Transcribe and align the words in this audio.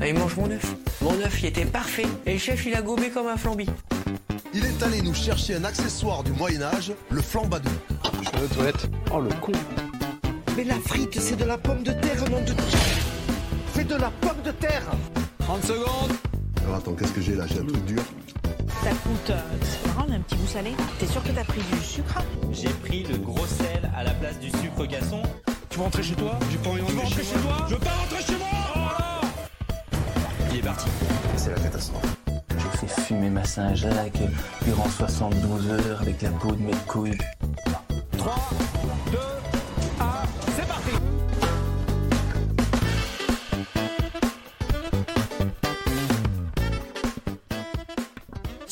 Allez, 0.00 0.12
mange 0.12 0.36
mon 0.36 0.50
œuf. 0.50 0.74
Mon 1.00 1.12
œuf, 1.20 1.40
il 1.40 1.46
était 1.46 1.64
parfait. 1.64 2.06
Et 2.26 2.34
le 2.34 2.38
chef, 2.38 2.66
il 2.66 2.74
a 2.74 2.82
gobé 2.82 3.08
comme 3.10 3.28
un 3.28 3.36
flambi. 3.36 3.66
Il 4.52 4.64
est 4.64 4.82
allé 4.82 5.00
nous 5.02 5.14
chercher 5.14 5.56
un 5.56 5.64
accessoire 5.64 6.22
du 6.22 6.32
Moyen-Âge, 6.32 6.92
le 7.10 7.22
flambadou. 7.22 7.70
Je 8.22 8.38
vais 8.38 8.44
aux 8.44 8.54
toilettes. 8.54 8.88
Oh 9.12 9.20
le 9.20 9.30
con. 9.40 9.52
Mais 10.56 10.64
la 10.64 10.76
frite, 10.76 11.18
c'est 11.18 11.36
de 11.36 11.44
la 11.44 11.58
pomme 11.58 11.82
de 11.82 11.92
terre, 11.92 12.28
nom 12.30 12.40
de 12.40 12.52
C'est 13.74 13.86
de 13.86 13.94
la 13.94 14.10
pomme 14.20 14.40
de 14.44 14.50
terre 14.52 14.84
30 15.40 15.64
secondes. 15.64 16.12
Alors 16.64 16.76
attends, 16.76 16.92
qu'est-ce 16.94 17.12
que 17.12 17.20
j'ai 17.20 17.34
là? 17.34 17.46
J'ai 17.46 17.60
un 17.60 17.64
truc 17.64 17.84
dur. 17.84 18.02
Ça 18.82 18.90
coûte, 18.90 19.30
euh, 19.30 19.40
c'est 19.62 19.86
marrant, 19.88 20.10
un 20.10 20.20
petit 20.20 20.36
goût 20.36 20.46
salé. 20.46 20.72
T'es 20.98 21.06
sûr 21.06 21.22
que 21.22 21.28
t'as 21.28 21.44
pris 21.44 21.60
du 21.60 21.84
sucre? 21.84 22.22
J'ai 22.52 22.68
pris 22.68 23.04
le 23.04 23.18
gros 23.18 23.46
sel 23.46 23.90
à 23.96 24.04
la 24.04 24.12
place 24.12 24.38
du 24.40 24.50
sucre 24.50 24.86
gasson. 24.86 25.22
Tu 25.70 25.78
veux 25.78 25.84
rentrer 25.84 26.02
chez 26.02 26.14
toi? 26.14 26.38
J'ai 26.50 26.58
pas 26.58 26.70
envie 26.70 26.80
de 26.80 27.00
rentrer 27.00 27.22
chez, 27.22 27.38
toi? 27.40 27.66
Je 27.68 27.74
veux 27.74 27.80
pas 27.80 27.90
rentrer 27.90 28.22
chez 28.22 28.36
moi 28.38 28.45
Il 30.56 30.60
est 30.60 30.62
parti. 30.62 30.88
C'est 31.36 31.50
la 31.50 31.60
catastrophe. 31.60 32.16
J'ai 32.56 32.78
fait 32.78 33.02
fumer 33.02 33.28
ma 33.28 33.44
Saint-Jacques 33.44 34.22
durant 34.64 34.88
72 34.88 35.68
heures 35.68 36.00
avec 36.00 36.22
la 36.22 36.30
peau 36.30 36.52
de 36.52 36.62
mes 36.62 36.72
couilles. 36.86 37.18
3, 38.16 38.34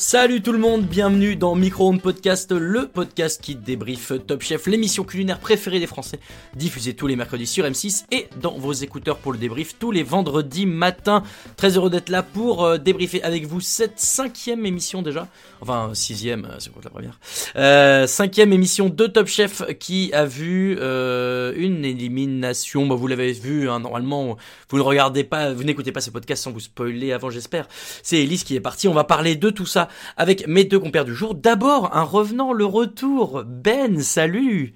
Salut 0.07 0.43
tout 0.43 0.51
le 0.51 0.59
monde, 0.59 0.83
bienvenue 0.83 1.35
dans 1.35 1.55
Micro 1.55 1.89
Onde 1.89 1.99
Podcast, 1.99 2.51
le 2.51 2.87
podcast 2.87 3.41
qui 3.41 3.55
débriefe 3.55 4.11
Top 4.27 4.43
Chef, 4.43 4.67
l'émission 4.67 5.03
culinaire 5.03 5.39
préférée 5.39 5.79
des 5.79 5.87
Français, 5.87 6.19
diffusée 6.55 6.93
tous 6.93 7.07
les 7.07 7.15
mercredis 7.15 7.47
sur 7.47 7.65
M6 7.65 8.05
et 8.11 8.27
dans 8.39 8.51
vos 8.51 8.71
écouteurs 8.71 9.17
pour 9.17 9.31
le 9.31 9.39
débrief 9.39 9.79
tous 9.79 9.89
les 9.89 10.03
vendredis 10.03 10.67
matins. 10.67 11.23
Très 11.57 11.75
heureux 11.75 11.89
d'être 11.89 12.09
là 12.09 12.21
pour 12.21 12.63
euh, 12.63 12.77
débriefer 12.77 13.23
avec 13.23 13.47
vous 13.47 13.61
cette 13.61 13.99
cinquième 13.99 14.67
émission 14.67 15.01
déjà, 15.01 15.27
enfin 15.59 15.89
sixième, 15.95 16.45
euh, 16.45 16.57
c'est 16.59 16.71
pour 16.71 16.83
la 16.83 16.91
première, 16.91 17.19
euh, 17.55 18.05
cinquième 18.05 18.53
émission 18.53 18.89
de 18.89 19.07
Top 19.07 19.25
Chef 19.25 19.63
qui 19.79 20.13
a 20.13 20.25
vu 20.25 20.77
euh, 20.81 21.51
une 21.57 21.83
élimination. 21.83 22.85
Bah, 22.85 22.93
vous 22.93 23.07
l'avez 23.07 23.31
vu, 23.33 23.71
hein, 23.71 23.79
normalement, 23.79 24.37
vous 24.69 24.77
ne 24.77 24.83
regardez 24.83 25.23
pas, 25.23 25.51
vous 25.51 25.63
n'écoutez 25.63 25.91
pas 25.91 26.01
ce 26.01 26.11
podcast 26.11 26.43
sans 26.43 26.51
vous 26.51 26.59
spoiler 26.59 27.11
avant, 27.11 27.31
j'espère. 27.31 27.67
C'est 28.03 28.21
Elise 28.21 28.43
qui 28.43 28.55
est 28.55 28.61
partie. 28.61 28.87
On 28.87 28.93
va 28.93 29.03
parler 29.03 29.35
de 29.35 29.49
tout 29.49 29.65
ça 29.65 29.89
avec 30.17 30.47
mes 30.47 30.63
deux 30.63 30.79
compères 30.79 31.05
du 31.05 31.15
jour. 31.15 31.35
D'abord, 31.35 31.95
un 31.95 32.03
revenant, 32.03 32.53
le 32.53 32.65
retour. 32.65 33.43
Ben, 33.45 34.01
salut. 34.01 34.73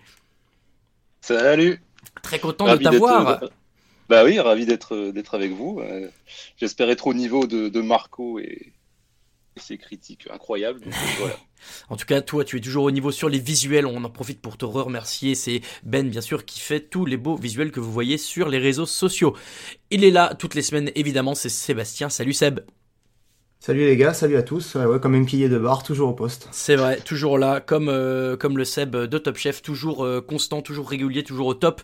Salut. 1.22 1.81
Très 2.22 2.39
content 2.39 2.66
Ravi 2.66 2.86
de 2.86 2.89
t'avoir. 2.92 3.39
d'être- 3.39 3.53
Bah 4.09 4.23
oui, 4.26 4.39
ravi 4.39 4.66
d'être 4.66 5.11
d'être 5.11 5.36
avec 5.36 5.52
vous. 5.52 5.80
Euh, 5.81 6.08
J'espère 6.58 6.89
être 6.89 7.08
au 7.08 7.14
niveau 7.14 7.45
de, 7.48 7.70
de 7.70 7.81
Marco 7.81 8.39
et, 8.39 8.73
ses 9.58 9.77
critiques 9.77 10.27
incroyables. 10.32 10.82
Voilà. 11.20 11.36
En 11.89 11.98
tout 11.98 12.05
cas, 12.05 12.21
toi, 12.21 12.45
tu 12.45 12.55
es 12.55 12.61
toujours 12.61 12.86
au 12.86 12.92
niveau 12.92 13.11
sur 13.11 13.27
les 13.27 13.39
visuels. 13.39 13.86
On 13.86 14.02
en 14.05 14.10
profite 14.10 14.42
pour 14.42 14.55
te 14.58 14.64
remercier. 14.64 15.36
C'est 15.36 15.60
Ben, 15.83 16.10
bien 16.10 16.21
sûr, 16.21 16.45
qui 16.45 16.61
fait 16.61 16.80
tous 16.80 17.05
les 17.05 17.17
beaux 17.17 17.36
visuels 17.36 17.71
que 17.71 17.82
vous 17.82 17.92
voyez 17.92 18.17
sur 18.17 18.48
les 18.48 18.60
réseaux 18.60 18.86
sociaux. 18.86 19.36
Il 19.92 20.05
est 20.05 20.11
là 20.11 20.33
toutes 20.39 20.55
les 20.55 20.61
semaines, 20.61 20.89
évidemment. 20.95 21.36
C'est 21.36 21.49
Sébastien. 21.49 22.08
Salut 22.10 22.32
Seb. 22.33 22.61
Salut 23.61 23.81
les 23.81 23.97
gars, 23.97 24.14
salut 24.14 24.37
à 24.37 24.42
tous. 24.42 24.75
Ouais, 24.75 24.86
ouais, 24.86 25.02
comme 25.02 25.15
un 25.15 25.25
pilier 25.25 25.49
de 25.49 25.58
bar, 25.58 25.83
toujours 25.83 26.08
au 26.08 26.14
poste. 26.14 26.47
C'est 26.52 26.77
vrai, 26.77 26.95
toujours 27.02 27.37
là, 27.37 27.59
comme, 27.59 27.89
euh, 27.89 28.37
comme 28.37 28.58
le 28.58 28.64
Seb 28.64 28.95
de 28.95 29.17
Top 29.17 29.36
Chef, 29.36 29.61
toujours 29.61 30.05
euh, 30.05 30.21
constant, 30.21 30.61
toujours 30.61 30.89
régulier, 30.89 31.25
toujours 31.25 31.47
au 31.47 31.53
top. 31.53 31.81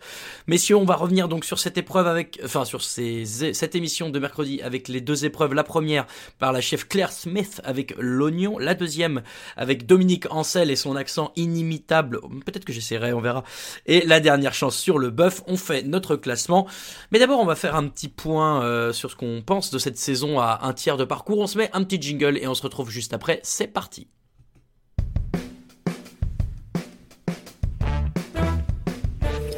Messieurs, 0.48 0.78
on 0.78 0.86
va 0.86 0.96
revenir 0.96 1.28
donc 1.28 1.44
sur 1.44 1.60
cette 1.60 1.78
épreuve 1.78 2.08
avec, 2.08 2.40
enfin 2.46 2.64
sur 2.64 2.82
ces, 2.82 3.26
cette 3.26 3.76
émission 3.76 4.10
de 4.10 4.18
mercredi 4.20 4.62
avec 4.62 4.88
les 4.88 5.02
deux 5.02 5.26
épreuves. 5.26 5.54
La 5.54 5.66
première 5.66 6.08
par 6.40 6.54
la 6.54 6.62
chef 6.62 6.88
Claire 6.88 7.12
Smith 7.12 7.60
avec 7.66 7.94
l'oignon, 8.00 8.58
la 8.58 8.74
deuxième 8.74 9.22
avec 9.58 9.86
Dominique 9.86 10.32
Ansel 10.32 10.72
et 10.72 10.78
son 10.78 10.96
accent 10.96 11.34
inimitable. 11.36 12.22
Peut-être 12.46 12.64
que 12.64 12.72
j'essaierai, 12.72 13.12
on 13.12 13.20
verra. 13.20 13.44
Et 13.86 14.06
la 14.06 14.22
dernière 14.22 14.54
chance 14.54 14.78
sur 14.78 14.98
le 14.98 15.10
bœuf. 15.10 15.44
On 15.46 15.58
fait 15.58 15.84
notre 15.84 16.16
classement. 16.16 16.68
Mais 17.12 17.20
d'abord, 17.20 17.42
on 17.42 17.46
va 17.46 17.56
faire 17.56 17.76
un 17.76 17.90
petit 17.90 18.08
point 18.08 18.64
euh, 18.64 18.94
sur 18.94 19.12
ce 19.12 19.18
qu'on 19.18 19.44
pense 19.46 19.72
de 19.72 19.78
cette 19.78 19.98
saison 19.98 20.40
à 20.40 20.62
un 20.64 20.72
tiers 20.72 20.96
de 20.96 21.04
parcours. 21.04 21.40
Un 21.74 21.84
petit 21.84 22.02
jingle 22.02 22.38
et 22.38 22.48
on 22.48 22.56
se 22.56 22.62
retrouve 22.62 22.90
juste 22.90 23.14
après. 23.14 23.40
C'est 23.44 23.68
parti. 23.68 24.08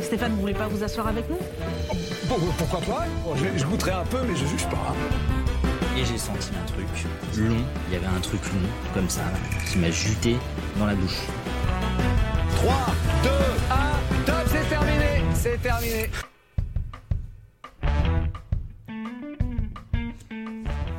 Stéphane, 0.02 0.32
vous 0.36 0.42
voulez 0.42 0.54
pas 0.54 0.68
vous 0.68 0.84
asseoir 0.84 1.08
avec 1.08 1.30
nous? 1.30 1.38
Bon, 2.30 2.36
pourquoi 2.58 2.80
pas? 2.80 3.06
Je, 3.36 3.60
je 3.60 3.66
goûterai 3.66 3.92
un 3.92 4.06
peu, 4.06 4.22
mais 4.24 4.36
je 4.36 4.46
juge 4.46 4.66
pas. 4.70 4.96
Et 5.98 6.06
j'ai 6.06 6.18
senti 6.18 6.50
un 6.62 6.66
truc 6.66 6.88
long. 7.38 7.58
Il 7.88 7.94
y 7.94 7.98
avait 7.98 8.06
un 8.06 8.20
truc 8.22 8.42
long, 8.46 8.70
comme 8.94 9.10
ça, 9.10 9.24
qui 9.70 9.78
m'a 9.80 9.92
juté 9.92 10.38
dans 10.78 10.86
la 10.86 10.96
bouche. 10.96 11.20
3, 12.56 12.74
2, 13.24 13.30
1, 13.30 14.26
top, 14.26 14.36
c'est 14.48 14.70
terminé 14.70 15.24
C'est 15.34 15.62
terminé 15.62 16.10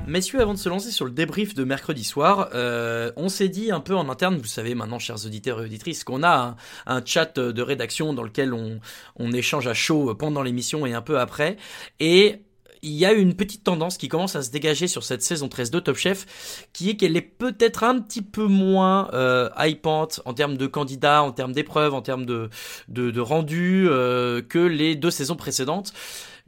Messieurs, 0.08 0.40
avant 0.40 0.54
de 0.54 0.58
se 0.58 0.70
lancer 0.70 0.90
sur 0.90 1.04
le 1.04 1.10
débrief 1.10 1.54
de 1.54 1.64
mercredi 1.64 2.02
soir, 2.02 2.48
euh, 2.54 3.12
on 3.16 3.28
s'est 3.28 3.50
dit 3.50 3.70
un 3.70 3.80
peu 3.80 3.94
en 3.94 4.08
interne, 4.08 4.38
vous 4.38 4.46
savez 4.46 4.74
maintenant, 4.74 4.98
chers 4.98 5.26
auditeurs 5.26 5.60
et 5.60 5.66
auditrices, 5.66 6.02
qu'on 6.02 6.22
a 6.22 6.56
un, 6.86 7.04
chat 7.04 7.38
de 7.38 7.62
rédaction 7.62 8.14
dans 8.14 8.22
lequel 8.22 8.54
on, 8.54 8.80
on 9.16 9.32
échange 9.32 9.66
à 9.66 9.74
chaud 9.74 10.14
pendant 10.14 10.42
l'émission 10.42 10.86
et 10.86 10.94
un 10.94 11.02
peu 11.02 11.20
après. 11.20 11.58
Et 12.00 12.40
il 12.82 12.92
y 12.92 13.04
a 13.04 13.12
une 13.12 13.34
petite 13.34 13.64
tendance 13.64 13.98
qui 13.98 14.08
commence 14.08 14.36
à 14.36 14.42
se 14.42 14.50
dégager 14.50 14.86
sur 14.86 15.04
cette 15.04 15.22
saison 15.22 15.48
13 15.48 15.70
de 15.70 15.80
Top 15.80 15.96
Chef, 15.96 16.68
qui 16.72 16.90
est 16.90 16.96
qu'elle 16.96 17.16
est 17.16 17.22
peut-être 17.22 17.84
un 17.84 18.00
petit 18.00 18.22
peu 18.22 18.46
moins 18.46 19.10
euh, 19.12 19.48
hypante 19.58 20.20
en 20.24 20.34
termes 20.34 20.56
de 20.56 20.66
candidats, 20.66 21.22
en 21.22 21.32
termes 21.32 21.52
d'épreuves, 21.52 21.94
en 21.94 22.02
termes 22.02 22.26
de, 22.26 22.50
de, 22.88 23.10
de 23.10 23.20
rendu 23.20 23.88
euh, 23.88 24.42
que 24.42 24.58
les 24.58 24.94
deux 24.94 25.10
saisons 25.10 25.36
précédentes. 25.36 25.92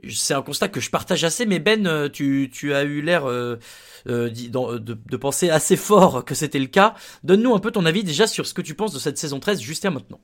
C'est 0.08 0.34
un 0.34 0.42
constat 0.42 0.68
que 0.68 0.80
je 0.80 0.90
partage 0.90 1.24
assez, 1.24 1.46
mais 1.46 1.58
Ben, 1.58 1.86
euh, 1.86 2.08
tu, 2.08 2.74
as 2.74 2.84
eu 2.84 3.02
l'air 3.02 3.28
euh, 3.28 3.56
euh, 4.08 4.30
de, 4.30 4.78
de 4.94 5.16
penser 5.16 5.50
assez 5.50 5.76
fort 5.76 6.24
que 6.24 6.34
c'était 6.34 6.58
le 6.58 6.66
cas. 6.66 6.94
Donne-nous 7.24 7.54
un 7.54 7.58
peu 7.58 7.70
ton 7.70 7.84
avis 7.86 8.04
déjà 8.04 8.26
sur 8.26 8.46
ce 8.46 8.54
que 8.54 8.62
tu 8.62 8.74
penses 8.74 8.92
de 8.92 8.98
cette 8.98 9.18
saison 9.18 9.40
13 9.40 9.60
jusqu'à 9.60 9.90
maintenant. 9.90 10.20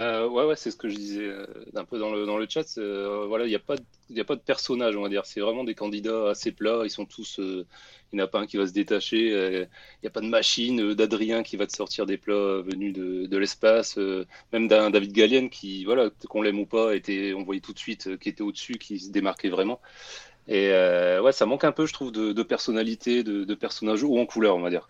Euh, 0.00 0.26
ouais, 0.28 0.46
ouais, 0.46 0.56
c'est 0.56 0.70
ce 0.70 0.78
que 0.78 0.88
je 0.88 0.96
disais 0.96 1.26
euh, 1.26 1.44
un 1.74 1.84
peu 1.84 1.98
dans 1.98 2.10
le, 2.10 2.24
dans 2.24 2.38
le 2.38 2.46
chat. 2.48 2.64
euh, 2.78 3.26
voilà, 3.28 3.44
il 3.44 3.50
n'y 3.50 3.54
a 3.54 3.58
pas 3.58 3.76
de, 3.76 4.20
a 4.20 4.24
pas 4.24 4.34
de 4.34 4.40
personnage, 4.40 4.96
on 4.96 5.02
va 5.02 5.10
dire. 5.10 5.26
C'est 5.26 5.40
vraiment 5.40 5.62
des 5.62 5.74
candidats 5.74 6.30
assez 6.30 6.52
plats. 6.52 6.82
Ils 6.84 6.90
sont 6.90 7.04
tous, 7.04 7.36
il 7.38 7.66
n'y 8.14 8.22
en 8.22 8.24
a 8.24 8.26
pas 8.28 8.40
un 8.40 8.46
qui 8.46 8.56
va 8.56 8.66
se 8.66 8.72
détacher. 8.72 9.26
Il 9.28 9.68
n'y 10.02 10.06
a 10.06 10.10
pas 10.10 10.22
de 10.22 10.26
machine 10.26 10.94
d'Adrien 10.94 11.42
qui 11.42 11.56
va 11.58 11.66
te 11.66 11.76
sortir 11.76 12.06
des 12.06 12.16
plats 12.16 12.62
venus 12.62 12.94
de, 12.94 13.26
de 13.26 13.36
l'espace. 13.38 13.98
même 14.54 14.68
d'un 14.68 14.88
David 14.90 15.12
Gallienne 15.12 15.50
qui, 15.50 15.84
voilà, 15.84 16.08
qu'on 16.30 16.40
l'aime 16.40 16.60
ou 16.60 16.66
pas, 16.66 16.96
était, 16.96 17.34
on 17.34 17.42
voyait 17.44 17.60
tout 17.60 17.74
de 17.74 17.78
suite 17.78 18.16
qui 18.18 18.30
était 18.30 18.42
au-dessus, 18.42 18.78
qui 18.78 18.98
se 19.00 19.10
démarquait 19.10 19.50
vraiment. 19.50 19.80
Et 20.48 20.70
ouais, 21.20 21.32
ça 21.32 21.46
manque 21.46 21.64
un 21.64 21.72
peu, 21.72 21.86
je 21.86 21.92
trouve, 21.92 22.12
de, 22.12 22.42
personnalité, 22.42 23.22
de, 23.24 23.44
de 23.44 23.54
personnage 23.54 24.02
ou 24.02 24.18
en 24.18 24.26
couleur, 24.26 24.56
on 24.56 24.60
va 24.62 24.70
dire. 24.70 24.88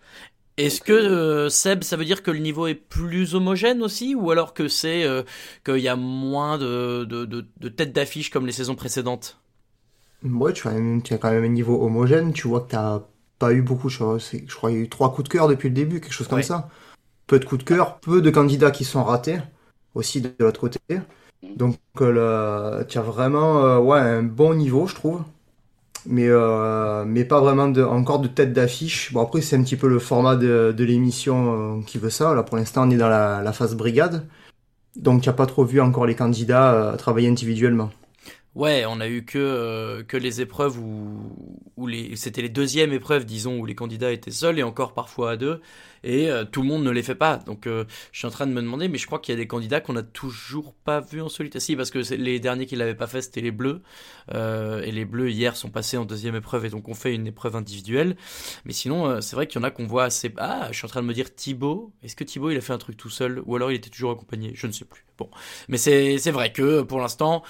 Est-ce 0.57 0.81
que 0.81 0.93
euh, 0.93 1.49
Seb, 1.49 1.83
ça 1.83 1.97
veut 1.97 2.05
dire 2.05 2.23
que 2.23 2.31
le 2.31 2.39
niveau 2.39 2.67
est 2.67 2.75
plus 2.75 3.35
homogène 3.35 3.81
aussi, 3.81 4.15
ou 4.15 4.31
alors 4.31 4.53
que 4.53 4.67
c'est 4.67 5.03
euh, 5.03 5.23
qu'il 5.65 5.79
y 5.79 5.87
a 5.87 5.95
moins 5.95 6.57
de, 6.57 7.05
de, 7.05 7.25
de, 7.25 7.45
de 7.57 7.69
têtes 7.69 7.93
d'affiche 7.93 8.29
comme 8.29 8.45
les 8.45 8.51
saisons 8.51 8.75
précédentes? 8.75 9.39
Ouais, 10.23 10.53
tu 10.53 10.67
as, 10.67 10.71
un- 10.71 10.99
tu 10.99 11.13
as 11.13 11.17
quand 11.17 11.31
même 11.31 11.43
un 11.43 11.47
niveau 11.47 11.83
homogène, 11.83 12.31
tu 12.33 12.47
vois 12.47 12.61
que 12.61 12.69
t'as 12.71 13.01
pas 13.39 13.53
eu 13.53 13.61
beaucoup 13.61 13.87
de 13.87 13.91
choses. 13.91 14.23
C'est- 14.23 14.45
Je 14.47 14.55
crois 14.55 14.69
qu'il 14.69 14.77
y 14.79 14.81
a 14.81 14.85
eu 14.85 14.89
trois 14.89 15.11
coups 15.13 15.27
de 15.27 15.33
cœur 15.33 15.47
depuis 15.47 15.69
le 15.69 15.73
début, 15.75 15.99
quelque 15.99 16.13
chose 16.13 16.27
comme 16.27 16.41
Ouais. 16.41 16.43
ça. 16.43 16.69
Peu 17.27 17.39
de 17.39 17.45
coups 17.45 17.59
de 17.63 17.67
cœur, 17.69 17.99
peu 18.01 18.21
de 18.21 18.29
candidats 18.31 18.71
qui 18.71 18.85
sont 18.85 19.03
ratés, 19.03 19.39
aussi 19.95 20.21
de 20.21 20.33
l'autre 20.39 20.61
côté. 20.61 20.79
Donc 21.57 21.77
euh, 22.01 22.83
tu 22.85 22.97
as 22.99 23.01
vraiment 23.01 23.65
euh, 23.65 23.79
ouais, 23.79 23.99
un 23.99 24.23
bon 24.23 24.55
niveau, 24.55 24.87
je 24.87 24.95
trouve. 24.95 25.23
Mais, 26.05 26.27
euh, 26.27 27.05
mais 27.05 27.25
pas 27.25 27.39
vraiment 27.41 27.71
encore 27.89 28.19
de 28.19 28.27
tête 28.27 28.53
d'affiche. 28.53 29.13
Bon, 29.13 29.21
après, 29.21 29.41
c'est 29.41 29.55
un 29.55 29.63
petit 29.63 29.75
peu 29.75 29.87
le 29.87 29.99
format 29.99 30.35
de, 30.35 30.73
de 30.75 30.83
l'émission 30.83 31.79
euh, 31.79 31.83
qui 31.83 31.97
veut 31.97 32.09
ça. 32.09 32.33
Là, 32.35 32.43
pour 32.43 32.57
l'instant, 32.57 32.87
on 32.87 32.91
est 32.91 32.97
dans 32.97 33.09
la, 33.09 33.41
la 33.41 33.53
phase 33.53 33.75
brigade. 33.75 34.27
Donc, 34.95 35.21
tu 35.21 35.29
n'as 35.29 35.33
pas 35.33 35.45
trop 35.45 35.65
vu 35.65 35.81
encore 35.81 36.05
les 36.05 36.15
candidats 36.15 36.73
euh, 36.73 36.97
travailler 36.97 37.29
individuellement. 37.29 37.91
Ouais, 38.53 38.83
on 38.85 38.99
a 38.99 39.07
eu 39.07 39.23
que, 39.23 39.37
euh, 39.37 40.03
que 40.03 40.17
les 40.17 40.41
épreuves 40.41 40.77
où, 40.77 41.87
les, 41.87 42.17
c'était 42.17 42.41
les 42.41 42.49
deuxièmes 42.49 42.91
épreuves, 42.91 43.23
disons, 43.23 43.57
où 43.57 43.65
les 43.65 43.75
candidats 43.75 44.11
étaient 44.11 44.29
seuls 44.29 44.59
et 44.59 44.63
encore 44.63 44.93
parfois 44.93 45.31
à 45.31 45.37
deux, 45.37 45.61
et 46.03 46.29
euh, 46.29 46.43
tout 46.43 46.61
le 46.61 46.67
monde 46.67 46.83
ne 46.83 46.89
les 46.89 47.01
fait 47.01 47.15
pas. 47.15 47.37
Donc 47.37 47.65
euh, 47.65 47.85
je 48.11 48.19
suis 48.19 48.27
en 48.27 48.29
train 48.29 48.47
de 48.47 48.51
me 48.51 48.61
demander, 48.61 48.89
mais 48.89 48.97
je 48.97 49.05
crois 49.05 49.19
qu'il 49.19 49.33
y 49.33 49.37
a 49.37 49.39
des 49.39 49.47
candidats 49.47 49.79
qu'on 49.79 49.93
n'a 49.93 50.03
toujours 50.03 50.73
pas 50.73 50.99
vus 50.99 51.21
en 51.21 51.29
solitaire. 51.29 51.61
Si, 51.61 51.77
parce 51.77 51.91
que 51.91 51.99
les 52.13 52.41
derniers 52.41 52.65
qui 52.65 52.75
l'avaient 52.75 52.93
pas 52.93 53.07
fait, 53.07 53.21
c'était 53.21 53.39
les 53.39 53.51
Bleus, 53.51 53.81
et 54.33 54.91
les 54.91 55.05
Bleus 55.05 55.31
hier 55.31 55.55
sont 55.55 55.69
passés 55.69 55.95
en 55.95 56.03
deuxième 56.03 56.35
épreuve 56.35 56.65
et 56.65 56.69
donc 56.69 56.89
on 56.89 56.93
fait 56.93 57.15
une 57.15 57.27
épreuve 57.27 57.55
individuelle. 57.55 58.17
Mais 58.65 58.73
sinon, 58.73 59.21
c'est 59.21 59.37
vrai 59.37 59.47
qu'il 59.47 59.61
y 59.61 59.63
en 59.63 59.65
a 59.65 59.71
qu'on 59.71 59.87
voit 59.87 60.03
assez. 60.03 60.33
Ah, 60.37 60.67
je 60.71 60.77
suis 60.77 60.85
en 60.85 60.89
train 60.89 61.01
de 61.01 61.07
me 61.07 61.13
dire 61.13 61.33
Thibaut. 61.33 61.93
Est-ce 62.03 62.17
que 62.17 62.25
Thibaut 62.25 62.51
il 62.51 62.57
a 62.57 62.61
fait 62.61 62.73
un 62.73 62.77
truc 62.77 62.97
tout 62.97 63.09
seul 63.09 63.41
ou 63.45 63.55
alors 63.55 63.71
il 63.71 63.75
était 63.75 63.89
toujours 63.89 64.11
accompagné? 64.11 64.51
Je 64.55 64.67
ne 64.67 64.73
sais 64.73 64.85
plus. 64.85 65.05
Bon, 65.17 65.29
mais 65.69 65.77
c'est 65.77 66.31
vrai 66.31 66.51
que 66.51 66.81
pour 66.81 66.99
l'instant. 66.99 67.43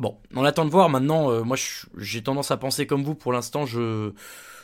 Bon, 0.00 0.16
on 0.34 0.44
attend 0.44 0.64
de 0.64 0.70
voir 0.70 0.88
maintenant. 0.88 1.30
Euh, 1.30 1.42
moi, 1.42 1.58
j'ai 1.98 2.22
tendance 2.22 2.50
à 2.50 2.56
penser 2.56 2.86
comme 2.86 3.04
vous. 3.04 3.14
Pour 3.14 3.34
l'instant, 3.34 3.66
je 3.66 4.12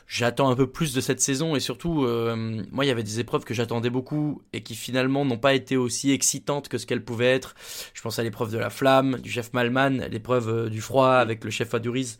j'attends 0.08 0.48
un 0.48 0.56
peu 0.56 0.66
plus 0.66 0.94
de 0.94 1.00
cette 1.00 1.20
saison 1.20 1.56
et 1.56 1.60
surtout, 1.60 2.04
euh, 2.04 2.62
moi, 2.70 2.84
il 2.86 2.88
y 2.88 2.90
avait 2.90 3.02
des 3.02 3.20
épreuves 3.20 3.44
que 3.44 3.52
j'attendais 3.52 3.90
beaucoup 3.90 4.40
et 4.54 4.62
qui 4.62 4.74
finalement 4.74 5.24
n'ont 5.26 5.36
pas 5.36 5.52
été 5.52 5.76
aussi 5.76 6.10
excitantes 6.12 6.68
que 6.68 6.78
ce 6.78 6.86
qu'elles 6.86 7.04
pouvaient 7.04 7.34
être. 7.34 7.54
Je 7.92 8.00
pense 8.00 8.18
à 8.18 8.22
l'épreuve 8.22 8.50
de 8.50 8.56
la 8.56 8.70
flamme, 8.70 9.18
du 9.18 9.30
chef 9.30 9.52
Malman, 9.52 10.08
l'épreuve 10.10 10.48
euh, 10.48 10.70
du 10.70 10.80
froid 10.80 11.10
avec 11.10 11.44
le 11.44 11.50
chef 11.50 11.74
Aduriz. 11.74 12.18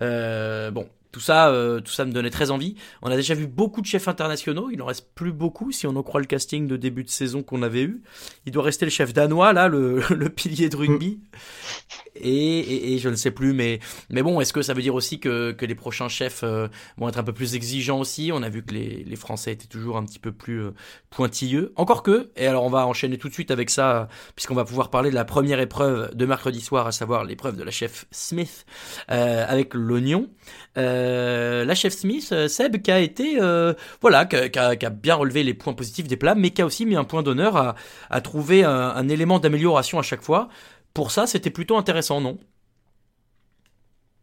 Bon, 0.00 0.88
tout 1.16 1.22
ça, 1.22 1.48
euh, 1.48 1.80
tout 1.80 1.92
ça 1.92 2.04
me 2.04 2.12
donnait 2.12 2.28
très 2.28 2.50
envie. 2.50 2.74
On 3.00 3.10
a 3.10 3.16
déjà 3.16 3.32
vu 3.32 3.46
beaucoup 3.46 3.80
de 3.80 3.86
chefs 3.86 4.06
internationaux. 4.06 4.68
Il 4.70 4.82
en 4.82 4.84
reste 4.84 5.08
plus 5.14 5.32
beaucoup 5.32 5.72
si 5.72 5.86
on 5.86 5.96
en 5.96 6.02
croit 6.02 6.20
le 6.20 6.26
casting 6.26 6.66
de 6.66 6.76
début 6.76 7.04
de 7.04 7.08
saison 7.08 7.42
qu'on 7.42 7.62
avait 7.62 7.84
eu. 7.84 8.02
Il 8.44 8.52
doit 8.52 8.64
rester 8.64 8.84
le 8.84 8.90
chef 8.90 9.14
danois 9.14 9.54
là, 9.54 9.68
le, 9.68 10.02
le 10.14 10.28
pilier 10.28 10.68
de 10.68 10.76
rugby. 10.76 11.20
Et, 12.16 12.58
et, 12.58 12.92
et, 12.92 12.98
je 12.98 13.08
ne 13.08 13.14
sais 13.14 13.30
plus, 13.30 13.54
mais 13.54 13.80
mais 14.10 14.22
bon, 14.22 14.42
est-ce 14.42 14.52
que 14.52 14.60
ça 14.60 14.74
veut 14.74 14.82
dire 14.82 14.94
aussi 14.94 15.18
que, 15.18 15.52
que 15.52 15.64
les 15.64 15.74
prochains 15.74 16.08
chefs 16.10 16.42
euh, 16.42 16.68
vont 16.98 17.08
être 17.08 17.18
un 17.18 17.22
peu 17.22 17.32
plus 17.32 17.54
exigeants 17.54 18.00
aussi? 18.00 18.30
On 18.30 18.42
a 18.42 18.50
vu 18.50 18.62
que 18.62 18.74
les, 18.74 19.02
les 19.02 19.16
Français 19.16 19.52
étaient 19.52 19.66
toujours 19.66 19.96
un 19.96 20.04
petit 20.04 20.18
peu 20.18 20.32
plus 20.32 20.64
euh, 20.64 20.74
pointilleux. 21.08 21.72
Encore 21.76 22.02
que, 22.02 22.30
et 22.36 22.46
alors 22.46 22.64
on 22.64 22.70
va 22.70 22.86
enchaîner 22.86 23.16
tout 23.16 23.30
de 23.30 23.34
suite 23.34 23.50
avec 23.50 23.70
ça, 23.70 24.08
puisqu'on 24.34 24.54
va 24.54 24.66
pouvoir 24.66 24.90
parler 24.90 25.08
de 25.08 25.14
la 25.14 25.24
première 25.24 25.60
épreuve 25.60 26.14
de 26.14 26.26
mercredi 26.26 26.60
soir, 26.60 26.86
à 26.86 26.92
savoir 26.92 27.24
l'épreuve 27.24 27.56
de 27.56 27.62
la 27.62 27.70
chef 27.70 28.04
Smith 28.10 28.66
avec 29.08 29.72
l'oignon. 29.72 30.28
Euh, 30.78 31.05
la 31.64 31.74
chef 31.74 31.92
Smith, 31.94 32.30
euh, 32.32 32.48
Seb, 32.48 32.80
qui 32.82 32.90
a 32.90 33.00
été, 33.00 33.40
euh, 33.40 33.74
voilà, 34.00 34.24
qui 34.24 34.36
a, 34.58 34.70
a, 34.70 34.90
bien 34.90 35.14
relevé 35.14 35.42
les 35.42 35.54
points 35.54 35.72
positifs 35.72 36.06
des 36.06 36.16
plats, 36.16 36.34
mais 36.34 36.50
qui 36.50 36.62
a 36.62 36.66
aussi 36.66 36.86
mis 36.86 36.96
un 36.96 37.04
point 37.04 37.22
d'honneur 37.22 37.74
à, 38.10 38.20
trouver 38.20 38.64
un, 38.64 39.08
élément 39.08 39.38
d'amélioration 39.38 39.98
à 39.98 40.02
chaque 40.02 40.22
fois. 40.22 40.48
Pour 40.94 41.10
ça, 41.10 41.26
c'était 41.26 41.50
plutôt 41.50 41.76
intéressant, 41.76 42.20
non? 42.20 42.38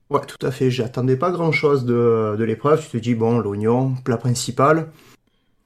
Ouais, 0.09 0.21
tout 0.27 0.43
à 0.45 0.51
fait. 0.51 0.69
J'attendais 0.71 1.17
pas 1.17 1.31
grand 1.31 1.51
chose 1.51 1.85
de, 1.85 2.35
l'épreuve. 2.43 2.83
Tu 2.83 2.97
te 2.97 3.03
dis, 3.03 3.15
bon, 3.15 3.39
l'oignon, 3.39 3.95
plat 4.03 4.17
principal. 4.17 4.89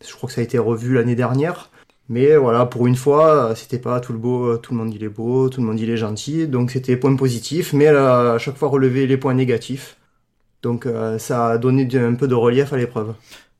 Je 0.05 0.13
crois 0.13 0.27
que 0.27 0.33
ça 0.33 0.41
a 0.41 0.43
été 0.43 0.57
revu 0.57 0.93
l'année 0.93 1.15
dernière. 1.15 1.69
Mais 2.09 2.37
voilà, 2.37 2.65
pour 2.65 2.87
une 2.87 2.95
fois, 2.95 3.53
c'était 3.55 3.79
pas 3.79 3.99
tout 3.99 4.13
le 4.13 4.19
beau, 4.19 4.57
tout 4.57 4.73
le 4.73 4.79
monde 4.79 4.93
il 4.93 5.03
est 5.03 5.09
beau, 5.09 5.49
tout 5.49 5.59
le 5.59 5.67
monde 5.67 5.79
il 5.79 5.89
est 5.89 5.97
gentil. 5.97 6.47
Donc 6.47 6.71
c'était 6.71 6.95
point 6.95 7.15
positif, 7.15 7.73
mais 7.73 7.87
à 7.87 8.37
chaque 8.39 8.55
fois 8.55 8.69
relever 8.69 9.07
les 9.07 9.17
points 9.17 9.33
négatifs. 9.33 9.96
Donc 10.67 10.85
euh, 10.85 11.17
ça 11.17 11.47
a 11.47 11.57
donné 11.57 11.87
un 11.95 12.15
peu 12.15 12.27
de 12.27 12.35
relief 12.35 12.73
à 12.73 12.77
l'épreuve. 12.77 13.13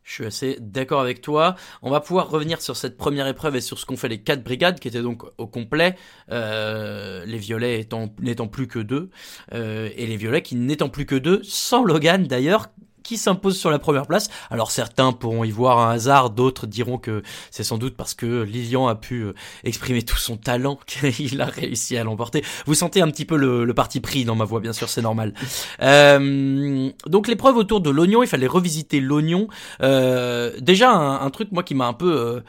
Je 0.04 0.12
suis 0.12 0.26
assez 0.26 0.58
d'accord 0.60 1.00
avec 1.00 1.22
toi. 1.22 1.56
On 1.82 1.90
va 1.90 2.02
pouvoir 2.02 2.30
revenir 2.30 2.62
sur 2.62 2.76
cette 2.76 2.98
première 2.98 3.28
épreuve 3.28 3.56
et 3.56 3.62
sur 3.62 3.80
ce 3.80 3.86
qu'ont 3.86 3.96
fait 3.96 4.10
les 4.10 4.18
quatre 4.18 4.44
brigades 4.44 4.78
qui 4.78 4.90
étaient 4.90 5.02
donc 5.02 5.24
au 5.38 5.48
complet, 5.48 5.96
euh, 6.32 7.24
les 7.26 7.38
violets 7.38 7.80
étant 7.80 8.14
n'étant 8.20 8.50
plus 8.50 8.68
que 8.68 8.80
deux 8.80 9.10
euh, 9.54 9.90
et 9.96 10.06
les 10.06 10.18
violets 10.18 10.42
qui 10.42 10.58
n'étant 10.58 10.90
plus 10.90 11.06
que 11.06 11.16
deux, 11.16 11.40
sans 11.44 11.86
Logan 11.86 12.28
d'ailleurs, 12.28 12.68
qui 13.08 13.18
s'impose 13.18 13.58
sur 13.58 13.72
la 13.72 13.80
première 13.80 14.06
place. 14.06 14.30
Alors 14.52 14.70
certains 14.70 15.14
pourront 15.14 15.46
y 15.46 15.52
voir 15.52 15.80
un 15.80 15.92
hasard, 15.92 16.30
d'autres 16.30 16.68
diront 16.68 16.98
que 16.98 17.24
c'est 17.52 17.64
sans 17.64 17.78
doute 17.78 17.96
parce 17.96 18.14
que 18.14 18.44
Lilian 18.44 18.88
a 18.88 18.96
pu 18.96 19.22
euh, 19.22 19.34
exprimer 19.64 20.02
tout 20.02 20.18
son 20.18 20.36
talent 20.36 20.78
qu'il 20.86 21.40
a 21.42 21.46
réussi 21.46 21.96
à 21.96 22.04
l'emporter. 22.04 22.44
Vous 22.66 22.74
sentez 22.74 23.02
un 23.02 23.10
petit 23.10 23.24
peu 23.24 23.38
le, 23.38 23.64
le, 23.64 23.74
parti 23.74 24.02
pris 24.02 24.26
dans 24.26 24.36
ma 24.36 24.44
voix, 24.44 24.60
bien 24.60 24.74
sûr, 24.74 24.90
c'est 24.90 25.02
normal. 25.02 25.34
Euh, 25.82 26.90
donc 27.06 27.28
l'épreuve 27.28 27.56
autour 27.58 27.82
de 27.82 27.90
l'oignon, 27.90 28.24
il 28.24 28.28
fallait 28.28 28.48
revisiter 28.48 29.00
l'oignon. 29.00 29.48
Euh, 29.82 30.52
déjà 30.60 30.92
un, 30.92 31.22
un, 31.22 31.30
truc 31.30 31.52
moi 31.52 31.64
qui 31.64 31.76
m'a 31.76 31.86
un 31.86 31.94
peu 31.94 32.12
euh, 32.12 32.42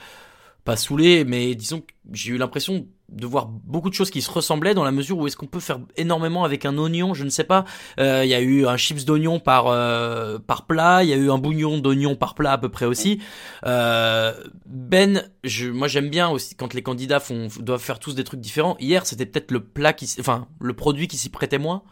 pas 0.64 0.76
saoulé, 0.76 1.25
mais 1.25 1.55
disons 1.55 1.81
que 1.81 1.93
j'ai 2.12 2.32
eu 2.32 2.38
l'impression 2.38 2.87
de 3.08 3.26
voir 3.26 3.46
beaucoup 3.46 3.88
de 3.88 3.94
choses 3.94 4.10
qui 4.10 4.20
se 4.20 4.31
ressemblaient 4.31 4.75
dans 4.75 4.84
la 4.84 4.90
mesure 4.90 5.19
où 5.19 5.26
est-ce 5.26 5.37
qu'on 5.37 5.46
peut 5.46 5.60
faire 5.60 5.81
énormément 5.96 6.44
avec 6.44 6.66
un 6.66 6.76
oignon, 6.76 7.14
je 7.14 7.25
ne 7.25 7.31
sais 7.31 7.44
pas. 7.44 7.64
Il 7.96 8.05
euh, 8.05 8.25
y 8.25 8.34
a 8.34 8.40
eu 8.40 8.66
un 8.66 8.76
chips 8.76 9.05
d'oignon 9.05 9.40
par 9.40 9.69
euh, 9.69 10.38
par 10.38 10.66
plat, 10.66 11.02
il 11.02 11.08
y 11.08 11.12
a 11.14 11.16
eu 11.16 11.31
un 11.31 11.38
bouillon 11.38 11.78
d'oignon 11.78 12.16
par 12.16 12.34
plat 12.34 12.52
à 12.52 12.58
peu 12.58 12.69
près 12.69 12.84
aussi. 12.84 13.20
Euh, 13.64 14.32
ben, 14.66 15.31
moi 15.72 15.88
j'aime 15.88 16.10
bien 16.10 16.28
aussi 16.28 16.55
quand 16.55 16.75
les 16.75 16.82
candidats 16.82 17.20
font 17.20 17.49
doivent 17.60 17.82
faire 17.82 17.99
tous 17.99 18.14
des 18.14 18.25
trucs 18.25 18.40
différents. 18.40 18.76
Hier 18.78 19.06
c'était 19.06 19.26
peut-être 19.26 19.52
le 19.52 19.60
plat 19.60 19.94
qui, 19.94 20.14
enfin 20.20 20.46
le 20.60 20.75
produit 20.75 21.08
qui 21.08 21.16
s'y 21.16 21.31
prêtait 21.31 21.58
moins. 21.58 21.82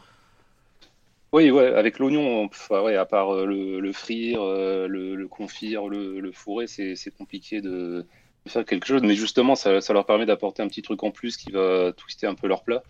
Oui, 1.32 1.50
ouais, 1.50 1.74
avec 1.74 1.98
l'oignon, 1.98 2.48
ouais, 2.70 2.96
à 2.96 3.04
part 3.04 3.46
le, 3.46 3.80
le 3.80 3.92
frire, 3.92 4.40
le, 4.42 5.14
le 5.16 5.28
confire, 5.28 5.86
le, 5.88 6.20
le 6.20 6.32
fourrer, 6.32 6.66
c'est 6.66 7.10
compliqué 7.16 7.60
de 7.60 8.06
faire 8.46 8.64
quelque 8.64 8.86
chose, 8.86 9.02
mais 9.02 9.14
justement, 9.14 9.54
ça, 9.54 9.80
leur 9.92 10.06
permet 10.06 10.26
d'apporter 10.26 10.62
un 10.62 10.68
petit 10.68 10.82
truc 10.82 11.02
en 11.02 11.10
plus 11.10 11.36
qui 11.36 11.50
va 11.50 11.92
twister 11.92 12.26
un 12.26 12.34
peu 12.34 12.46
leur 12.46 12.62
plat. 12.64 12.82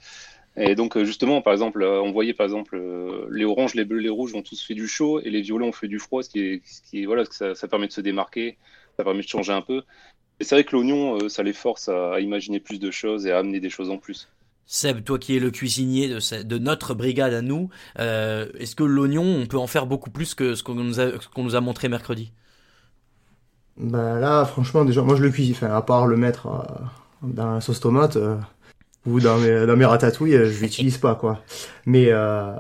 Et 0.57 0.75
donc, 0.75 0.99
justement, 1.05 1.43
par 1.43 1.53
exemple, 1.53 1.85
on 1.85 2.13
voyait 2.13 2.33
par 2.33 2.45
exemple 2.45 2.81
les 3.31 3.45
oranges, 3.45 3.75
les 3.75 3.85
bleus, 3.85 3.99
les 3.99 4.09
rouges 4.09 4.35
ont 4.35 4.43
tous 4.43 4.63
fait 4.63 4.75
du 4.75 4.89
chaud 4.89 5.21
et 5.21 5.29
les 5.29 5.43
violets 5.43 5.67
ont 5.67 5.73
fait 5.73 5.89
du 5.89 5.99
froid, 5.99 6.23
ce 6.23 6.31
qui 6.31 6.41
est, 6.41 7.05
voilà, 7.05 7.25
ça, 7.27 7.69
permet 7.69 7.89
de 7.89 7.93
se 7.93 8.01
démarquer, 8.01 8.57
ça 8.97 9.05
permet 9.05 9.23
de 9.23 9.29
changer 9.29 9.53
un 9.53 9.61
peu. 9.61 9.83
Et 10.41 10.45
c'est 10.45 10.55
vrai 10.55 10.65
que 10.65 10.75
l'oignon, 10.75 11.29
ça 11.29 11.43
les 11.43 11.53
force 11.53 11.89
à, 11.89 12.21
imaginer 12.21 12.61
plus 12.61 12.79
de 12.79 12.91
choses 12.91 13.27
et 13.27 13.33
à 13.33 13.39
amener 13.39 13.61
des 13.61 13.71
choses 13.71 13.91
en 13.91 13.99
plus. 13.99 14.29
Seb, 14.67 15.05
toi 15.05 15.19
qui 15.19 15.37
es 15.37 15.41
le 15.41 15.51
cuisinier 15.51 16.09
de, 16.09 16.59
notre 16.59 16.95
brigade 16.95 17.33
à 17.33 17.41
nous, 17.41 17.71
euh, 17.99 18.49
est-ce 18.59 18.75
que 18.75 18.83
l'oignon, 18.83 19.23
on 19.23 19.47
peut 19.47 19.59
en 19.59 19.69
faire 19.69 19.87
beaucoup 19.87 20.11
plus 20.11 20.35
que 20.35 20.55
ce 20.55 20.63
qu'on 20.63 20.75
nous, 20.75 20.95
qu 20.95 21.41
nous 21.41 21.55
a 21.55 21.61
montré 21.61 21.89
mercredi? 21.89 22.33
Bah 23.79 24.19
là, 24.19 24.45
franchement, 24.45 24.85
déjà, 24.85 25.03
moi 25.03 25.17
je 25.17 25.23
le 25.23 25.31
cuisine, 25.31 25.55
enfin, 25.55 25.75
à 25.75 25.83
part 25.83 26.07
le 26.07 26.17
mettre 26.17 26.47
euh, 26.47 26.63
dans 27.23 27.55
la 27.55 27.61
sauce 27.61 27.81
tomate 27.81 28.17
euh, 28.17 28.37
ou 29.07 29.21
dans 29.21 29.39
mes, 29.39 29.85
ratatouilles, 29.85 30.33
je 30.33 30.61
l'utilise 30.61 30.99
pas, 30.99 31.15
quoi. 31.15 31.43
Mais, 31.85 32.07
euh, 32.11 32.53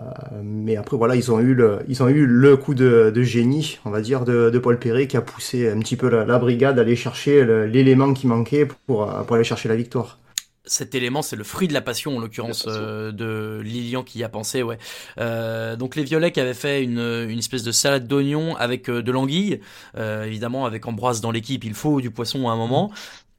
mais 0.42 0.76
après, 0.76 0.96
voilà, 0.96 1.16
ils 1.16 1.32
ont 1.32 1.40
eu 1.40 1.54
le, 1.54 1.80
ils 1.88 2.02
ont 2.02 2.08
eu 2.08 2.26
le 2.26 2.56
coup 2.56 2.74
de, 2.74 3.12
génie, 3.22 3.80
on 3.84 3.90
va 3.90 4.00
dire, 4.00 4.24
de, 4.24 4.50
de, 4.50 4.58
Paul 4.58 4.78
Perret 4.78 5.06
qui 5.08 5.16
a 5.16 5.22
poussé 5.22 5.70
un 5.70 5.78
petit 5.80 5.96
peu 5.96 6.08
la, 6.08 6.24
la 6.24 6.38
brigade 6.38 6.78
à 6.78 6.82
aller 6.82 6.96
chercher 6.96 7.44
l'élément 7.66 8.12
qui 8.12 8.26
manquait 8.26 8.66
pour, 8.66 9.06
pour 9.08 9.36
aller 9.36 9.44
chercher 9.44 9.68
la 9.68 9.76
victoire 9.76 10.18
cet 10.66 10.94
élément, 10.94 11.22
c'est 11.22 11.36
le 11.36 11.44
fruit 11.44 11.68
de 11.68 11.72
la 11.72 11.80
passion, 11.80 12.16
en 12.16 12.20
l'occurrence 12.20 12.64
euh, 12.68 13.12
de 13.12 13.60
Lilian 13.62 14.02
qui 14.02 14.18
y 14.18 14.24
a 14.24 14.28
pensé, 14.28 14.62
ouais. 14.62 14.78
Euh, 15.18 15.76
donc 15.76 15.96
les 15.96 16.04
violets 16.04 16.32
qui 16.32 16.40
avaient 16.40 16.54
fait 16.54 16.82
une, 16.82 16.98
une 16.98 17.38
espèce 17.38 17.62
de 17.62 17.72
salade 17.72 18.06
d'oignons 18.06 18.56
avec 18.56 18.90
euh, 18.90 19.02
de 19.02 19.12
l'anguille, 19.12 19.60
euh, 19.96 20.24
évidemment 20.24 20.66
avec 20.66 20.86
Ambroise 20.86 21.20
dans 21.20 21.30
l'équipe, 21.30 21.64
il 21.64 21.74
faut 21.74 22.00
du 22.00 22.10
poisson 22.10 22.48
à 22.48 22.52
un 22.52 22.56
moment. 22.56 22.92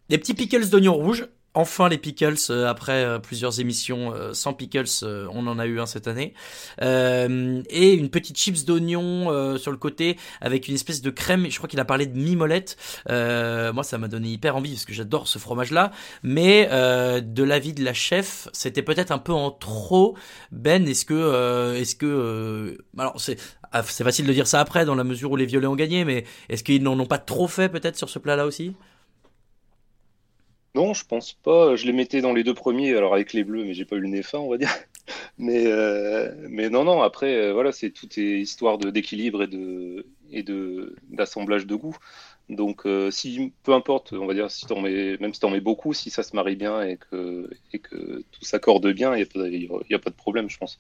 Des 0.09 0.17
petits 0.17 0.33
pickles 0.33 0.69
d'oignons 0.69 0.93
rouges, 0.93 1.27
enfin 1.57 1.89
les 1.89 1.97
pickles 1.97 2.35
euh, 2.51 2.67
après 2.67 3.03
euh, 3.03 3.17
plusieurs 3.17 3.59
émissions 3.59 4.13
euh, 4.13 4.33
sans 4.33 4.53
pickles 4.53 4.85
on 5.03 5.47
en 5.47 5.57
a 5.57 5.65
eu 5.65 5.79
un 5.79 5.85
cette 5.85 6.07
année. 6.07 6.33
Et 6.79 7.93
une 7.93 8.09
petite 8.09 8.37
chips 8.37 8.65
d'oignon 8.65 9.57
sur 9.57 9.71
le 9.71 9.77
côté 9.77 10.17
avec 10.41 10.67
une 10.67 10.75
espèce 10.75 11.01
de 11.01 11.09
crème. 11.09 11.47
Je 11.49 11.57
crois 11.57 11.67
qu'il 11.67 11.79
a 11.79 11.85
parlé 11.85 12.05
de 12.05 12.17
mimolette. 12.17 12.77
Moi 13.09 13.83
ça 13.83 13.97
m'a 13.97 14.07
donné 14.07 14.29
hyper 14.29 14.55
envie 14.55 14.71
parce 14.71 14.85
que 14.85 14.93
j'adore 14.93 15.27
ce 15.27 15.39
fromage 15.39 15.71
là 15.71 15.91
mais 16.23 16.67
de 16.67 17.43
l'avis 17.43 17.73
de 17.73 17.83
la 17.83 17.93
chef 17.93 18.47
c'était 18.53 18.83
peut-être 18.83 19.11
un 19.11 19.17
peu 19.17 19.33
en 19.33 19.51
trop. 19.51 20.15
Ben 20.51 20.87
est-ce 20.87 21.05
que 21.05 21.75
est-ce 21.75 21.95
que 21.95 22.77
alors 22.97 23.19
c'est 23.19 23.37
ah, 23.71 23.83
c'est 23.83 24.03
facile 24.03 24.27
de 24.27 24.33
dire 24.33 24.47
ça 24.47 24.59
après 24.59 24.85
dans 24.85 24.95
la 24.95 25.03
mesure 25.03 25.31
où 25.31 25.35
les 25.35 25.45
violets 25.45 25.67
ont 25.67 25.75
gagné 25.75 26.05
mais 26.05 26.25
est-ce 26.49 26.63
qu'ils 26.63 26.83
n'en 26.83 26.99
ont 26.99 27.05
pas 27.05 27.17
trop 27.17 27.47
fait 27.47 27.69
peut-être 27.69 27.97
sur 27.97 28.09
ce 28.09 28.19
plat 28.19 28.35
là 28.35 28.45
aussi? 28.45 28.75
Non, 30.77 30.93
je 30.93 31.05
pense 31.05 31.33
pas. 31.33 31.75
Je 31.75 31.85
les 31.87 31.91
mettais 31.91 32.21
dans 32.21 32.33
les 32.33 32.43
deux 32.43 32.53
premiers, 32.53 32.95
alors 32.95 33.15
avec 33.15 33.33
les 33.33 33.43
bleus, 33.43 33.63
mais 33.63 33.73
j'ai 33.73 33.85
pas 33.85 33.95
eu 33.95 33.99
le 33.99 34.09
nez 34.09 34.21
fin, 34.21 34.37
on 34.37 34.49
va 34.49 34.57
dire. 34.57 34.69
Mais, 35.39 35.67
euh, 35.67 36.33
mais 36.49 36.69
non, 36.69 36.83
non, 36.83 37.01
après, 37.01 37.33
euh, 37.35 37.53
voilà, 37.53 37.71
c'est 37.71 37.91
tout 37.91 38.07
est 38.19 38.39
histoire 38.41 38.77
d'équilibre 38.77 39.43
et 39.43 39.47
de 39.47 40.05
et 40.31 40.43
de 40.43 40.95
d'assemblage 41.09 41.65
de 41.65 41.75
goût. 41.75 41.95
Donc, 42.49 42.85
euh, 42.85 43.11
si 43.11 43.53
peu 43.63 43.73
importe, 43.73 44.13
on 44.13 44.25
va 44.25 44.33
dire, 44.33 44.51
si 44.51 44.65
en 44.71 44.81
mets, 44.81 45.17
même 45.19 45.33
si 45.33 45.39
t'en 45.39 45.49
mets 45.51 45.61
beaucoup, 45.61 45.93
si 45.93 46.09
ça 46.09 46.23
se 46.23 46.35
marie 46.35 46.55
bien 46.55 46.81
et 46.81 46.97
que 46.97 47.49
tout 48.31 48.43
s'accorde 48.43 48.87
bien, 48.91 49.15
il 49.15 49.25
n'y 49.89 49.95
a, 49.95 49.99
pas 49.99 50.09
de 50.09 50.15
problème, 50.15 50.49
je 50.49 50.57
pense. 50.57 50.79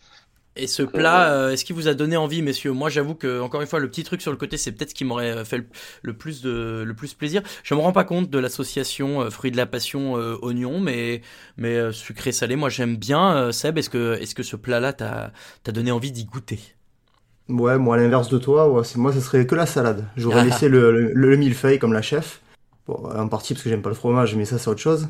Et 0.59 0.67
ce 0.67 0.81
plat, 0.83 1.31
euh, 1.33 1.51
est-ce 1.51 1.63
qu'il 1.63 1.75
vous 1.75 1.87
a 1.87 1.93
donné 1.93 2.17
envie, 2.17 2.41
messieurs? 2.41 2.71
Moi, 2.71 2.89
j'avoue 2.89 3.13
que 3.15 3.39
encore 3.41 3.61
une 3.61 3.67
fois, 3.67 3.79
le 3.79 3.87
petit 3.89 4.03
truc 4.03 4.21
sur 4.21 4.31
le 4.31 4.37
côté, 4.37 4.57
c'est 4.57 4.71
peut-être 4.71 4.89
ce 4.89 4.95
qui 4.95 5.05
m'aurait 5.05 5.45
fait 5.45 5.57
le, 5.59 5.65
le, 6.01 6.13
plus 6.13 6.41
de 6.41 6.83
le 6.85 6.93
plus 6.95 7.13
plaisir. 7.13 7.43
Je 7.63 7.75
me 7.75 7.79
rends 7.79 7.91
pas 7.91 8.03
compte 8.03 8.29
de 8.29 8.39
l'association 8.39 9.21
euh, 9.21 9.29
fruit 9.29 9.51
de 9.51 9.57
la 9.57 9.65
passion 9.67 10.17
euh, 10.17 10.35
oignon, 10.41 10.79
mais 10.79 11.21
mais 11.57 11.75
euh, 11.75 11.91
sucré 11.91 12.31
salé, 12.31 12.55
moi 12.55 12.69
j'aime 12.69 12.95
bien. 12.97 13.35
Euh, 13.37 13.51
Seb, 13.51 13.77
est-ce 13.77 13.89
que 13.89 14.17
est-ce 14.19 14.33
que 14.35 14.43
ce 14.43 14.55
plat-là 14.55 14.93
t'a 14.93 15.31
t'a 15.63 15.71
donné 15.71 15.91
envie 15.91 16.11
d'y 16.11 16.25
goûter? 16.25 16.59
Ouais, 17.49 17.77
moi 17.77 17.95
à 17.95 17.99
l'inverse 17.99 18.27
de 18.29 18.37
toi, 18.39 18.69
ouais, 18.69 18.83
moi 18.95 19.13
ça 19.13 19.21
serait 19.21 19.45
que 19.45 19.55
la 19.55 19.65
salade. 19.65 20.05
J'aurais 20.17 20.41
Ah. 20.41 20.43
laissé 20.43 20.67
le, 20.69 20.91
le, 20.91 21.13
le 21.13 21.37
millefeuille 21.37 21.79
comme 21.79 21.93
la 21.93 22.01
chef. 22.01 22.41
Bon, 22.87 22.95
en 23.15 23.27
partie 23.27 23.53
parce 23.53 23.63
que 23.63 23.69
j'aime 23.69 23.81
pas 23.81 23.89
le 23.89 23.95
fromage, 23.95 24.35
mais 24.35 24.45
ça 24.45 24.57
c'est 24.57 24.69
autre 24.69 24.81
chose. 24.81 25.07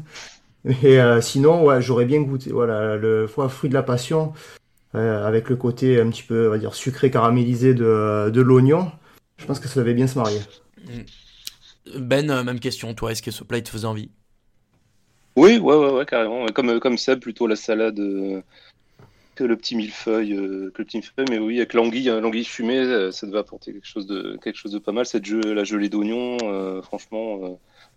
Et 0.83 0.99
euh, 0.99 1.21
sinon, 1.21 1.63
ouais, 1.63 1.81
j'aurais 1.81 2.05
bien 2.05 2.21
goûté. 2.21 2.51
Voilà, 2.51 2.97
le 2.97 3.25
foie 3.27 3.47
fruit 3.49 3.69
de 3.69 3.73
la 3.75 3.83
passion, 3.83 4.33
euh, 4.33 4.66
avec 4.93 5.49
le 5.49 5.55
côté 5.55 5.99
un 5.99 6.09
petit 6.09 6.23
peu, 6.23 6.47
on 6.47 6.51
va 6.51 6.57
dire, 6.57 6.73
sucré 6.73 7.11
caramélisé 7.11 7.73
de, 7.73 8.29
de 8.31 8.41
l'oignon. 8.41 8.91
Je 9.37 9.45
pense 9.45 9.59
que 9.59 9.67
ça 9.67 9.79
devait 9.79 9.93
bien 9.93 10.07
se 10.07 10.17
marier. 10.17 10.39
Ben, 11.95 12.29
euh, 12.29 12.43
même 12.43 12.59
question. 12.59 12.93
Toi, 12.93 13.11
est-ce 13.11 13.21
que 13.21 13.31
ce 13.31 13.43
plat 13.43 13.59
il 13.59 13.63
te 13.63 13.69
faisait 13.69 13.85
envie? 13.85 14.09
Oui, 15.35 15.57
ouais, 15.59 15.75
ouais, 15.75 15.91
ouais, 15.91 16.05
carrément. 16.05 16.47
Comme, 16.47 16.79
comme 16.79 16.97
ça, 16.97 17.15
plutôt 17.15 17.45
la 17.45 17.55
salade 17.55 17.99
euh, 17.99 18.41
que 19.35 19.43
le 19.43 19.55
petit 19.55 19.75
millefeuille, 19.75 20.33
euh, 20.33 20.71
que 20.73 20.81
le 20.81 20.85
petit 20.85 20.97
millefeuille. 20.97 21.27
Mais 21.29 21.37
oui, 21.37 21.57
avec 21.57 21.73
l'anguille, 21.73 22.09
euh, 22.09 22.19
l'anguille 22.19 22.43
fumée, 22.43 22.79
euh, 22.79 23.11
ça 23.11 23.27
devait 23.27 23.37
apporter 23.37 23.73
quelque 23.73 23.87
chose 23.87 24.07
de, 24.07 24.39
quelque 24.41 24.57
chose 24.57 24.71
de 24.71 24.79
pas 24.79 24.91
mal. 24.91 25.05
Cette 25.05 25.25
ge- 25.25 25.45
la 25.45 25.63
gelée 25.63 25.89
d'oignon, 25.89 26.37
euh, 26.43 26.81
franchement, 26.81 27.39
euh, 27.43 27.49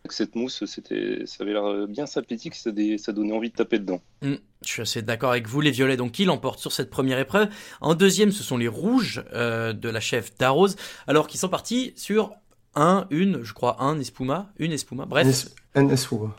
cette 0.09 0.35
mousse, 0.35 0.65
c'était, 0.67 1.23
ça 1.27 1.43
avait 1.45 1.53
l'air 1.53 1.65
euh, 1.65 1.87
bien 1.87 2.07
sympathique. 2.07 2.55
Ça, 2.55 2.71
dé- 2.71 2.97
ça 2.99 3.13
donnait 3.13 3.35
envie 3.35 3.51
de 3.51 3.55
taper 3.55 3.79
dedans. 3.79 4.01
Hmm, 4.23 4.35
Je 4.65 4.69
suis 4.73 4.83
assez 4.83 5.03
d'accord 5.03 5.31
avec 5.31 5.47
vous, 5.47 5.61
les 5.61 5.71
violets. 5.71 5.97
Donc, 5.97 6.13
qui 6.13 6.25
l'emporte 6.25 6.59
sur 6.59 6.73
cette 6.73 6.91
première 6.91 7.19
épreuve? 7.19 7.49
En 7.81 7.95
deuxième, 7.95 8.33
ce 8.33 8.43
sont 8.43 8.57
les 8.57 8.69
rouges 8.69 9.23
euh, 9.35 9.73
de 9.73 9.89
la 9.89 10.01
chef 10.01 10.37
Darroze, 10.39 10.77
alors 11.07 11.27
qu'ils 11.27 11.39
sont 11.41 11.49
partis 11.49 11.93
sur 11.97 12.33
un, 12.77 13.07
une, 13.11 13.43
je 13.43 13.53
crois, 13.53 13.83
un 13.83 13.99
espuma, 13.99 14.51
une 14.59 14.73
espuma, 14.73 15.05
bref. 15.05 15.27
Un 15.27 15.89
es- 15.89 15.93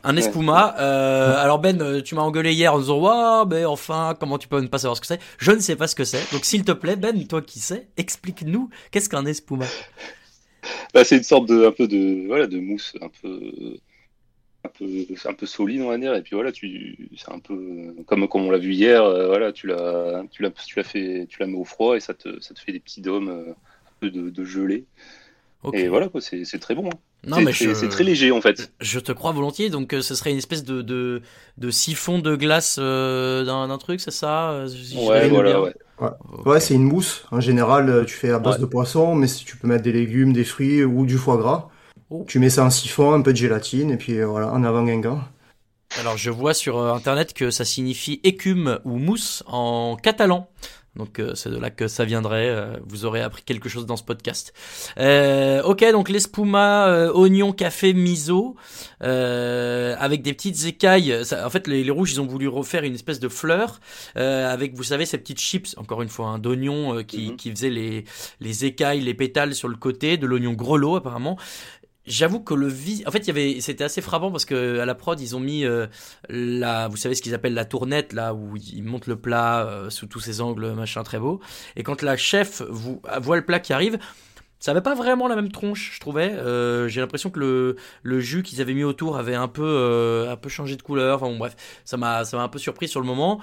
Un 0.04 0.18
espuma. 0.18 0.76
Euh, 0.80 1.36
alors 1.38 1.60
Ben, 1.60 2.02
tu 2.04 2.16
m'as 2.16 2.22
engueulé 2.22 2.54
hier 2.54 2.74
en 2.74 2.80
disant 2.80 2.98
Waouh, 3.00 3.46
mais 3.48 3.64
enfin, 3.66 4.16
comment 4.20 4.38
tu 4.38 4.48
peux 4.50 4.60
ne 4.60 4.68
pas 4.68 4.78
savoir 4.78 4.96
ce 4.98 5.02
que 5.02 5.08
c'est? 5.08 5.20
Je 5.38 5.52
ne 5.52 5.60
sais 5.60 5.76
pas 5.78 5.88
ce 5.88 5.96
que 5.96 6.04
c'est. 6.04 6.32
Donc 6.34 6.44
s'il 6.46 6.64
te 6.66 6.72
plaît, 6.74 6.96
Ben, 6.98 7.26
toi 7.28 7.42
qui 7.42 7.60
sais, 7.60 7.88
explique-nous 7.98 8.70
qu'est-ce 8.92 9.08
qu'un 9.10 9.26
espuma? 9.26 9.66
Bah, 10.94 11.04
c'est 11.04 11.18
une 11.18 11.24
sorte 11.24 11.48
de, 11.48 11.66
un 11.66 11.72
peu 11.72 11.88
de, 11.88 12.26
voilà, 12.28 12.48
de 12.48 12.60
mousse, 12.60 12.96
un 13.02 13.10
peu, 13.10 13.52
un 14.64 14.70
peu, 14.70 14.86
un 15.26 15.34
peu 15.34 15.46
solide, 15.46 15.82
on 15.82 15.90
va 15.90 15.98
dire. 15.98 16.14
Et 16.16 16.22
puis 16.22 16.36
voilà, 16.36 16.52
tu, 16.52 17.10
c'est 17.18 17.32
un 17.32 17.40
peu 17.40 17.96
comme, 18.08 18.28
comme 18.28 18.44
on 18.46 18.52
l'a 18.52 18.58
vu 18.60 18.74
hier. 18.74 19.04
euh, 19.04 19.28
voilà, 19.28 19.52
tu 19.54 19.68
l'as, 19.68 20.24
tu 20.32 20.44
l'as, 20.44 20.52
tu 20.52 20.78
l'as 20.78 20.84
fait, 20.84 21.28
tu 21.30 21.40
la 21.40 21.48
mets 21.48 21.58
au 21.58 21.66
froid 21.66 21.96
et 21.96 22.00
ça 22.00 22.14
te, 22.14 22.40
ça 22.42 22.54
te 22.54 22.60
fait 22.60 22.72
des 22.74 22.80
petits 22.80 23.02
dômes 23.02 23.30
euh, 23.30 24.10
de, 24.10 24.30
de 24.30 24.44
gelée. 24.46 24.86
Ok. 25.64 25.76
Et 25.76 25.88
voilà, 25.90 26.10
quoi, 26.10 26.22
c'est, 26.22 26.44
très 26.60 26.74
bon. 26.74 26.88
hein. 26.88 26.98
Non, 27.28 27.38
c'est, 27.38 27.44
mais 27.44 27.54
c'est 27.54 27.90
très 27.90 28.04
léger 28.04 28.32
en 28.32 28.42
fait. 28.42 28.72
Je 28.80 29.00
te 29.00 29.12
crois 29.12 29.32
volontiers. 29.32 29.70
Donc 29.70 29.94
euh, 29.94 30.02
ce 30.02 30.16
serait 30.16 30.32
une 30.32 30.38
espèce 30.40 30.64
de 30.64 30.82
de, 30.82 31.22
de 31.58 31.70
siphon 31.72 32.18
de 32.20 32.36
glace 32.36 32.78
euh, 32.80 33.46
d'un 33.46 33.78
truc, 33.78 34.02
c'est 34.02 34.10
ça 34.12 34.52
euh, 34.52 34.68
si 34.68 34.98
Ouais, 34.98 35.20
résume 35.20 35.34
voilà, 35.36 35.52
bien 35.52 35.60
ouais. 35.62 35.74
Ouais, 36.00 36.10
ouais 36.46 36.60
c'est 36.60 36.74
une 36.74 36.84
mousse. 36.86 37.26
En 37.32 37.40
général, 37.40 38.06
tu 38.08 38.16
fais 38.16 38.32
à 38.32 38.40
base 38.40 38.56
Ouais. 38.56 38.62
de 38.62 38.66
poisson, 38.66 39.14
mais 39.14 39.28
si 39.28 39.46
tu 39.46 39.56
peux 39.56 39.68
mettre 39.68 39.84
des 39.84 39.92
légumes, 39.94 40.34
des 40.34 40.44
fruits 40.46 40.84
ou 40.84 41.06
du 41.06 41.18
foie 41.18 41.38
gras. 41.38 41.70
Oh. 42.10 42.26
Tu 42.28 42.40
mets 42.40 42.50
ça 42.50 42.66
en 42.66 42.70
siphon, 42.72 43.14
un 43.14 43.22
peu 43.22 43.32
de 43.32 43.38
gélatine, 43.38 43.92
et 43.92 43.98
puis 43.98 44.20
euh, 44.20 44.26
voilà, 44.26 44.52
en 44.52 44.64
avant 44.64 44.84
Guingamp. 44.84 45.22
Alors 46.00 46.18
je 46.18 46.30
vois 46.32 46.54
sur 46.54 46.80
internet 46.80 47.34
que 47.34 47.52
ça 47.52 47.66
signifie 47.66 48.20
écume 48.24 48.80
ou 48.86 48.98
mousse 48.98 49.44
en 49.46 49.96
catalan. 50.02 50.50
Donc 50.98 51.20
euh, 51.20 51.36
c'est 51.36 51.50
de 51.50 51.58
là 51.58 51.70
que 51.70 51.88
ça 51.88 52.04
viendrait. 52.04 52.50
euh, 52.50 52.76
vous 52.86 53.06
aurez 53.06 53.22
appris 53.22 53.44
quelque 53.44 53.70
chose 53.70 53.86
dans 53.86 53.96
ce 53.96 54.04
podcast. 54.04 54.54
Euh, 55.00 55.62
ok, 55.64 55.90
donc 55.92 56.10
l'espuma, 56.10 56.88
euh, 56.88 57.12
oignon, 57.14 57.54
café, 57.54 57.94
miso, 57.94 58.56
euh, 59.02 59.96
avec 60.00 60.22
des 60.22 60.34
petites 60.34 60.66
écailles. 60.66 61.24
Ça- 61.24 61.46
en 61.46 61.50
fait, 61.50 61.68
les, 61.68 61.84
les 61.84 61.92
rouges, 61.92 62.12
ils 62.14 62.22
ont 62.22 62.26
voulu 62.28 62.48
refaire 62.48 62.84
une 62.84 62.94
espèce 62.96 63.20
de 63.20 63.30
fleur 63.30 63.80
euh, 64.18 64.52
avec, 64.52 64.76
vous 64.76 64.84
savez, 64.84 65.06
ces 65.06 65.18
petites 65.18 65.40
chips, 65.40 65.76
encore 65.78 66.02
une 66.02 66.10
fois, 66.10 66.28
un 66.28 66.40
d'oignon 66.40 66.98
euh, 66.98 67.04
qui, 67.04 67.30
Mhm. 67.32 67.36
qui 67.38 67.52
faisait 67.52 67.70
les, 67.70 68.04
les 68.42 68.66
écailles, 68.66 69.02
les 69.02 69.14
pétales 69.14 69.56
sur 69.56 69.68
le 69.70 69.76
côté, 69.78 70.18
de 70.18 70.28
l'oignon 70.28 70.54
grelot 70.54 70.98
apparemment. 70.98 71.38
J'avoue 72.08 72.40
que 72.40 72.56
le 72.56 72.68
vis, 72.68 73.04
en 73.06 73.12
fait, 73.12 73.20
il 73.20 73.28
y 73.28 73.30
avait, 73.30 73.62
c'était 73.62 73.84
assez 73.84 74.02
frappant 74.02 74.32
parce 74.32 74.46
que 74.46 74.80
à 74.80 74.86
la 74.86 74.96
prod, 74.96 75.20
ils 75.20 75.36
ont 75.36 75.40
mis 75.40 75.66
euh, 75.66 75.86
la, 76.30 76.88
vous 76.88 76.98
savez 76.98 77.14
ce 77.14 77.22
qu'ils 77.22 77.36
appellent 77.36 77.54
la 77.54 77.66
tournette 77.66 78.14
là 78.14 78.34
où 78.34 78.56
ils 78.58 78.84
montent 78.84 79.06
le 79.06 79.18
plat 79.18 79.68
euh, 79.68 79.90
sous 79.92 80.08
tous 80.08 80.20
ses 80.20 80.42
angles, 80.42 80.72
machin 80.72 81.04
très 81.04 81.20
beau. 81.20 81.42
Et 81.76 81.84
quand 81.84 82.02
la 82.02 82.18
chef 82.18 82.64
vous 82.70 83.02
voit 83.22 83.36
le 83.36 83.46
plat 83.46 83.60
qui 83.60 83.72
arrive, 83.72 84.00
ça 84.60 84.72
avait 84.72 84.82
pas 84.82 84.96
vraiment 84.96 85.28
la 85.28 85.36
même 85.36 85.52
tronche, 85.52 85.92
je 85.94 86.00
trouvais. 86.00 86.32
Euh, 86.32 86.88
J'ai 86.88 87.02
l'impression 87.02 87.30
que 87.30 87.40
le, 87.40 87.76
le 88.02 88.20
jus 88.20 88.42
qu'ils 88.42 88.62
avaient 88.62 88.74
mis 88.74 88.84
autour 88.84 89.18
avait 89.18 89.36
un 89.36 89.48
peu, 89.48 90.28
un 90.28 90.38
peu 90.38 90.50
changé 90.50 90.78
de 90.78 90.82
couleur. 90.82 91.18
Enfin 91.18 91.32
bon, 91.32 91.38
bref, 91.38 91.56
ça 91.86 91.98
m'a, 91.98 92.26
ça 92.26 92.38
m'a 92.38 92.44
un 92.44 92.50
peu 92.50 92.60
surpris 92.60 92.88
sur 92.88 93.00
le 93.00 93.06
moment. 93.06 93.42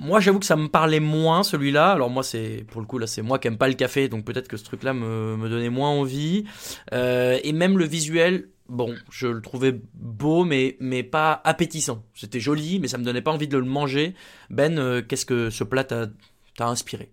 Moi, 0.00 0.18
j'avoue 0.20 0.38
que 0.38 0.46
ça 0.46 0.56
me 0.56 0.68
parlait 0.68 0.98
moins 1.00 1.42
celui-là. 1.42 1.92
Alors 1.92 2.08
moi, 2.10 2.22
c'est 2.22 2.64
pour 2.70 2.80
le 2.80 2.86
coup 2.86 2.98
là, 2.98 3.06
c'est 3.06 3.20
moi 3.22 3.38
qui 3.38 3.48
aime 3.48 3.58
pas 3.58 3.68
le 3.68 3.74
café, 3.74 4.08
donc 4.08 4.24
peut-être 4.24 4.48
que 4.48 4.56
ce 4.56 4.64
truc-là 4.64 4.94
me, 4.94 5.36
me 5.36 5.48
donnait 5.50 5.68
moins 5.70 5.90
envie. 5.90 6.44
Euh, 6.94 7.38
et 7.44 7.52
même 7.52 7.76
le 7.78 7.84
visuel, 7.84 8.48
bon, 8.68 8.94
je 9.10 9.26
le 9.26 9.42
trouvais 9.42 9.78
beau, 9.94 10.44
mais 10.44 10.76
mais 10.80 11.02
pas 11.02 11.40
appétissant. 11.44 12.02
C'était 12.14 12.40
joli, 12.40 12.80
mais 12.80 12.88
ça 12.88 12.96
me 12.98 13.04
donnait 13.04 13.20
pas 13.22 13.32
envie 13.32 13.48
de 13.48 13.58
le 13.58 13.64
manger. 13.66 14.14
Ben, 14.48 14.78
euh, 14.78 15.02
qu'est-ce 15.02 15.26
que 15.26 15.50
ce 15.50 15.64
plat 15.64 15.84
t'a 15.84 16.06
t'a 16.56 16.66
inspiré? 16.68 17.12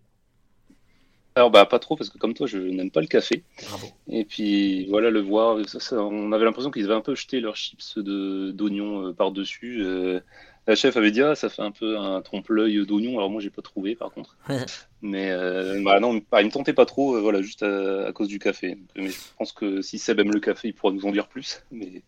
Alors 1.36 1.52
bah 1.52 1.66
pas 1.68 1.78
trop 1.80 1.96
parce 1.96 2.10
que 2.10 2.18
comme 2.18 2.34
toi, 2.34 2.48
je 2.48 2.58
n'aime 2.58 2.90
pas 2.90 3.02
le 3.02 3.08
café. 3.08 3.44
Bravo. 3.62 3.94
Et 4.10 4.26
puis 4.26 4.88
voilà, 4.88 5.12
le 5.12 5.22
voir, 5.22 5.58
ça, 5.70 5.80
ça- 5.80 6.02
on 6.04 6.32
avait 6.32 6.46
l'impression 6.46 6.72
qu'ils 6.72 6.86
avaient 6.86 6.96
un 6.96 7.02
peu 7.02 7.16
jeté 7.16 7.42
leurs 7.42 7.56
chips 7.56 7.98
de 8.00 8.52
d'oignons 8.52 9.08
euh, 9.10 9.14
par-dessus. 9.14 9.84
Euh, 9.84 10.20
la 10.68 10.76
chef 10.76 10.98
avait 10.98 11.12
dit 11.12 11.22
ah 11.22 11.36
ça 11.36 11.50
fait 11.50 11.62
un 11.62 11.72
peu 11.72 11.98
un 11.98 12.22
trompe-l'œil 12.22 12.86
d'oignon. 12.86 13.18
Alors 13.18 13.30
moi 13.30 13.42
j'ai 13.42 13.50
pas 13.50 13.62
trouvé 13.62 13.96
par 13.96 14.12
contre. 14.12 14.38
Mais 15.02 15.32
euh, 15.32 15.82
bah 15.84 16.00
non, 16.00 16.22
bah, 16.32 16.42
il 16.42 16.48
me 16.48 16.52
tentait 16.52 16.74
pas 16.74 16.86
trop, 16.86 17.16
euh, 17.16 17.22
voilà, 17.22 17.42
juste 17.42 17.64
à, 17.64 18.08
à 18.08 18.14
cause 18.14 18.28
du 18.28 18.40
café. 18.40 18.76
Donc, 18.76 18.90
Mais 18.96 19.10
je 19.10 19.20
pense 19.38 19.54
que 19.54 19.82
si 19.82 20.00
Seb 20.00 20.20
aime 20.20 20.32
le 20.32 20.40
café, 20.40 20.70
il 20.70 20.74
pourra 20.74 20.92
nous 20.94 21.06
en 21.06 21.12
dire 21.12 21.28
plus. 21.28 21.64
Mais 21.72 22.04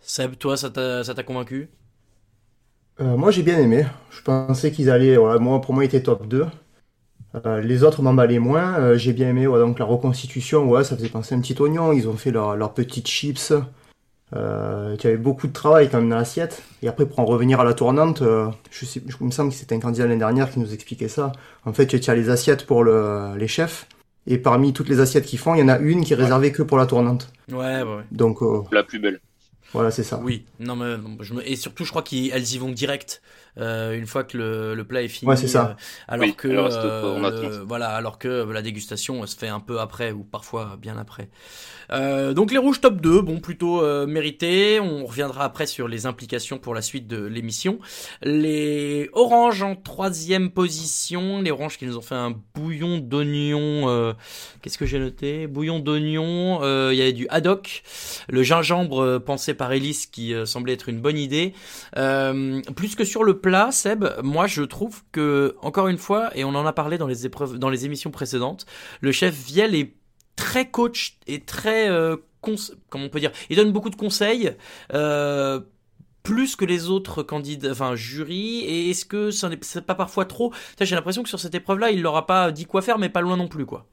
Seb, 0.00 0.36
toi, 0.38 0.56
ça 0.56 0.70
t'a 0.70 1.02
ça 1.04 1.14
t'a 1.14 1.24
convaincu? 1.24 1.68
Euh, 3.00 3.16
moi 3.16 3.30
j'ai 3.30 3.42
bien 3.42 3.58
aimé. 3.58 3.86
Je 4.10 4.20
pensais 4.22 4.70
qu'ils 4.72 4.90
allaient. 4.90 5.16
Voilà, 5.16 5.38
moi, 5.40 5.60
pour 5.60 5.74
moi, 5.74 5.84
ils 5.84 5.88
étaient 5.88 6.02
top 6.02 6.26
2. 6.26 6.46
Euh, 7.46 7.60
les 7.60 7.82
autres 7.84 8.02
m'emballaient 8.02 8.38
moins. 8.38 8.78
Euh, 8.78 8.96
j'ai 8.98 9.12
bien 9.12 9.28
aimé. 9.30 9.46
ouais, 9.46 9.58
donc 9.58 9.78
la 9.78 9.84
reconstitution, 9.84 10.68
ouais, 10.68 10.84
ça 10.84 10.96
faisait 10.96 11.08
penser 11.08 11.34
à 11.34 11.38
un 11.38 11.40
petit 11.40 11.60
oignon. 11.60 11.92
Ils 11.92 12.08
ont 12.08 12.16
fait 12.16 12.30
leurs 12.30 12.56
leurs 12.56 12.74
petites 12.74 13.08
chips. 13.08 13.52
Euh, 14.34 14.96
tu 14.96 15.06
avais 15.06 15.16
beaucoup 15.16 15.46
de 15.46 15.52
travail 15.52 15.88
quand 15.90 15.98
même 15.98 16.08
dans 16.08 16.16
l'assiette. 16.16 16.62
Et 16.82 16.88
après, 16.88 17.06
pour 17.06 17.18
en 17.20 17.24
revenir 17.24 17.60
à 17.60 17.64
la 17.64 17.74
tournante, 17.74 18.22
euh, 18.22 18.48
je 18.70 18.84
sais, 18.84 19.02
je- 19.06 19.16
il 19.20 19.26
me 19.26 19.30
semble 19.30 19.50
que 19.50 19.56
c'était 19.56 19.74
un 19.74 19.80
candidat 19.80 20.04
l'année 20.06 20.18
dernière 20.18 20.50
qui 20.50 20.58
nous 20.58 20.72
expliquait 20.72 21.08
ça. 21.08 21.32
En 21.64 21.72
fait, 21.72 21.86
tu 21.86 22.10
as 22.10 22.14
les 22.14 22.30
assiettes 22.30 22.66
pour 22.66 22.82
le, 22.84 23.36
les 23.36 23.48
chefs. 23.48 23.86
Et 24.26 24.38
parmi 24.38 24.72
toutes 24.72 24.88
les 24.88 25.00
assiettes 25.00 25.26
qu'ils 25.26 25.38
font, 25.38 25.54
il 25.54 25.60
y 25.60 25.62
en 25.62 25.68
a 25.68 25.78
une 25.78 26.02
qui 26.04 26.14
est 26.14 26.16
réservée 26.16 26.50
que 26.50 26.62
pour 26.62 26.78
la 26.78 26.86
tournante. 26.86 27.30
Ouais, 27.52 27.56
ouais. 27.58 27.82
ouais. 27.82 28.02
Donc 28.10 28.40
euh, 28.42 28.62
la 28.72 28.82
plus 28.82 28.98
belle. 28.98 29.20
voilà, 29.74 29.90
c'est 29.90 30.02
ça. 30.02 30.18
Oui, 30.22 30.46
non 30.58 30.76
mais 30.76 30.96
non, 30.96 31.18
je 31.20 31.34
me... 31.34 31.46
et 31.46 31.56
surtout 31.56 31.84
je 31.84 31.90
crois 31.90 32.02
qu'elles 32.02 32.54
y 32.54 32.58
vont 32.58 32.70
direct 32.72 33.20
euh, 33.58 33.96
une 33.96 34.06
fois 34.06 34.24
que 34.24 34.36
le, 34.36 34.74
le 34.74 34.84
plat 34.84 35.02
est 35.02 35.08
fini. 35.08 35.28
Ouais, 35.30 35.36
c'est 35.36 35.48
ça. 35.48 35.70
euh, 35.70 35.74
alors 36.08 36.26
Oui, 36.28 36.34
que 36.36 36.48
euh, 36.48 37.64
voilà, 37.66 37.88
alors 37.90 38.18
que 38.18 38.28
la 38.50 38.62
dégustation 38.62 39.26
se 39.26 39.36
fait 39.36 39.48
un 39.48 39.60
peu 39.60 39.80
après 39.80 40.12
ou 40.12 40.24
parfois 40.24 40.76
bien 40.80 40.96
après. 40.98 41.28
Euh, 41.92 42.32
donc 42.32 42.50
les 42.50 42.58
rouges 42.58 42.80
top 42.80 43.00
2, 43.00 43.20
bon 43.20 43.40
plutôt 43.40 43.82
euh, 43.82 44.06
mérité. 44.06 44.80
On 44.80 45.06
reviendra 45.06 45.44
après 45.44 45.66
sur 45.66 45.88
les 45.88 46.06
implications 46.06 46.58
pour 46.58 46.74
la 46.74 46.82
suite 46.82 47.06
de 47.06 47.24
l'émission. 47.24 47.78
Les 48.22 49.10
oranges 49.12 49.62
en 49.62 49.76
troisième 49.76 50.50
position, 50.50 51.42
les 51.42 51.50
oranges 51.50 51.78
qui 51.78 51.86
nous 51.86 51.96
ont 51.98 52.02
fait 52.02 52.14
un 52.14 52.34
bouillon 52.54 52.98
d'oignon. 52.98 53.88
euh, 53.88 54.12
Qu'est-ce 54.62 54.78
que 54.78 54.86
j'ai 54.86 54.98
noté? 54.98 55.46
Bouillon 55.46 55.78
d'oignon. 55.78 56.60
euh, 56.62 56.90
Il 56.92 56.98
y 56.98 57.02
avait 57.02 57.12
du 57.12 57.26
haddock, 57.28 57.82
le 58.28 58.42
gingembre 58.42 59.02
euh, 59.02 59.18
pensé 59.20 59.54
par 59.54 59.72
Elise 59.72 60.06
qui 60.06 60.34
euh, 60.34 60.46
semblait 60.46 60.72
être 60.74 60.88
une 60.88 61.00
bonne 61.00 61.18
idée. 61.18 61.52
Euh, 61.96 62.60
plus 62.76 62.94
que 62.96 63.04
sur 63.04 63.24
le 63.24 63.38
plat, 63.44 63.70
Seb, 63.72 64.06
moi 64.22 64.46
je 64.46 64.62
trouve 64.62 65.02
que 65.12 65.54
encore 65.60 65.88
une 65.88 65.98
fois, 65.98 66.34
et 66.34 66.44
on 66.44 66.54
en 66.54 66.64
a 66.64 66.72
parlé 66.72 66.96
dans 66.96 67.06
les 67.06 67.26
épreuves, 67.26 67.58
dans 67.58 67.68
les 67.68 67.84
émissions 67.84 68.10
précédentes, 68.10 68.64
le 69.02 69.12
chef 69.12 69.34
Viel 69.34 69.74
est 69.74 69.96
très 70.34 70.70
coach 70.70 71.18
et 71.26 71.40
très 71.40 71.90
euh, 71.90 72.16
comment 72.40 73.04
on 73.04 73.08
peut 73.10 73.20
dire, 73.20 73.32
il 73.50 73.56
donne 73.56 73.70
beaucoup 73.70 73.90
de 73.90 73.96
conseils. 73.96 74.56
Euh, 74.94 75.60
plus 76.22 76.56
que 76.56 76.64
les 76.64 76.88
autres 76.88 77.22
candidats, 77.22 77.72
enfin 77.72 77.94
jury, 77.96 78.60
et 78.60 78.88
est-ce 78.88 79.04
que 79.04 79.30
ça 79.30 79.50
n'est 79.50 79.58
pas 79.58 79.94
parfois 79.94 80.24
trop? 80.24 80.54
J'ai 80.80 80.94
l'impression 80.94 81.22
que 81.22 81.28
sur 81.28 81.38
cette 81.38 81.54
épreuve-là, 81.54 81.90
il 81.90 82.00
leur 82.00 82.16
a 82.16 82.26
pas 82.26 82.50
dit 82.50 82.64
quoi 82.64 82.80
faire, 82.80 82.98
mais 82.98 83.10
pas 83.10 83.20
loin 83.20 83.36
non 83.36 83.46
plus, 83.46 83.66
quoi. 83.66 83.86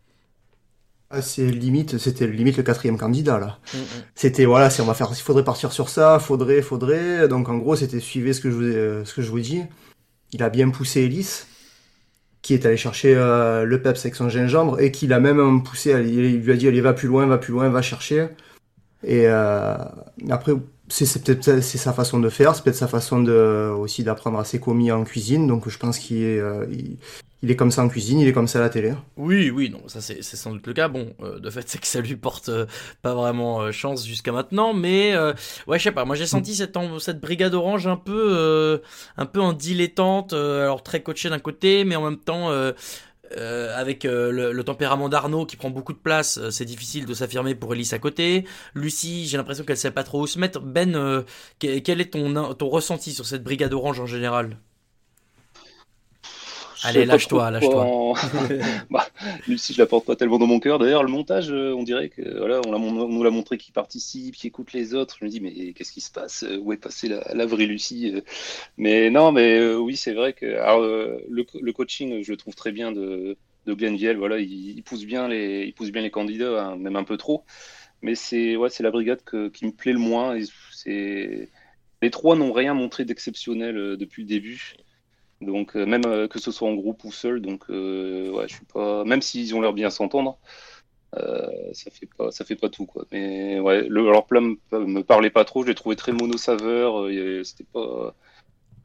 Ah, 1.14 1.22
c'est 1.22 1.46
limite, 1.52 1.98
c'était 1.98 2.26
limite 2.28 2.56
le 2.58 2.64
quatrième 2.64 2.98
candidat 2.98 3.38
là. 3.38 3.60
Mm, 3.74 3.78
mm. 3.80 3.84
C'était 4.16 4.46
voilà, 4.46 4.70
c'est 4.70 4.82
on 4.82 4.86
va 4.86 4.94
faire, 4.94 5.10
il 5.12 5.22
faudrait 5.22 5.44
partir 5.44 5.74
sur 5.74 5.90
ça, 5.90 6.20
faudrait, 6.20 6.62
faudrait. 6.62 7.28
Donc 7.28 7.50
en 7.50 7.58
gros, 7.58 7.76
c'était 7.76 8.00
suivez 8.00 8.34
ce 8.34 8.40
que 8.42 8.50
je 8.50 8.56
vous, 8.56 8.64
ai- 8.64 8.76
euh, 8.76 9.06
ce 9.06 9.14
que 9.16 9.22
je 9.22 9.30
vous 9.30 9.40
dis. 9.42 9.64
Il 10.34 10.44
a 10.44 10.50
bien 10.50 10.70
poussé 10.70 11.02
Elise. 11.02 11.48
qui 12.42 12.54
est 12.56 12.66
allé 12.66 12.78
chercher 12.78 13.14
euh, 13.16 13.66
le 13.66 13.82
peps 13.82 14.00
avec 14.06 14.16
son 14.16 14.30
gingembre 14.30 14.80
et 14.80 14.92
qui 14.92 15.08
l'a 15.08 15.20
même 15.20 15.64
poussé, 15.64 15.92
il 15.92 16.40
lui 16.42 16.52
a 16.52 16.56
dit 16.56 16.68
allez 16.68 16.82
va 16.82 16.94
plus 16.94 17.08
loin, 17.08 17.26
va 17.28 17.38
plus 17.38 17.54
loin, 17.54 17.70
va 17.70 17.82
chercher. 17.84 18.30
Et 19.04 19.28
euh, 19.28 19.76
après 20.30 20.54
c'est 20.90 21.06
c'est 21.06 21.24
peut-être 21.24 21.62
c'est 21.62 21.78
sa 21.78 21.94
façon 21.94 22.20
de 22.20 22.30
faire, 22.30 22.56
c'est 22.56 22.64
peut-être 22.64 22.76
sa 22.78 22.88
façon 22.88 23.22
de 23.22 23.72
aussi 23.78 24.04
d'apprendre 24.04 24.40
à 24.40 24.46
ses 24.46 24.60
commis 24.60 24.92
en 24.92 25.04
cuisine. 25.06 25.48
Donc 25.48 25.70
je 25.70 25.78
pense 25.78 26.00
qu'il 26.00 26.24
est 26.24 26.40
euh, 26.40 26.66
il, 26.72 26.98
il 27.42 27.52
est 27.52 27.56
comme 27.56 27.72
ça 27.72 27.84
en 27.84 27.90
cuisine, 27.90 28.20
il 28.20 28.28
est 28.28 28.34
comme 28.34 28.48
ça 28.48 28.60
à 28.60 28.62
la 28.62 28.70
télé. 28.70 28.94
Oui, 29.18 29.50
oui, 29.50 29.70
non, 29.70 29.88
ça 29.88 30.00
c'est 30.02 30.22
sans 30.24 30.52
doute 30.54 30.66
le 30.68 30.74
cas. 30.74 30.88
Bon, 30.88 31.14
euh, 31.22 31.40
de 31.40 31.50
fait, 31.50 31.64
c'est 31.68 31.80
que 31.80 31.88
ça 31.88 32.00
lui 32.02 32.16
porte 32.16 32.50
euh, 32.50 32.66
pas 33.02 33.14
vraiment 33.14 33.62
euh, 33.62 33.72
chance 33.72 34.06
jusqu'à 34.06 34.32
maintenant, 34.32 34.74
mais 34.74 35.16
ouais, 35.68 35.78
je 35.80 35.84
sais 35.84 35.92
pas. 35.92 36.06
Moi, 36.06 36.16
j'ai 36.16 36.26
senti 36.26 36.56
cette 36.56 36.78
cette 37.00 37.20
brigade 37.20 37.54
orange 37.54 37.88
un 37.88 37.98
peu 37.98 38.82
un 39.18 39.26
peu 39.26 39.42
en 39.42 39.54
dilettante, 39.54 40.34
alors 40.34 40.84
très 40.84 41.02
coachée 41.04 41.30
d'un 41.30 41.40
côté, 41.40 41.84
mais 41.84 41.96
en 41.96 42.04
même 42.04 42.20
temps. 42.20 42.52
euh, 43.38 43.78
avec 43.78 44.04
euh, 44.06 44.30
le, 44.32 44.52
le 44.52 44.64
tempérament 44.64 45.08
d'Arnaud 45.08 45.46
qui 45.46 45.56
prend 45.56 45.70
beaucoup 45.70 45.94
de 45.94 45.98
place, 45.98 46.38
euh, 46.38 46.52
c'est 46.52 46.66
difficile 46.66 47.06
de 47.06 47.14
s'affirmer 47.14 47.56
pour 47.56 47.74
Elise 47.74 47.94
à 47.94 48.00
côté. 48.00 48.46
Lucie, 48.76 49.26
j'ai 49.28 49.38
l'impression 49.38 49.64
qu'elle 49.64 49.78
sait 49.78 49.92
pas 49.92 50.04
trop 50.04 50.22
où 50.22 50.28
se 50.28 50.38
mettre. 50.38 50.60
Ben, 50.60 51.24
que- 51.60 51.80
quel 51.80 52.02
est 52.02 52.12
ton, 52.14 52.54
ton 52.56 52.70
ressenti 52.70 53.14
sur 53.14 53.26
cette 53.26 53.44
brigade 53.44 53.74
orange 53.74 54.00
en 54.02 54.06
général? 54.06 54.58
Allez, 56.84 57.06
lâche-toi, 57.06 57.52
lâche-toi. 57.52 57.84
en- 57.84 58.14
bah, 58.90 59.08
Lucie, 59.48 59.74
je 59.74 59.80
la 59.80 59.86
porte 59.86 60.06
pas 60.06 60.16
tellement 60.16 60.40
dans 60.40 60.48
mon 60.48 60.60
cœur. 60.60 60.80
D'ailleurs, 60.80 61.04
le 61.04 61.10
montage, 61.12 61.52
euh, 61.52 61.74
on 61.76 61.84
dirait 61.84 62.10
que 62.10 62.22
voilà, 62.40 62.60
on, 62.66 63.08
nous 63.08 63.24
l'a 63.24 63.30
montré 63.30 63.58
qui 63.60 63.72
participe, 63.72 64.36
qui 64.36 64.48
écoute 64.48 64.74
les 64.74 64.96
autres. 64.96 65.18
Je 65.20 65.26
me 65.26 65.30
dis, 65.30 65.40
mais 65.42 65.74
qu'est-ce 65.74 65.92
qui 65.92 66.02
se 66.02 66.12
passe? 66.12 66.44
Où 66.60 66.74
est 66.74 66.78
passée 66.78 67.08
la, 67.08 67.24
la 67.36 67.46
vraie 67.46 67.68
Lucie 67.68 68.12
euh? 68.16 68.22
Mais 68.78 69.10
non, 69.12 69.32
mais 69.34 69.60
euh, 69.60 69.78
oui, 69.78 69.98
c'est 69.98 70.14
vrai 70.14 70.34
que 70.34 70.46
alors, 70.46 70.82
euh, 70.82 71.20
le, 71.30 71.44
co- 71.46 71.60
le 71.62 71.74
coaching, 71.74 72.24
je 72.24 72.32
le 72.32 72.38
trouve 72.38 72.56
très 72.56 72.72
bien 72.72 72.92
de, 72.94 73.38
de 73.66 73.74
Glenville. 73.74 74.18
Voilà, 74.18 74.40
il, 74.40 74.52
il 74.78 74.84
pousse 74.84 75.06
bien 75.06 75.28
les, 75.28 75.66
il 75.66 75.74
pousse 75.74 75.92
bien 75.92 76.04
les 76.04 76.12
candidats, 76.12 76.64
hein, 76.66 76.78
même 76.78 76.96
un 76.98 77.04
peu 77.06 77.18
trop. 77.18 77.46
Mais 78.02 78.16
c'est 78.16 78.56
ouais, 78.58 78.70
c'est 78.70 78.84
la 78.84 78.92
brigade 78.92 79.24
que- 79.24 79.50
qui 79.50 79.66
me 79.66 79.72
plaît 79.74 79.94
le 79.94 80.00
moins. 80.00 80.38
C'est 80.72 81.50
les 82.02 82.12
trois 82.12 82.36
n'ont 82.36 82.54
rien 82.54 82.74
montré 82.74 83.06
d'exceptionnel 83.06 83.78
euh, 83.78 83.98
depuis 83.98 84.24
le 84.24 84.28
début. 84.30 84.74
Donc 85.42 85.76
euh, 85.76 85.86
même 85.86 86.06
euh, 86.06 86.28
que 86.28 86.40
ce 86.40 86.52
soit 86.52 86.70
en 86.70 86.76
groupe 86.76 87.04
ou 87.04 87.12
seul, 87.12 87.42
donc 87.42 87.64
euh, 87.70 88.30
ouais, 88.32 88.48
je 88.48 88.56
suis 88.56 88.66
pas. 88.66 89.04
Même 89.06 89.22
s'ils 89.22 89.56
ont 89.56 89.62
l'air 89.62 89.74
bien 89.74 89.90
s'entendre, 89.90 90.40
ça 91.74 91.92
fait 91.92 92.10
pas, 92.18 92.32
ça 92.32 92.46
fait 92.46 92.56
pas 92.56 92.70
tout 92.70 92.86
quoi. 92.86 93.06
Mais 93.12 93.60
ouais, 93.60 93.88
le, 93.88 94.04
leur 94.12 94.26
plat 94.26 94.42
me, 94.42 94.58
me 94.72 95.02
parlait 95.04 95.30
pas 95.30 95.46
trop. 95.46 95.64
Je 95.64 95.68
l'ai 95.68 95.76
trouvé 95.76 95.96
très 95.96 96.12
mono 96.12 96.38
saveur. 96.38 97.08
C'était 97.44 97.66
pas, 97.66 98.16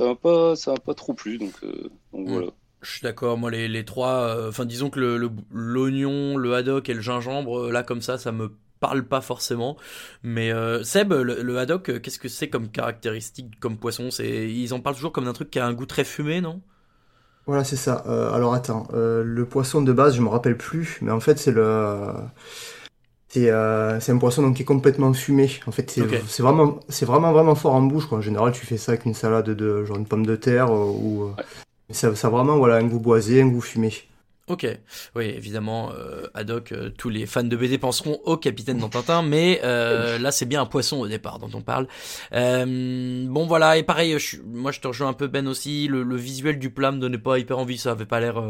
ça 0.00 0.06
m'a 0.06 0.14
pas, 0.16 0.56
ça 0.56 0.74
pas 0.74 0.94
trop 0.94 1.14
plu. 1.14 1.38
Donc, 1.38 1.60
donc 1.62 2.28
Mm. 2.28 2.32
voilà. 2.32 2.48
Je 2.82 2.90
suis 2.90 3.00
d'accord, 3.02 3.38
moi 3.38 3.50
les, 3.50 3.68
les 3.68 3.84
trois, 3.84 4.36
euh, 4.36 4.48
enfin 4.50 4.64
disons 4.66 4.90
que 4.90 5.00
le- 5.00 5.16
le- 5.16 5.30
l'oignon, 5.50 6.36
le, 6.36 6.54
haddock 6.54 6.88
et 6.88 6.94
le 6.94 7.00
gingembre, 7.00 7.66
euh, 7.66 7.72
là 7.72 7.82
comme 7.82 8.02
ça, 8.02 8.18
ça 8.18 8.32
me 8.32 8.56
parle 8.80 9.04
pas 9.04 9.20
forcément. 9.20 9.76
Mais 10.22 10.52
euh, 10.52 10.82
Seb, 10.84 11.12
le, 11.12 11.42
le 11.42 11.58
haddock, 11.58 11.90
euh, 11.90 11.98
qu'est-ce 11.98 12.18
que 12.18 12.28
c'est 12.28 12.48
comme 12.48 12.68
caractéristique, 12.68 13.58
comme 13.60 13.76
poisson? 13.78 14.10
C'est 14.10 14.48
Ils 14.48 14.72
en 14.74 14.80
parlent 14.80 14.96
toujours 14.96 15.12
comme 15.12 15.24
d'un 15.24 15.32
truc 15.32 15.50
qui 15.50 15.58
a 15.58 15.66
un 15.66 15.72
goût 15.72 15.86
très 15.86 16.04
fumé, 16.04 16.40
non? 16.40 16.60
Voilà, 17.46 17.62
c'est 17.62 17.76
ça. 17.76 18.02
Euh, 18.06 18.32
alors 18.32 18.54
attends, 18.54 18.88
le 18.92 19.44
poisson 19.44 19.80
de 19.82 19.92
base, 19.92 20.16
je 20.16 20.22
me 20.22 20.28
rappelle 20.28 20.56
plus, 20.56 20.98
mais 21.00 21.12
en 21.12 21.20
fait 21.20 21.38
c'est 21.38 21.52
le 21.52 22.12
c'est 23.28 23.50
un 24.10 24.18
poisson 24.18 24.42
donc 24.42 24.56
qui 24.56 24.62
est 24.62 24.66
complètement 24.66 25.12
fumé. 25.12 25.50
En 25.66 25.70
fait, 25.70 25.90
c'est 25.90 26.42
vraiment 26.42 26.80
vraiment 27.02 27.32
vraiment 27.32 27.54
fort 27.54 27.74
en 27.74 27.82
bouche 27.82 28.06
quoi. 28.06 28.18
En 28.18 28.20
général, 28.22 28.52
tu 28.52 28.64
fais 28.64 28.78
ça 28.78 28.92
avec 28.92 29.04
une 29.04 29.14
salade 29.14 29.50
de 29.50 29.84
genre 29.84 29.98
une 29.98 30.06
pomme 30.06 30.24
de 30.26 30.36
terre 30.36 30.72
ou 30.72 31.30
ça 31.90 32.14
ça 32.16 32.28
a 32.28 32.30
vraiment 32.30 32.56
voilà 32.56 32.76
un 32.76 32.84
goût 32.84 32.98
boisé, 33.00 33.42
un 33.42 33.48
goût 33.48 33.60
fumé. 33.60 33.92
Ok, 34.48 34.64
oui, 35.16 35.24
évidemment, 35.24 35.90
euh, 35.92 36.28
Haddock, 36.34 36.70
euh, 36.70 36.90
tous 36.96 37.08
les 37.08 37.26
fans 37.26 37.42
de 37.42 37.56
BD 37.56 37.78
penseront 37.78 38.20
au 38.24 38.36
capitaine 38.36 38.78
dans 38.78 38.88
Tintin, 38.88 39.22
mais 39.22 39.60
euh, 39.64 40.18
là 40.20 40.30
c'est 40.30 40.46
bien 40.46 40.62
un 40.62 40.66
poisson 40.66 40.98
au 40.98 41.08
départ 41.08 41.40
dont 41.40 41.50
on 41.52 41.62
parle. 41.62 41.88
Euh, 42.32 43.26
bon 43.26 43.46
voilà, 43.46 43.76
et 43.76 43.82
pareil, 43.82 44.16
je, 44.20 44.36
moi 44.42 44.70
je 44.70 44.78
te 44.78 44.86
rejoins 44.86 45.08
un 45.08 45.14
peu 45.14 45.26
Ben 45.26 45.48
aussi, 45.48 45.88
le, 45.88 46.04
le 46.04 46.16
visuel 46.16 46.60
du 46.60 46.70
plat 46.70 46.92
me 46.92 46.98
donnait 47.00 47.18
pas 47.18 47.40
hyper 47.40 47.58
envie, 47.58 47.76
ça 47.76 47.90
avait 47.90 48.06
pas 48.06 48.20
l'air... 48.20 48.40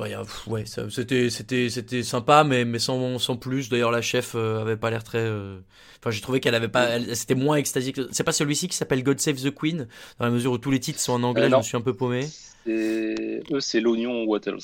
euh, 0.00 0.02
ouais, 0.04 0.14
euh, 0.14 0.22
pff, 0.22 0.46
ouais, 0.48 0.66
ça- 0.66 0.88
c'était 0.90 1.30
c'était 1.30 1.68
c'était 1.70 2.02
sympa, 2.02 2.44
mais 2.44 2.64
mais 2.64 2.78
sans 2.78 3.18
sans 3.18 3.36
plus. 3.36 3.68
D'ailleurs 3.68 3.90
la 3.90 4.02
chef 4.02 4.32
euh, 4.34 4.60
avait 4.62 4.76
pas 4.76 4.90
l'air 4.90 5.04
très. 5.04 5.18
euh, 5.18 5.58
Enfin 6.00 6.10
j'ai 6.12 6.20
trouvé 6.20 6.38
qu'elle 6.40 6.54
avait 6.54 6.68
pas, 6.68 6.84
elle- 6.90 7.16
c'était 7.16 7.34
moins 7.34 7.56
extasique. 7.56 8.00
C'est 8.12 8.22
pas 8.24 8.32
celui-ci 8.32 8.68
qui 8.68 8.76
s'appelle 8.76 9.02
God 9.02 9.18
Save 9.20 9.42
the 9.42 9.52
Queen, 9.52 9.88
dans 10.18 10.24
la 10.26 10.30
mesure 10.30 10.52
où 10.52 10.58
tous 10.58 10.70
les 10.70 10.78
titres 10.80 11.00
sont 11.00 11.12
en 11.14 11.22
anglais, 11.24 11.46
Euh, 11.46 11.50
je 11.50 11.56
me 11.56 11.62
suis 11.62 11.76
un 11.76 11.80
peu 11.80 11.94
paumé. 11.94 12.28
Et 12.66 13.40
eux, 13.50 13.60
c'est 13.60 13.80
l'oignon 13.80 14.24
Wattles. 14.24 14.58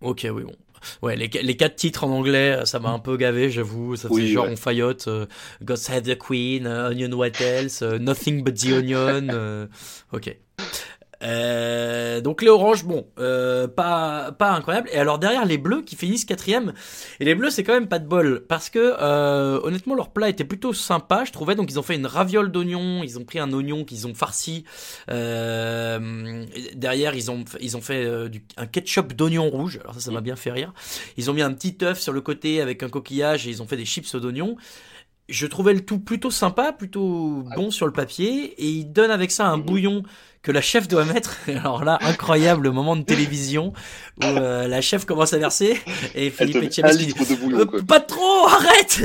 Ok, 0.00 0.26
oui, 0.32 0.42
bon. 0.44 0.54
Ouais, 1.02 1.16
les, 1.16 1.26
les 1.26 1.56
quatre 1.56 1.74
titres 1.74 2.04
en 2.04 2.10
anglais, 2.10 2.60
ça 2.64 2.78
m'a 2.78 2.90
un 2.90 3.00
peu 3.00 3.16
gavé, 3.16 3.50
j'avoue. 3.50 3.96
Ça 3.96 4.06
Oui, 4.12 4.28
genre 4.28 4.44
ouais. 4.44 4.52
on 4.52 4.56
faillote. 4.56 5.08
euh, 5.08 5.26
God 5.60 5.76
Save 5.76 6.02
the 6.02 6.16
Queen, 6.16 6.68
euh, 6.68 6.90
Onion 6.90 7.10
What 7.16 7.40
Else, 7.40 7.82
euh, 7.82 7.98
Nothing 7.98 8.44
But 8.44 8.54
the 8.54 8.72
Onion. 8.74 9.28
euh, 9.32 9.66
ok. 10.12 10.36
Euh, 11.22 12.20
donc 12.20 12.42
les 12.42 12.48
oranges, 12.48 12.84
bon, 12.84 13.06
euh, 13.18 13.66
pas 13.66 14.32
pas 14.32 14.52
incroyable. 14.52 14.88
Et 14.92 14.98
alors 14.98 15.18
derrière 15.18 15.44
les 15.44 15.58
bleus 15.58 15.82
qui 15.82 15.96
finissent 15.96 16.24
quatrième. 16.24 16.72
Et 17.20 17.24
les 17.24 17.34
bleus, 17.34 17.50
c'est 17.50 17.64
quand 17.64 17.72
même 17.72 17.88
pas 17.88 17.98
de 17.98 18.06
bol 18.06 18.44
parce 18.48 18.70
que 18.70 18.94
euh, 19.00 19.60
honnêtement 19.62 19.94
leur 19.94 20.10
plat 20.10 20.28
était 20.28 20.44
plutôt 20.44 20.72
sympa, 20.72 21.24
je 21.24 21.32
trouvais. 21.32 21.54
Donc 21.54 21.70
ils 21.70 21.78
ont 21.78 21.82
fait 21.82 21.96
une 21.96 22.06
raviole 22.06 22.50
d'oignons, 22.50 23.02
ils 23.02 23.18
ont 23.18 23.24
pris 23.24 23.38
un 23.38 23.52
oignon 23.52 23.84
qu'ils 23.84 24.06
ont 24.06 24.14
farci. 24.14 24.64
Euh, 25.10 26.44
derrière 26.74 27.14
ils 27.14 27.30
ont 27.30 27.44
ils 27.60 27.76
ont 27.76 27.80
fait 27.80 28.04
euh, 28.04 28.28
du, 28.28 28.44
un 28.56 28.66
ketchup 28.66 29.12
d'oignon 29.14 29.48
rouge. 29.48 29.80
Alors 29.82 29.94
ça, 29.94 30.00
ça 30.00 30.10
m'a 30.10 30.20
bien 30.20 30.36
fait 30.36 30.52
rire. 30.52 30.72
Ils 31.16 31.30
ont 31.30 31.34
mis 31.34 31.42
un 31.42 31.52
petit 31.52 31.76
œuf 31.82 31.98
sur 31.98 32.12
le 32.12 32.20
côté 32.20 32.60
avec 32.60 32.82
un 32.82 32.88
coquillage 32.88 33.46
et 33.46 33.50
ils 33.50 33.62
ont 33.62 33.66
fait 33.66 33.76
des 33.76 33.84
chips 33.84 34.14
d'oignon. 34.16 34.56
Je 35.28 35.46
trouvais 35.46 35.74
le 35.74 35.84
tout 35.84 35.98
plutôt 35.98 36.30
sympa, 36.30 36.72
plutôt 36.72 37.44
bon 37.54 37.70
sur 37.70 37.84
le 37.84 37.92
papier, 37.92 38.54
et 38.56 38.66
ils 38.66 38.86
donnent 38.86 39.10
avec 39.10 39.30
ça 39.30 39.46
un 39.46 39.58
bouillon 39.58 40.02
que 40.42 40.52
la 40.52 40.60
chef 40.60 40.88
doit 40.88 41.04
mettre. 41.04 41.36
Alors 41.48 41.84
là, 41.84 41.98
incroyable 42.02 42.70
moment 42.70 42.96
de 42.96 43.02
télévision 43.02 43.72
où 44.22 44.24
euh, 44.26 44.68
la 44.68 44.80
chef 44.80 45.04
commence 45.04 45.32
à 45.32 45.38
verser 45.38 45.80
et 46.14 46.30
Philippe 46.30 46.62
Etchebest 46.62 46.98
qui 46.98 47.24
dit, 47.24 47.36
bouillon, 47.36 47.58
Euh, 47.72 47.82
pas 47.82 48.00
trop, 48.00 48.46
arrête. 48.46 49.00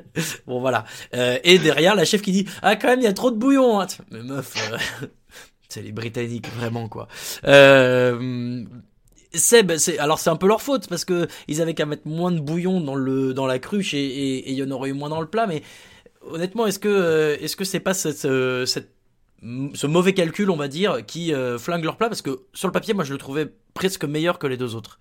bon 0.46 0.60
voilà. 0.60 0.84
Euh, 1.14 1.38
et 1.44 1.58
derrière 1.58 1.94
la 1.94 2.04
chef 2.04 2.22
qui 2.22 2.32
dit 2.32 2.46
ah 2.62 2.76
quand 2.76 2.88
même 2.88 3.00
il 3.00 3.04
y 3.04 3.08
a 3.08 3.12
trop 3.12 3.30
de 3.30 3.36
bouillon. 3.36 3.80
hein. 3.80 3.86
Mais 4.10 4.22
meuf. 4.22 4.54
euh, 5.02 5.06
C'est 5.70 5.82
les 5.82 5.92
Britanniques, 5.92 6.48
vraiment, 6.56 6.88
quoi. 6.88 7.08
Euh, 7.44 8.64
Seb, 9.34 9.76
c'est 9.76 9.98
alors 9.98 10.18
c'est 10.18 10.30
un 10.30 10.36
peu 10.36 10.48
leur 10.48 10.62
faute 10.62 10.88
parce 10.88 11.04
que 11.04 11.28
ils 11.48 11.60
avaient 11.60 11.74
qu'à 11.74 11.84
mettre 11.84 12.08
moins 12.08 12.30
de 12.32 12.40
bouillon 12.40 12.80
dans 12.80 12.94
le 12.94 13.34
dans 13.34 13.46
la 13.46 13.58
cruche 13.58 13.92
et 13.92 13.98
et- 13.98 14.38
et 14.48 14.52
il 14.52 14.56
y 14.56 14.62
en 14.62 14.70
aurait 14.70 14.88
eu 14.88 14.94
moins 14.94 15.10
dans 15.10 15.20
le 15.20 15.26
plat. 15.28 15.46
Mais 15.46 15.62
honnêtement, 16.22 16.66
est-ce 16.66 16.78
que 16.78 16.88
euh, 16.88 17.36
est-ce 17.40 17.54
que 17.54 17.64
c'est 17.64 17.80
pas 17.80 17.92
cette, 17.92 18.26
cette 18.66 18.90
ce 19.74 19.86
mauvais 19.86 20.14
calcul, 20.14 20.50
on 20.50 20.56
va 20.56 20.68
dire, 20.68 21.04
qui 21.06 21.32
euh, 21.32 21.58
flingue 21.58 21.84
leur 21.84 21.96
plat 21.96 22.08
parce 22.08 22.22
que 22.22 22.40
sur 22.52 22.68
le 22.68 22.72
papier, 22.72 22.94
moi 22.94 23.04
je 23.04 23.12
le 23.12 23.18
trouvais 23.18 23.48
presque 23.74 24.04
meilleur 24.04 24.38
que 24.38 24.46
les 24.46 24.56
deux 24.56 24.74
autres. 24.74 24.98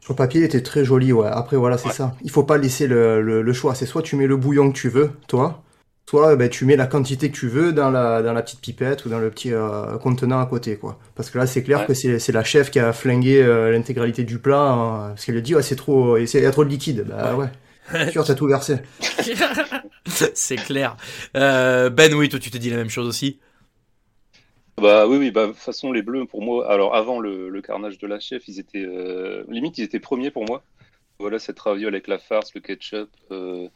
Sur 0.00 0.12
le 0.12 0.16
papier, 0.16 0.40
il 0.40 0.44
était 0.44 0.62
très 0.62 0.84
joli, 0.84 1.12
ouais. 1.12 1.26
Après, 1.26 1.56
voilà, 1.56 1.78
c'est 1.78 1.90
ça. 1.90 2.14
Il 2.22 2.30
faut 2.30 2.44
pas 2.44 2.58
laisser 2.58 2.86
le, 2.86 3.20
le- 3.22 3.42
le 3.42 3.52
choix. 3.52 3.74
C'est 3.74 3.86
soit 3.86 4.02
tu 4.02 4.14
mets 4.16 4.26
le 4.28 4.36
bouillon 4.36 4.70
que 4.70 4.76
tu 4.76 4.88
veux, 4.88 5.10
toi, 5.26 5.64
soit 6.08 6.36
ben, 6.36 6.48
tu 6.48 6.64
mets 6.64 6.76
la 6.76 6.86
quantité 6.86 7.30
que 7.30 7.36
tu 7.36 7.48
veux 7.48 7.72
dans 7.72 7.90
la, 7.90 8.22
dans 8.22 8.32
la 8.32 8.42
petite 8.42 8.60
pipette 8.60 9.04
ou 9.04 9.08
dans 9.08 9.18
le 9.18 9.30
petit 9.30 9.52
euh, 9.52 9.98
contenant 9.98 10.38
à 10.40 10.46
côté, 10.46 10.76
quoi. 10.76 10.98
Parce 11.16 11.30
que 11.30 11.38
là, 11.38 11.46
c'est 11.48 11.64
clair 11.64 11.80
Ouais. 11.80 11.86
que 11.86 11.94
c'est 11.94 12.20
c'est 12.20 12.30
la 12.32 12.44
chef 12.44 12.70
qui 12.70 12.78
a 12.78 12.92
flingué 12.92 13.42
euh, 13.42 13.72
l'intégralité 13.72 14.22
du 14.22 14.38
plat, 14.38 14.70
hein, 14.72 15.08
parce 15.08 15.24
qu'elle 15.24 15.36
a 15.38 15.40
dit, 15.40 15.56
ouais, 15.56 15.62
c'est 15.62 15.76
trop, 15.76 16.16
il 16.18 16.26
y 16.32 16.46
a 16.46 16.50
trop 16.52 16.64
de 16.64 16.70
liquide. 16.70 17.06
Bah 17.08 17.34
ouais. 17.34 17.48
Sûr, 18.10 18.24
t'as 18.24 18.34
tout 18.34 18.46
versé. 18.46 18.78
c'est 20.34 20.56
clair. 20.56 20.96
Euh, 21.36 21.90
ben 21.90 22.12
oui, 22.14 22.28
toi 22.28 22.38
tu 22.38 22.50
t'es 22.50 22.58
dit 22.58 22.70
la 22.70 22.76
même 22.76 22.90
chose 22.90 23.06
aussi. 23.08 23.38
Bah 24.78 25.06
oui, 25.06 25.16
oui, 25.16 25.30
bah 25.30 25.46
de 25.46 25.52
toute 25.52 25.60
façon, 25.60 25.90
les 25.90 26.02
bleus, 26.02 26.26
pour 26.26 26.42
moi, 26.42 26.70
alors 26.70 26.94
avant 26.94 27.18
le, 27.18 27.48
le 27.48 27.62
carnage 27.62 27.96
de 27.98 28.06
la 28.06 28.20
chef, 28.20 28.46
ils 28.46 28.60
étaient, 28.60 28.84
euh, 28.84 29.42
limite, 29.48 29.78
ils 29.78 29.84
étaient 29.84 30.00
premiers 30.00 30.30
pour 30.30 30.44
moi. 30.44 30.62
Voilà, 31.18 31.38
cette 31.38 31.58
raviole 31.60 31.94
avec 31.94 32.08
la 32.08 32.18
farce, 32.18 32.54
le 32.54 32.60
ketchup, 32.60 33.10
euh, 33.32 33.68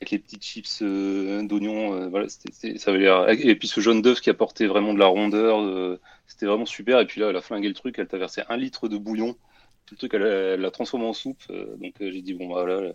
avec 0.00 0.10
les 0.12 0.18
petites 0.20 0.44
chips 0.44 0.80
euh, 0.82 1.42
d'oignon, 1.44 1.94
euh, 1.94 2.08
voilà, 2.08 2.28
ça 2.28 2.90
avait 2.90 2.98
l'air. 3.00 3.28
Et 3.30 3.56
puis 3.56 3.68
ce 3.68 3.80
jaune 3.80 4.02
d'œuf 4.02 4.20
qui 4.20 4.30
apportait 4.30 4.66
vraiment 4.66 4.94
de 4.94 4.98
la 5.00 5.06
rondeur, 5.06 5.60
euh, 5.62 6.00
c'était 6.26 6.46
vraiment 6.46 6.66
super. 6.66 7.00
Et 7.00 7.06
puis 7.06 7.20
là, 7.20 7.30
elle 7.30 7.36
a 7.36 7.42
flingué 7.42 7.68
le 7.68 7.74
truc, 7.74 7.98
elle 7.98 8.08
t'a 8.08 8.18
versé 8.18 8.42
un 8.48 8.56
litre 8.58 8.88
de 8.88 8.98
bouillon. 8.98 9.36
Le 9.92 9.96
truc, 9.96 10.14
elle, 10.14 10.22
elle 10.22 10.60
l'a 10.60 10.70
transformé 10.70 11.06
en 11.06 11.12
soupe. 11.14 11.42
euh, 11.50 11.76
donc 11.78 11.94
euh, 12.02 12.10
j'ai 12.12 12.22
dit, 12.22 12.34
bon, 12.34 12.48
bah, 12.48 12.62
voilà, 12.64 12.92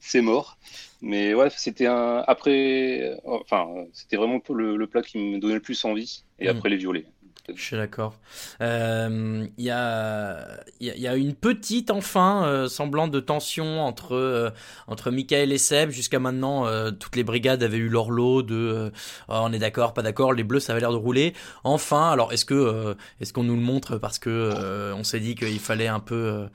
c'est 0.00 0.20
mort. 0.22 0.58
Mais 1.02 1.34
ouais, 1.34 1.50
c'était 1.56 1.86
un. 1.86 2.24
Après, 2.26 3.00
euh, 3.02 3.16
enfin, 3.24 3.66
euh, 3.76 3.84
c'était 3.92 4.16
vraiment 4.16 4.40
le, 4.50 4.76
le 4.76 4.86
plat 4.86 5.02
qui 5.02 5.18
me 5.18 5.38
donnait 5.38 5.54
le 5.54 5.60
plus 5.60 5.84
envie. 5.84 6.24
Et 6.38 6.46
Mm. 6.46 6.50
après, 6.50 6.68
les 6.70 6.76
violets. 6.76 7.06
Je 7.54 7.62
suis 7.62 7.76
d'accord. 7.76 8.16
Euh, 8.60 9.46
Il 9.56 9.64
y, 9.64 9.70
a, 9.70 10.48
il 10.80 10.88
y, 10.88 10.90
a- 10.90 10.96
y 10.96 11.06
a 11.06 11.14
une 11.14 11.32
petite, 11.34 11.92
enfin, 11.92 12.44
euh, 12.46 12.66
semblant 12.68 13.06
de 13.06 13.20
tension 13.20 13.80
entre, 13.84 14.14
euh, 14.16 14.50
entre 14.88 15.12
Michael 15.12 15.52
et 15.52 15.58
Seb. 15.58 15.90
Jusqu'à 15.90 16.18
maintenant, 16.18 16.66
euh, 16.66 16.90
toutes 16.90 17.14
les 17.14 17.22
brigades 17.22 17.62
avaient 17.62 17.76
eu 17.76 17.88
leur 17.88 18.10
lot 18.10 18.42
de 18.42 18.54
euh, 18.56 18.90
Oh, 19.28 19.38
on 19.42 19.52
est 19.52 19.60
d'accord, 19.60 19.94
pas 19.94 20.02
d'accord, 20.02 20.32
les 20.32 20.42
bleus, 20.42 20.58
ça 20.60 20.72
avait 20.72 20.80
l'air 20.80 20.90
de 20.90 20.96
rouler. 20.96 21.34
Enfin, 21.62 22.10
alors 22.10 22.32
est-ce 22.32 22.44
que 22.44 22.54
euh, 22.54 22.94
est-ce 23.20 23.32
qu'on 23.32 23.44
nous 23.44 23.54
le 23.56 23.62
montre 23.62 23.96
parce 23.98 24.18
que 24.18 24.30
euh, 24.30 24.92
on 24.96 25.04
s'est 25.04 25.20
dit 25.20 25.36
qu'il 25.36 25.60
fallait 25.60 25.86
un 25.88 26.00
peu. 26.00 26.48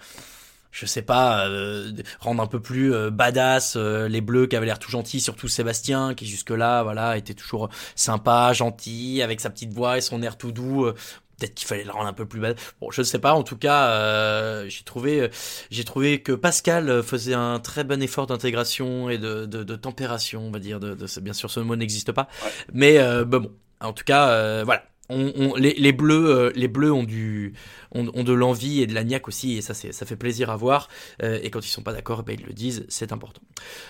Je 0.71 0.85
sais 0.85 1.01
pas, 1.01 1.47
euh, 1.47 1.91
rendre 2.19 2.41
un 2.41 2.47
peu 2.47 2.59
plus 2.61 2.93
euh, 2.93 3.09
badass 3.11 3.75
euh, 3.77 4.07
les 4.07 4.21
bleus 4.21 4.47
qui 4.47 4.55
avaient 4.55 4.65
l'air 4.65 4.79
tout 4.79 4.89
gentils, 4.91 5.19
surtout 5.21 5.47
Sébastien 5.47 6.13
qui 6.13 6.25
jusque-là, 6.25 6.83
voilà, 6.83 7.17
était 7.17 7.33
toujours 7.33 7.69
sympa, 7.95 8.53
gentil, 8.53 9.21
avec 9.21 9.41
sa 9.41 9.49
petite 9.49 9.73
voix 9.73 9.97
et 9.97 10.01
son 10.01 10.21
air 10.23 10.37
tout 10.37 10.51
doux. 10.51 10.85
euh, 10.85 10.93
Peut-être 11.39 11.55
qu'il 11.55 11.67
fallait 11.67 11.83
le 11.83 11.91
rendre 11.91 12.05
un 12.07 12.13
peu 12.13 12.27
plus 12.27 12.39
badass. 12.39 12.59
Bon, 12.79 12.91
je 12.91 13.01
sais 13.01 13.17
pas. 13.17 13.33
En 13.33 13.41
tout 13.41 13.57
cas, 13.57 13.87
euh, 13.89 14.65
j'ai 14.69 14.83
trouvé, 14.83 15.29
j'ai 15.71 15.83
trouvé 15.83 16.21
que 16.21 16.33
Pascal 16.33 17.01
faisait 17.01 17.33
un 17.33 17.59
très 17.59 17.83
bon 17.83 17.99
effort 18.03 18.27
d'intégration 18.27 19.09
et 19.09 19.17
de, 19.17 19.45
de, 19.47 19.63
de 19.63 19.75
températion, 19.75 20.41
on 20.47 20.51
va 20.51 20.59
dire. 20.59 20.79
De, 20.79 20.93
de- 20.93 21.19
bien 21.19 21.33
sûr, 21.33 21.49
ce 21.49 21.59
mot 21.59 21.75
n'existe 21.75 22.11
pas, 22.11 22.27
mais 22.73 22.99
euh, 22.99 23.25
bah 23.25 23.39
bon. 23.39 23.51
En 23.79 23.93
tout 23.93 24.03
cas, 24.03 24.29
euh, 24.29 24.61
voilà. 24.63 24.83
On, 25.11 25.31
on- 25.35 25.55
les, 25.55 25.73
les 25.73 25.91
bleus, 25.91 26.25
euh, 26.29 26.51
les 26.55 26.67
bleus 26.67 26.91
ont 26.93 27.03
du, 27.03 27.53
ont, 27.93 28.09
ont 28.13 28.23
de 28.23 28.33
l'envie 28.33 28.81
et 28.81 28.87
de 28.87 28.93
la 28.93 29.03
niaque 29.03 29.27
aussi, 29.27 29.57
et 29.57 29.61
ça, 29.61 29.73
ça 29.73 30.05
fait 30.05 30.15
plaisir 30.15 30.49
à 30.49 30.55
voir. 30.55 30.87
Euh, 31.23 31.39
et 31.43 31.49
quand 31.49 31.65
ils 31.65 31.69
sont 31.69 31.83
pas 31.83 31.93
d'accord, 31.93 32.23
ben, 32.23 32.35
ils 32.39 32.45
le 32.45 32.53
disent, 32.53 32.85
c'est 32.89 33.11
important. 33.11 33.41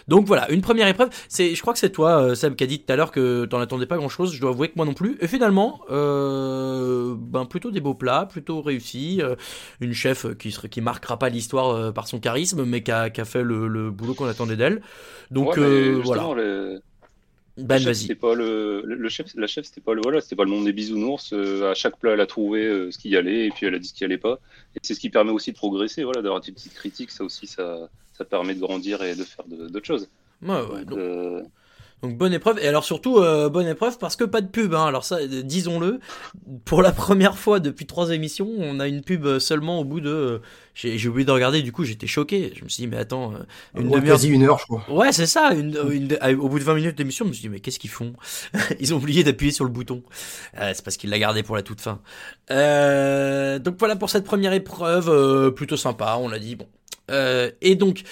Donc 0.07 0.25
voilà, 0.27 0.49
une 0.51 0.61
première 0.61 0.87
épreuve. 0.87 1.09
C'est, 1.29 1.55
je 1.55 1.61
crois 1.61 1.73
que 1.73 1.79
c'est 1.79 1.91
toi, 1.91 2.21
euh, 2.21 2.35
Seb, 2.35 2.55
qui 2.55 2.63
a 2.63 2.67
dit 2.67 2.79
tout 2.79 2.91
à 2.91 2.95
l'heure 2.95 3.11
que 3.11 3.45
t'en 3.45 3.59
attendais 3.59 3.85
pas 3.85 3.97
grand 3.97 4.09
chose. 4.09 4.33
Je 4.33 4.41
dois 4.41 4.51
avouer 4.51 4.69
que 4.69 4.73
moi 4.75 4.85
non 4.85 4.93
plus. 4.93 5.17
Et 5.21 5.27
finalement, 5.27 5.81
euh, 5.91 7.15
ben 7.17 7.45
plutôt 7.45 7.71
des 7.71 7.81
beaux 7.81 7.93
plats, 7.93 8.25
plutôt 8.25 8.61
réussis. 8.61 9.19
Euh, 9.21 9.35
une 9.79 9.93
chef 9.93 10.25
qui 10.37 10.51
serait, 10.51 10.69
qui 10.69 10.81
marquera 10.81 11.17
pas 11.19 11.29
l'histoire 11.29 11.69
euh, 11.69 11.91
par 11.91 12.07
son 12.07 12.19
charisme, 12.19 12.63
mais 12.65 12.83
qui 12.83 12.91
a, 12.91 13.09
qui 13.09 13.21
a 13.21 13.25
fait 13.25 13.43
le, 13.43 13.67
le 13.67 13.91
boulot 13.91 14.13
qu'on 14.15 14.25
attendait 14.27 14.55
d'elle. 14.57 14.81
Donc 15.31 15.57
Ouais, 15.57 15.57
euh, 15.57 15.99
voilà. 16.03 16.23
le- 16.35 16.81
Ben, 17.57 17.75
le 17.75 17.79
chef, 17.79 17.85
vas-y. 17.87 17.95
c'était 17.95 18.15
pas 18.15 18.33
le, 18.33 18.81
le 18.85 19.09
chef, 19.09 19.27
la 19.35 19.45
chef, 19.47 19.65
c'était 19.65 19.81
pas 19.81 19.93
le 19.93 20.01
voilà, 20.01 20.21
c'était 20.21 20.35
pas 20.37 20.45
le 20.45 20.49
monde 20.49 20.65
des 20.65 20.73
bisounours. 20.73 21.33
euh, 21.33 21.69
à 21.71 21.73
chaque 21.73 21.97
plat, 21.97 22.11
elle 22.13 22.21
a 22.21 22.25
trouvé 22.25 22.65
euh, 22.65 22.91
ce 22.91 22.97
qui 22.97 23.09
y 23.09 23.17
allait 23.17 23.47
et 23.47 23.49
puis 23.51 23.65
elle 23.65 23.75
a 23.75 23.79
dit 23.79 23.87
ce 23.89 23.93
qui 23.93 24.03
allait 24.05 24.17
pas. 24.17 24.39
Et 24.75 24.79
c'est 24.81 24.93
ce 24.93 24.99
qui 24.99 25.09
permet 25.09 25.31
aussi 25.31 25.51
de 25.51 25.57
progresser, 25.57 26.03
voilà, 26.03 26.21
d'avoir 26.21 26.41
des 26.41 26.51
petites 26.51 26.73
critiques. 26.73 27.11
Ça 27.11 27.23
aussi, 27.23 27.47
ça, 27.47 27.89
ça 28.13 28.23
permet 28.25 28.55
de 28.55 28.59
grandir 28.61 29.01
et 29.03 29.15
de 29.15 29.23
faire 29.23 29.45
d'autres 29.47 29.85
choses. 29.85 30.07
Ouais, 30.41 30.61
ouais, 30.61 30.85
donc- 30.85 30.97
Euh, 30.97 31.43
Donc 32.01 32.17
bonne 32.17 32.33
épreuve 32.33 32.57
et 32.59 32.67
alors 32.67 32.83
surtout 32.83 33.19
euh, 33.19 33.47
bonne 33.49 33.67
épreuve 33.67 33.99
parce 33.99 34.15
que 34.15 34.23
pas 34.23 34.41
de 34.41 34.47
pub 34.47 34.73
hein. 34.73 34.85
Alors 34.85 35.05
ça 35.05 35.17
euh, 35.17 35.43
disons-le 35.43 35.99
pour 36.65 36.81
la 36.81 36.91
première 36.91 37.37
fois 37.37 37.59
depuis 37.59 37.85
trois 37.85 38.09
émissions, 38.09 38.49
on 38.57 38.79
a 38.79 38.87
une 38.87 39.01
pub 39.03 39.25
euh, 39.25 39.39
seulement 39.39 39.79
au 39.79 39.83
bout 39.83 39.99
de 40.01 40.09
euh, 40.09 40.39
j'ai 40.73 41.07
oublié 41.07 41.25
de 41.25 41.31
regarder 41.31 41.61
du 41.61 41.71
coup, 41.71 41.83
j'étais 41.83 42.07
choqué. 42.07 42.53
Je 42.55 42.63
me 42.63 42.69
suis 42.69 42.83
dit 42.83 42.87
mais 42.87 42.97
attends, 42.97 43.33
une 43.75 43.91
demi-heure 43.91 44.15
quasi 44.15 44.29
une 44.29 44.43
heure, 44.43 44.57
je 44.57 44.63
crois. 44.65 44.83
Ouais, 44.89 45.11
c'est 45.11 45.25
ça, 45.27 45.53
une, 45.53 45.77
une- 45.91 46.17
au 46.39 46.49
bout 46.49 46.59
de 46.59 46.63
20 46.63 46.75
minutes 46.75 46.97
d'émission, 46.97 47.25
je 47.25 47.29
me 47.29 47.33
suis 47.33 47.41
dit 47.43 47.49
mais 47.49 47.59
qu'est-ce 47.59 47.77
qu'ils 47.77 47.89
font? 47.89 48.13
Ils 48.79 48.93
ont 48.93 48.97
oublié 48.97 49.23
d'appuyer 49.23 49.51
sur 49.51 49.65
le 49.65 49.69
bouton. 49.71 50.01
Euh, 50.59 50.71
c'est 50.73 50.83
parce 50.83 50.97
qu'ils 50.97 51.09
l'a 51.09 51.19
gardé 51.19 51.43
pour 51.43 51.55
la 51.55 51.61
toute 51.61 51.81
fin. 51.81 51.99
Euh, 52.51 53.59
donc 53.59 53.75
voilà 53.79 53.95
pour 53.95 54.09
cette 54.09 54.23
première 54.25 54.53
épreuve 54.53 55.09
euh, 55.09 55.51
plutôt 55.51 55.77
sympa, 55.77 56.17
on 56.19 56.27
l'a 56.29 56.39
dit 56.39 56.55
bon. 56.55 56.67
Euh, 57.09 57.51
et 57.61 57.75
donc 57.75 58.03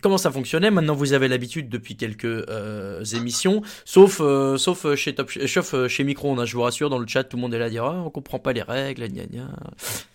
comment 0.00 0.18
ça 0.18 0.30
fonctionnait? 0.30 0.70
Maintenant, 0.70 0.94
vous 0.94 1.12
avez 1.12 1.28
l'habitude 1.28 1.68
depuis 1.68 1.96
quelques 1.96 2.24
euh, 2.24 3.04
émissions, 3.04 3.62
sauf 3.84 4.20
euh, 4.20 4.56
sauf 4.56 4.84
euh, 4.84 4.96
chez 4.96 5.14
Top, 5.14 5.30
sauf 5.30 5.86
chez 5.88 6.04
Micro, 6.04 6.44
je 6.44 6.54
vous 6.54 6.62
rassure, 6.62 6.90
dans 6.90 6.98
le 6.98 7.06
chat, 7.06 7.24
tout 7.24 7.36
le 7.36 7.42
monde 7.42 7.54
est 7.54 7.58
là 7.58 7.66
à 7.66 7.70
dire 7.70 7.84
ah, 7.84 8.02
on 8.04 8.10
comprend 8.10 8.38
pas 8.38 8.52
les 8.52 8.62
règles, 8.62 9.06
gna 9.08 9.26
gna. 9.26 9.48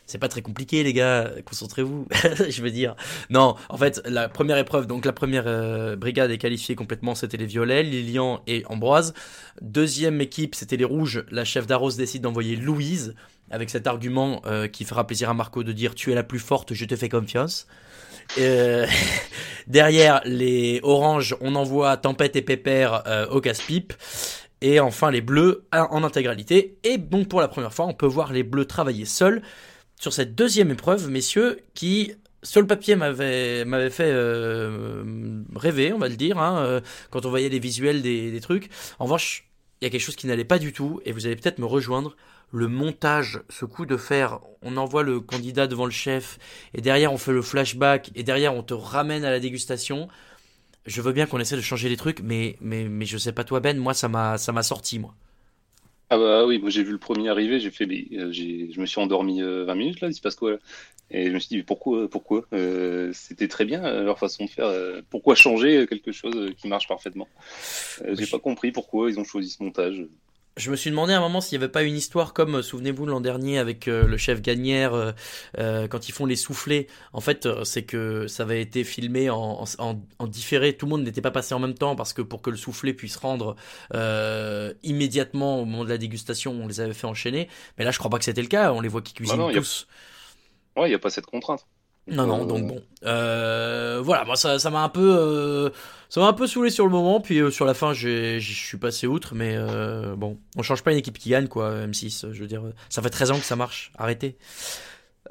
C'est 0.07 0.19
pas 0.19 0.27
très 0.27 0.41
compliqué, 0.41 0.83
les 0.83 0.93
gars. 0.93 1.31
Concentrez-vous. 1.45 2.07
je 2.49 2.61
veux 2.61 2.69
dire. 2.69 2.95
Non, 3.31 3.55
en 3.69 3.77
fait, 3.77 4.01
la 4.05 4.29
première 4.29 4.57
épreuve, 4.57 4.85
donc 4.85 5.03
la 5.03 5.13
première 5.13 5.97
brigade 5.97 6.29
est 6.29 6.37
qualifiée 6.37 6.75
complètement, 6.75 7.15
c'était 7.15 7.37
les 7.37 7.47
violets, 7.47 7.81
Lilian 7.81 8.41
et 8.45 8.63
Ambroise. 8.67 9.15
Deuxième 9.61 10.21
équipe, 10.21 10.53
c'était 10.53 10.77
les 10.77 10.85
rouges. 10.85 11.25
La 11.31 11.43
chef 11.43 11.65
d'Arros 11.65 11.91
décide 11.93 12.21
d'envoyer 12.21 12.55
Louise 12.55 13.15
avec 13.49 13.71
cet 13.71 13.87
argument 13.87 14.43
qui 14.71 14.85
fera 14.85 15.07
plaisir 15.07 15.31
à 15.31 15.33
Marco 15.33 15.63
de 15.63 15.71
dire 15.71 15.95
tu 15.95 16.11
es 16.11 16.15
la 16.15 16.23
plus 16.23 16.39
forte, 16.39 16.75
je 16.75 16.85
te 16.85 16.95
fais 16.95 17.09
confiance. 17.09 17.67
Euh, 18.37 18.85
derrière 19.67 20.21
les 20.25 20.79
oranges, 20.83 21.35
on 21.41 21.55
envoie 21.55 21.97
Tempête 21.97 22.35
et 22.35 22.41
Pépère 22.41 23.03
euh, 23.07 23.27
au 23.27 23.41
casse-pipe. 23.41 23.93
Et 24.61 24.79
enfin 24.79 25.11
les 25.11 25.21
bleus 25.21 25.65
en 25.71 26.03
intégralité. 26.03 26.77
Et 26.83 26.97
donc 26.97 27.27
pour 27.27 27.41
la 27.41 27.47
première 27.47 27.73
fois, 27.73 27.85
on 27.85 27.93
peut 27.93 28.07
voir 28.07 28.31
les 28.31 28.43
bleus 28.43 28.65
travailler 28.65 29.05
seuls 29.05 29.41
sur 29.99 30.11
cette 30.13 30.33
deuxième 30.33 30.71
épreuve, 30.71 31.09
messieurs, 31.09 31.59
qui 31.73 32.13
sur 32.41 32.61
le 32.61 32.67
papier 32.67 32.95
m'avait 32.95 33.89
fait 33.89 34.09
euh, 34.11 35.43
rêver, 35.55 35.93
on 35.93 35.97
va 35.97 36.07
le 36.07 36.15
dire, 36.15 36.37
hein, 36.39 36.81
quand 37.09 37.25
on 37.25 37.29
voyait 37.29 37.49
les 37.49 37.59
visuels 37.59 38.01
des 38.01 38.39
trucs. 38.41 38.69
En 38.97 39.05
revanche, 39.05 39.45
il 39.81 39.85
y 39.85 39.87
a 39.87 39.91
quelque 39.91 40.01
chose 40.01 40.15
qui 40.15 40.27
n'allait 40.27 40.45
pas 40.45 40.59
du 40.59 40.73
tout, 40.73 41.01
et 41.05 41.11
vous 41.11 41.25
allez 41.25 41.35
peut-être 41.35 41.59
me 41.59 41.65
rejoindre. 41.65 42.15
Le 42.51 42.67
montage, 42.67 43.41
ce 43.49 43.65
coup 43.65 43.85
de 43.85 43.97
faire, 43.97 44.39
on 44.61 44.77
envoie 44.77 45.03
le 45.03 45.19
candidat 45.19 45.67
devant 45.67 45.85
le 45.85 45.91
chef, 45.91 46.39
et 46.73 46.81
derrière 46.81 47.11
on 47.13 47.17
fait 47.17 47.33
le 47.33 47.41
flashback, 47.41 48.11
et 48.15 48.23
derrière 48.23 48.55
on 48.55 48.63
te 48.63 48.73
ramène 48.73 49.25
à 49.25 49.31
la 49.31 49.39
dégustation. 49.39 50.07
Je 50.85 51.01
veux 51.01 51.13
bien 51.13 51.27
qu'on 51.27 51.39
essaie 51.39 51.57
de 51.57 51.61
changer 51.61 51.89
les 51.89 51.97
trucs, 51.97 52.21
mais, 52.21 52.57
mais, 52.61 52.85
mais 52.89 53.05
je 53.05 53.17
sais 53.17 53.33
pas 53.33 53.43
toi 53.45 53.59
Ben, 53.61 53.77
moi 53.77 53.93
ça 53.95 54.09
m'a 54.09 54.37
ça 54.39 54.51
m'a 54.53 54.63
sorti 54.63 54.99
moi. 54.99 55.15
Ah 56.09 56.17
bah 56.19 56.45
oui, 56.45 56.59
moi 56.59 56.69
j'ai 56.69 56.83
vu 56.83 56.91
le 56.91 56.99
premier 56.99 57.29
arriver, 57.29 57.59
j'ai 57.59 57.71
fait, 57.71 57.85
euh, 58.13 58.31
j'ai, 58.31 58.71
je 58.71 58.79
me 58.79 58.85
suis 58.85 59.01
endormi 59.01 59.41
euh, 59.41 59.65
20 59.65 59.73
minutes 59.75 60.01
là, 60.01 60.07
il 60.07 60.13
se 60.13 60.21
passe 60.21 60.35
quoi 60.35 60.51
là? 60.51 60.57
Et 61.09 61.27
je 61.29 61.33
me 61.33 61.39
suis 61.39 61.49
dit, 61.57 61.63
pourquoi, 61.63 62.09
pourquoi? 62.09 62.45
Euh, 62.53 63.11
C'était 63.13 63.47
très 63.47 63.65
bien 63.65 63.83
euh, 63.85 64.03
leur 64.03 64.19
façon 64.19 64.45
de 64.45 64.49
faire. 64.49 64.65
euh, 64.65 65.01
pourquoi 65.09 65.35
changer 65.35 65.85
quelque 65.87 66.11
chose 66.11 66.35
euh, 66.35 66.53
qui 66.53 66.67
marche 66.67 66.87
parfaitement? 66.87 67.29
Euh, 68.01 68.15
J'ai 68.15 68.27
pas 68.27 68.39
compris 68.39 68.71
pourquoi 68.71 69.09
ils 69.11 69.19
ont 69.19 69.23
choisi 69.25 69.49
ce 69.51 69.63
montage. 69.63 70.07
Je 70.57 70.71
me 70.71 70.77
suis 70.77 70.89
demandé 70.89 71.11
à 71.11 71.17
un 71.17 71.19
moment 71.19 71.41
s'il 71.41 71.57
n'y 71.59 71.63
avait 71.65 71.71
pas 71.71 71.83
une 71.83 71.97
histoire 71.97 72.31
comme, 72.33 72.55
euh, 72.55 72.61
souvenez-vous, 72.61 73.05
l'an 73.05 73.19
dernier 73.19 73.57
avec 73.57 73.89
euh, 73.89 74.07
le 74.07 74.15
chef 74.15 74.41
Gagnère, 74.41 74.93
euh, 74.93 75.11
euh, 75.57 75.87
quand 75.89 76.07
ils 76.07 76.13
font 76.13 76.25
les 76.25 76.37
soufflets. 76.37 76.87
En 77.11 77.19
fait, 77.19 77.45
c'est 77.65 77.83
que 77.83 78.27
ça 78.27 78.43
avait 78.43 78.61
été 78.61 78.85
filmé 78.85 79.29
en, 79.29 79.37
en, 79.37 79.65
en- 79.79 80.01
en 80.17 80.27
différé. 80.27 80.71
Tout 80.77 80.85
le 80.85 80.91
monde 80.91 81.03
n'était 81.03 81.19
pas 81.21 81.31
passé 81.31 81.53
en 81.53 81.59
même 81.59 81.73
temps 81.73 81.97
parce 81.97 82.13
que 82.13 82.21
pour 82.21 82.41
que 82.41 82.49
le 82.49 82.55
soufflet 82.57 82.93
puisse 82.93 83.17
rendre 83.17 83.57
immédiatement 84.83 85.59
au 85.61 85.65
moment 85.65 85.83
de 85.83 85.89
la 85.89 85.97
dégustation, 85.97 86.53
on 86.53 86.67
les 86.67 86.79
avait 86.79 86.93
fait 86.93 87.07
enchaîner. 87.07 87.49
Mais 87.77 87.83
là, 87.83 87.91
je 87.91 87.99
crois 87.99 88.09
pas 88.09 88.17
que 88.17 88.25
c'était 88.25 88.41
le 88.41 88.47
cas. 88.47 88.71
On 88.71 88.79
les 88.79 88.87
voit 88.89 89.01
qui 89.01 89.13
cuisinent 89.13 89.37
Bah 89.37 89.43
non, 89.43 89.49
y 89.49 89.57
a- 89.57 89.59
tous. 89.59 89.87
Ouais, 90.77 90.85
il 90.87 90.89
n'y 90.89 90.95
a 90.95 90.99
pas 90.99 91.09
cette 91.09 91.25
contrainte. 91.25 91.65
Non, 92.07 92.27
non, 92.27 92.43
Euh, 92.43 92.45
donc 92.45 92.67
bon. 92.67 92.81
Euh, 93.03 93.99
voilà, 94.03 94.25
moi 94.25 94.35
ça 94.35 94.59
ça 94.59 94.69
m'a 94.69 94.83
un 94.83 94.89
peu 94.89 95.15
euh, 95.17 95.69
ça 96.09 96.19
m'a 96.21 96.27
un 96.27 96.33
peu 96.33 96.45
saoulé 96.47 96.69
sur 96.69 96.85
le 96.85 96.91
moment, 96.91 97.19
puis 97.19 97.39
euh, 97.39 97.49
sur 97.49 97.65
la 97.65 97.73
fin 97.73 97.93
je 97.93 98.37
suis 98.39 98.77
passé 98.77 99.07
outre, 99.07 99.33
mais 99.33 99.55
euh, 99.57 100.15
bon, 100.15 100.37
on 100.55 100.61
change 100.61 100.83
pas 100.83 100.91
une 100.91 100.97
équipe 100.97 101.17
qui 101.17 101.29
gagne 101.29 101.47
quoi, 101.47 101.85
M6, 101.87 102.31
je 102.31 102.41
veux 102.41 102.47
dire, 102.47 102.61
ça 102.89 103.01
fait 103.01 103.09
13 103.09 103.31
ans 103.31 103.39
que 103.39 103.45
ça 103.45 103.55
marche, 103.55 103.91
arrêtez. 103.97 104.37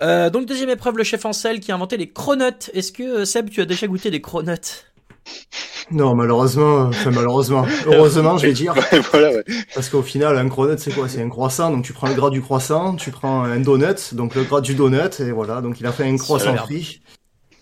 Euh, 0.02 0.30
donc 0.30 0.46
deuxième 0.46 0.70
épreuve, 0.70 0.96
le 0.96 1.04
chef 1.04 1.24
Ansel 1.24 1.60
qui 1.60 1.70
a 1.70 1.74
inventé 1.76 1.96
les 1.96 2.10
cronuts. 2.12 2.68
Est-ce 2.72 2.90
que 2.90 3.02
euh, 3.02 3.24
Seb, 3.24 3.48
tu 3.50 3.60
as 3.60 3.64
déjà 3.64 3.86
goûté 3.86 4.10
des 4.10 4.20
cronuts? 4.20 4.84
Non, 5.90 6.14
malheureusement, 6.14 6.86
enfin 6.88 7.10
malheureusement, 7.10 7.66
heureusement, 7.86 8.38
je 8.38 8.46
vais 8.46 8.52
dire. 8.54 8.74
voilà, 9.12 9.30
ouais. 9.30 9.44
Parce 9.74 9.90
qu'au 9.90 10.02
final, 10.02 10.36
un 10.38 10.48
cronut, 10.48 10.78
c'est 10.78 10.92
quoi? 10.94 11.08
C'est 11.08 11.22
un 11.22 11.28
croissant, 11.28 11.70
donc 11.70 11.84
tu 11.84 11.92
prends 11.92 12.08
le 12.08 12.14
gras 12.14 12.30
du 12.30 12.40
croissant, 12.40 12.96
tu 12.96 13.10
prends 13.10 13.42
un 13.44 13.60
donut, 13.60 14.14
donc 14.14 14.34
le 14.34 14.44
gras 14.44 14.60
du 14.62 14.74
donut, 14.74 15.20
et 15.20 15.30
voilà, 15.30 15.60
donc 15.60 15.80
il 15.80 15.86
a 15.86 15.92
fait 15.92 16.04
un 16.04 16.16
croissant 16.16 16.56
frit. 16.56 17.00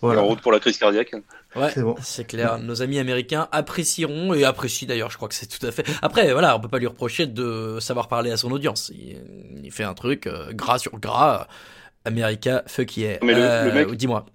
En 0.02 0.06
Voilà. 0.08 0.20
route 0.22 0.40
pour 0.40 0.50
la 0.52 0.58
crise 0.60 0.78
cardiaque. 0.78 1.12
Ouais, 1.54 1.70
C'est 1.74 1.82
bon. 1.82 1.94
c'est 2.02 2.26
clair. 2.26 2.58
Nos 2.58 2.80
amis 2.82 2.98
américains 2.98 3.46
apprécieront 3.52 4.34
et 4.34 4.42
apprécient 4.44 4.88
d'ailleurs. 4.88 5.10
Je 5.10 5.16
crois 5.16 5.28
que 5.28 5.34
c'est 5.34 5.46
tout 5.46 5.64
à 5.66 5.70
fait. 5.70 5.84
Après, 6.00 6.32
voilà, 6.32 6.56
on 6.56 6.60
peut 6.60 6.68
pas 6.68 6.78
lui 6.78 6.86
reprocher 6.88 7.26
de 7.26 7.78
savoir 7.80 8.08
parler 8.08 8.30
à 8.32 8.36
son 8.36 8.50
audience. 8.52 8.90
Il, 8.94 9.20
il 9.62 9.70
fait 9.70 9.84
un 9.84 9.94
truc 9.94 10.26
euh, 10.26 10.52
gras 10.52 10.78
sur 10.78 10.98
gras. 10.98 11.46
America, 12.04 12.64
fuck 12.66 12.96
yeah. 12.96 13.18
Mais 13.22 13.34
le- 13.34 13.40
le 13.40 13.46
Euh, 13.46 13.72
mec- 13.86 13.94
dis-moi. 13.96 14.26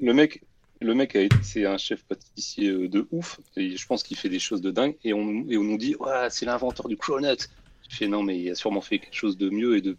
Le 0.00 0.12
mec, 0.12 0.42
le 0.84 0.94
mec 0.94 1.16
c'est 1.42 1.66
un 1.66 1.78
chef 1.78 2.02
pâtissier 2.04 2.68
euh, 2.70 2.88
de 2.88 3.06
ouf. 3.10 3.40
Et 3.56 3.76
je 3.76 3.86
pense 3.86 4.02
qu'il 4.02 4.16
fait 4.16 4.28
des 4.28 4.38
choses 4.38 4.60
de 4.60 4.70
dingue. 4.70 4.96
Et 5.04 5.12
on, 5.14 5.44
et 5.48 5.56
on 5.56 5.64
nous 5.64 5.78
dit, 5.78 5.96
ouais, 5.96 6.28
c'est 6.30 6.46
l'inventeur 6.46 6.88
du 6.88 6.96
cronut. 6.96 7.48
Je 7.90 7.96
fais 7.96 8.06
non, 8.08 8.22
mais 8.22 8.38
il 8.40 8.50
a 8.50 8.54
sûrement 8.54 8.80
fait 8.80 8.98
quelque 8.98 9.14
chose 9.16 9.36
de 9.36 9.50
mieux 9.50 9.76
et 9.76 9.80
de, 9.80 9.92
de 9.92 9.96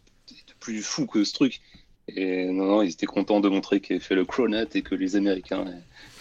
plus 0.59 0.81
fou 0.81 1.05
que 1.05 1.23
ce 1.23 1.33
truc. 1.33 1.61
Et 2.07 2.45
non, 2.47 2.65
non, 2.65 2.81
ils 2.81 2.91
étaient 2.91 3.05
contents 3.05 3.39
de 3.39 3.49
montrer 3.49 3.81
qu'il 3.81 3.95
avait 3.95 4.03
fait 4.03 4.15
le 4.15 4.25
cronut 4.25 4.67
et 4.75 4.81
que 4.81 4.95
les 4.95 5.15
Américains 5.15 5.65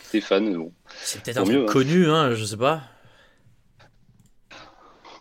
étaient 0.07 0.21
fans. 0.21 0.41
Bon, 0.41 0.73
C'est 1.03 1.23
peut-être 1.23 1.39
un 1.39 1.45
truc 1.45 1.55
mieux, 1.57 1.63
hein. 1.65 1.67
connu, 1.73 2.09
hein, 2.09 2.35
je 2.35 2.45
sais 2.45 2.57
pas. 2.57 2.83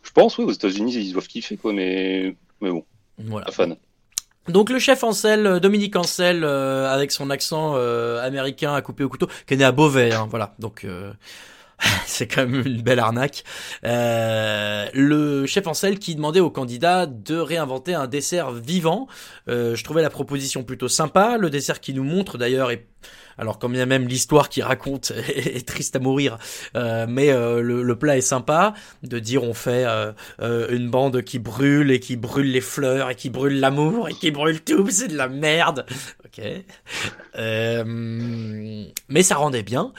je 0.04 0.12
pense, 0.12 0.38
oui, 0.38 0.46
aux 0.46 0.52
États-Unis, 0.52 0.94
ils 0.96 1.12
doivent 1.14 1.28
kiffer, 1.28 1.58
quoi. 1.58 1.74
Mais, 1.74 2.36
mais 2.62 2.70
bon, 2.70 2.86
Voilà. 3.18 3.46
pas 3.48 3.52
fan. 3.52 3.76
Donc 4.50 4.70
le 4.70 4.80
chef 4.80 5.04
Ansel, 5.04 5.48
euh, 5.48 5.60
Dominique 5.60 5.96
Ansel, 5.96 6.44
euh, 6.44 6.94
avec 6.94 7.12
son 7.12 7.30
accent 7.30 7.74
euh, 7.76 8.26
américain 8.26 8.74
à 8.74 8.82
couper 8.82 9.04
au 9.04 9.10
couteau, 9.10 9.28
qui 9.48 9.54
est 9.54 9.58
né 9.58 9.64
à 9.64 9.72
Beauvais, 9.72 10.14
hein, 10.14 10.28
voilà. 10.30 10.54
Donc 10.60 10.86
c'est 12.06 12.28
quand 12.28 12.48
même 12.48 12.66
une 12.66 12.82
belle 12.82 13.00
arnaque. 13.00 13.44
Euh, 13.84 14.88
le 14.94 15.46
chef 15.46 15.68
Ansel 15.68 16.00
qui 16.00 16.16
demandait 16.16 16.40
aux 16.40 16.52
candidats 16.52 17.06
de 17.06 17.38
réinventer 17.38 17.94
un 17.94 18.08
dessert 18.08 18.52
vivant. 18.52 19.08
Euh, 19.48 19.76
je 19.76 19.84
trouvais 19.84 20.02
la 20.02 20.10
proposition 20.10 20.64
plutôt 20.64 20.88
sympa. 20.88 21.38
Le 21.38 21.50
dessert 21.50 21.80
qui 21.80 21.94
nous 21.94 22.04
montre 22.04 22.38
d'ailleurs 22.38 22.72
est 22.72 22.88
alors 23.38 23.60
quand 23.60 23.70
bien 23.70 23.86
même 23.86 24.08
l'histoire 24.08 24.50
qui 24.50 24.62
raconte 24.62 25.12
est, 25.28 25.68
triste 25.68 25.96
à 25.96 26.00
mourir, 26.00 26.38
euh, 26.76 27.06
mais 27.08 27.30
euh, 27.30 27.62
le, 27.62 27.96
plat 27.98 28.18
est 28.18 28.22
sympa 28.22 28.74
de 29.04 29.20
dire 29.20 29.44
on 29.44 29.54
fait 29.54 29.86
euh, 29.86 30.14
une 30.70 30.90
bande 30.90 31.22
qui 31.22 31.40
brûle 31.40 31.92
et 31.92 32.00
qui 32.00 32.16
brûle 32.16 32.52
les 32.52 32.62
fleurs 32.62 33.10
et 33.12 33.16
qui 33.16 33.30
brûle 33.30 33.60
l'amour 33.60 34.10
et 34.10 34.14
qui 34.14 34.32
brûle 34.32 34.62
tout, 34.62 34.90
c'est 34.90 35.08
de 35.08 35.18
la 35.18 35.28
merde. 35.28 35.86
Ok, 36.26 36.42
mais 39.10 39.24
ça 39.24 39.36
rendait 39.36 39.64
bien 39.64 39.94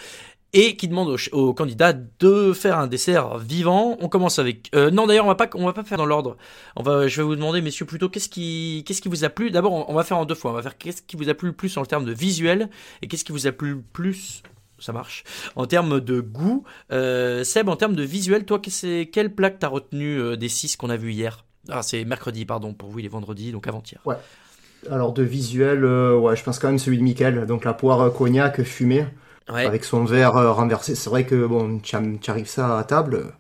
et 0.55 0.77
qui 0.77 0.88
demande 0.88 1.17
aux, 1.33 1.53
candidats 1.53 1.93
de 1.93 2.53
faire 2.53 2.79
un 2.79 2.87
dessert 2.87 3.38
vivant. 3.38 3.99
On 4.01 4.09
commence 4.09 4.38
avec 4.38 4.71
euh, 4.75 4.90
non 4.90 5.07
d'ailleurs 5.07 5.27
on 5.27 5.29
va 5.29 5.35
pas 5.35 5.51
on 5.55 5.67
va 5.67 5.73
pas 5.73 5.83
faire 5.83 5.99
dans 5.99 6.07
l'ordre. 6.07 6.37
On 6.77 6.83
va 6.83 7.09
je 7.09 7.17
vais 7.17 7.23
vous 7.25 7.35
demander 7.35 7.61
messieurs 7.61 7.85
plutôt 7.85 8.09
qu'est-ce 8.09 8.29
qui 8.29 8.85
qu'est-ce 8.87 9.03
qui 9.03 9.09
vous 9.09 9.25
a 9.25 9.29
plu? 9.29 9.51
D'abord 9.51 9.90
on 9.90 9.95
va 9.95 10.05
faire 10.05 10.17
en 10.17 10.25
deux 10.25 10.37
fois. 10.37 10.53
On 10.53 10.55
va 10.55 10.62
faire 10.62 10.79
qu'est-ce 10.79 11.03
qui 11.03 11.17
vous 11.17 11.29
a 11.29 11.35
plu 11.35 11.49
le 11.49 11.55
plus 11.55 11.77
en 11.77 11.85
termes 11.85 12.05
de 12.05 12.12
visuel 12.12 12.71
et 13.03 13.09
qu'est-ce 13.09 13.25
qui 13.25 13.33
vous 13.33 13.49
a 13.49 13.53
plu 13.53 13.71
le 13.71 13.83
plus 13.93 14.43
ça 14.81 14.93
marche. 14.93 15.25
En 15.57 15.67
termes 15.67 16.01
de 16.01 16.21
goût, 16.21 16.64
euh, 16.93 17.43
Seb, 17.43 17.71
en 17.71 17.77
termes 17.77 17.95
de 17.95 18.03
visuel, 18.03 18.45
toi, 18.45 18.61
quel 18.61 19.35
plat 19.35 19.49
que 19.49 19.59
t'as 19.59 19.69
retenu 19.69 20.19
euh, 20.19 20.37
des 20.37 20.51
six 20.51 20.77
qu'on 20.77 20.90
a 20.90 20.97
vu 20.97 21.12
hier? 21.12 21.47
Ah, 21.71 21.83
c'est 21.83 22.05
mercredi, 22.05 22.45
pardon, 22.45 22.75
pour 22.75 22.90
vous, 22.90 22.99
il 22.99 23.07
est 23.07 23.09
vendredi, 23.09 23.51
donc 23.51 23.67
avant-hier. 23.67 24.03
Ouais. 24.05 24.17
Alors, 24.90 25.14
de 25.14 25.23
visuel, 25.23 25.87
ouais, 25.87 26.37
je 26.37 26.43
pense 26.43 26.59
quand 26.59 26.69
même 26.69 26.79
celui 26.79 26.99
de 26.99 27.03
Michael, 27.03 27.47
donc 27.47 27.64
la 27.64 27.73
poire 27.73 28.12
cognac 28.12 28.62
fumée 28.62 29.07
avec 29.48 29.85
son 29.85 30.04
verre 30.04 30.37
euh, 30.37 30.52
renversé. 30.52 30.94
C'est 30.94 31.11
vrai 31.11 31.24
que 31.24 31.46
bon, 31.46 31.78
tu 31.80 31.96
arrives 31.96 32.46
ça 32.46 32.78
à 32.78 32.85
table, 32.85 33.33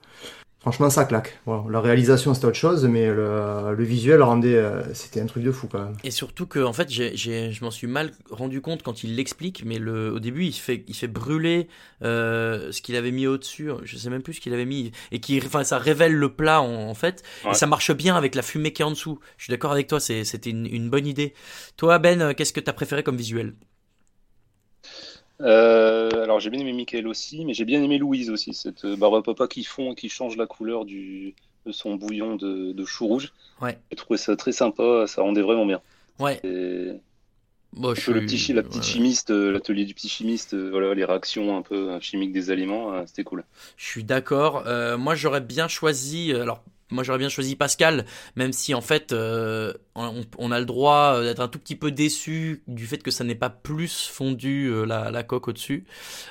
franchement 0.60 0.88
ça 0.88 1.04
claque. 1.04 1.38
la 1.46 1.80
réalisation 1.80 2.32
c'était 2.32 2.46
autre 2.46 2.56
chose, 2.56 2.86
mais 2.86 3.06
le, 3.06 3.74
visuel 3.84 4.22
rendait, 4.22 4.54
euh, 4.54 4.82
c'était 4.94 5.20
un 5.20 5.26
truc 5.26 5.42
de 5.42 5.52
fou 5.52 5.68
quand 5.70 5.78
même. 5.78 5.96
Et 6.04 6.10
surtout 6.10 6.46
que 6.46 6.58
en 6.58 6.72
fait, 6.72 6.90
je 6.90 7.64
m'en 7.64 7.70
suis 7.70 7.86
mal 7.86 8.12
rendu 8.30 8.60
compte 8.60 8.82
quand 8.82 9.04
il 9.04 9.16
l'explique, 9.16 9.62
mais 9.64 9.78
le, 9.78 10.12
au 10.12 10.20
début 10.20 10.44
il 10.44 10.52
fait, 10.52 10.84
il 10.88 10.94
fait 10.94 11.08
brûler 11.08 11.68
euh, 12.02 12.72
ce 12.72 12.82
qu'il 12.82 12.96
avait 12.96 13.12
mis 13.12 13.26
au 13.26 13.38
dessus. 13.38 13.70
Je 13.82 13.96
sais 13.96 14.10
même 14.10 14.22
plus 14.22 14.34
ce 14.34 14.40
qu'il 14.40 14.52
avait 14.54 14.66
mis 14.66 14.92
et 15.10 15.20
qui, 15.20 15.40
enfin, 15.44 15.64
ça 15.64 15.78
révèle 15.78 16.14
le 16.14 16.28
plat 16.30 16.62
en, 16.62 16.94
fait. 16.94 17.22
Et 17.50 17.54
ça 17.54 17.66
marche 17.66 17.92
bien 17.92 18.16
avec 18.16 18.34
la 18.34 18.42
fumée 18.42 18.72
qui 18.72 18.82
est 18.82 18.84
en 18.84 18.90
dessous. 18.90 19.18
Je 19.36 19.44
suis 19.44 19.50
d'accord 19.50 19.72
avec 19.72 19.86
toi, 19.86 20.00
c'était 20.00 20.50
une, 20.50 20.66
une 20.66 20.90
bonne 20.90 21.06
idée. 21.06 21.34
Toi 21.76 21.98
Ben, 21.98 22.34
qu'est-ce 22.34 22.52
que 22.52 22.60
tu 22.60 22.70
as 22.70 22.74
préféré 22.74 23.02
comme 23.02 23.16
visuel? 23.16 23.54
Euh, 25.40 26.22
alors 26.22 26.40
j'ai 26.40 26.50
bien 26.50 26.60
aimé 26.60 26.72
Michael 26.72 27.08
aussi, 27.08 27.44
mais 27.44 27.54
j'ai 27.54 27.64
bien 27.64 27.82
aimé 27.82 27.98
Louise 27.98 28.30
aussi, 28.30 28.54
cette 28.54 28.84
euh, 28.84 28.96
barbe 28.96 29.24
papa 29.24 29.48
qui 29.48 29.64
fond, 29.64 29.94
qui 29.94 30.08
change 30.08 30.36
la 30.36 30.46
couleur 30.46 30.84
du, 30.84 31.34
de 31.66 31.72
son 31.72 31.96
bouillon 31.96 32.36
de, 32.36 32.84
chou 32.84 33.06
rouge. 33.06 33.32
Ouais. 33.60 33.78
J'ai 33.90 33.96
trouvé 33.96 34.16
ça 34.16 34.36
très 34.36 34.52
sympa, 34.52 35.06
ça 35.06 35.22
rendait 35.22 35.42
vraiment 35.42 35.66
bien. 35.66 35.80
Ouais. 36.18 36.40
Bon, 37.72 37.92
je 37.92 38.12
le 38.12 38.20
petit, 38.20 38.52
la 38.52 38.62
petite 38.62 38.84
chimiste, 38.84 39.32
euh, 39.32 39.50
l'atelier 39.50 39.84
du 39.84 39.94
petit 39.94 40.08
chimiste, 40.08 40.54
voilà, 40.54 40.94
les 40.94 41.04
réactions 41.04 41.56
un 41.56 41.62
peu 41.62 41.98
chimiques 41.98 42.32
des 42.32 42.50
aliments, 42.52 43.04
c'était 43.04 43.24
cool. 43.24 43.44
Je 43.76 43.84
suis 43.84 44.04
d'accord. 44.04 44.64
moi, 44.96 45.16
j'aurais 45.16 45.40
bien 45.40 45.66
choisi. 45.66 46.32
Alors, 46.32 46.62
moi 46.94 47.04
j'aurais 47.04 47.18
bien 47.18 47.28
choisi 47.28 47.56
Pascal, 47.56 48.06
même 48.36 48.52
si 48.52 48.74
en 48.74 48.80
fait 48.80 49.12
euh, 49.12 49.74
on, 49.94 50.50
a 50.50 50.58
le 50.58 50.64
droit 50.64 51.20
d'être 51.20 51.40
un 51.40 51.48
tout 51.48 51.58
petit 51.58 51.76
peu 51.76 51.90
déçu 51.90 52.62
du 52.66 52.86
fait 52.86 52.98
que 52.98 53.10
ça 53.10 53.24
n'est 53.24 53.34
pas 53.34 53.50
plus 53.50 54.06
fondu 54.06 54.68
euh, 54.68 54.86
la, 54.86 55.22
coque 55.22 55.48
au-dessus. 55.48 55.84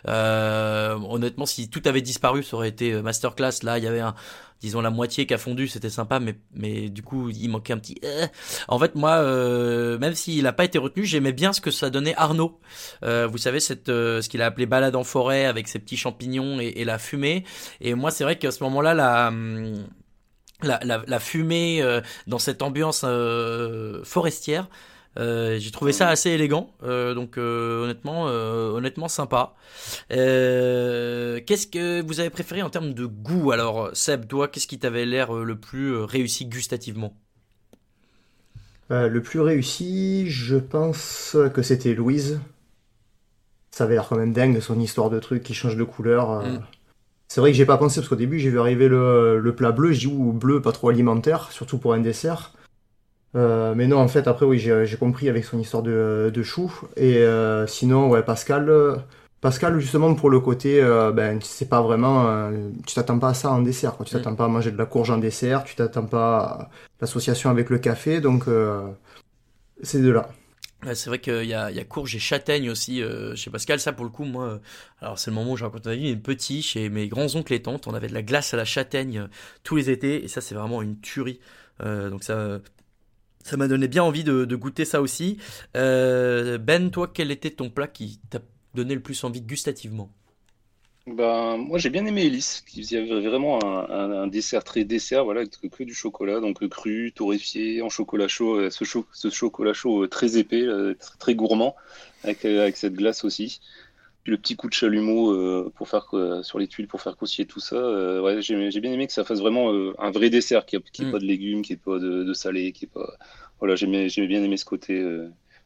Euh, 0.08 0.97
honnêtement, 1.10 1.45
si 1.45 1.69
tout 1.69 1.82
avait 1.86 2.02
disparu, 2.02 2.43
ça 2.43 2.56
aurait 2.56 2.69
été 2.69 3.02
masterclass. 3.02 3.63
Là, 3.63 3.78
il 3.78 3.84
y 3.84 3.88
avait 3.88 3.99
un, 3.99 4.15
disons 4.62 4.82
la 4.82 4.89
moitié 4.89 5.26
qui 5.26 5.34
a 5.34 5.38
fondu, 5.38 5.67
c'était 5.67 5.89
sympa, 5.89 6.19
mais 6.19 6.36
mais 6.54 6.89
du 6.89 7.04
coup 7.04 7.30
il 7.30 7.49
manquait 7.49 7.73
un 7.73 7.80
petit. 7.80 7.99
En 8.67 8.80
fait, 8.80 8.95
moi, 8.95 9.21
même 9.97 10.15
s'il 10.15 10.43
n'a 10.43 10.54
pas 10.54 10.65
été 10.65 10.78
retenu, 10.78 11.06
j'aimais 11.06 11.34
bien 11.34 11.54
ce 11.54 11.62
que 11.62 11.71
ça 11.71 11.89
donnait 11.89 12.15
Arnaud. 12.15 12.60
vous 13.02 13.38
savez 13.38 13.60
cette 13.60 13.88
ce 13.88 14.28
qu'il 14.30 14.41
a 14.41 14.45
appelé 14.45 14.65
balade 14.65 14.95
en 14.95 15.04
forêt 15.04 15.45
avec 15.45 15.67
ses 15.67 15.80
petits 15.80 15.97
champignons 15.97 16.60
et, 16.60 16.73
et 16.78 16.86
la 16.86 16.97
fumée. 16.97 17.43
Et 17.82 17.93
moi, 17.93 18.12
c'est 18.12 18.23
vrai 18.23 18.38
qu'à 18.38 18.52
ce 18.52 18.63
moment-là, 18.63 18.93
la 18.93 19.28
hum, 19.28 19.86
la, 20.63 20.80
la, 21.06 21.19
fumée 21.19 21.82
euh, 21.82 22.02
dans 22.28 22.39
cette 22.39 22.62
ambiance 22.62 23.04
euh, 23.06 24.04
forestière. 24.04 24.69
Euh, 25.19 25.60
j'ai 25.60 25.69
trouvé 25.69 25.93
ça 25.93 26.10
assez 26.10 26.32
élégant, 26.32 26.71
donc 26.82 27.38
honnêtement, 27.38 28.23
honnêtement 28.26 29.08
sympa. 29.08 29.54
qu'est-ce 30.10 31.67
que 31.67 32.02
vous 32.02 32.19
avez 32.19 32.32
préféré 32.32 32.63
en 32.63 32.69
termes 32.69 32.93
de 32.93 33.06
goût? 33.06 33.52
Alors, 33.52 33.91
Seb, 33.93 34.28
toi, 34.28 34.47
qu'est-ce 34.47 34.65
qui 34.67 34.80
t'avait 34.80 35.06
l'air 35.06 35.32
le 35.34 35.56
plus 35.56 35.95
réussi 35.95 36.45
gustativement? 36.45 37.13
Le 38.89 39.19
plus 39.19 39.39
réussi, 39.39 40.30
je 40.30 40.56
pense 40.56 41.38
que 41.54 41.62
c'était 41.62 41.93
Louise. 41.93 42.39
Ça 43.69 43.84
avait 43.84 43.93
l'air 43.93 44.08
quand 44.08 44.17
même 44.17 44.34
dingue 44.34 44.56
de 44.56 44.60
son 44.60 44.80
histoire 44.80 45.12
de 45.12 45.19
truc 45.19 45.43
qui 45.43 45.54
change 45.54 45.78
de 45.78 45.84
couleur. 45.84 46.43
Mm. 46.43 46.60
C'est 47.34 47.41
vrai 47.41 47.50
que 47.50 47.58
j'ai 47.58 47.65
pas 47.65 47.80
pensé 47.80 48.00
parce 48.00 48.10
qu'au 48.10 48.15
début 48.15 48.38
j'ai 48.38 48.52
vu 48.52 48.60
arriver 48.60 48.88
le, 48.88 49.54
plat 49.58 49.72
bleu, 49.72 49.91
j'ai 49.91 50.08
dit 50.08 50.13
ou 50.13 50.34
bleu 50.34 50.62
pas 50.62 50.72
trop 50.72 50.89
alimentaire, 50.89 51.52
surtout 51.52 51.80
pour 51.80 51.96
un 51.96 52.00
dessert. 52.00 52.52
Euh, 53.36 53.74
mais 53.76 53.88
non, 53.88 53.98
en 53.98 54.08
fait, 54.08 54.28
après 54.28 54.46
oui, 54.46 54.60
j'ai 54.60 54.98
compris 54.98 55.30
avec 55.30 55.43
son 55.43 55.58
histoire 55.58 55.82
de, 55.82 56.43
chou. 56.43 56.72
Et 56.96 57.17
euh, 57.17 57.65
sinon, 57.65 58.08
ouais, 58.08 58.22
Pascal, 58.22 58.72
Pascal 59.41 59.80
justement 59.80 60.13
pour 60.13 60.30
le 60.30 60.41
côté, 60.41 60.80
euh, 60.80 61.12
ben 61.12 61.39
c'est 61.41 61.67
pas 61.67 61.82
vraiment, 61.82 62.52
tu 62.86 62.93
t'attends 62.93 63.17
pas 63.17 63.30
à 63.30 63.34
ça 63.34 63.50
en 63.50 63.63
dessert, 63.63 63.96
quoi. 63.96 64.06
Tu 64.06 64.13
t'attends 64.13 64.36
pas 64.36 64.46
à 64.46 64.50
manger 64.50 64.69
de 64.69 64.78
la 64.78 64.86
courge 64.86 65.10
en 65.10 65.17
dessert, 65.17 65.63
tu 65.63 65.74
t'attends 65.74 66.06
pas 66.06 66.38
à 66.38 66.69
l'association 67.02 67.50
avec 67.50 67.72
le 67.72 67.80
café, 67.80 68.22
donc 68.22 68.43
c'est 69.82 70.04
de 70.04 70.12
là 70.12 70.30
c'est 70.93 71.10
vrai 71.10 71.19
qu'il 71.19 71.46
y 71.46 71.54
a, 71.54 71.84
courge 71.86 72.15
et 72.15 72.19
châtaigne 72.19 72.69
aussi 72.69 73.02
euh, 73.02 73.36
chez 73.36 73.50
Pascal. 73.50 73.80
Ça, 73.80 73.93
pour 73.93 74.06
le 74.06 74.12
coup, 74.12 74.24
moi, 74.24 74.46
euh, 74.46 74.60
alors 75.02 75.19
c'est 75.19 75.32
le 75.32 75.36
moment 75.36 75.54
où 75.54 75.58
je 75.58 75.63
raconte 75.63 75.86
ma 75.86 75.96
vie, 75.96 76.12
mais 76.12 76.15
petit, 76.15 76.62
chez 76.62 76.89
mes 76.89 77.08
grands-oncles 77.08 77.54
et 77.54 77.62
tantes, 77.62 77.88
on 77.88 77.93
avait 77.93 78.08
de 78.08 78.13
la 78.13 78.24
glace 78.24 78.54
à 78.54 78.58
la 78.58 78.65
châtaigne 78.65 79.19
euh, 79.19 79.28
tous 79.63 79.76
les 79.76 79.89
étés, 79.89 80.24
et 80.24 80.28
ça, 80.28 80.41
c'est 80.41 80.56
vraiment 80.56 80.82
une 80.82 81.00
tuerie. 81.00 81.39
donc 81.80 82.24
ça, 82.24 82.60
ça 83.43 83.58
m'a 83.58 83.67
donné 83.67 83.88
bien 83.88 84.04
envie 84.04 84.24
de 84.24 84.56
goûter 84.56 84.86
ça 84.86 85.02
aussi. 85.02 85.38
ben, 85.74 86.89
toi, 86.91 87.12
quel 87.13 87.32
était 87.32 87.52
ton 87.52 87.69
plat 87.69 87.88
qui 87.88 88.19
t'a 88.30 88.39
donné 88.74 88.96
le 88.96 89.02
plus 89.02 89.24
envie 89.24 89.41
gustativement? 89.41 90.12
Ben, 91.06 91.58
moi 91.58 91.80
j'ai 91.80 91.89
bien 91.89 92.06
aimé 92.06 92.24
Elise, 92.26 92.62
qui 92.62 92.82
faisait 92.82 93.04
vraiment 93.04 93.60
un, 93.63 94.28
dessert 94.28 94.63
très 94.63 94.86
dessert, 94.86 95.26
voilà, 95.26 95.46
que, 95.46 95.84
du 95.84 95.94
chocolat, 95.94 96.39
donc 96.39 96.66
cru, 96.70 97.12
torréfié, 97.13 97.82
en 97.82 97.89
chocolat 97.89 98.30
chaud, 98.30 98.56
euh, 98.56 98.70
ce, 98.70 98.86
ce 99.12 99.30
chocolat 99.30 99.74
chaud 99.74 100.04
euh, 100.04 100.08
très 100.08 100.38
épais, 100.38 100.62
euh, 100.62 100.96
très 101.20 101.36
gourmand, 101.36 101.76
avec, 102.24 102.46
avec 102.46 102.78
cette 102.78 102.94
glace 102.94 103.26
aussi. 103.26 103.60
Puis 104.24 104.32
le 104.32 104.38
petit 104.38 104.56
coup 104.56 104.70
de 104.70 104.74
chalumeau 104.74 105.70
pour 105.72 105.89
faire 105.89 106.08
sur 106.44 106.58
les 106.58 106.68
tuiles 106.68 106.88
pour 106.88 107.02
faire 107.02 107.18
croustiller 107.18 107.46
tout 107.46 107.60
ça. 107.60 108.22
ouais, 108.22 108.42
j'ai 108.42 108.80
bien 108.80 108.94
aimé 108.94 109.06
que 109.06 109.12
ça 109.12 109.26
fasse 109.26 109.39
vraiment 109.39 109.70
un 110.00 110.12
vrai 110.12 110.30
dessert, 110.30 110.66
qui 110.66 110.78
n'ait 110.78 111.10
mm. 111.10 111.12
pas 111.12 111.20
de 111.20 111.26
légumes, 111.26 111.62
qui 111.62 111.74
n'ait 111.74 111.78
pas 111.78 112.00
de, 112.00 112.34
salé, 112.34 112.72
qui 112.72 112.88
pas. 112.88 113.18
Voilà, 113.60 113.76
j'ai 113.76 113.86
bien 114.28 114.42
aimé 114.42 114.56
ce 114.56 114.63
côté 114.63 115.04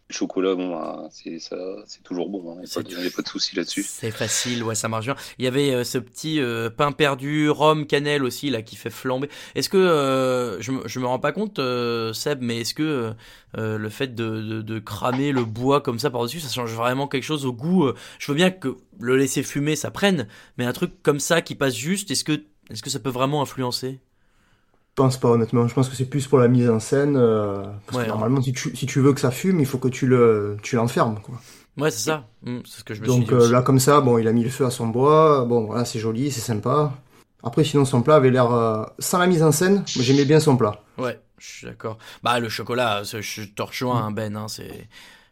le 0.09 0.13
chocolat, 0.13 0.55
bon, 0.55 0.69
bah, 0.69 1.09
c'est 1.11 1.37
ça, 1.39 1.57
c'est 1.85 2.01
toujours 2.01 2.29
bon. 2.29 2.51
Hein. 2.51 2.61
Il 2.63 2.97
n'y 2.97 3.07
a, 3.07 3.09
pas 3.09 3.21
de 3.21 3.27
souci 3.27 3.57
là-dessus. 3.57 3.83
C'est 3.83 4.11
facile, 4.11 4.63
ouais, 4.63 4.75
ça 4.75 4.87
marche 4.87 5.05
bien. 5.05 5.15
Il 5.37 5.43
y 5.43 5.47
avait 5.49 5.73
euh, 5.73 5.83
ce 5.83 5.97
petit 5.97 6.39
euh, 6.39 6.69
pain 6.69 6.93
perdu, 6.93 7.49
rhum, 7.49 7.85
cannelle 7.85 8.23
aussi 8.23 8.49
là 8.49 8.61
qui 8.61 8.77
fait 8.77 8.89
flamber. 8.89 9.29
Est-ce 9.55 9.69
que 9.69 9.77
euh, 9.77 10.61
je, 10.61 10.71
je 10.85 10.99
me 10.99 11.05
rends 11.05 11.19
pas 11.19 11.33
compte, 11.33 11.59
Seb, 12.13 12.41
mais 12.41 12.61
est-ce 12.61 12.73
que 12.73 13.13
le 13.55 13.89
fait 13.89 14.15
de, 14.15 14.61
de, 14.61 14.79
cramer 14.79 15.31
le 15.33 15.43
bois 15.43 15.81
comme 15.81 15.99
ça 15.99 16.09
par-dessus, 16.09 16.39
ça 16.39 16.49
change 16.49 16.73
vraiment 16.73 17.07
quelque 17.07 17.23
chose 17.23 17.45
au 17.45 17.51
goût 17.51 17.91
Je 18.19 18.31
veux 18.31 18.35
bien 18.35 18.51
que 18.51 18.77
le 18.99 19.17
laisser 19.17 19.43
fumer, 19.43 19.75
ça 19.75 19.91
prenne, 19.91 20.27
mais 20.57 20.65
un 20.65 20.73
truc 20.73 20.91
comme 21.03 21.19
ça 21.19 21.41
qui 21.41 21.55
passe 21.55 21.75
juste, 21.75 22.11
est-ce 22.11 22.23
que 22.23 22.43
est-ce 22.69 22.83
que 22.83 22.89
ça 22.89 22.99
peut 22.99 23.09
vraiment 23.09 23.41
influencer? 23.41 23.99
Pense 24.97 25.17
pas 25.17 25.29
honnêtement. 25.29 25.67
Je 25.67 25.73
pense 25.73 25.87
que 25.87 25.95
c'est 25.95 26.09
plus 26.09 26.27
pour 26.27 26.39
la 26.39 26.49
mise 26.49 26.69
en 26.69 26.81
scène. 26.81 27.15
Euh, 27.15 27.63
parce 27.85 28.03
que 28.03 28.09
normalement, 28.09 28.41
si 28.41 28.51
tu, 28.51 28.75
si 28.75 28.85
tu 28.85 28.99
veux 28.99 29.13
que 29.13 29.21
ça 29.21 29.31
fume, 29.31 29.61
il 29.61 29.65
faut 29.65 29.77
que 29.77 29.87
tu 29.87 30.07
le 30.07 30.57
tu 30.61 30.75
l'enfermes. 30.75 31.19
Quoi. 31.21 31.35
Ouais, 31.77 31.91
c'est 31.91 32.09
ça. 32.09 32.25
Mmh, 32.43 32.57
c'est 32.65 32.79
ce 32.79 32.83
que 32.83 32.93
je 32.95 33.01
me 33.01 33.07
Donc 33.07 33.25
suis 33.25 33.25
dit 33.27 33.33
euh, 33.33 33.51
là, 33.51 33.61
comme 33.61 33.79
ça, 33.79 34.01
bon, 34.01 34.17
il 34.17 34.27
a 34.27 34.33
mis 34.33 34.43
le 34.43 34.49
feu 34.49 34.65
à 34.65 34.71
son 34.71 34.87
bois. 34.87 35.45
Bon, 35.45 35.65
voilà, 35.65 35.85
c'est 35.85 35.99
joli, 35.99 36.31
c'est 36.31 36.41
sympa. 36.41 36.91
Après, 37.43 37.63
sinon, 37.63 37.85
son 37.85 38.01
plat 38.01 38.15
avait 38.15 38.31
l'air 38.31 38.51
euh, 38.51 38.83
sans 38.97 39.19
la 39.19 39.27
mise 39.27 39.43
en 39.43 39.51
scène. 39.51 39.83
Mais 39.95 40.03
j'aimais 40.03 40.25
bien 40.25 40.39
son 40.39 40.57
plat. 40.57 40.81
Ouais, 40.97 41.19
je 41.37 41.45
suis 41.45 41.67
d'accord. 41.67 41.99
Bah, 42.23 42.39
le 42.39 42.49
chocolat, 42.49 43.03
je 43.03 43.43
te 43.43 43.61
rejoins, 43.61 44.07
hein, 44.07 44.11
Ben. 44.11 44.35
Hein, 44.35 44.47
c'est 44.47 44.89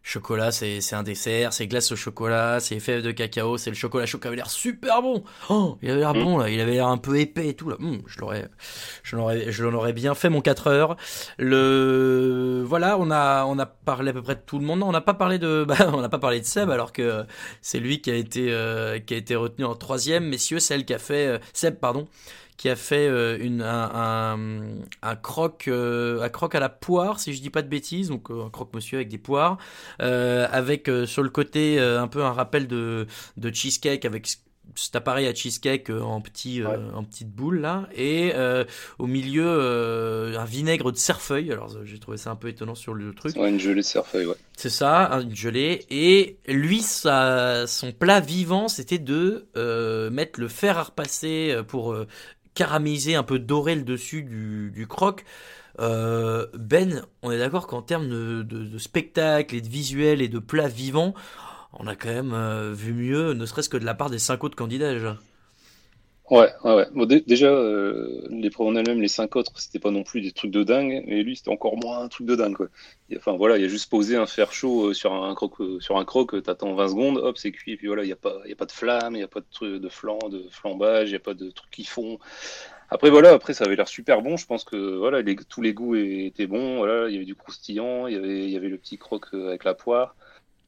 chocolat, 0.08 0.52
c'est 0.52 0.82
c'est 0.82 0.96
un 0.96 1.02
dessert, 1.04 1.52
c'est 1.52 1.66
glace 1.66 1.92
au 1.92 1.96
chocolat, 1.96 2.60
c'est 2.60 2.80
fèves 2.80 3.02
de 3.02 3.12
cacao, 3.12 3.58
c'est 3.58 3.72
le 3.72 3.76
chocolat 3.76 4.06
qui 4.06 4.28
avait 4.28 4.36
l'air 4.36 4.50
super 4.52 5.02
bon. 5.02 5.24
Oh, 5.50 5.78
il 5.82 5.90
avait 5.90 6.00
l'air 6.00 6.14
Mm. 6.14 6.24
bon 6.24 6.38
là, 6.38 6.50
il 6.50 6.60
avait 6.62 6.74
l'air 6.74 6.88
un 6.88 6.98
peu 6.98 7.20
épais 7.20 7.50
et 7.50 7.54
tout 7.56 7.70
là. 7.70 7.76
Hum, 7.80 8.02
je 8.06 8.20
l'aurais, 8.20 8.50
je 9.04 9.16
l'aurais, 9.16 9.52
je 9.52 9.66
l'aurais 9.66 9.94
bien 9.94 10.14
fait 10.14 10.30
mon 10.30 10.42
4 10.42 10.68
heures. 10.68 10.96
Le, 11.40 12.64
voilà, 12.66 12.98
on 13.00 13.10
a, 13.12 13.46
on 13.46 13.58
a 13.58 13.66
parlé 13.66 14.12
à 14.12 14.14
peu 14.14 14.22
près 14.22 14.36
de 14.36 14.42
tout 14.46 14.60
le 14.60 14.66
monde. 14.66 14.80
Non, 14.80 14.90
on 14.90 14.92
n'a 14.92 15.02
pas 15.02 15.14
parlé 15.16 15.40
de, 15.40 15.64
bah, 15.68 15.76
on 15.94 16.02
n'a 16.02 16.10
pas 16.10 16.20
parlé 16.20 16.40
de 16.40 16.46
Seb 16.46 16.70
alors 16.70 16.94
que 16.94 17.26
c'est 17.62 17.80
lui 17.80 18.02
qui 18.02 18.12
a 18.12 18.16
été, 18.16 18.52
euh, 18.54 19.00
qui 19.00 19.14
a 19.16 19.18
été 19.18 19.36
retenu 19.36 19.66
en 19.66 19.76
troisième. 19.76 20.26
Messieurs, 20.26 20.60
celle 20.60 20.86
qui 20.86 20.94
a 20.94 21.00
fait, 21.00 21.28
euh, 21.28 21.40
Seb, 21.54 21.80
pardon, 21.80 22.08
qui 22.58 22.70
a 22.70 22.76
fait 22.76 23.08
euh, 23.08 23.38
une, 23.40 23.62
un, 23.62 23.92
un, 23.94 24.60
un 25.02 25.16
croque, 25.16 25.68
euh, 25.68 26.22
un 26.22 26.30
croque 26.30 26.56
à 26.56 26.60
la 26.60 26.70
poire, 26.70 27.20
si 27.20 27.34
je 27.34 27.42
dis 27.42 27.50
pas 27.50 27.62
de 27.62 27.68
bêtises, 27.68 28.10
donc 28.10 28.32
euh, 28.32 28.46
un 28.46 28.50
croque-monsieur 28.50 28.98
avec 28.98 29.10
des 29.10 29.18
poires, 29.18 29.58
avec 30.00 30.90
sur 31.06 31.24
le 31.24 31.30
côté 31.30 31.80
un 31.80 32.08
peu 32.08 32.24
un 32.24 32.32
rappel 32.34 32.68
de, 32.68 33.08
de 33.38 33.54
cheesecake 33.54 34.06
avec 34.06 34.28
cet 34.74 34.96
appareil 34.96 35.28
à 35.28 35.34
cheesecake 35.34 35.92
en 35.92 36.20
petit 36.22 36.62
euh, 36.64 36.92
en 36.94 37.04
petite 37.04 37.30
boule 37.30 37.60
là 37.62 37.88
et 37.94 38.32
euh, 38.34 38.64
au 38.98 39.06
milieu 39.06 39.46
euh, 39.46 40.38
un 40.40 40.44
vinaigre 40.46 40.92
de 40.92 40.98
cerfeuil 40.98 41.52
alors 41.52 41.70
j'ai 41.86 42.00
trouvé 42.00 42.18
ça 42.18 42.32
un 42.32 42.36
peu 42.36 42.48
étonnant 42.48 42.74
sur 42.74 42.96
le 42.96 43.14
truc 43.14 43.38
Ouais, 43.38 43.50
une 43.52 43.60
gelée 43.60 43.76
de 43.76 43.82
cerfeuil, 43.84 44.26
ouais. 44.26 44.36
c'est 44.58 44.72
ça, 44.72 45.14
un- 45.14 45.22
une 45.22 45.36
gelée. 45.36 45.86
Et 45.92 46.38
lui, 46.48 46.82
sa, 46.82 47.68
son 47.68 47.92
plat 47.92 48.20
vivant, 48.20 48.68
c'était 48.68 48.98
de 48.98 49.48
mettre 50.12 50.40
le 50.40 50.48
fer 50.48 50.78
à 50.80 50.84
repasser 50.84 51.56
pour 51.68 51.96
caraméliser 52.56 53.16
un 53.16 53.24
peu 53.24 53.38
doré 53.38 53.76
le 53.76 53.84
dessus 53.84 54.24
du, 54.24 54.72
du 54.72 54.88
croque. 54.88 55.24
Euh, 55.80 56.48
ben, 56.58 57.06
on 57.22 57.32
est 57.32 57.38
d'accord 57.38 57.68
qu'en 57.68 57.82
termes 57.82 58.08
de, 58.08 58.78
spectacle 58.78 59.56
et 59.56 59.62
de 59.62 59.68
visuel 59.68 60.22
et 60.22 60.30
de 60.30 60.40
plats 60.40 60.68
vivants, 60.68 61.14
on 61.74 61.88
a 61.88 61.96
quand 61.96 62.10
même 62.10 62.34
euh, 62.34 62.74
vu 62.74 62.94
mieux, 62.94 63.34
ne 63.34 63.46
serait-ce 63.46 63.70
que 63.70 63.78
de 63.78 63.86
la 63.86 63.94
part 63.94 64.10
des 64.10 64.20
cinq 64.20 64.44
autres 64.44 64.56
candidats. 64.56 64.94
Ouais, 66.32 66.52
ouais, 66.64 66.74
ouais. 66.76 66.88
Bon, 66.92 67.06
dé- 67.06 67.22
déjà, 67.22 67.48
euh, 67.48 68.26
les 68.32 68.50
en 68.58 68.76
elles-mêmes, 68.76 69.00
les 69.00 69.08
cinq 69.08 69.36
autres, 69.36 69.52
c'était 69.60 69.78
pas 69.78 69.92
non 69.92 70.02
plus 70.04 70.22
des 70.22 70.32
trucs 70.32 70.50
de 70.50 70.64
dingue, 70.64 71.04
mais 71.06 71.22
lui, 71.22 71.36
c'était 71.36 71.52
encore 71.52 71.78
moins 71.78 72.00
un 72.00 72.08
truc 72.08 72.26
de 72.26 72.36
dingue, 72.36 72.56
quoi. 72.56 72.68
Enfin, 73.16 73.34
voilà, 73.38 73.58
il 73.60 73.64
a 73.64 73.68
juste 73.68 73.92
posé 73.92 74.16
un 74.18 74.26
fer 74.26 74.52
chaud 74.52 74.88
euh, 74.90 74.94
sur 74.96 75.14
un 75.14 75.36
croque, 75.36 75.62
euh, 75.62 75.80
sur 75.80 75.98
un 75.98 76.06
croque, 76.06 76.34
euh, 76.34 76.42
t'attends 76.42 76.74
20 76.74 76.88
secondes, 76.90 77.18
hop, 77.20 77.38
c'est 77.38 77.52
cuit, 77.52 77.74
et 77.74 77.78
puis 77.78 77.86
voilà, 77.88 78.04
il 78.04 78.10
y 78.10 78.12
a 78.12 78.16
pas, 78.16 78.38
y 78.48 78.54
a 78.54 78.56
pas 78.56 78.66
de 78.66 78.72
flamme, 78.72 79.16
il 79.16 79.20
y 79.20 79.24
a 79.24 79.28
pas 79.28 79.42
de 79.42 79.46
truc 79.52 79.80
de 79.80 79.90
flan, 79.90 80.18
de 80.30 80.48
flambage, 80.50 81.10
il 81.10 81.14
y 81.14 81.16
a 81.16 81.20
pas 81.20 81.36
de 81.36 81.52
trucs 81.52 81.70
qui 81.72 81.86
font. 81.86 82.18
Après, 82.90 83.10
voilà, 83.10 83.32
après, 83.34 83.54
ça 83.54 83.66
avait 83.66 83.76
l'air 83.76 83.88
super 83.88 84.22
bon. 84.22 84.38
Je 84.38 84.46
pense 84.46 84.64
que, 84.64 84.98
voilà, 84.98 85.22
tous 85.50 85.62
les 85.62 85.74
goûts 85.74 85.96
étaient 85.96 86.48
bons. 86.48 86.78
Voilà, 86.78 87.08
il 87.10 87.14
y 87.14 87.18
avait 87.18 87.26
du 87.26 87.36
croustillant, 87.36 88.08
il 88.08 88.14
y 88.14 88.18
avait, 88.18 88.50
y 88.50 88.58
avait 88.58 88.70
le 88.70 88.78
petit 88.78 88.98
croque 88.98 89.28
euh, 89.34 89.50
avec 89.50 89.64
la 89.64 89.74
poire. 89.74 90.16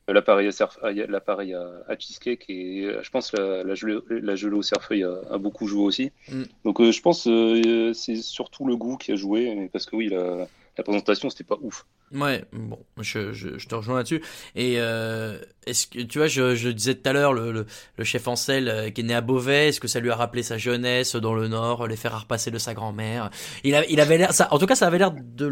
Euh, 0.09 0.13
L'appareil 0.13 0.47
à, 0.47 0.69
à- 0.85 0.91
l'appareil 0.93 1.53
à, 1.53 1.83
à 1.87 1.97
cheesecake 1.97 2.45
et 2.49 2.85
euh, 2.85 3.03
je 3.03 3.09
pense 3.09 3.33
la, 3.33 3.63
la, 3.63 3.75
gelée, 3.75 3.99
la 4.09 4.35
gelée 4.35 4.55
au 4.55 4.61
cerfeuil 4.61 5.03
a, 5.03 5.19
a 5.29 5.37
beaucoup 5.37 5.67
joué 5.67 5.83
aussi. 5.83 6.11
Mm. 6.29 6.43
Donc 6.63 6.79
euh, 6.79 6.91
je 6.91 7.01
pense 7.01 7.27
euh, 7.27 7.91
c'est 7.93 8.15
surtout 8.15 8.65
le 8.65 8.77
goût 8.77 8.97
qui 8.97 9.11
a 9.11 9.15
joué, 9.15 9.69
parce 9.73 9.85
que 9.85 9.95
oui, 9.95 10.07
la, 10.07 10.47
la 10.77 10.83
présentation 10.83 11.29
c'était 11.29 11.43
pas 11.43 11.57
ouf. 11.61 11.85
Ouais, 12.13 12.45
bon, 12.53 12.79
je, 13.01 13.65
te 13.65 13.75
rejoins 13.75 13.97
là-dessus. 13.97 14.23
Et 14.55 14.75
euh, 14.77 15.39
est-ce 15.65 15.87
que 15.87 16.01
tu 16.01 16.19
vois, 16.19 16.27
je, 16.27 16.69
disais 16.69 16.95
tout 16.95 17.09
à 17.09 17.13
l'heure, 17.13 17.33
le, 17.33 17.65
chef 18.03 18.27
Ancel 18.29 18.69
euh, 18.69 18.89
qui 18.89 19.01
est 19.01 19.03
né 19.03 19.13
à 19.13 19.19
Beauvais, 19.19 19.67
est-ce 19.67 19.81
que 19.81 19.89
ça 19.89 19.99
lui 19.99 20.09
a 20.09 20.15
rappelé 20.15 20.41
sa 20.41 20.57
jeunesse 20.57 21.17
dans 21.17 21.33
le 21.33 21.49
Nord, 21.49 21.85
les 21.87 21.97
faire 21.97 22.17
repasser 22.21 22.49
de 22.49 22.57
sa 22.57 22.73
grand-mère? 22.73 23.29
Il, 23.65 23.75
avait 23.75 24.17
l'air, 24.17 24.33
ça, 24.33 24.47
en 24.51 24.59
tout 24.59 24.65
cas, 24.65 24.75
ça 24.75 24.87
avait 24.87 24.99
l'air 24.99 25.11
de, 25.11 25.47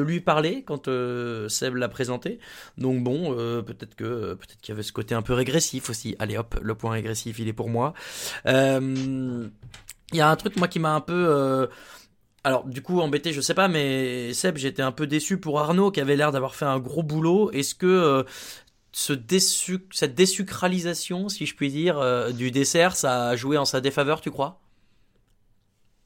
lui 0.00 0.20
parler 0.20 0.62
quand 0.62 0.86
euh, 0.86 1.48
Seb 1.48 1.74
l'a 1.74 1.88
présenté. 1.88 2.38
Donc 2.78 3.02
bon, 3.02 3.34
euh, 3.36 3.62
peut-être 3.62 3.96
que 3.96 4.34
peut-être 4.34 4.60
qu'il 4.60 4.72
y 4.72 4.74
avait 4.74 4.84
ce 4.84 4.92
côté 4.92 5.16
un 5.16 5.22
peu 5.22 5.32
régressif 5.32 5.90
aussi. 5.90 6.14
Allez 6.20 6.38
hop, 6.38 6.56
le 6.62 6.74
point 6.76 6.92
régressif, 6.92 7.40
il 7.40 7.48
est 7.48 7.52
pour 7.52 7.68
moi. 7.68 7.94
Il 8.46 9.50
y 10.12 10.20
a 10.20 10.30
un 10.30 10.36
truc 10.36 10.56
moi 10.56 10.68
qui 10.68 10.78
m'a 10.78 10.94
un 10.94 11.00
peu 11.00 11.68
alors, 12.46 12.64
du 12.64 12.80
coup, 12.80 13.00
embêté, 13.00 13.32
je 13.32 13.40
sais 13.40 13.54
pas, 13.54 13.66
mais 13.66 14.32
Seb, 14.32 14.56
j'étais 14.56 14.80
un 14.80 14.92
peu 14.92 15.08
déçu 15.08 15.36
pour 15.36 15.58
Arnaud, 15.58 15.90
qui 15.90 16.00
avait 16.00 16.14
l'air 16.14 16.30
d'avoir 16.30 16.54
fait 16.54 16.64
un 16.64 16.78
gros 16.78 17.02
boulot. 17.02 17.50
Est-ce 17.50 17.74
que 17.74 17.86
euh, 17.86 18.22
cette 18.92 20.14
désucralisation, 20.14 21.28
si 21.28 21.44
je 21.44 21.56
puis 21.56 21.72
dire, 21.72 21.98
euh, 21.98 22.30
du 22.30 22.52
dessert, 22.52 22.94
ça 22.94 23.30
a 23.30 23.34
joué 23.34 23.58
en 23.58 23.64
sa 23.64 23.80
défaveur, 23.80 24.20
tu 24.20 24.30
crois? 24.30 24.60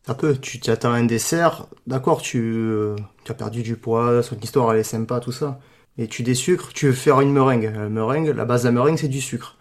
Un 0.07 0.15
peu, 0.15 0.35
tu 0.35 0.59
t'attends 0.61 0.95
à 0.95 0.97
un 0.97 1.05
dessert, 1.05 1.67
d'accord, 1.87 2.23
tu, 2.23 2.41
euh, 2.41 2.97
tu 3.25 3.33
as 3.33 3.35
perdu 3.35 3.63
du 3.63 3.77
poids, 3.77 4.23
son 4.23 4.41
histoire 4.41 4.73
elle 4.73 4.81
est 4.81 4.83
sympa, 4.83 5.21
tout 5.21 5.33
ça. 5.33 5.61
Mais 5.99 6.07
tu 6.07 6.23
désucres, 6.23 6.73
tu 6.73 6.87
veux 6.87 6.95
faire 6.95 7.21
une 7.21 7.33
meringue. 7.35 7.71
La 7.75 7.91
meringue, 7.91 8.29
la 8.29 8.47
base 8.47 8.63
de 8.63 8.69
la 8.69 8.73
meringue, 8.73 8.97
c'est 8.97 9.09
du 9.09 9.21
sucre. 9.21 9.59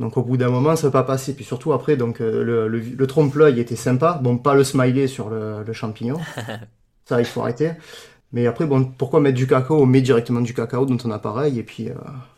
Donc 0.00 0.16
au 0.16 0.22
bout 0.22 0.36
d'un 0.36 0.50
moment, 0.50 0.76
ça 0.76 0.88
va 0.88 0.92
pas 0.92 1.02
passer. 1.02 1.34
Puis 1.34 1.44
surtout 1.44 1.72
après, 1.72 1.96
donc 1.96 2.20
euh, 2.20 2.42
le, 2.44 2.68
le, 2.68 2.78
le 2.80 3.06
trompe-l'œil 3.06 3.58
était 3.60 3.76
sympa. 3.76 4.18
Bon, 4.22 4.38
pas 4.38 4.54
le 4.54 4.64
smiley 4.64 5.06
sur 5.08 5.28
le, 5.30 5.64
le 5.66 5.72
champignon. 5.72 6.18
ça, 7.04 7.20
il 7.20 7.24
faut 7.26 7.40
arrêter. 7.42 7.72
Mais 8.32 8.46
après, 8.46 8.66
bon, 8.66 8.84
pourquoi 8.84 9.20
mettre 9.20 9.36
du 9.36 9.46
cacao? 9.46 9.80
On 9.82 9.86
met 9.86 10.02
directement 10.02 10.40
du 10.42 10.54
cacao 10.54 10.84
dans 10.86 10.96
ton 10.98 11.10
appareil 11.10 11.58
et 11.58 11.62
puis, 11.62 11.88
euh, 11.88 11.94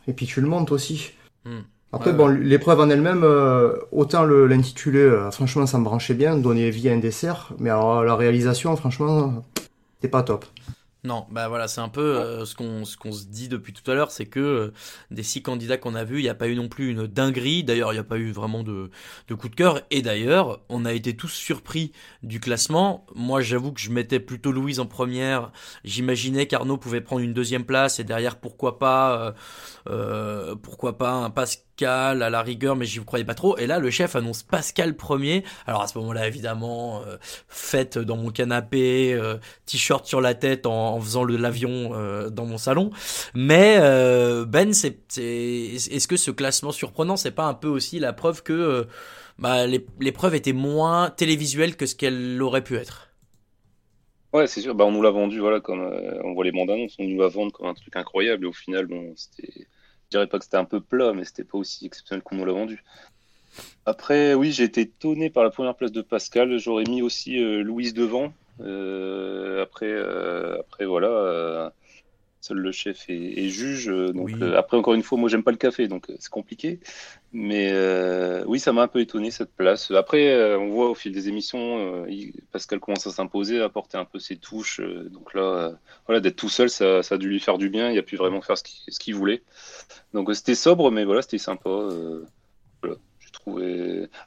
et 0.07 0.13
puis 0.13 0.25
tu 0.25 0.41
le 0.41 0.47
montes 0.47 0.71
aussi. 0.71 1.11
Hmm. 1.45 1.59
Après, 1.93 2.11
Ouais, 2.11 2.17
bon, 2.17 2.29
ouais. 2.29 2.39
l'épreuve 2.39 2.79
en 2.79 2.89
elle-même, 2.89 3.23
euh, 3.25 3.73
autant 3.91 4.23
le- 4.23 4.47
l'intitulé, 4.47 4.99
euh, 4.99 5.29
franchement, 5.31 5.65
ça 5.65 5.77
me 5.77 5.83
branchait 5.83 6.13
bien, 6.13 6.37
donner 6.37 6.69
vie 6.71 6.87
à 6.89 6.93
un 6.93 6.97
dessert. 6.99 7.51
Mais 7.59 7.69
alors, 7.69 8.03
la 8.05 8.15
réalisation, 8.15 8.73
franchement, 8.77 9.43
c'était 9.97 10.07
pas 10.09 10.23
top. 10.23 10.45
Non, 11.03 11.25
bah 11.31 11.47
voilà, 11.47 11.67
c'est 11.67 11.81
un 11.81 11.89
peu 11.89 12.19
euh, 12.19 12.45
ce 12.45 12.53
qu'on 12.53 12.85
ce 12.85 12.95
qu'on 12.95 13.11
se 13.11 13.25
dit 13.25 13.49
depuis 13.49 13.73
tout 13.73 13.89
à 13.89 13.95
l'heure, 13.95 14.11
c'est 14.11 14.27
que 14.27 14.39
euh, 14.39 14.73
des 15.09 15.23
six 15.23 15.41
candidats 15.41 15.77
qu'on 15.77 15.95
a 15.95 16.03
vus, 16.03 16.19
il 16.19 16.23
n'y 16.23 16.29
a 16.29 16.35
pas 16.35 16.47
eu 16.47 16.55
non 16.55 16.69
plus 16.69 16.91
une 16.91 17.07
dinguerie. 17.07 17.63
D'ailleurs, 17.63 17.91
il 17.91 17.95
n'y 17.95 17.99
a 17.99 18.03
pas 18.03 18.19
eu 18.19 18.31
vraiment 18.31 18.61
de, 18.61 18.91
de 19.27 19.33
coup 19.33 19.49
de 19.49 19.55
cœur. 19.55 19.81
Et 19.89 20.03
d'ailleurs, 20.03 20.61
on 20.69 20.85
a 20.85 20.93
été 20.93 21.15
tous 21.17 21.29
surpris 21.29 21.91
du 22.21 22.39
classement. 22.39 23.07
Moi, 23.15 23.41
j'avoue 23.41 23.71
que 23.71 23.81
je 23.81 23.89
mettais 23.89 24.19
plutôt 24.19 24.51
Louise 24.51 24.79
en 24.79 24.85
première. 24.85 25.51
J'imaginais 25.83 26.45
qu'Arnaud 26.45 26.77
pouvait 26.77 27.01
prendre 27.01 27.23
une 27.23 27.33
deuxième 27.33 27.65
place 27.65 27.99
et 27.99 28.03
derrière, 28.03 28.39
pourquoi 28.39 28.77
pas, 28.77 29.33
euh, 29.89 30.55
pourquoi 30.55 30.99
pas 30.99 31.13
un 31.13 31.31
À 31.83 32.13
la 32.13 32.41
rigueur, 32.43 32.75
mais 32.75 32.85
j'y 32.85 33.03
croyais 33.03 33.25
pas 33.25 33.33
trop. 33.33 33.57
Et 33.57 33.65
là, 33.65 33.79
le 33.79 33.89
chef 33.89 34.15
annonce 34.15 34.43
Pascal 34.43 34.95
premier. 34.95 35.43
Alors 35.65 35.81
à 35.81 35.87
ce 35.87 35.97
moment-là, 35.97 36.27
évidemment, 36.27 37.01
euh, 37.07 37.17
fête 37.47 37.97
dans 37.97 38.17
mon 38.17 38.29
canapé, 38.29 39.13
euh, 39.13 39.37
t-shirt 39.65 40.05
sur 40.05 40.21
la 40.21 40.35
tête 40.35 40.67
en, 40.67 40.99
faisant 41.01 41.23
l'avion 41.23 41.91
euh, 41.95 42.29
dans 42.29 42.45
mon 42.45 42.59
salon. 42.59 42.91
Mais 43.33 43.79
Ben, 44.47 44.73
c'est, 44.73 44.99
est-ce 45.17 46.07
que 46.07 46.17
ce 46.17 46.29
classement 46.29 46.71
surprenant, 46.71 47.17
c'est 47.17 47.31
pas 47.31 47.45
un 47.45 47.55
peu 47.55 47.67
aussi 47.67 47.97
la 47.97 48.13
preuve 48.13 48.43
que 48.43 48.85
bah, 49.39 49.65
les- 49.65 49.85
l'épreuve 49.99 50.35
était 50.35 50.53
moins 50.53 51.09
télévisuelle 51.09 51.75
que 51.77 51.87
ce 51.87 51.95
qu'elle 51.95 52.39
aurait 52.43 52.63
pu 52.63 52.75
être? 52.77 53.09
Ouais, 54.33 54.47
c'est 54.47 54.61
sûr. 54.61 54.75
Bah, 54.75 54.85
on 54.85 54.91
nous 54.91 55.01
l'a 55.01 55.09
vendu, 55.11 55.39
voilà, 55.39 55.59
comme 55.59 55.81
on 56.23 56.33
voit 56.33 56.45
les 56.45 56.51
bandes 56.51 56.69
annonces, 56.69 56.95
on 56.99 57.03
nous 57.05 57.19
la 57.19 57.27
vend 57.27 57.49
comme 57.49 57.67
un 57.67 57.73
truc 57.73 57.95
incroyable. 57.95 58.45
Et 58.45 58.47
au 58.47 58.53
final, 58.53 58.85
bon, 58.87 59.13
c'était, 59.15 59.51
je 59.53 59.80
dirais 60.11 60.27
pas 60.27 60.37
que 60.37 60.43
c'était 60.45 60.57
un 60.57 60.65
peu 60.65 60.81
plat, 60.81 61.13
mais 61.13 61.23
c'était 61.23 61.43
pas 61.43 61.57
aussi 61.57 61.85
exceptionnel 61.85 62.21
qu'on 62.21 62.35
nous 62.35 62.45
l'a 62.45 62.53
vendu. 62.53 62.83
Après, 63.85 64.33
oui, 64.33 64.51
j'ai 64.51 64.63
été 64.63 64.81
étonné 64.81 65.29
par 65.29 65.43
la 65.43 65.49
première 65.49 65.75
place 65.75 65.91
de 65.91 66.01
Pascal. 66.01 66.57
J'aurais 66.57 66.83
mis 66.83 67.01
aussi 67.01 67.41
euh, 67.41 67.63
Louise 67.63 67.93
devant. 67.93 68.33
Euh, 68.61 69.63
après, 69.63 69.89
euh, 69.89 70.59
après, 70.59 70.85
voilà, 70.85 71.73
seul 72.43 72.57
le 72.57 72.71
chef 72.71 73.09
est, 73.09 73.13
est 73.45 73.49
juge. 73.49 73.89
euh, 73.89 74.11
donc, 74.13 74.27
Oui. 74.27 74.39
euh, 74.41 74.57
après, 74.57 74.77
encore 74.77 74.93
une 74.93 75.03
fois, 75.03 75.17
moi, 75.17 75.29
j'aime 75.29 75.43
pas 75.43 75.51
le 75.51 75.57
café, 75.57 75.87
donc 75.87 76.09
euh, 76.09 76.15
c'est 76.19 76.29
compliqué. 76.29 76.79
Mais 77.33 77.69
euh, 77.71 78.43
oui, 78.47 78.59
ça 78.59 78.73
m'a 78.73 78.83
un 78.83 78.87
peu 78.87 78.99
étonné 78.99 79.31
cette 79.31 79.53
place. 79.55 79.91
Après, 79.91 80.29
euh, 80.33 80.59
on 80.59 80.69
voit 80.69 80.89
au 80.89 80.95
fil 80.95 81.11
des 81.13 81.29
émissions, 81.29 82.05
Pascal 82.51 82.79
commence 82.79 83.07
à 83.07 83.11
s'imposer, 83.11 83.61
à 83.61 83.65
apporter 83.65 83.97
un 83.97 84.05
peu 84.05 84.19
ses 84.19 84.37
touches. 84.37 84.81
donc 84.81 85.33
là, 85.33 85.79
voilà, 86.07 86.19
d'être 86.21 86.35
tout 86.35 86.49
seul, 86.49 86.69
ça, 86.69 87.03
ça 87.03 87.15
a 87.15 87.17
dû 87.17 87.29
lui 87.29 87.39
faire 87.39 87.57
du 87.57 87.69
bien. 87.69 87.89
Il 87.91 87.97
a 87.97 88.03
pu 88.03 88.15
vraiment 88.17 88.41
faire 88.41 88.57
ce 88.57 88.99
qu'il 88.99 89.15
voulait. 89.15 89.43
Donc 90.13 90.33
c'était 90.35 90.55
sobre, 90.55 90.91
mais 90.91 91.05
voilà, 91.05 91.21
c'était 91.21 91.37
sympa. 91.37 91.69
voilà, 92.81 92.95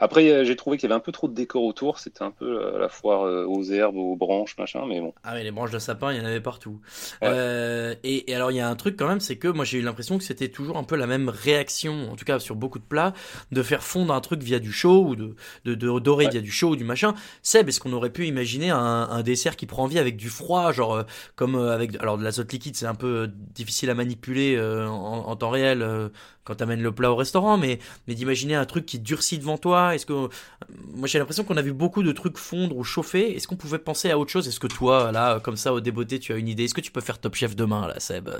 Après, 0.01 0.29
euh, 0.31 0.45
j'ai 0.45 0.57
trouvé 0.57 0.77
qu'il 0.77 0.89
y 0.89 0.93
avait 0.93 0.99
un 0.99 1.03
peu 1.03 1.13
trop 1.13 1.29
de 1.29 1.35
décor 1.35 1.63
autour. 1.65 1.99
C'était 1.99 2.23
un 2.23 2.31
peu 2.31 2.73
la, 2.73 2.79
la 2.79 2.89
foire 2.89 3.23
euh, 3.23 3.45
aux 3.47 3.63
herbes, 3.65 3.97
aux 3.97 4.17
branches, 4.17 4.57
machin. 4.59 4.85
Mais 4.89 5.01
bon. 5.01 5.13
Ah 5.23 5.35
oui, 5.37 5.45
les 5.45 5.51
branches 5.51 5.71
de 5.71 5.79
sapin, 5.79 6.13
il 6.13 6.19
y 6.19 6.21
en 6.21 6.25
avait 6.25 6.41
partout. 6.41 6.81
Ouais. 7.23 7.29
Euh, 7.31 7.95
et, 8.05 8.31
et 8.31 8.35
alors, 8.35 8.51
il 8.51 8.57
y 8.57 8.61
a 8.61 8.69
un 8.69 8.77
truc 8.77 8.97
quand 8.99 9.09
même, 9.09 9.21
c'est 9.21 9.37
que 9.37 9.49
moi 9.49 9.65
j'ai 9.65 9.79
eu 9.79 9.83
l'impression 9.83 10.19
que 10.19 10.25
c'était 10.25 10.49
toujours 10.49 10.77
un 10.77 10.85
peu 10.85 10.97
la 10.97 11.07
même 11.07 11.29
réaction, 11.29 12.11
en 12.11 12.17
tout 12.17 12.25
cas 12.25 12.39
sur 12.39 12.55
beaucoup 12.57 12.79
de 12.79 12.85
plats, 12.85 13.13
de 13.53 13.63
faire 13.63 13.83
fondre 13.83 14.13
un 14.15 14.21
truc 14.21 14.43
via 14.43 14.59
du 14.59 14.73
chaud 14.73 15.05
ou 15.09 15.17
de, 15.17 15.35
de, 15.65 15.75
de 15.75 15.99
dorer 16.01 16.25
Ouais. 16.25 16.31
via 16.31 16.41
du 16.41 16.51
chaud 16.51 16.71
ou 16.71 16.77
du 16.77 16.85
machin. 16.85 17.15
Seb, 17.43 17.69
est-ce 17.69 17.81
qu'on 17.81 17.93
aurait 17.93 18.11
pu 18.11 18.27
imaginer 18.27 18.71
un, 18.71 18.79
un 18.79 19.23
dessert 19.23 19.57
qui 19.57 19.67
prend 19.67 19.87
vie 19.87 19.99
avec 19.99 20.17
du 20.17 20.29
froid, 20.29 20.73
genre 20.73 20.95
euh, 20.95 21.03
comme 21.37 21.55
euh, 21.57 21.75
avec 21.75 21.97
alors 22.01 22.19
de 22.19 22.25
l'azote 22.25 22.53
liquide, 22.53 22.77
c'est 22.77 22.87
un 22.87 22.95
peu 22.95 23.07
euh, 23.25 23.27
difficile 23.55 23.91
à 23.91 23.95
manipuler 23.95 24.57
euh, 24.57 24.87
en, 24.89 25.27
en 25.29 25.37
temps 25.37 25.51
réel 25.51 25.83
euh, 25.83 26.09
quand 26.45 26.55
t'amènes 26.57 26.83
le 26.83 26.93
plat 26.93 27.11
au 27.11 27.17
restaurant, 27.17 27.57
mais 27.57 27.79
mais 28.07 28.15
d'imaginer 28.15 28.55
un 28.55 28.65
truc 28.67 28.87
qui 28.87 28.99
durcit 29.05 29.39
devant 29.39 29.59
toi? 29.59 29.95
Est-ce 29.95 30.07
que 30.07 30.13
moi 30.95 31.07
j'ai 31.07 31.19
l'impression 31.21 31.45
qu'on 31.45 31.57
a 31.57 31.63
vu 31.63 31.73
beaucoup 31.73 32.03
de 32.03 32.11
trucs 32.13 32.39
fondre 32.39 32.77
ou 32.77 32.83
chauffer. 32.85 33.37
Est-ce 33.37 33.47
qu'on 33.47 33.57
pouvait 33.57 33.79
penser 33.79 34.11
à 34.11 34.19
autre 34.19 34.31
chose? 34.33 34.49
Est-ce 34.49 34.59
que 34.61 34.67
toi, 34.67 35.13
là, 35.13 35.39
comme 35.41 35.57
ça, 35.57 35.73
au 35.73 35.81
débeauté, 35.81 36.19
tu 36.19 36.33
as 36.33 36.37
une 36.37 36.49
idée? 36.49 36.65
Est-ce 36.65 36.75
que 36.75 36.81
tu 36.81 36.91
peux 36.91 37.01
faire 37.01 37.19
Top 37.19 37.35
Chef 37.35 37.55
demain, 37.55 37.87
là, 37.87 38.01
Seb? 38.01 38.31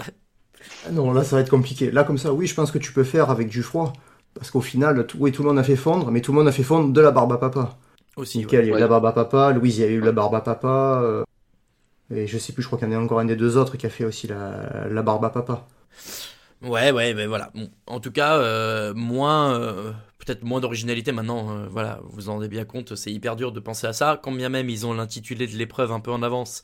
Ah 0.87 0.91
Non, 0.91 1.13
là, 1.13 1.23
ça 1.25 1.37
va 1.37 1.43
être 1.43 1.51
compliqué. 1.51 1.91
Là, 1.91 2.05
comme 2.05 2.19
ça, 2.19 2.33
oui, 2.33 2.47
je 2.47 2.55
pense 2.55 2.71
que 2.71 2.79
tu 2.79 2.93
peux 2.93 3.05
faire 3.05 3.31
avec 3.31 3.49
du 3.49 3.63
froid. 3.63 3.93
Parce 4.35 4.51
qu'au 4.51 4.61
final, 4.63 5.07
tout, 5.07 5.19
oui, 5.21 5.31
tout 5.31 5.43
le 5.43 5.49
monde 5.49 5.59
a 5.59 5.63
fait 5.63 5.77
fondre, 5.77 6.11
mais 6.11 6.21
tout 6.21 6.33
le 6.33 6.39
monde 6.39 6.49
a 6.49 6.53
fait 6.53 6.65
fondre 6.65 6.93
de 6.93 7.01
la 7.01 7.11
barbe 7.13 7.33
à 7.33 7.39
papa. 7.39 7.77
Aussi, 8.17 8.39
Nickel, 8.39 8.65
il 8.65 8.69
y 8.69 8.71
a 8.71 8.71
eu 8.71 8.75
Ouais. 8.75 8.81
la 8.81 8.89
barbe 8.89 9.07
à 9.07 9.13
papa. 9.13 9.53
Louise, 9.53 9.79
il 9.79 9.81
y 9.83 9.85
a 9.85 9.89
eu 9.89 10.01
la 10.01 10.13
barbe 10.13 10.35
à 10.35 10.41
papa. 10.41 11.01
euh, 11.03 11.23
Et 12.15 12.27
je 12.27 12.39
sais 12.39 12.53
plus, 12.53 12.63
je 12.63 12.67
crois 12.69 12.79
qu'il 12.79 12.89
y 12.91 12.95
en 12.97 13.01
a 13.01 13.03
encore 13.05 13.21
un 13.21 13.25
des 13.25 13.37
deux 13.37 13.57
autres 13.57 13.77
qui 13.77 13.87
a 13.87 13.91
fait 13.91 14.05
aussi 14.05 14.27
la, 14.27 14.89
la 14.89 15.03
barbe 15.03 15.25
à 15.25 15.31
papa. 15.31 15.67
Ouais, 16.63 16.91
ouais, 16.93 17.13
mais 17.15 17.27
voilà. 17.27 17.51
Bon, 17.55 17.69
en 17.87 18.01
tout 18.01 18.11
cas, 18.13 18.39
euh, 18.39 18.95
moins, 18.95 19.55
euh, 19.61 19.93
peut-être 20.25 20.43
moins 20.43 20.61
d'originalité 20.61 21.13
maintenant. 21.13 21.51
euh, 21.51 21.67
voilà, 21.69 22.01
vous 22.05 22.29
en 22.29 22.35
rendez 22.35 22.49
bien 22.49 22.65
compte, 22.65 22.95
c'est 22.95 23.13
hyper 23.13 23.37
dur 23.37 23.53
de 23.53 23.61
penser 23.61 23.87
à 23.87 23.93
ça. 23.93 24.19
Quand 24.23 24.33
bien 24.33 24.49
même 24.49 24.71
ils 24.71 24.87
ont 24.87 24.95
l'intitulé 24.95 25.47
de 25.47 25.57
l'épreuve 25.57 25.93
un 25.93 26.01
peu 26.01 26.11
en 26.11 26.23
avance, 26.23 26.63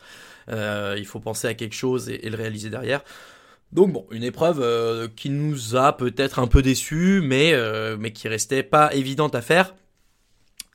euh, 0.48 0.96
il 0.98 1.06
faut 1.06 1.20
penser 1.20 1.48
à 1.48 1.54
quelque 1.54 1.74
chose 1.74 2.08
et, 2.08 2.28
le 2.28 2.36
réaliser 2.36 2.70
derrière. 2.70 3.02
Donc 3.72 3.92
bon, 3.92 4.06
une 4.10 4.24
épreuve 4.24 4.60
euh, 4.60 5.08
qui 5.14 5.30
nous 5.30 5.76
a 5.76 5.96
peut-être 5.96 6.38
un 6.38 6.46
peu 6.48 6.62
déçus, 6.62 7.20
mais 7.22 7.54
mais 7.98 8.12
qui 8.12 8.28
restait 8.28 8.62
pas 8.62 8.94
évidente 8.94 9.34
à 9.34 9.42
faire. 9.42 9.74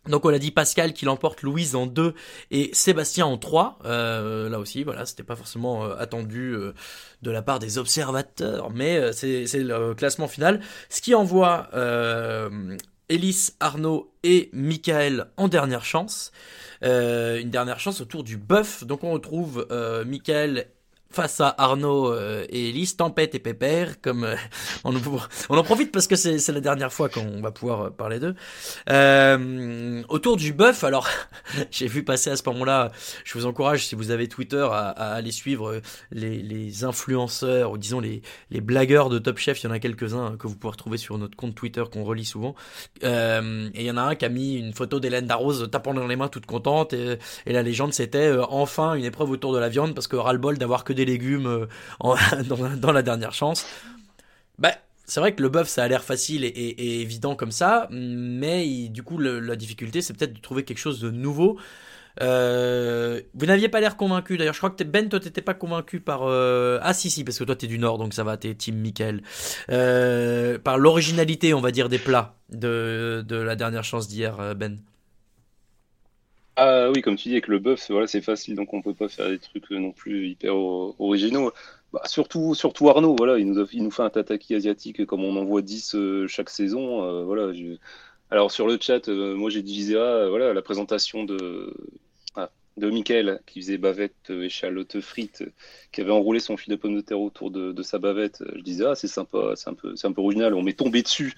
Donc 0.07 0.25
on 0.25 0.33
a 0.33 0.39
dit 0.39 0.51
Pascal 0.51 0.93
qui 0.93 1.05
l'emporte, 1.05 1.41
Louise 1.41 1.75
en 1.75 1.87
2 1.87 2.13
et 2.51 2.69
Sébastien 2.73 3.25
en 3.25 3.37
3. 3.37 3.79
Euh, 3.85 4.49
là 4.49 4.59
aussi, 4.59 4.83
voilà, 4.83 5.05
c'était 5.05 5.23
pas 5.23 5.35
forcément 5.35 5.85
euh, 5.85 5.95
attendu 5.97 6.51
euh, 6.53 6.73
de 7.21 7.31
la 7.31 7.41
part 7.41 7.59
des 7.59 7.77
observateurs, 7.77 8.69
mais 8.69 9.13
c'est 9.13 9.45
le 9.55 9.93
classement 9.95 10.27
final. 10.27 10.61
Ce 10.89 11.01
qui 11.01 11.15
envoie 11.15 11.69
Ellis, 13.09 13.49
Arnaud 13.59 14.13
et 14.23 14.49
Michael 14.53 15.27
en 15.37 15.47
dernière 15.47 15.85
chance. 15.85 16.31
Une 16.81 17.49
dernière 17.49 17.79
chance 17.79 18.01
autour 18.01 18.23
du 18.23 18.37
bœuf. 18.37 18.83
Donc 18.83 19.03
on 19.03 19.11
retrouve 19.11 19.65
euh, 19.71 20.05
Michael 20.05 20.67
face 21.15 21.39
à 21.39 21.55
Arnaud 21.57 22.11
euh, 22.11 22.45
et 22.49 22.69
Elise, 22.69 22.97
Tempête 22.97 23.33
et 23.35 23.39
Pépère, 23.39 24.01
comme 24.01 24.25
euh, 24.25 24.35
on, 24.83 24.93
en 25.57 25.63
profite 25.63 25.91
parce 25.91 26.07
que 26.07 26.15
c'est 26.17 26.51
la 26.51 26.59
dernière 26.59 26.91
fois 26.91 27.07
qu'on 27.07 27.41
va 27.41 27.51
pouvoir 27.51 27.81
euh, 27.81 27.89
parler 27.89 28.19
d'eux. 28.19 28.35
Autour 30.09 30.35
du 30.35 30.51
bœuf, 30.51 30.83
alors 30.83 31.07
j'ai 31.71 31.87
vu 31.87 32.03
passer 32.03 32.29
à 32.29 32.35
ce 32.35 32.43
moment-là, 32.47 32.91
je 33.23 33.33
vous 33.37 33.45
encourage 33.45 33.87
si 33.87 33.95
vous 33.95 34.11
avez 34.11 34.27
Twitter 34.27 34.67
à, 34.69 34.89
aller 34.89 35.31
suivre 35.31 35.81
les, 36.11 36.83
influenceurs 36.83 37.71
ou 37.71 37.77
disons 37.77 38.01
les, 38.01 38.21
blagueurs 38.51 39.09
de 39.09 39.17
Top 39.17 39.37
Chef, 39.37 39.63
il 39.63 39.67
y 39.67 39.69
en 39.69 39.71
a 39.71 39.79
quelques-uns 39.79 40.35
que 40.37 40.47
vous 40.47 40.55
pouvez 40.55 40.71
retrouver 40.71 40.97
sur 40.97 41.17
notre 41.17 41.37
compte 41.37 41.55
Twitter 41.55 41.83
qu'on 41.91 42.03
relit 42.03 42.25
souvent. 42.25 42.55
Et 43.01 43.07
il 43.07 43.85
y 43.85 43.91
en 43.91 43.97
a 43.97 44.01
un 44.01 44.15
qui 44.15 44.25
a 44.25 44.29
mis 44.29 44.55
une 44.55 44.73
photo 44.73 44.99
d'Hélène 44.99 45.27
Darroze 45.27 45.69
tapant 45.71 45.93
dans 45.93 46.07
les 46.07 46.17
mains 46.17 46.27
toute 46.27 46.45
contente 46.45 46.91
et, 46.93 47.17
la 47.45 47.63
légende 47.63 47.93
c'était 47.93 48.35
enfin 48.49 48.95
une 48.95 49.05
épreuve 49.05 49.29
autour 49.29 49.53
de 49.53 49.59
la 49.59 49.69
viande 49.69 49.95
parce 49.95 50.07
que 50.07 50.17
ras-le-bol 50.17 50.57
d'avoir 50.57 50.83
que 50.83 50.91
des 50.91 51.04
légumes 51.05 51.47
euh, 51.47 51.65
dans, 52.77 52.91
la 52.91 53.01
dernière 53.01 53.33
chance. 53.33 53.65
Bah, 54.57 54.71
c'est 55.05 55.19
vrai 55.19 55.35
que 55.35 55.41
le 55.41 55.49
bœuf 55.49 55.67
ça 55.67 55.83
a 55.83 55.87
l'air 55.87 56.03
facile 56.03 56.43
et, 56.43 57.01
évident 57.01 57.35
comme 57.35 57.51
ça, 57.51 57.87
mais 57.91 58.87
du 58.89 59.03
coup 59.03 59.19
la 59.19 59.55
difficulté 59.55 60.01
c'est 60.01 60.13
peut-être 60.13 60.33
de 60.33 60.41
trouver 60.41 60.63
quelque 60.63 60.79
chose 60.79 60.99
de 60.99 61.11
nouveau. 61.11 61.57
Euh, 62.21 63.19
vous 63.33 63.45
n'aviez 63.45 63.67
pas 63.67 63.81
l'air 63.81 63.97
convaincu 63.97 64.37
d'ailleurs. 64.37 64.53
Je 64.53 64.59
crois 64.59 64.69
que 64.69 64.83
Ben, 64.83 65.09
toi, 65.09 65.19
t'étais 65.19 65.41
pas 65.41 65.53
convaincu 65.53 65.99
par. 65.99 66.21
euh, 66.23 66.79
Ah, 66.81 66.93
si, 66.93 67.09
si, 67.09 67.25
parce 67.25 67.37
que 67.37 67.43
toi, 67.43 67.57
t'es 67.57 67.67
du 67.67 67.77
Nord, 67.77 67.97
donc 67.97 68.13
ça 68.13 68.23
va, 68.23 68.37
t'es 68.37 68.55
Team 68.55 68.77
Michael. 68.77 69.21
Par 70.63 70.77
l'originalité, 70.77 71.53
on 71.53 71.59
va 71.61 71.71
dire, 71.71 71.89
des 71.89 71.99
plats 71.99 72.35
de, 72.49 73.23
de 73.27 73.35
la 73.35 73.55
dernière 73.57 73.83
chance 73.83 74.07
d'hier, 74.07 74.55
Ben. 74.55 74.79
Ah 76.57 76.89
oui, 76.91 77.01
comme 77.01 77.17
tu 77.17 77.27
dis, 77.29 77.33
avec 77.35 77.47
le 77.47 77.59
bœuf, 77.59 77.81
c'est- 77.81 77.91
voilà, 77.91 78.07
c'est 78.07 78.21
facile, 78.21 78.55
donc 78.55 78.73
on 78.73 78.81
peut 78.81 78.93
pas 78.93 79.09
faire 79.09 79.27
des 79.29 79.39
trucs 79.39 79.69
euh, 79.73 79.79
non 79.79 79.91
plus 79.91 80.29
hyper 80.29 80.55
o- 80.55 80.95
originaux. 80.99 81.51
Bah, 81.91 82.01
surtout, 82.05 82.55
surtout 82.55 82.89
Arnaud, 82.89 83.15
voilà, 83.17 83.37
il 83.37 83.45
nous, 83.47 83.59
a- 83.59 83.67
il 83.73 83.83
nous 83.83 83.91
fait 83.91 84.03
un 84.03 84.09
tataki 84.09 84.55
asiatique 84.55 85.05
comme 85.05 85.23
on 85.25 85.35
en 85.37 85.43
voit 85.45 85.61
10 85.61 85.95
euh, 85.95 86.27
chaque 86.27 86.49
saison. 86.49 87.03
euh, 87.03 87.23
voilà, 87.25 87.51
Alors 88.31 88.51
sur 88.51 88.67
le 88.67 88.77
chat, 88.81 89.09
euh, 89.09 89.35
moi 89.35 89.49
j'ai 89.49 89.63
divisé 89.63 89.97
ah, 89.97 90.27
voilà, 90.29 90.53
la 90.53 90.61
présentation 90.63 91.25
de, 91.25 91.73
ah, 92.35 92.51
de 92.77 92.89
Michael 92.89 93.41
qui 93.45 93.61
faisait 93.61 93.77
bavette, 93.77 94.15
euh, 94.31 94.43
échalote 94.43 94.99
frite, 95.01 95.41
euh, 95.43 95.51
qui 95.91 96.01
avait 96.01 96.11
enroulé 96.11 96.39
son 96.39 96.57
fil 96.57 96.71
de 96.71 96.75
pomme 96.77 96.95
de 96.95 97.01
terre 97.01 97.19
autour 97.21 97.51
de, 97.51 97.81
sa 97.83 97.99
bavette. 97.99 98.43
Je 98.55 98.61
disais, 98.61 98.85
ah 98.85 98.95
c'est 98.95 99.07
sympa, 99.07 99.53
c'est 99.55 99.69
un 99.69 99.73
peu, 99.73 99.93
un 100.03 100.11
peu 100.13 100.21
original. 100.21 100.53
On 100.53 100.61
m'est 100.63 100.73
tombé 100.77 101.01
dessus 101.03 101.33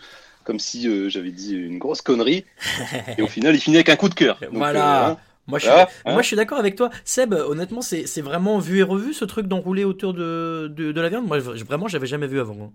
comme 0.47 0.59
si 0.59 0.87
euh, 0.89 1.09
j'avais 1.09 1.31
dit 1.31 1.53
une 1.55 1.79
grosse 1.79 2.01
connerie. 2.01 2.45
Et 3.17 3.21
au 3.23 3.27
final, 3.27 3.55
il 3.55 3.61
finit 3.61 3.77
avec 3.77 3.89
un 3.89 3.97
coup 3.97 4.09
de 4.09 4.15
cœur. 4.15 4.39
Donc, 4.53 4.53
voilà. 4.57 5.09
euh, 5.09 5.11
hein, 5.13 5.17
moi, 5.47 5.59
je 5.59 5.65
voilà, 5.65 5.87
suis, 5.87 5.87
hein. 6.05 6.13
moi, 6.13 6.21
je 6.23 6.27
suis 6.27 6.35
d'accord 6.37 6.59
avec 6.59 6.75
toi. 6.75 6.89
Seb, 7.05 7.33
honnêtement, 7.33 7.81
c'est 7.81 8.07
c'est 8.07 8.21
vraiment 8.21 8.59
vu 8.59 8.79
et 8.79 8.83
revu 8.83 9.13
ce 9.13 9.25
truc 9.25 9.47
d'enrouler 9.47 9.83
autour 9.85 10.13
de, 10.13 10.71
de, 10.75 10.91
de 10.91 11.01
la 11.01 11.09
viande? 11.09 11.27
Moi, 11.27 11.39
je- 11.39 11.63
vraiment, 11.65 11.87
j'avais 11.87 12.07
jamais 12.07 12.27
vu 12.27 12.39
avant. 12.39 12.57
hein. 12.65 12.71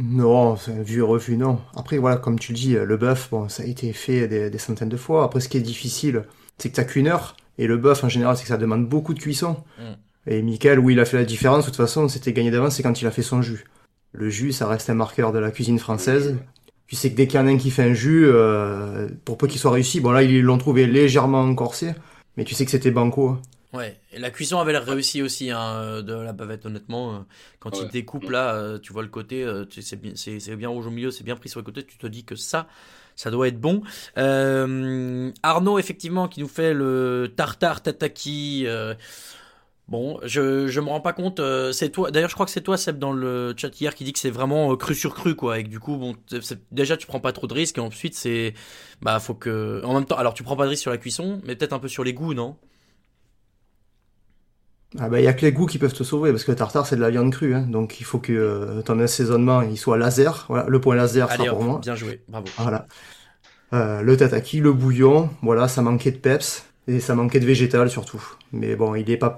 Non, 0.00 0.56
c'est 0.56 0.72
un 0.72 0.82
vu 0.82 0.98
et 0.98 1.02
revu, 1.02 1.36
non. 1.36 1.60
Après, 1.76 1.98
voilà, 1.98 2.16
comme 2.18 2.38
tu 2.38 2.52
le 2.52 2.58
dis, 2.58 2.74
le 2.74 2.96
bœuf, 2.96 3.28
bon, 3.30 3.48
ça 3.48 3.64
a 3.64 3.66
été 3.66 3.92
fait 3.92 4.28
des, 4.28 4.48
des 4.50 4.58
centaines 4.58 4.88
de 4.88 4.96
fois. 4.96 5.24
Après, 5.24 5.40
ce 5.40 5.48
qui 5.48 5.56
est 5.56 5.60
difficile, 5.60 6.24
c'est 6.58 6.70
que 6.70 6.76
t'as 6.76 6.84
qu'une 6.84 7.08
heure. 7.08 7.36
Et 7.58 7.66
le 7.66 7.76
bœuf, 7.76 8.04
en 8.04 8.08
général, 8.08 8.36
c'est 8.36 8.42
que 8.44 8.48
ça 8.48 8.56
demande 8.58 8.88
beaucoup 8.88 9.12
de 9.12 9.18
cuisson. 9.18 9.56
Mm. 9.78 9.98
Et 10.26 10.42
Michael, 10.42 10.80
où 10.80 10.90
il 10.90 11.00
a 11.00 11.06
fait 11.06 11.18
la 11.18 11.24
différence, 11.24 11.64
de 11.64 11.70
toute 11.70 11.76
façon, 11.76 12.08
c'était 12.08 12.32
gagné 12.34 12.50
d'avance, 12.50 12.76
c'est 12.76 12.82
quand 12.84 13.00
il 13.02 13.06
a 13.08 13.12
fait 13.12 13.22
son 13.22 13.42
jus. 13.42 13.64
Le 14.12 14.30
jus, 14.30 14.52
ça 14.52 14.68
reste 14.68 14.90
un 14.90 14.94
marqueur 14.94 15.32
de 15.32 15.38
la 15.40 15.50
cuisine 15.52 15.78
française. 15.80 16.36
Tu 16.88 16.96
sais 16.96 17.10
que 17.10 17.16
dès 17.16 17.26
qu'il 17.28 17.38
y 17.38 17.42
en 17.42 17.46
a 17.46 17.50
un 17.50 17.58
qui 17.58 17.70
fait 17.70 17.82
un 17.84 17.92
jus, 17.94 18.24
euh, 18.26 19.08
pour 19.24 19.36
peu 19.38 19.46
qu'il 19.46 19.60
soit 19.60 19.70
réussi, 19.70 20.00
bon 20.00 20.10
là, 20.10 20.22
ils 20.22 20.40
l'ont 20.42 20.58
trouvé 20.58 20.86
légèrement 20.86 21.54
corsé, 21.54 21.94
mais 22.36 22.44
tu 22.44 22.54
sais 22.54 22.64
que 22.64 22.70
c'était 22.70 22.90
banco. 22.90 23.28
hein. 23.28 23.42
Ouais, 23.74 24.00
et 24.14 24.18
la 24.18 24.30
cuisson 24.30 24.58
avait 24.58 24.72
l'air 24.72 24.86
réussie 24.86 25.20
aussi 25.20 25.50
hein, 25.50 26.00
de 26.02 26.14
la 26.14 26.32
bavette, 26.32 26.64
honnêtement. 26.64 27.14
euh, 27.14 27.18
Quand 27.60 27.82
il 27.82 27.88
découpe 27.88 28.30
là, 28.30 28.54
euh, 28.54 28.78
tu 28.78 28.94
vois 28.94 29.02
le 29.02 29.08
côté, 29.10 29.44
euh, 29.44 29.66
tu- 29.66 29.82
c'est 29.82 29.96
bien, 29.96 30.14
bien 30.56 30.68
rouge 30.70 30.86
au 30.86 30.90
milieu, 30.90 31.10
c'est 31.10 31.22
bien 31.24 31.36
pris 31.36 31.50
sur 31.50 31.60
le 31.60 31.64
côté. 31.64 31.84
Tu 31.84 31.98
te 31.98 32.06
dis 32.06 32.24
que 32.24 32.34
ça, 32.34 32.66
ça 33.14 33.30
doit 33.30 33.46
être 33.48 33.60
bon. 33.60 33.82
Euh, 34.16 35.30
Arnaud, 35.42 35.78
effectivement, 35.78 36.28
qui 36.28 36.40
nous 36.40 36.48
fait 36.48 36.72
le 36.72 37.30
tartare 37.36 37.82
tataki. 37.82 38.64
euh, 38.66 38.94
Bon, 39.88 40.20
je, 40.22 40.66
je 40.68 40.80
me 40.80 40.88
rends 40.88 41.00
pas 41.00 41.14
compte. 41.14 41.40
euh, 41.40 41.72
c'est 41.72 41.88
toi. 41.90 42.10
D'ailleurs, 42.10 42.28
je 42.28 42.34
crois 42.34 42.44
que 42.44 42.52
c'est 42.52 42.60
toi, 42.60 42.76
Seb, 42.76 42.98
dans 42.98 43.12
le 43.12 43.54
chat 43.56 43.70
hier, 43.80 43.94
qui 43.94 44.04
dit 44.04 44.12
que 44.12 44.18
c'est 44.18 44.30
vraiment 44.30 44.72
euh, 44.72 44.76
cru 44.76 44.94
sur 44.94 45.14
cru, 45.14 45.34
quoi. 45.34 45.58
Et 45.58 45.64
que 45.64 45.68
du 45.70 45.80
coup, 45.80 45.96
bon, 45.96 46.14
déjà, 46.70 46.98
tu 46.98 47.06
prends 47.06 47.20
pas 47.20 47.32
trop 47.32 47.46
de 47.46 47.54
risques. 47.54 47.78
Et 47.78 47.80
ensuite, 47.80 48.14
c'est, 48.14 48.52
bah, 49.00 49.18
faut 49.18 49.34
que, 49.34 49.80
en 49.84 49.94
même 49.94 50.04
temps, 50.04 50.16
alors, 50.18 50.34
tu 50.34 50.42
prends 50.42 50.56
pas 50.56 50.64
de 50.64 50.70
risques 50.70 50.82
sur 50.82 50.90
la 50.90 50.98
cuisson, 50.98 51.40
mais 51.44 51.56
peut-être 51.56 51.72
un 51.72 51.78
peu 51.78 51.88
sur 51.88 52.04
les 52.04 52.12
goûts, 52.12 52.34
non? 52.34 52.56
Ah 54.98 55.08
bah, 55.10 55.20
il 55.20 55.24
y 55.24 55.26
a 55.28 55.34
que 55.34 55.44
les 55.44 55.52
goûts 55.52 55.66
qui 55.66 55.78
peuvent 55.78 55.92
te 55.92 56.02
sauver, 56.02 56.30
parce 56.30 56.44
que 56.44 56.50
le 56.50 56.56
tartare, 56.56 56.86
c'est 56.86 56.96
de 56.96 57.00
la 57.02 57.10
viande 57.10 57.30
crue, 57.30 57.54
hein. 57.54 57.60
donc 57.68 58.00
il 58.00 58.04
faut 58.04 58.18
que 58.18 58.32
euh, 58.32 58.80
ton 58.82 58.98
assaisonnement, 59.00 59.60
il 59.60 59.76
soit 59.76 59.98
laser. 59.98 60.46
Voilà, 60.48 60.64
le 60.66 60.80
point 60.80 60.96
laser, 60.96 61.30
Allez, 61.30 61.44
ça 61.44 61.50
pour 61.50 61.62
moi. 61.62 61.78
bien 61.78 61.94
joué, 61.94 62.22
bravo. 62.28 62.46
Voilà. 62.58 62.86
Le 63.72 64.16
tataki, 64.16 64.60
le 64.60 64.72
bouillon, 64.72 65.30
voilà, 65.42 65.68
ça 65.68 65.82
manquait 65.82 66.10
de 66.10 66.16
peps 66.16 66.64
et 66.86 67.00
ça 67.00 67.14
manquait 67.14 67.40
de 67.40 67.44
végétal 67.46 67.90
surtout. 67.90 68.22
Mais 68.52 68.76
bon, 68.76 68.94
il 68.94 69.10
est 69.10 69.18
pas, 69.18 69.36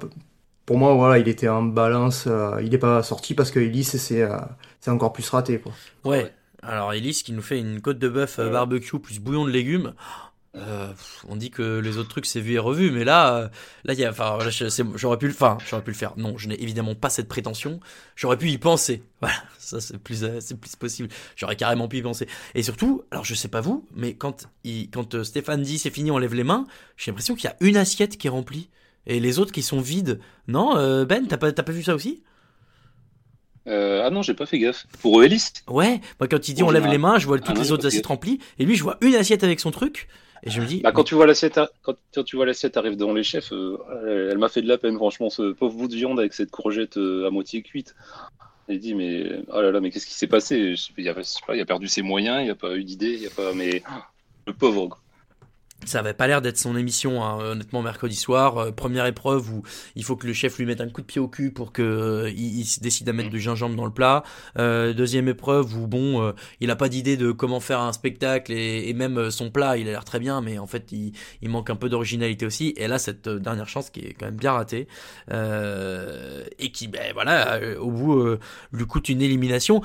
pour 0.70 0.78
moi, 0.78 0.94
voilà, 0.94 1.18
il 1.18 1.26
était 1.26 1.48
en 1.48 1.64
balance, 1.64 2.28
euh, 2.28 2.62
il 2.62 2.72
est 2.72 2.78
pas 2.78 3.02
sorti 3.02 3.34
parce 3.34 3.50
que 3.50 3.82
c'est, 3.82 4.22
euh, 4.22 4.36
c'est 4.78 4.92
encore 4.92 5.12
plus 5.12 5.28
raté, 5.28 5.58
quoi. 5.58 5.72
Ouais. 6.04 6.32
Alors 6.62 6.92
Elise 6.92 7.24
qui 7.24 7.32
nous 7.32 7.42
fait 7.42 7.58
une 7.58 7.80
côte 7.80 7.98
de 7.98 8.08
bœuf 8.08 8.38
euh, 8.38 8.50
barbecue 8.50 9.00
plus 9.00 9.18
bouillon 9.18 9.44
de 9.44 9.50
légumes. 9.50 9.94
On 10.54 11.34
dit 11.34 11.50
que 11.50 11.80
les 11.80 11.98
autres 11.98 12.10
trucs 12.10 12.26
c'est 12.26 12.40
vu 12.40 12.52
et 12.52 12.60
revu, 12.60 12.92
mais 12.92 13.02
là, 13.02 13.50
là 13.82 13.94
j'aurais 14.94 15.18
pu 15.18 15.26
le, 15.26 15.32
enfin, 15.32 15.58
j'aurais 15.68 15.82
pu 15.82 15.90
le 15.90 15.96
faire. 15.96 16.12
Non, 16.16 16.38
je 16.38 16.46
n'ai 16.46 16.62
évidemment 16.62 16.94
pas 16.94 17.10
cette 17.10 17.26
prétention. 17.26 17.80
J'aurais 18.14 18.36
pu 18.38 18.48
y 18.50 18.58
penser. 18.58 19.02
Voilà, 19.20 19.34
ça 19.58 19.80
c'est 19.80 19.98
plus, 19.98 20.24
c'est 20.38 20.56
plus 20.56 20.76
possible. 20.76 21.08
J'aurais 21.34 21.56
carrément 21.56 21.88
pu 21.88 21.96
y 21.96 22.02
penser. 22.02 22.28
Et 22.54 22.62
surtout, 22.62 23.02
alors 23.10 23.24
je 23.24 23.34
sais 23.34 23.48
pas 23.48 23.60
vous, 23.60 23.88
mais 23.96 24.14
quand 24.14 24.46
quand 24.92 25.24
Stéphane 25.24 25.62
dit 25.62 25.80
c'est 25.80 25.90
fini, 25.90 26.12
on 26.12 26.18
lève 26.18 26.34
les 26.34 26.44
mains, 26.44 26.64
j'ai 26.96 27.10
l'impression 27.10 27.34
qu'il 27.34 27.50
y 27.50 27.52
a 27.52 27.56
une 27.58 27.76
assiette 27.76 28.16
qui 28.16 28.28
est 28.28 28.30
remplie 28.30 28.70
et 29.06 29.20
les 29.20 29.38
autres 29.38 29.52
qui 29.52 29.62
sont 29.62 29.80
vides. 29.80 30.20
Non, 30.48 30.76
euh, 30.76 31.04
Ben, 31.04 31.26
t'as 31.28 31.36
pas, 31.38 31.52
t'as 31.52 31.62
pas 31.62 31.72
vu 31.72 31.82
ça 31.82 31.94
aussi? 31.94 32.22
Euh, 33.68 34.02
ah 34.04 34.10
non, 34.10 34.22
j'ai 34.22 34.34
pas 34.34 34.46
fait 34.46 34.58
gaffe. 34.58 34.86
Pour 35.00 35.22
Ellis 35.22 35.52
Ouais, 35.68 36.00
moi 36.18 36.26
quand 36.28 36.48
il 36.48 36.54
dit 36.54 36.62
on 36.62 36.70
lève 36.70 36.86
les 36.86 36.98
mains, 36.98 37.18
je 37.18 37.26
vois 37.26 37.38
Ah 37.42 37.52
toutes 37.52 37.54
non, 37.54 37.62
les 37.62 37.70
autres 37.72 37.86
assiettes 37.86 38.06
remplies, 38.06 38.40
et 38.58 38.64
lui 38.64 38.74
je 38.76 38.82
vois 38.82 38.98
une 39.02 39.14
assiette 39.14 39.44
avec 39.44 39.60
son 39.60 39.70
truc, 39.70 40.08
et 40.42 40.50
je 40.50 40.60
me 40.60 40.66
dis, 40.66 40.82
Bah, 40.82 40.92
quand 40.92 41.04
tu 41.04 41.14
vois 41.14 41.26
l'assiette, 41.26 41.58
ar- 41.58 41.68
quand, 41.82 41.94
tu 42.24 42.36
vois 42.36 42.46
l'assiette 42.46 42.76
arrive 42.78 42.96
devant 42.96 43.12
les 43.12 43.22
chefs, 43.22 43.52
euh, 43.52 43.76
elle, 44.06 44.30
elle 44.32 44.38
m'a 44.38 44.48
fait 44.48 44.62
de 44.62 44.68
la 44.68 44.78
peine, 44.78 44.96
franchement, 44.96 45.28
ce 45.28 45.52
pauvre 45.52 45.74
bout 45.76 45.88
de 45.88 45.94
viande 45.94 46.18
avec 46.18 46.32
cette 46.32 46.50
courgette 46.50 46.96
euh, 46.96 47.26
à 47.26 47.30
moitié 47.30 47.62
cuite. 47.62 47.94
J'ai 48.68 48.78
dit, 48.78 48.94
mais 48.94 49.42
oh 49.48 49.62
là 49.62 49.72
là, 49.72 49.80
mais 49.80 49.90
qu'est-ce 49.90 50.06
qui 50.06 50.14
s'est 50.14 50.28
passé? 50.28 50.76
Je 50.76 50.82
sais 50.82 50.92
pas, 50.94 51.02
il 51.02 51.08
a, 51.10 51.56
il 51.56 51.66
perdu 51.66 51.88
ses 51.88 52.02
moyens, 52.02 52.44
il 52.44 52.50
a 52.50 52.56
pas 52.56 52.76
eu 52.76 52.84
d'idée, 52.84 53.14
il 53.20 53.26
a 53.26 53.30
pas, 53.30 53.54
mais 53.54 53.84
le 54.46 54.54
pauvre. 54.54 54.88
quoi. 54.88 55.00
Ça 55.86 56.00
avait 56.00 56.14
pas 56.14 56.26
l'air 56.26 56.42
d'être 56.42 56.58
son 56.58 56.76
émission, 56.76 57.24
hein, 57.24 57.38
honnêtement, 57.38 57.82
mercredi 57.82 58.16
soir. 58.16 58.58
Euh, 58.58 58.70
première 58.70 59.06
épreuve 59.06 59.50
où 59.50 59.62
il 59.96 60.04
faut 60.04 60.16
que 60.16 60.26
le 60.26 60.32
chef 60.32 60.58
lui 60.58 60.66
mette 60.66 60.80
un 60.80 60.88
coup 60.88 61.00
de 61.00 61.06
pied 61.06 61.20
au 61.20 61.28
cul 61.28 61.50
pour 61.50 61.72
que 61.72 61.82
euh, 61.82 62.30
il, 62.30 62.66
décide 62.80 63.08
à 63.08 63.12
mettre 63.12 63.30
du 63.30 63.40
gingembre 63.40 63.76
dans 63.76 63.86
le 63.86 63.92
plat. 63.92 64.22
Euh, 64.58 64.92
deuxième 64.92 65.28
épreuve 65.28 65.76
où 65.76 65.86
bon, 65.86 66.34
il 66.60 66.70
a 66.70 66.76
pas 66.76 66.88
d'idée 66.88 67.16
de 67.16 67.32
comment 67.32 67.60
faire 67.60 67.80
un 67.80 67.92
spectacle 67.92 68.52
et, 68.52 68.92
même 68.94 69.30
son 69.30 69.50
plat, 69.50 69.76
il 69.76 69.88
a 69.88 69.92
l'air 69.92 70.04
très 70.04 70.18
bien, 70.18 70.40
mais 70.40 70.58
en 70.58 70.66
fait, 70.66 70.92
il, 70.92 71.12
il 71.40 71.48
manque 71.48 71.70
un 71.70 71.76
peu 71.76 71.88
d'originalité 71.88 72.44
aussi. 72.44 72.74
Et 72.76 72.86
là, 72.86 72.98
cette 72.98 73.28
dernière 73.28 73.68
chance 73.68 73.90
qui 73.90 74.00
est 74.00 74.12
quand 74.12 74.26
même 74.26 74.36
bien 74.36 74.52
ratée 74.52 74.88
et 75.30 76.72
qui, 76.72 76.88
ben 76.88 77.12
voilà, 77.14 77.60
au 77.80 77.90
bout 77.90 78.36
lui 78.72 78.86
coûte 78.86 79.08
une 79.08 79.22
élimination 79.22 79.82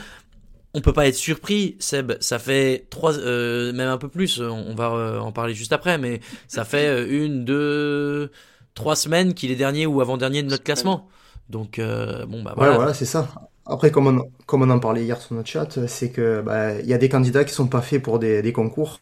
on 0.76 0.82
peut 0.82 0.94
pas 0.94 1.08
être 1.08 1.16
surpris, 1.16 1.78
Seb. 1.80 2.14
Ça 2.20 2.38
fait 2.38 2.86
trois, 2.90 3.18
euh, 3.18 3.72
même 3.72 3.88
un 3.88 3.98
peu 3.98 4.10
plus. 4.10 4.42
On 4.42 4.76
va 4.76 4.92
euh, 4.92 5.20
en 5.20 5.32
parler 5.32 5.54
juste 5.54 5.72
après, 5.72 5.98
mais 5.98 6.20
ça 6.50 6.66
fait 6.66 6.88
euh, 6.88 7.08
une, 7.10 7.46
deux, 7.46 8.30
trois 8.74 8.98
semaines 8.98 9.34
qu'il 9.34 9.52
est 9.52 9.56
dernier 9.56 9.86
ou 9.86 10.02
avant-dernier 10.02 10.44
de 10.44 10.50
notre 10.50 10.64
classement. 10.64 11.08
Donc 11.50 11.80
bon 11.80 12.44
bah 12.44 12.54
voilà. 12.56 12.72
Ouais, 12.72 12.78
voilà, 12.78 12.94
c'est 12.94 13.06
ça. 13.06 13.30
Après, 13.68 13.90
comme 13.90 14.08
on, 14.08 14.30
comme 14.46 14.64
on 14.64 14.70
en 14.70 14.80
parlait 14.80 15.04
hier 15.04 15.22
sur 15.22 15.36
notre 15.36 15.48
chat, 15.48 15.88
c'est 15.88 16.10
que 16.10 16.42
bah, 16.42 16.80
il 16.80 16.88
y 16.88 16.94
a 16.94 16.98
des 16.98 17.08
candidats 17.08 17.46
qui 17.46 17.54
sont 17.54 17.68
pas 17.68 17.82
faits 17.82 18.02
pour 18.02 18.20
des, 18.20 18.42
des 18.42 18.52
concours. 18.52 19.00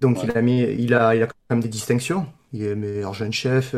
Donc 0.00 0.22
il 0.22 0.36
a 0.36 0.42
mis, 0.42 0.62
il 0.62 0.94
a, 0.94 1.14
il 1.14 1.22
a 1.22 1.26
quand 1.26 1.34
même 1.50 1.60
des 1.60 1.68
distinctions. 1.68 2.26
Il 2.52 2.64
est 2.64 2.74
meilleur 2.74 3.14
jeune 3.14 3.32
chef. 3.32 3.74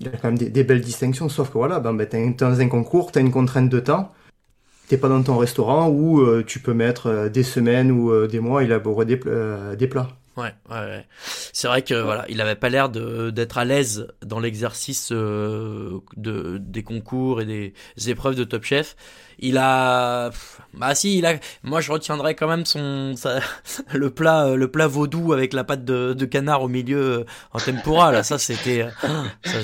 il 0.00 0.08
a 0.08 0.10
quand 0.12 0.28
même 0.30 0.38
des, 0.38 0.64
belles 0.64 0.82
distinctions. 0.82 1.28
Sauf 1.30 1.48
que 1.48 1.54
voilà, 1.58 1.80
ben, 1.80 1.94
ben 1.94 2.06
t'es 2.06 2.30
dans 2.38 2.60
un 2.60 2.68
concours, 2.68 3.10
t'as 3.10 3.20
une 3.20 3.32
contrainte 3.32 3.70
de 3.70 3.80
temps 3.80 4.12
t'es 4.88 4.96
pas 4.96 5.08
dans 5.08 5.22
ton 5.22 5.38
restaurant 5.38 5.88
où 5.88 6.20
euh, 6.20 6.44
tu 6.46 6.60
peux 6.60 6.74
mettre 6.74 7.06
euh, 7.06 7.28
des 7.28 7.42
semaines 7.42 7.90
ou 7.90 8.10
euh, 8.10 8.26
des 8.26 8.40
mois 8.40 8.60
à 8.60 8.64
élaborer 8.64 9.04
des, 9.04 9.20
des 9.76 9.86
plats. 9.86 10.08
Ouais, 10.36 10.52
ouais, 10.70 10.76
ouais. 10.76 11.06
C'est 11.54 11.66
vrai 11.66 11.80
que 11.80 11.94
voilà, 11.94 12.26
il 12.28 12.42
avait 12.42 12.56
pas 12.56 12.68
l'air 12.68 12.90
d'être 12.90 13.56
à 13.56 13.64
l'aise 13.64 14.08
dans 14.20 14.38
l'exercice 14.38 15.10
de 15.10 16.02
des 16.58 16.82
concours 16.82 17.40
et 17.40 17.46
des 17.46 17.72
épreuves 18.06 18.34
de 18.34 18.44
Top 18.44 18.62
Chef. 18.62 18.96
Il 19.38 19.56
a, 19.56 20.30
bah 20.74 20.94
si, 20.94 21.16
il 21.16 21.24
a. 21.24 21.36
Moi, 21.62 21.80
je 21.80 21.90
retiendrai 21.90 22.34
quand 22.34 22.48
même 22.48 22.66
son 22.66 23.14
le 23.94 24.10
plat 24.10 24.54
le 24.54 24.70
plat 24.70 24.86
vaudou 24.86 25.32
avec 25.32 25.54
la 25.54 25.64
pâte 25.64 25.86
de, 25.86 26.12
de 26.12 26.24
canard 26.26 26.62
au 26.62 26.68
milieu 26.68 27.24
en 27.54 27.58
tempura. 27.58 28.12
Là, 28.12 28.22
ça 28.22 28.36
c'était, 28.36 28.86
ça, 29.42 29.58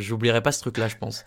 j'oublierai 0.00 0.40
pas 0.40 0.52
ce 0.52 0.60
truc-là, 0.60 0.86
je 0.86 0.96
pense. 0.98 1.24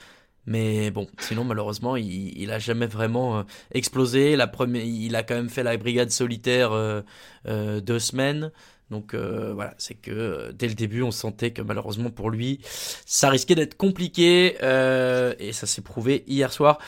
Mais 0.49 0.89
bon, 0.89 1.07
sinon 1.19 1.43
malheureusement, 1.43 1.95
il, 1.95 2.35
il 2.35 2.51
a 2.51 2.57
jamais 2.57 2.87
vraiment 2.87 3.37
euh, 3.37 3.43
explosé. 3.71 4.35
La 4.35 4.47
première, 4.47 4.83
il 4.83 5.15
a 5.15 5.21
quand 5.21 5.35
même 5.35 5.47
fait 5.47 5.61
la 5.61 5.77
brigade 5.77 6.09
solitaire 6.09 6.71
euh, 6.71 7.01
euh, 7.47 7.79
deux 7.81 7.99
semaines. 7.99 8.51
Donc 8.89 9.13
voilà, 9.13 9.75
c'est 9.77 9.93
que 9.93 10.51
dès 10.57 10.67
le 10.67 10.73
début, 10.73 11.03
on 11.03 11.11
sentait 11.11 11.51
que 11.51 11.61
malheureusement 11.61 12.09
pour 12.09 12.31
lui, 12.31 12.59
ça 13.05 13.29
risquait 13.29 13.53
d'être 13.53 13.77
compliqué 13.77 14.55
et 14.55 15.53
ça 15.53 15.67
s'est 15.67 15.83
prouvé 15.83 16.23
hier 16.25 16.51
soir. 16.51 16.79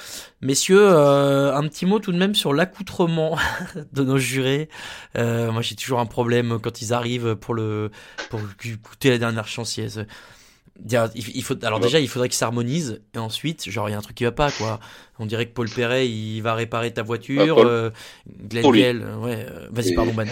Messieurs, 0.41 0.89
un 0.89 1.61
petit 1.67 1.85
mot 1.85 1.99
tout 1.99 2.11
de 2.11 2.17
même 2.17 2.33
sur 2.33 2.55
l'accoutrement 2.55 3.37
de 3.93 4.03
nos 4.03 4.17
jurés. 4.17 4.67
moi, 5.13 5.61
j'ai 5.61 5.75
toujours 5.75 5.99
un 5.99 6.07
problème 6.07 6.57
quand 6.59 6.81
ils 6.81 6.91
arrivent 6.91 7.35
pour 7.35 7.53
le 7.53 7.91
pour 8.31 8.39
écouter 8.65 9.11
la 9.11 9.19
dernière 9.19 9.47
chantier 9.47 9.87
il 10.89 11.43
faut, 11.43 11.55
alors 11.65 11.79
déjà, 11.79 11.99
il 11.99 12.07
faudrait 12.07 12.29
qu'ils 12.29 12.37
s'harmonisent, 12.37 13.01
et 13.13 13.17
ensuite, 13.17 13.69
genre, 13.69 13.89
il 13.89 13.91
y 13.91 13.95
a 13.95 13.97
un 13.97 14.01
truc 14.01 14.15
qui 14.15 14.23
va 14.23 14.31
pas, 14.31 14.51
quoi. 14.51 14.79
On 15.19 15.25
dirait 15.25 15.45
que 15.45 15.53
Paul 15.53 15.69
Perret, 15.69 16.07
il 16.07 16.41
va 16.41 16.55
réparer 16.55 16.91
ta 16.93 17.03
voiture, 17.03 17.59
ah, 17.59 17.65
euh, 17.65 17.89
Glenn 18.27 19.01
euh, 19.03 19.17
ouais, 19.17 19.45
euh, 19.47 19.67
vas-y, 19.69 19.93
pardon, 19.93 20.13
Ben. 20.13 20.27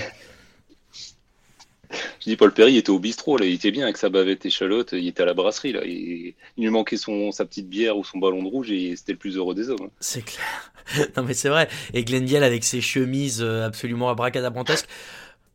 Je 1.92 2.26
dis 2.26 2.36
Paul 2.36 2.54
Perret, 2.54 2.72
il 2.72 2.78
était 2.78 2.92
au 2.92 3.00
bistrot, 3.00 3.38
là, 3.38 3.46
il 3.46 3.54
était 3.54 3.72
bien 3.72 3.84
avec 3.84 3.98
sa 3.98 4.10
bavette 4.10 4.46
échalote, 4.46 4.92
il 4.94 5.08
était 5.08 5.24
à 5.24 5.26
la 5.26 5.34
brasserie, 5.34 5.74
là. 5.74 5.82
Il, 5.86 6.34
lui 6.58 6.70
manquait 6.70 6.98
son, 6.98 7.32
sa 7.32 7.46
petite 7.46 7.68
bière 7.68 7.98
ou 7.98 8.04
son 8.04 8.20
ballon 8.20 8.44
de 8.44 8.48
rouge, 8.48 8.72
et 8.72 8.96
c'était 8.96 9.14
le 9.14 9.18
plus 9.18 9.38
heureux 9.38 9.56
des 9.56 9.70
hommes. 9.70 9.86
Hein. 9.86 9.92
C'est 10.00 10.24
clair. 10.24 10.72
non, 11.18 11.24
mais 11.24 11.34
c'est 11.34 11.50
vrai. 11.50 11.68
Et 11.94 12.04
Glenn 12.04 12.26
Diel 12.26 12.44
avec 12.44 12.64
ses 12.64 12.82
chemises 12.82 13.44
absolument 13.44 14.10
abracadabrantesques. 14.10 14.88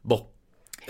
Bon, 0.05 0.27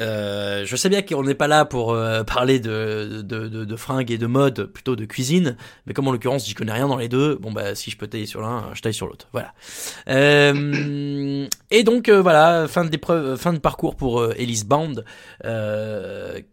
euh, 0.00 0.64
je 0.64 0.76
sais 0.76 0.88
bien 0.88 1.02
qu'on 1.02 1.22
n'est 1.22 1.34
pas 1.34 1.48
là 1.48 1.64
pour 1.64 1.92
euh, 1.92 2.22
parler 2.24 2.60
de, 2.60 3.22
de, 3.22 3.48
de, 3.48 3.64
de, 3.64 3.76
fringues 3.76 4.10
et 4.10 4.18
de 4.18 4.26
mode, 4.26 4.66
plutôt 4.66 4.96
de 4.96 5.04
cuisine, 5.04 5.56
mais 5.86 5.94
comme 5.94 6.08
en 6.08 6.12
l'occurrence 6.12 6.46
j'y 6.46 6.54
connais 6.54 6.72
rien 6.72 6.88
dans 6.88 6.96
les 6.96 7.08
deux, 7.08 7.36
bon 7.36 7.52
bah 7.52 7.74
si 7.74 7.90
je 7.90 7.96
peux 7.96 8.06
tailler 8.06 8.26
sur 8.26 8.40
l'un, 8.40 8.70
je 8.74 8.82
taille 8.82 8.94
sur 8.94 9.06
l'autre. 9.06 9.28
Voilà. 9.32 9.52
Euh, 10.08 11.46
et 11.70 11.84
donc 11.84 12.08
euh, 12.08 12.22
voilà, 12.22 12.66
fin 12.68 12.84
de 12.84 13.36
fin 13.36 13.52
de 13.52 13.58
parcours 13.58 13.96
pour 13.96 14.24
Elise 14.36 14.64
Band, 14.64 14.94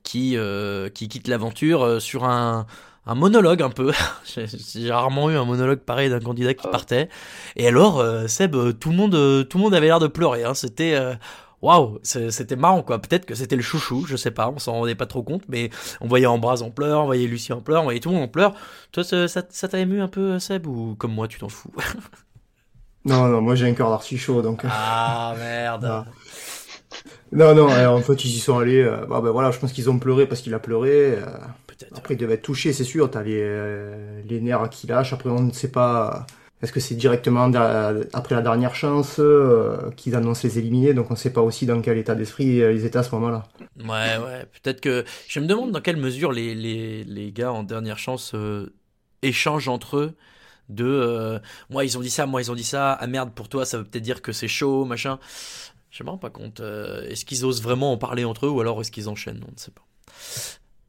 qui 0.04 0.38
qui 0.94 1.08
quitte 1.08 1.28
l'aventure 1.28 2.02
sur 2.02 2.26
un 2.26 2.66
un 3.08 3.16
monologue 3.16 3.64
un 3.64 3.70
peu. 3.70 3.92
J'ai 4.76 4.92
rarement 4.92 5.32
eu 5.32 5.36
un 5.36 5.46
monologue 5.46 5.80
pareil 5.80 6.10
d'un 6.10 6.20
candidat 6.20 6.54
qui 6.54 6.68
ah. 6.68 6.72
partait. 6.72 7.10
Et 7.56 7.68
alors, 7.68 8.04
Seb, 8.28 8.56
tout 8.80 8.90
le 8.92 8.96
monde, 8.96 9.48
tout 9.50 9.58
le 9.58 9.64
monde 9.64 9.74
avait 9.74 9.88
l'air 9.88 10.00
de 10.00 10.06
pleurer. 10.06 10.44
Hein. 10.44 10.54
C'était 10.54 10.96
waouh, 11.62 12.00
c'était 12.04 12.56
marrant 12.56 12.84
quoi. 12.84 13.00
Peut-être 13.00 13.26
que 13.26 13.36
c'était 13.36 13.56
le 13.56 13.62
chouchou, 13.62 14.06
je 14.08 14.16
sais 14.16 14.32
pas, 14.32 14.50
on 14.50 14.60
s'en 14.60 14.74
rendait 14.74 14.96
pas 14.96 15.06
trop 15.06 15.24
compte, 15.24 15.44
mais 15.48 15.70
on 16.00 16.08
voyait 16.08 16.26
Ambraz 16.26 16.62
en 16.62 16.72
pleurs, 16.72 17.02
on 17.02 17.06
voyait 17.06 17.28
Lucie 17.28 17.54
en 17.54 17.62
pleurs, 17.62 17.82
on 17.82 17.86
voyait 17.86 18.00
tout 18.00 18.10
le 18.10 18.16
monde 18.16 18.26
en 18.26 18.28
pleurs. 18.28 18.54
Toi, 18.92 19.04
ça, 19.04 19.28
ça 19.28 19.68
t'a 19.68 19.80
ému 19.80 20.02
un 20.02 20.08
peu, 20.08 20.40
Seb, 20.40 20.68
ou 20.68 20.96
comme 20.96 21.14
moi, 21.14 21.28
tu 21.28 21.40
t'en 21.40 21.50
fous? 21.50 21.74
Non, 23.04 23.28
non, 23.28 23.42
moi 23.42 23.56
j'ai 23.56 23.68
un 23.68 23.74
cœur 23.74 23.90
d'artichaut, 23.90 24.42
donc. 24.42 24.64
Euh, 24.64 24.70
ah 24.72 25.34
merde. 25.38 26.06
non, 27.32 27.56
non, 27.56 27.68
en 27.68 28.02
fait 28.02 28.24
ils 28.26 28.36
y 28.36 28.40
sont 28.40 28.60
allés. 28.60 28.84
Euh, 28.84 29.06
bah, 29.08 29.20
voilà, 29.22 29.52
je 29.52 29.60
pense 29.60 29.74
qu'ils 29.74 29.90
ont 29.90 29.98
pleuré 29.98 30.28
parce 30.28 30.42
qu'il 30.42 30.54
a 30.54 30.60
pleuré. 30.60 31.16
Euh, 31.16 31.26
Peut-être. 31.66 31.98
Après, 31.98 32.14
ils 32.14 32.18
devaient 32.18 32.36
être 32.36 32.44
touchés, 32.44 32.74
c'est 32.74 32.84
sûr. 32.84 33.10
T'as 33.10 33.24
les, 33.24 34.24
les 34.30 34.40
nerfs 34.40 34.70
qui 34.70 34.86
lâchent. 34.86 35.14
Après, 35.14 35.30
on 35.30 35.42
ne 35.42 35.52
sait 35.52 35.72
pas 35.72 36.28
est-ce 36.62 36.72
que 36.72 36.80
c'est 36.80 36.96
directement 36.96 37.52
après 38.14 38.36
la 38.36 38.42
dernière 38.42 38.76
chance 38.76 39.16
euh, 39.20 39.90
qu'ils 39.98 40.16
annoncent 40.16 40.48
les 40.48 40.60
éliminés? 40.60 40.94
Donc 40.94 41.10
on 41.10 41.16
ne 41.16 41.20
sait 41.20 41.34
pas 41.34 41.42
aussi 41.42 41.66
dans 41.66 41.82
quel 41.82 41.98
état 41.98 42.14
d'esprit 42.14 42.62
euh, 42.62 42.74
ils 42.74 42.86
étaient 42.86 43.00
à 43.00 43.04
ce 43.04 43.12
moment-là. 43.16 43.48
Ouais, 43.80 44.18
ouais. 44.24 44.46
Peut-être 44.62 44.82
que. 44.82 45.04
Je 45.28 45.40
me 45.40 45.48
demande 45.48 45.72
dans 45.72 45.82
quelle 45.82 45.98
mesure 45.98 46.32
les, 46.32 46.54
les, 46.54 47.04
les 47.04 47.32
gars 47.32 47.52
en 47.52 47.64
dernière 47.64 47.98
chance 47.98 48.34
euh, 48.36 48.74
échangent 49.22 49.70
entre 49.70 49.98
eux 49.98 50.16
de 50.70 51.42
moi 51.70 51.84
ils 51.84 51.98
ont 51.98 52.02
dit 52.02 52.10
ça, 52.10 52.26
moi 52.26 52.42
ils 52.42 52.50
ont 52.50 52.56
dit 52.56 52.64
ça, 52.64 52.94
ah 52.94 53.06
merde 53.06 53.34
pour 53.34 53.50
toi 53.50 53.66
ça 53.66 53.78
veut 53.78 53.84
peut-être 53.84 54.04
dire 54.04 54.22
que 54.22 54.32
c'est 54.32 54.48
chaud, 54.48 54.86
machin. 54.86 55.20
Je 55.90 56.04
me 56.04 56.10
rends 56.10 56.18
pas 56.18 56.30
compte. 56.30 56.62
est-ce 56.62 57.26
qu'ils 57.26 57.44
osent 57.44 57.62
vraiment 57.62 57.92
en 57.92 57.98
parler 57.98 58.24
entre 58.24 58.46
eux 58.46 58.50
ou 58.50 58.62
alors 58.62 58.80
est-ce 58.80 58.92
qu'ils 58.92 59.10
enchaînent? 59.10 59.44
On 59.46 59.52
ne 59.52 59.58
sait 59.58 59.72
pas. 59.72 59.84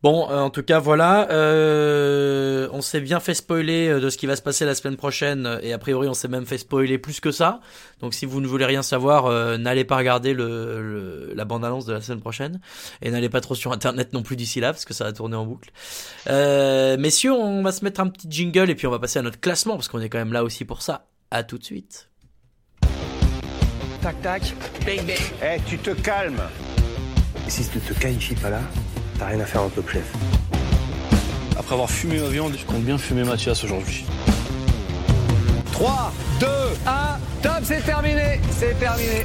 Bon, 0.02 0.28
euh, 0.28 0.40
en 0.40 0.50
tout 0.50 0.64
cas, 0.64 0.80
voilà. 0.80 1.30
Euh, 1.30 2.68
on 2.72 2.82
s'est 2.82 3.00
bien 3.00 3.20
fait 3.20 3.34
spoiler 3.34 3.86
euh, 3.86 4.00
de 4.00 4.10
ce 4.10 4.18
qui 4.18 4.26
va 4.26 4.34
se 4.34 4.42
passer 4.42 4.64
la 4.64 4.74
semaine 4.74 4.96
prochaine, 4.96 5.60
et 5.62 5.72
a 5.72 5.78
priori, 5.78 6.08
on 6.08 6.14
s'est 6.14 6.26
même 6.26 6.44
fait 6.44 6.58
spoiler 6.58 6.98
plus 6.98 7.20
que 7.20 7.30
ça. 7.30 7.60
Donc, 8.00 8.12
si 8.12 8.26
vous 8.26 8.40
ne 8.40 8.48
voulez 8.48 8.64
rien 8.64 8.82
savoir, 8.82 9.30
n'allez 9.58 9.84
pas 9.84 9.96
regarder 9.96 10.34
le, 10.34 11.32
la 11.36 11.44
bande-annonce 11.44 11.86
de 11.86 11.92
la 11.92 12.00
semaine 12.00 12.20
prochaine, 12.20 12.60
et 13.00 13.10
n'allez 13.12 13.28
pas 13.28 13.40
trop 13.40 13.54
sur 13.54 13.72
Internet 13.72 14.12
non 14.12 14.24
plus 14.24 14.34
d'ici 14.34 14.58
là, 14.58 14.72
parce 14.72 14.84
que 14.84 14.92
ça 14.92 15.04
va 15.04 15.12
tourner 15.12 15.36
en 15.36 15.46
boucle. 15.46 15.70
messieurs, 16.98 17.32
on 17.32 17.62
va 17.62 17.70
se 17.70 17.84
mettre 17.84 18.00
un 18.00 18.08
petit 18.08 18.26
jingle, 18.28 18.70
et 18.70 18.74
puis 18.74 18.88
on 18.88 18.90
va 18.90 18.98
passer 18.98 19.20
à 19.20 19.22
notre 19.22 19.38
classement, 19.38 19.76
parce 19.76 19.86
qu'on 19.86 20.00
est 20.00 20.08
quand 20.08 20.18
même 20.18 20.32
là 20.32 20.42
aussi 20.42 20.64
pour 20.64 20.82
ça. 20.82 21.06
À 21.30 21.44
tout 21.44 21.58
de 21.58 21.64
suite. 21.64 22.08
Tac 24.02 24.20
tac, 24.20 24.42
bang 24.84 25.06
bang. 25.06 25.16
Eh, 25.44 25.60
tu 25.64 25.78
te 25.78 25.90
calmes. 25.90 26.42
si 27.46 27.68
tu 27.68 27.78
te 27.78 27.94
qualifies 28.00 28.34
pas 28.34 28.50
là 28.50 28.60
T'as 29.22 29.28
rien 29.28 29.38
à 29.38 29.46
faire 29.46 29.62
en 29.62 29.68
top 29.68 29.88
chef. 29.88 30.12
Après 31.56 31.74
avoir 31.74 31.88
fumé 31.88 32.18
ma 32.18 32.26
viande, 32.26 32.54
je 32.58 32.66
compte 32.66 32.82
bien 32.82 32.98
fumer 32.98 33.22
Mathias 33.22 33.62
aujourd'hui. 33.62 34.04
3, 35.70 36.12
2, 36.40 36.46
1, 36.86 37.18
top, 37.40 37.52
c'est 37.62 37.82
terminé, 37.82 38.40
c'est 38.50 38.76
terminé. 38.80 39.24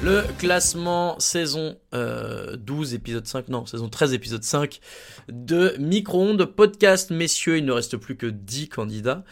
Le 0.00 0.22
classement 0.38 1.18
saison 1.18 1.74
12 1.92 1.94
euh, 1.94 2.94
épisode 2.94 3.26
5, 3.26 3.48
non, 3.48 3.66
saison 3.66 3.88
13 3.88 4.12
épisode 4.12 4.44
5 4.44 4.78
de 5.28 5.74
Micro-ondes 5.80 6.44
podcast. 6.44 7.10
Messieurs, 7.10 7.58
il 7.58 7.64
ne 7.64 7.72
reste 7.72 7.96
plus 7.96 8.16
que 8.16 8.26
10 8.26 8.68
candidats. 8.68 9.24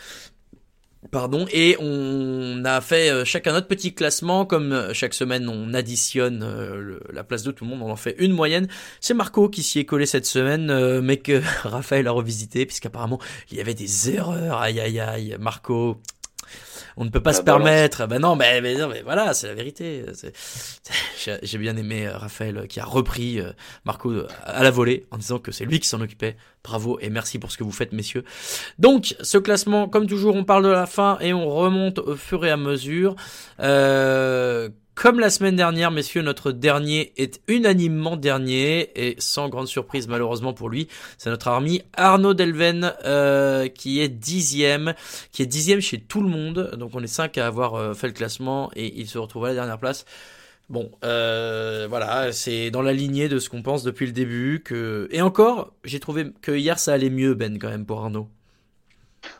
Pardon, 1.10 1.46
et 1.52 1.76
on 1.80 2.64
a 2.64 2.80
fait 2.80 3.10
euh, 3.10 3.24
chacun 3.24 3.52
notre 3.52 3.66
petit 3.66 3.92
classement, 3.92 4.46
comme 4.46 4.72
euh, 4.72 4.94
chaque 4.94 5.14
semaine 5.14 5.48
on 5.48 5.74
additionne 5.74 6.44
euh, 6.44 7.00
la 7.12 7.24
place 7.24 7.42
de 7.42 7.50
tout 7.50 7.64
le 7.64 7.70
monde, 7.70 7.82
on 7.82 7.90
en 7.90 7.96
fait 7.96 8.14
une 8.18 8.32
moyenne. 8.32 8.68
C'est 9.00 9.12
Marco 9.12 9.48
qui 9.48 9.64
s'y 9.64 9.80
est 9.80 9.84
collé 9.84 10.06
cette 10.06 10.26
semaine, 10.26 11.00
mais 11.00 11.16
que 11.16 11.42
Raphaël 11.64 12.06
a 12.06 12.12
revisité, 12.12 12.66
puisqu'apparemment 12.66 13.18
il 13.50 13.58
y 13.58 13.60
avait 13.60 13.74
des 13.74 14.10
erreurs, 14.10 14.58
aïe 14.58 14.78
aïe 14.78 15.00
aïe, 15.00 15.36
Marco, 15.40 16.00
On 16.96 17.04
ne 17.04 17.10
peut 17.10 17.20
pas 17.22 17.30
La 17.30 17.36
se 17.36 17.42
balance. 17.42 17.62
permettre. 17.62 18.06
Ben 18.06 18.18
non, 18.20 18.36
mais, 18.36 18.60
mais, 18.60 18.74
mais 18.86 19.02
voilà, 19.02 19.32
c'est 19.34 19.46
la 19.48 19.54
vérité. 19.54 20.04
J'ai 21.42 21.58
bien 21.58 21.76
aimé 21.76 22.06
euh, 22.06 22.16
Raphaël 22.16 22.66
qui 22.68 22.80
a 22.80 22.84
repris 22.84 23.40
euh, 23.40 23.52
Marco 23.84 24.10
euh, 24.10 24.26
à 24.44 24.62
la 24.62 24.70
volée 24.70 25.06
en 25.10 25.18
disant 25.18 25.38
que 25.38 25.52
c'est 25.52 25.64
lui 25.64 25.80
qui 25.80 25.88
s'en 25.88 26.00
occupait. 26.00 26.36
Bravo 26.64 26.98
et 27.00 27.10
merci 27.10 27.38
pour 27.38 27.50
ce 27.50 27.58
que 27.58 27.64
vous 27.64 27.72
faites, 27.72 27.92
messieurs. 27.92 28.24
Donc, 28.78 29.16
ce 29.20 29.38
classement, 29.38 29.88
comme 29.88 30.06
toujours, 30.06 30.36
on 30.36 30.44
parle 30.44 30.64
de 30.64 30.68
la 30.70 30.86
fin 30.86 31.18
et 31.20 31.32
on 31.32 31.48
remonte 31.48 31.98
au 31.98 32.14
fur 32.16 32.44
et 32.44 32.50
à 32.50 32.56
mesure. 32.56 33.16
Euh, 33.60 34.68
comme 34.94 35.20
la 35.20 35.30
semaine 35.30 35.56
dernière, 35.56 35.90
messieurs, 35.90 36.20
notre 36.20 36.52
dernier 36.52 37.12
est 37.16 37.40
unanimement 37.48 38.16
dernier 38.16 38.90
et 38.94 39.16
sans 39.18 39.48
grande 39.48 39.66
surprise 39.66 40.06
malheureusement 40.06 40.52
pour 40.52 40.68
lui, 40.68 40.86
c'est 41.16 41.30
notre 41.30 41.48
ami 41.48 41.82
Arnaud 41.94 42.34
Delven 42.34 42.92
euh, 43.04 43.68
qui 43.68 44.00
est 44.00 44.08
dixième, 44.08 44.94
qui 45.32 45.42
est 45.42 45.46
dixième 45.46 45.80
chez 45.80 45.98
tout 45.98 46.20
le 46.20 46.28
monde. 46.28 46.72
Donc 46.76 46.90
on 46.94 47.02
est 47.02 47.06
cinq 47.06 47.38
à 47.38 47.46
avoir 47.46 47.74
euh, 47.74 47.94
fait 47.94 48.06
le 48.06 48.12
classement 48.12 48.70
et 48.76 48.92
il 48.94 49.08
se 49.08 49.16
retrouve 49.16 49.46
à 49.46 49.48
la 49.48 49.54
dernière 49.54 49.78
place. 49.78 50.04
Bon, 50.68 50.90
euh, 51.04 51.86
voilà, 51.88 52.30
c'est 52.30 52.70
dans 52.70 52.82
la 52.82 52.92
lignée 52.92 53.28
de 53.28 53.38
ce 53.38 53.48
qu'on 53.48 53.62
pense 53.62 53.82
depuis 53.82 54.06
le 54.06 54.12
début. 54.12 54.62
Que 54.62 55.08
et 55.10 55.22
encore, 55.22 55.72
j'ai 55.84 56.00
trouvé 56.00 56.26
que 56.42 56.52
hier 56.52 56.78
ça 56.78 56.92
allait 56.92 57.10
mieux 57.10 57.34
Ben 57.34 57.58
quand 57.58 57.70
même 57.70 57.86
pour 57.86 58.00
Arnaud. 58.00 58.28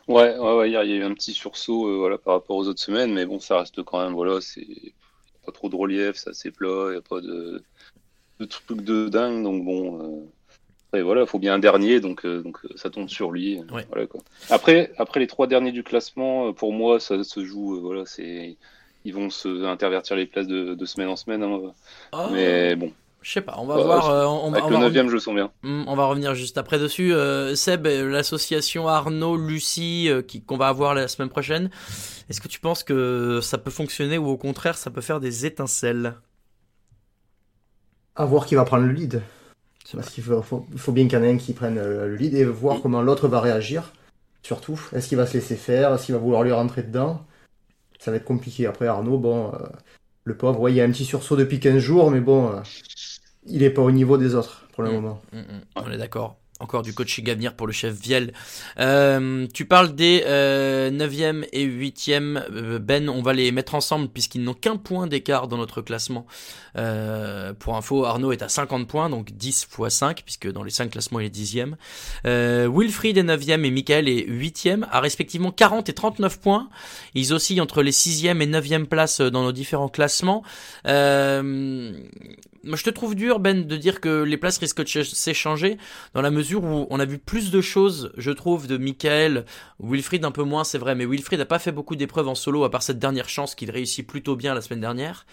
Ouais, 0.07 0.35
ouais, 0.37 0.55
ouais, 0.57 0.69
hier, 0.69 0.83
il 0.83 0.89
y 0.89 0.93
a 0.93 0.97
eu 0.97 1.03
un 1.03 1.13
petit 1.13 1.33
sursaut 1.33 1.99
voilà, 1.99 2.17
par 2.17 2.33
rapport 2.33 2.57
aux 2.57 2.67
autres 2.67 2.81
semaines, 2.81 3.13
mais 3.13 3.25
bon, 3.25 3.39
ça 3.39 3.59
reste 3.59 3.83
quand 3.83 4.01
même, 4.03 4.13
voilà, 4.13 4.39
c'est 4.41 4.65
pas 5.45 5.51
trop 5.51 5.69
de 5.69 5.75
relief, 5.75 6.15
c'est 6.15 6.29
assez 6.29 6.51
plat, 6.51 6.87
il 6.87 6.91
n'y 6.91 6.97
a 6.97 7.01
pas 7.01 7.21
de, 7.21 7.61
de 8.39 8.45
trucs 8.45 8.81
de 8.81 9.09
dingue, 9.09 9.43
donc 9.43 9.63
bon, 9.63 10.01
euh, 10.01 10.25
après, 10.93 11.01
voilà, 11.01 11.21
il 11.21 11.27
faut 11.27 11.39
bien 11.39 11.55
un 11.55 11.59
dernier, 11.59 11.99
donc, 11.99 12.23
euh, 12.23 12.43
donc 12.43 12.59
euh, 12.65 12.69
ça 12.75 12.91
tombe 12.91 13.09
sur 13.09 13.31
lui. 13.31 13.59
Ouais. 13.71 13.83
Voilà, 13.89 14.05
quoi. 14.05 14.21
Après, 14.51 14.91
après 14.99 15.19
les 15.19 15.25
trois 15.25 15.47
derniers 15.47 15.71
du 15.71 15.81
classement, 15.81 16.53
pour 16.53 16.71
moi, 16.71 16.99
ça 16.99 17.23
se 17.23 17.43
joue, 17.43 17.77
euh, 17.77 17.79
voilà, 17.79 18.05
c'est. 18.05 18.57
Ils 19.03 19.13
vont 19.13 19.31
se 19.31 19.65
intervertir 19.65 20.15
les 20.15 20.27
places 20.27 20.47
de, 20.47 20.75
de 20.75 20.85
semaine 20.85 21.09
en 21.09 21.15
semaine, 21.15 21.41
hein, 21.41 21.73
Oh, 22.13 22.27
mais 22.31 22.75
bon. 22.75 22.93
Je 23.23 23.31
sais 23.31 23.41
pas, 23.41 23.55
on 23.57 23.65
va 23.65 23.77
Ouais, 23.77 23.83
voir. 23.83 24.09
euh, 24.09 24.25
on, 24.25 24.51
va- 24.51 24.57
Avec 24.57 24.65
on 24.65 24.69
le 24.69 24.75
va 24.75 24.89
9 24.89 25.07
je 25.07 25.13
le 25.13 25.19
sens 25.19 25.33
bien. 25.33 25.49
Hmm, 25.63 25.83
On 25.87 25.95
va 25.95 26.05
revenir 26.05 26.35
juste 26.35 26.57
après 26.57 26.77
dessus. 26.77 27.13
Euh, 27.13 27.55
Seb, 27.55 27.87
euh, 27.87 28.09
l'association 28.09 28.87
Arnaud, 28.89 29.37
Lucie, 29.37 30.09
euh, 30.09 30.21
qui 30.21 30.41
qu'on 30.43 30.57
va 30.57 30.67
avoir 30.67 30.93
la 30.93 31.07
semaine 31.07 31.29
prochaine, 31.29 31.69
est-ce 32.29 32.41
que 32.41 32.49
tu 32.49 32.59
penses 32.59 32.83
que 32.83 33.39
ça 33.41 33.57
peut 33.57 33.71
fonctionner 33.71 34.17
ou 34.17 34.27
au 34.27 34.37
contraire 34.37 34.77
ça 34.77 34.91
peut 34.91 35.01
faire 35.01 35.19
des 35.21 35.45
étincelles? 35.45 36.15
À 38.15 38.25
voir 38.25 38.45
qui 38.45 38.55
va 38.55 38.65
prendre 38.65 38.85
le 38.85 38.91
lead. 38.91 39.21
Parce 39.93 40.09
qu'il 40.09 40.23
faut, 40.23 40.41
faut- 40.41 40.65
il 40.71 40.79
faut 40.79 40.91
bien 40.91 41.05
qu'il 41.07 41.17
y 41.17 41.21
en 41.21 41.23
ait 41.23 41.31
un 41.31 41.37
qui 41.37 41.53
prenne 41.53 41.75
le 41.75 42.15
lead 42.15 42.33
et 42.33 42.45
voir 42.45 42.81
comment 42.81 43.01
l'autre 43.01 43.27
va 43.27 43.39
réagir. 43.39 43.91
Surtout, 44.43 44.79
est-ce 44.93 45.07
qu'il 45.07 45.17
va 45.17 45.25
se 45.25 45.33
laisser 45.35 45.55
faire? 45.55 45.93
Est-ce 45.93 46.05
qu'il 46.07 46.15
va 46.15 46.19
vouloir 46.21 46.43
lui 46.43 46.51
rentrer 46.51 46.83
dedans? 46.83 47.25
Ça 47.99 48.11
va 48.11 48.17
être 48.17 48.25
compliqué. 48.25 48.65
Après, 48.67 48.87
Arnaud, 48.87 49.17
bon, 49.17 49.53
euh, 49.53 49.57
le 50.25 50.35
pauvre, 50.37 50.59
ouais, 50.59 50.71
il 50.71 50.75
y 50.75 50.81
a 50.81 50.83
un 50.83 50.91
petit 50.91 51.05
sursaut 51.05 51.35
depuis 51.37 51.59
15 51.59 51.77
jours, 51.79 52.11
mais 52.11 52.19
bon, 52.19 52.49
euh, 52.51 52.61
il 53.47 53.63
est 53.63 53.69
pas 53.69 53.81
au 53.81 53.91
niveau 53.91 54.17
des 54.17 54.35
autres 54.35 54.65
pour 54.73 54.83
le 54.83 54.89
Mm. 54.89 54.93
moment. 54.93 55.21
Mm, 55.31 55.39
mm, 55.39 55.43
On 55.75 55.91
est 55.91 55.97
d'accord. 55.97 56.37
Encore 56.59 56.83
du 56.83 56.93
coaching 56.93 57.29
à 57.29 57.33
venir 57.33 57.55
pour 57.55 57.67
le 57.67 57.73
chef 57.73 57.93
Viel. 57.99 58.31
Euh, 58.79 59.47
tu 59.53 59.65
parles 59.65 59.95
des 59.95 60.23
euh, 60.27 60.91
9e 60.91 61.43
et 61.51 61.63
8e. 61.65 62.41
Euh, 62.53 62.79
Ben, 62.79 63.09
on 63.09 63.21
va 63.21 63.33
les 63.33 63.51
mettre 63.51 63.75
ensemble 63.75 64.07
puisqu'ils 64.07 64.43
n'ont 64.43 64.53
qu'un 64.53 64.77
point 64.77 65.07
d'écart 65.07 65.47
dans 65.49 65.57
notre 65.57 65.81
classement. 65.81 66.25
Euh, 66.77 67.53
pour 67.53 67.75
info, 67.75 68.05
Arnaud 68.05 68.31
est 68.31 68.43
à 68.43 68.49
50 68.49 68.87
points, 68.87 69.09
donc 69.09 69.31
10 69.33 69.67
x 69.77 69.89
5, 69.89 70.21
puisque 70.23 70.49
dans 70.49 70.63
les 70.63 70.69
5 70.71 70.91
classements, 70.91 71.19
il 71.19 71.25
est 71.25 71.29
10e. 71.35 71.75
Euh, 72.27 72.69
Wilfried 72.73 73.17
est 73.17 73.23
9e 73.23 73.65
et 73.65 73.71
Michael 73.71 74.07
est 74.07 74.25
8e, 74.29 74.85
à 74.89 75.01
respectivement 75.01 75.51
40 75.51 75.89
et 75.89 75.93
39 75.93 76.39
points. 76.39 76.69
Ils 77.13 77.33
oscillent 77.33 77.61
entre 77.61 77.81
les 77.81 77.91
6e 77.91 78.41
et 78.41 78.47
9e 78.47 78.85
places 78.85 79.19
dans 79.19 79.43
nos 79.43 79.51
différents 79.51 79.89
classements. 79.89 80.43
Je 82.63 82.83
te 82.83 82.89
trouve 82.89 83.15
dur, 83.15 83.39
Ben, 83.39 83.67
de 83.67 83.77
dire 83.77 83.99
que 83.99 84.23
les 84.23 84.37
places 84.37 84.57
risquent 84.57 84.83
de 84.83 84.87
ch- 84.87 85.11
s'échanger, 85.11 85.77
dans 86.13 86.21
la 86.21 86.31
mesure 86.31 86.63
où 86.63 86.87
on 86.89 86.99
a 86.99 87.05
vu 87.05 87.17
plus 87.17 87.51
de 87.51 87.59
choses, 87.59 88.11
je 88.17 88.31
trouve, 88.31 88.67
de 88.67 88.77
Michael. 88.77 89.45
Wilfried 89.81 90.23
un 90.23 90.31
peu 90.31 90.43
moins, 90.43 90.63
c'est 90.63 90.77
vrai, 90.77 90.95
mais 90.95 91.05
Wilfried 91.05 91.39
n'a 91.39 91.45
pas 91.45 91.59
fait 91.59 91.71
beaucoup 91.73 91.95
d'épreuves 91.95 92.27
en 92.27 92.35
solo, 92.35 92.63
à 92.63 92.71
part 92.71 92.83
cette 92.83 92.99
dernière 92.99 93.27
chance 93.27 93.53
qu'il 93.55 93.69
réussit 93.69 94.07
plutôt 94.07 94.35
bien 94.35 94.53
la 94.53 94.61
semaine 94.61 94.81
dernière. 94.81 95.25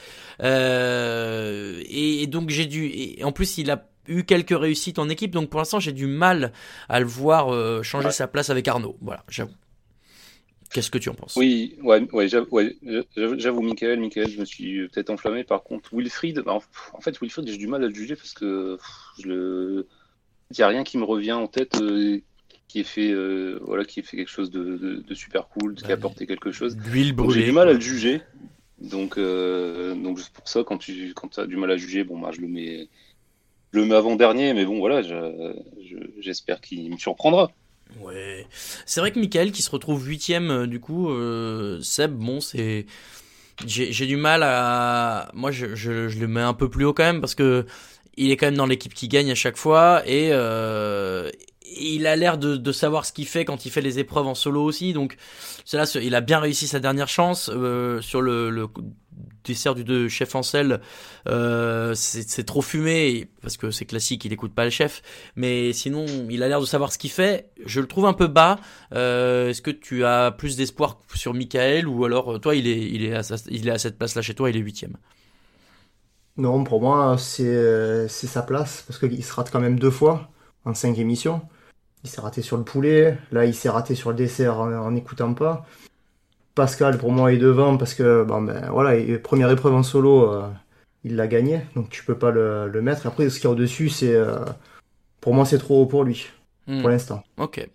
Euh, 0.42 1.80
et, 1.86 2.22
et 2.22 2.26
donc 2.26 2.50
j'ai 2.50 2.66
dû... 2.66 2.86
Et 2.86 3.22
en 3.22 3.32
plus, 3.32 3.58
il 3.58 3.70
a 3.70 3.86
eu 4.08 4.24
quelques 4.24 4.58
réussites 4.58 4.98
en 4.98 5.08
équipe, 5.08 5.30
donc 5.30 5.50
pour 5.50 5.60
l'instant, 5.60 5.78
j'ai 5.78 5.92
du 5.92 6.06
mal 6.06 6.52
à 6.88 6.98
le 6.98 7.06
voir 7.06 7.54
euh, 7.54 7.82
changer 7.82 8.10
sa 8.10 8.26
place 8.26 8.50
avec 8.50 8.66
Arnaud. 8.66 8.96
Voilà, 9.00 9.24
j'avoue. 9.28 9.54
Qu'est-ce 10.72 10.90
que 10.90 10.98
tu 10.98 11.08
en 11.08 11.14
penses? 11.14 11.36
Oui, 11.36 11.76
ouais, 11.82 12.06
ouais, 12.12 12.28
j'avoue, 12.28 13.62
Michael, 13.62 14.00
Michael, 14.00 14.28
je 14.28 14.38
me 14.38 14.44
suis 14.44 14.88
peut-être 14.88 15.10
enflammé. 15.10 15.44
Par 15.44 15.62
contre, 15.62 15.94
Wilfried, 15.94 16.40
bah, 16.40 16.58
en 16.92 17.00
fait, 17.00 17.18
Wilfried, 17.20 17.48
j'ai 17.48 17.56
du 17.56 17.66
mal 17.66 17.82
à 17.84 17.88
le 17.88 17.94
juger 17.94 18.16
parce 18.16 18.32
que 18.32 18.78
le, 19.24 19.88
il 20.50 20.58
y 20.58 20.62
a 20.62 20.68
rien 20.68 20.84
qui 20.84 20.98
me 20.98 21.04
revient 21.04 21.32
en 21.32 21.46
tête 21.46 21.76
euh, 21.80 22.20
qui 22.68 22.80
ait 22.80 22.84
fait, 22.84 23.10
euh, 23.10 23.58
voilà, 23.62 23.84
qui 23.84 24.00
ait 24.00 24.02
fait 24.04 24.16
quelque 24.16 24.30
chose 24.30 24.50
de, 24.50 24.76
de, 24.76 24.94
de 24.96 25.14
super 25.14 25.48
cool, 25.48 25.74
qui 25.74 25.86
a 25.86 25.94
apporté 25.94 26.26
quelque 26.26 26.52
chose. 26.52 26.76
L'huile 26.86 27.14
Donc, 27.14 27.30
J'ai 27.30 27.40
brûlée. 27.40 27.44
du 27.44 27.52
mal 27.52 27.68
à 27.68 27.72
le 27.72 27.80
juger. 27.80 28.22
Donc, 28.78 29.18
euh, 29.18 29.94
donc 29.94 30.20
c'est 30.20 30.32
pour 30.32 30.48
ça, 30.48 30.64
quand 30.64 30.78
tu, 30.78 31.12
quand 31.14 31.38
as 31.38 31.46
du 31.46 31.56
mal 31.56 31.70
à 31.70 31.76
juger, 31.76 32.04
bon, 32.04 32.18
bah, 32.18 32.30
je 32.32 32.40
le 32.40 32.48
mets, 32.48 32.88
je 33.72 33.78
le 33.78 33.86
mets 33.86 33.94
avant 33.94 34.16
dernier, 34.16 34.54
mais 34.54 34.64
bon, 34.64 34.78
voilà, 34.78 35.02
je- 35.02 35.54
je- 35.84 36.20
j'espère 36.20 36.60
qu'il 36.60 36.90
me 36.90 36.96
surprendra. 36.96 37.52
Ouais. 37.98 38.46
C'est 38.86 39.00
vrai 39.00 39.10
que 39.12 39.18
Michael 39.18 39.52
qui 39.52 39.62
se 39.62 39.70
retrouve 39.70 40.06
huitième 40.06 40.50
euh, 40.50 40.66
du 40.66 40.80
coup, 40.80 41.10
euh, 41.10 41.80
Seb, 41.82 42.12
bon 42.12 42.40
c'est, 42.40 42.86
j'ai 43.66 43.92
j'ai 43.92 44.06
du 44.06 44.16
mal 44.16 44.42
à, 44.42 45.30
moi 45.34 45.50
je, 45.50 45.74
je, 45.74 46.08
je 46.08 46.18
le 46.18 46.28
mets 46.28 46.40
un 46.40 46.54
peu 46.54 46.68
plus 46.68 46.84
haut 46.84 46.94
quand 46.94 47.04
même 47.04 47.20
parce 47.20 47.34
que 47.34 47.66
il 48.16 48.30
est 48.30 48.36
quand 48.36 48.46
même 48.46 48.56
dans 48.56 48.66
l'équipe 48.66 48.94
qui 48.94 49.08
gagne 49.08 49.30
à 49.30 49.34
chaque 49.34 49.56
fois 49.56 50.02
et 50.06 50.28
euh, 50.32 51.30
il 51.78 52.06
a 52.06 52.16
l'air 52.16 52.38
de, 52.38 52.72
savoir 52.72 53.04
ce 53.04 53.12
qu'il 53.12 53.26
fait 53.26 53.44
quand 53.44 53.66
il 53.66 53.70
fait 53.70 53.80
les 53.80 53.98
épreuves 53.98 54.26
en 54.26 54.34
solo 54.34 54.62
aussi 54.62 54.92
donc 54.92 55.16
là 55.72 55.84
il 56.00 56.14
a 56.14 56.20
bien 56.20 56.38
réussi 56.38 56.66
sa 56.66 56.80
dernière 56.80 57.08
chance 57.08 57.50
euh, 57.52 58.00
sur 58.00 58.22
le, 58.22 58.66
dessert 59.44 59.74
du 59.74 59.84
de 59.84 60.08
chef 60.08 60.34
Ancel 60.34 60.80
euh, 61.28 61.94
c'est 61.94 62.44
trop 62.44 62.62
fumé 62.62 63.28
parce 63.42 63.56
que 63.56 63.70
c'est 63.70 63.84
classique 63.84 64.24
il 64.24 64.32
écoute 64.32 64.54
pas 64.54 64.64
le 64.64 64.70
chef 64.70 65.02
mais 65.36 65.72
sinon 65.72 66.06
il 66.28 66.42
a 66.42 66.48
l'air 66.48 66.60
de 66.60 66.66
savoir 66.66 66.92
ce 66.92 66.98
qu'il 66.98 67.10
fait 67.10 67.50
je 67.64 67.80
le 67.80 67.86
trouve 67.86 68.06
un 68.06 68.14
peu 68.14 68.26
bas 68.26 68.58
Euh, 68.92 69.50
est-ce 69.50 69.62
que 69.62 69.70
tu 69.70 70.04
as 70.04 70.32
plus 70.32 70.56
d'espoir 70.56 70.98
sur 71.14 71.32
Michael 71.32 71.86
ou 71.86 72.04
alors 72.04 72.34
euh, 72.34 72.38
toi 72.38 72.54
il 72.56 72.66
est 72.66 73.14
à, 73.14 73.22
il 73.48 73.68
est 73.68 73.70
à 73.70 73.78
cette 73.78 73.98
place 73.98 74.14
là 74.16 74.22
chez 74.22 74.34
toi 74.34 74.50
il 74.50 74.56
est 74.56 74.60
huitième? 74.60 74.96
Non, 76.36 76.64
pour 76.64 76.80
moi, 76.80 77.16
c'est 77.18 78.08
sa 78.08 78.42
place, 78.42 78.84
parce 78.86 78.98
qu'il 78.98 79.22
se 79.22 79.32
rate 79.34 79.50
quand 79.50 79.60
même 79.60 79.78
deux 79.78 79.90
fois 79.90 80.30
en 80.64 80.72
cinq 80.74 80.98
émissions. 80.98 81.42
Il 82.04 82.10
s'est 82.10 82.20
raté 82.20 82.42
sur 82.42 82.56
le 82.56 82.64
poulet, 82.64 83.18
là 83.30 83.44
il 83.44 83.54
s'est 83.54 83.68
raté 83.68 83.94
sur 83.94 84.10
le 84.10 84.16
dessert 84.16 84.58
en 84.60 84.90
n'écoutant 84.90 85.34
pas. 85.34 85.66
Pascal, 86.54 86.98
pour 86.98 87.12
moi, 87.12 87.32
est 87.32 87.38
devant, 87.38 87.76
parce 87.76 87.94
que, 87.94 88.24
bon, 88.24 88.42
ben 88.42 88.68
voilà, 88.70 89.00
première 89.22 89.50
épreuve 89.50 89.74
en 89.74 89.82
solo, 89.82 90.32
euh, 90.32 90.48
il 91.04 91.16
l'a 91.16 91.26
gagné, 91.28 91.62
donc 91.76 91.88
tu 91.90 92.04
peux 92.04 92.18
pas 92.18 92.30
le, 92.30 92.68
le 92.68 92.82
mettre. 92.82 93.06
Après, 93.06 93.28
ce 93.30 93.36
qu'il 93.36 93.44
y 93.44 93.46
a 93.46 93.50
au-dessus, 93.50 93.88
c'est. 93.88 94.14
euh, 94.14 94.44
pour 95.20 95.34
moi, 95.34 95.44
c'est 95.46 95.58
trop 95.58 95.82
haut 95.82 95.86
pour 95.86 96.04
lui, 96.04 96.30
Hmm. 96.70 96.82
pour 96.82 96.90
l'instant. 96.90 97.24
Ok. 97.36 97.66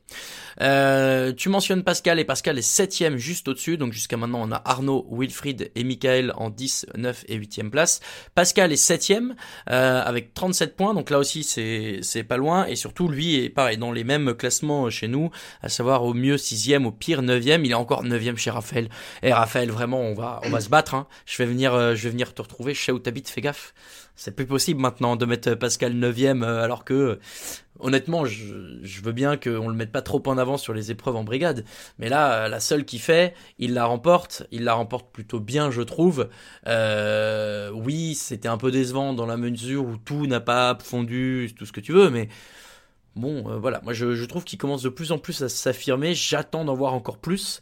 Euh, 0.62 1.34
tu 1.34 1.50
mentionnes 1.50 1.84
Pascal 1.84 2.18
et 2.18 2.24
Pascal 2.24 2.58
est 2.58 2.62
septième 2.62 3.18
juste 3.18 3.50
au-dessus. 3.50 3.76
Donc 3.76 3.92
jusqu'à 3.92 4.16
maintenant 4.16 4.42
on 4.42 4.54
a 4.54 4.62
Arnaud, 4.64 5.06
Wilfried 5.12 5.70
et 5.76 5.84
Michael 5.84 6.32
en 6.38 6.50
10, 6.50 6.86
9 6.96 7.26
et 7.28 7.38
8e 7.38 7.70
place. 7.70 8.00
Pascal 8.36 8.72
est 8.72 8.78
septième 8.78 9.36
euh, 9.70 10.02
avec 10.02 10.34
37 10.34 10.78
points. 10.78 10.94
Donc 10.94 11.10
là 11.10 11.20
aussi 11.20 11.44
c'est 11.44 12.00
c'est 12.04 12.24
pas 12.24 12.38
loin. 12.38 12.68
Et 12.68 12.78
surtout 12.78 13.10
lui 13.10 13.36
est 13.36 13.50
pareil 13.50 13.78
dans 13.78 13.92
les 13.92 14.06
mêmes 14.06 14.34
classements 14.34 14.90
chez 14.90 15.10
nous, 15.10 15.30
à 15.62 15.68
savoir 15.68 16.06
au 16.06 16.14
mieux 16.14 16.38
sixième, 16.38 16.86
au 16.86 16.92
pire 16.94 17.22
neuvième. 17.22 17.66
Il 17.66 17.72
est 17.72 17.74
encore 17.74 18.04
neuvième 18.04 18.38
chez 18.38 18.50
Raphaël. 18.50 18.88
Et 19.24 19.34
Raphaël 19.34 19.70
vraiment 19.72 20.00
on 20.00 20.14
va 20.14 20.40
on 20.46 20.52
va 20.52 20.62
se 20.62 20.70
battre. 20.70 20.96
Hein. 20.96 21.08
Je 21.26 21.38
vais 21.38 21.50
venir 21.50 21.74
euh, 21.74 21.96
je 21.96 22.04
vais 22.04 22.12
venir 22.12 22.34
te 22.34 22.42
retrouver. 22.42 22.74
Je 22.74 22.82
sais 22.82 22.92
où 22.94 23.00
t'habites. 23.00 23.28
Fais 23.28 23.42
gaffe. 23.42 23.74
C'est 24.16 24.36
plus 24.36 24.46
possible 24.46 24.80
maintenant 24.80 25.16
de 25.16 25.26
mettre 25.26 25.56
Pascal 25.56 25.94
neuvième 25.94 26.44
euh, 26.44 26.64
alors 26.64 26.86
que 26.86 27.20
honnêtement, 27.80 28.26
je, 28.26 28.80
je 28.82 29.02
veux 29.02 29.12
bien 29.12 29.38
qu'on 29.38 29.68
le 29.68 29.76
mette 29.76 29.92
pas 29.92 30.02
trop 30.02 30.22
en 30.28 30.38
avant 30.38 30.58
sur 30.58 30.74
les 30.74 30.92
épreuves 30.92 31.16
en 31.16 31.24
brigade, 31.24 31.66
mais 32.00 32.10
là, 32.10 32.46
euh, 32.46 32.48
la 32.48 32.60
seule 32.60 32.86
qui 32.86 33.00
fait, 33.00 33.34
il 33.60 33.74
la 33.74 33.86
remporte, 33.86 34.48
il 34.52 34.64
la 34.64 34.74
remporte 34.74 35.12
plutôt 35.12 35.40
bien, 35.40 35.72
je 35.72 35.82
trouve. 35.82 36.30
Euh, 36.68 37.70
oui, 37.72 38.16
c'était 38.16 38.48
un 38.48 38.58
peu 38.58 38.72
décevant 38.72 39.14
dans 39.14 39.26
la 39.26 39.38
mesure 39.38 39.86
où 39.86 39.98
tout 39.98 40.28
n'a 40.28 40.40
pas 40.40 40.78
fondu, 40.82 41.54
tout 41.58 41.66
ce 41.66 41.72
que 41.72 41.82
tu 41.82 41.92
veux, 41.92 42.10
mais 42.10 42.30
bon, 43.16 43.50
euh, 43.50 43.58
voilà, 43.58 43.82
moi 43.84 43.94
je, 43.94 44.16
je 44.16 44.26
trouve 44.26 44.44
qu'il 44.44 44.58
commence 44.60 44.82
de 44.84 44.90
plus 44.90 45.12
en 45.12 45.18
plus 45.18 45.42
à 45.44 45.50
s'affirmer, 45.50 46.14
j'attends 46.14 46.66
d'en 46.66 46.74
voir 46.76 46.94
encore 46.94 47.18
plus, 47.18 47.62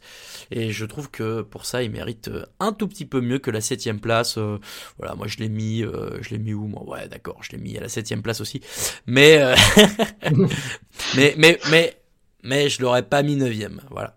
et 0.50 0.70
je 0.72 0.84
trouve 0.84 1.10
que 1.10 1.42
pour 1.42 1.66
ça, 1.66 1.82
il 1.82 1.90
mérite 1.90 2.28
euh, 2.28 2.44
un 2.60 2.72
tout 2.72 2.88
petit 2.88 3.04
peu 3.06 3.20
mieux 3.20 3.38
que 3.38 3.50
la 3.50 3.60
septième 3.60 4.00
place. 4.00 4.38
euh, 4.38 4.58
voilà, 4.98 5.14
moi 5.14 5.26
je 5.28 5.38
l'ai 5.38 5.48
mis, 5.48 5.82
euh, 5.84 6.18
je 6.22 6.30
l'ai 6.30 6.38
mis 6.38 6.54
où 6.54 6.66
moi? 6.66 6.82
Ouais, 6.88 7.08
d'accord, 7.08 7.38
je 7.42 7.52
l'ai 7.52 7.58
mis 7.58 7.76
à 7.76 7.80
la 7.80 7.88
septième 7.88 8.22
place 8.22 8.40
aussi, 8.40 8.60
mais 9.06 9.38
euh, 9.38 9.54
mais 11.16 11.34
mais 11.38 11.58
mais 11.70 11.96
mais 12.42 12.68
je 12.68 12.82
l'aurais 12.82 13.02
pas 13.02 13.22
mis 13.22 13.36
neuvième, 13.36 13.80
voilà. 13.90 14.16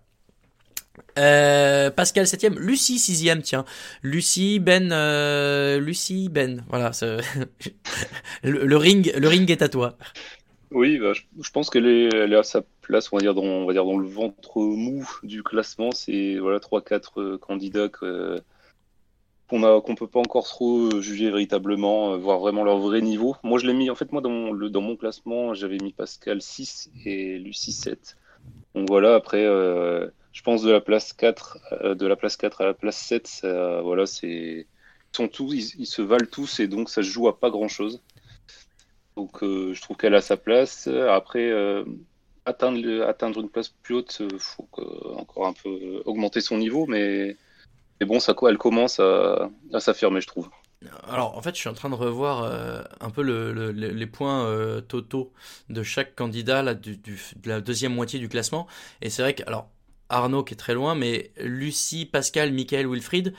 Euh, 1.18 1.90
Pascal 1.90 2.26
7ème, 2.26 2.58
Lucie 2.58 2.98
6ème, 2.98 3.42
tiens. 3.42 3.64
Lucie, 4.02 4.60
Ben, 4.60 4.92
euh, 4.92 5.80
Lucie, 5.80 6.28
Ben. 6.28 6.64
Voilà, 6.68 6.92
le, 8.42 8.64
le, 8.64 8.76
ring, 8.76 9.12
le 9.16 9.28
ring 9.28 9.50
est 9.50 9.62
à 9.62 9.68
toi. 9.68 9.96
Oui, 10.70 10.98
bah, 10.98 11.12
je, 11.14 11.50
pense 11.50 11.70
qu'elle 11.70 11.86
est, 11.86 12.34
à 12.34 12.42
sa 12.42 12.62
place, 12.82 13.10
on 13.12 13.16
va 13.16 13.22
dire, 13.22 13.34
dans, 13.34 13.98
le 13.98 14.06
ventre 14.06 14.60
mou 14.60 15.08
du 15.22 15.42
classement. 15.42 15.92
C'est 15.92 16.36
voilà, 16.38 16.58
3-4 16.58 17.20
euh, 17.20 17.38
candidats 17.38 17.88
qu'on 17.88 19.62
a 19.62 19.80
qu'on 19.80 19.94
peut 19.94 20.06
pas 20.06 20.20
encore 20.20 20.46
trop 20.46 21.00
juger 21.00 21.30
véritablement, 21.30 22.12
euh, 22.12 22.16
voir 22.18 22.38
vraiment 22.38 22.64
leur 22.64 22.78
vrai 22.78 23.00
niveau. 23.00 23.36
Moi, 23.42 23.58
je 23.58 23.66
l'ai 23.66 23.72
mis, 23.72 23.88
en 23.88 23.94
fait, 23.94 24.12
moi, 24.12 24.20
dans 24.20 24.30
mon, 24.30 24.96
classement, 24.96 25.54
j'avais 25.54 25.78
mis 25.78 25.92
Pascal 25.92 26.42
6 26.42 26.90
et 27.06 27.38
Lucie 27.38 27.72
7. 27.72 28.16
Donc 28.74 28.88
voilà, 28.88 29.14
après, 29.14 29.44
euh, 29.44 30.08
je 30.32 30.42
pense 30.42 30.62
de 30.62 30.70
la 30.70 30.80
place 30.80 31.14
4, 31.14 31.58
euh, 31.82 31.94
de 31.94 32.06
la 32.06 32.16
place 32.16 32.36
4 32.36 32.60
à 32.60 32.66
la 32.66 32.74
place 32.74 32.98
7, 32.98 33.26
ça, 33.26 33.80
voilà, 33.82 34.06
c'est. 34.06 34.66
Ils, 35.14 35.16
sont 35.16 35.46
ils, 35.50 35.86
se 35.86 36.02
valent 36.02 36.28
tous 36.30 36.60
et 36.60 36.68
donc 36.68 36.90
ça 36.90 37.02
se 37.02 37.08
joue 37.08 37.28
à 37.28 37.40
pas 37.40 37.48
grand 37.48 37.68
chose. 37.68 38.02
Donc 39.18 39.42
euh, 39.42 39.74
je 39.74 39.82
trouve 39.82 39.96
qu'elle 39.96 40.14
a 40.14 40.20
sa 40.20 40.36
place. 40.36 40.86
Après, 40.86 41.50
euh, 41.50 41.84
atteindre, 42.44 43.40
une 43.40 43.48
place 43.48 43.68
plus 43.68 43.96
haute, 43.96 44.18
il 44.20 44.38
faut 44.38 44.68
encore 45.16 45.48
un 45.48 45.52
peu 45.52 46.02
augmenter 46.04 46.40
son 46.40 46.56
niveau, 46.56 46.86
mais, 46.86 47.36
mais 47.98 48.06
bon, 48.06 48.20
ça, 48.20 48.32
elle 48.48 48.58
commence 48.58 49.00
à, 49.00 49.50
s'affirmer, 49.80 50.20
je 50.20 50.28
trouve. 50.28 50.48
Alors 51.08 51.36
en 51.36 51.42
fait, 51.42 51.56
je 51.56 51.58
suis 51.58 51.68
en 51.68 51.74
train 51.74 51.90
de 51.90 51.96
revoir 51.96 52.44
euh, 52.44 52.80
un 53.00 53.10
peu 53.10 53.22
le, 53.22 53.52
le, 53.52 53.72
les 53.72 54.06
points 54.06 54.46
euh, 54.46 54.80
totaux 54.80 55.32
de 55.68 55.82
chaque 55.82 56.14
candidat 56.14 56.62
là, 56.62 56.74
de 56.74 56.92
la 57.44 57.60
deuxième 57.60 57.92
moitié 57.92 58.20
du 58.20 58.28
classement. 58.28 58.68
Et 59.02 59.10
c'est 59.10 59.22
vrai 59.22 59.34
que 59.34 59.42
alors 59.48 59.68
Arnaud 60.08 60.44
qui 60.44 60.54
est 60.54 60.56
très 60.56 60.74
loin, 60.74 60.94
mais 60.94 61.30
Lucie, 61.40 62.06
Pascal, 62.06 62.52
Michael, 62.52 62.86
Wilfried, 62.88 63.34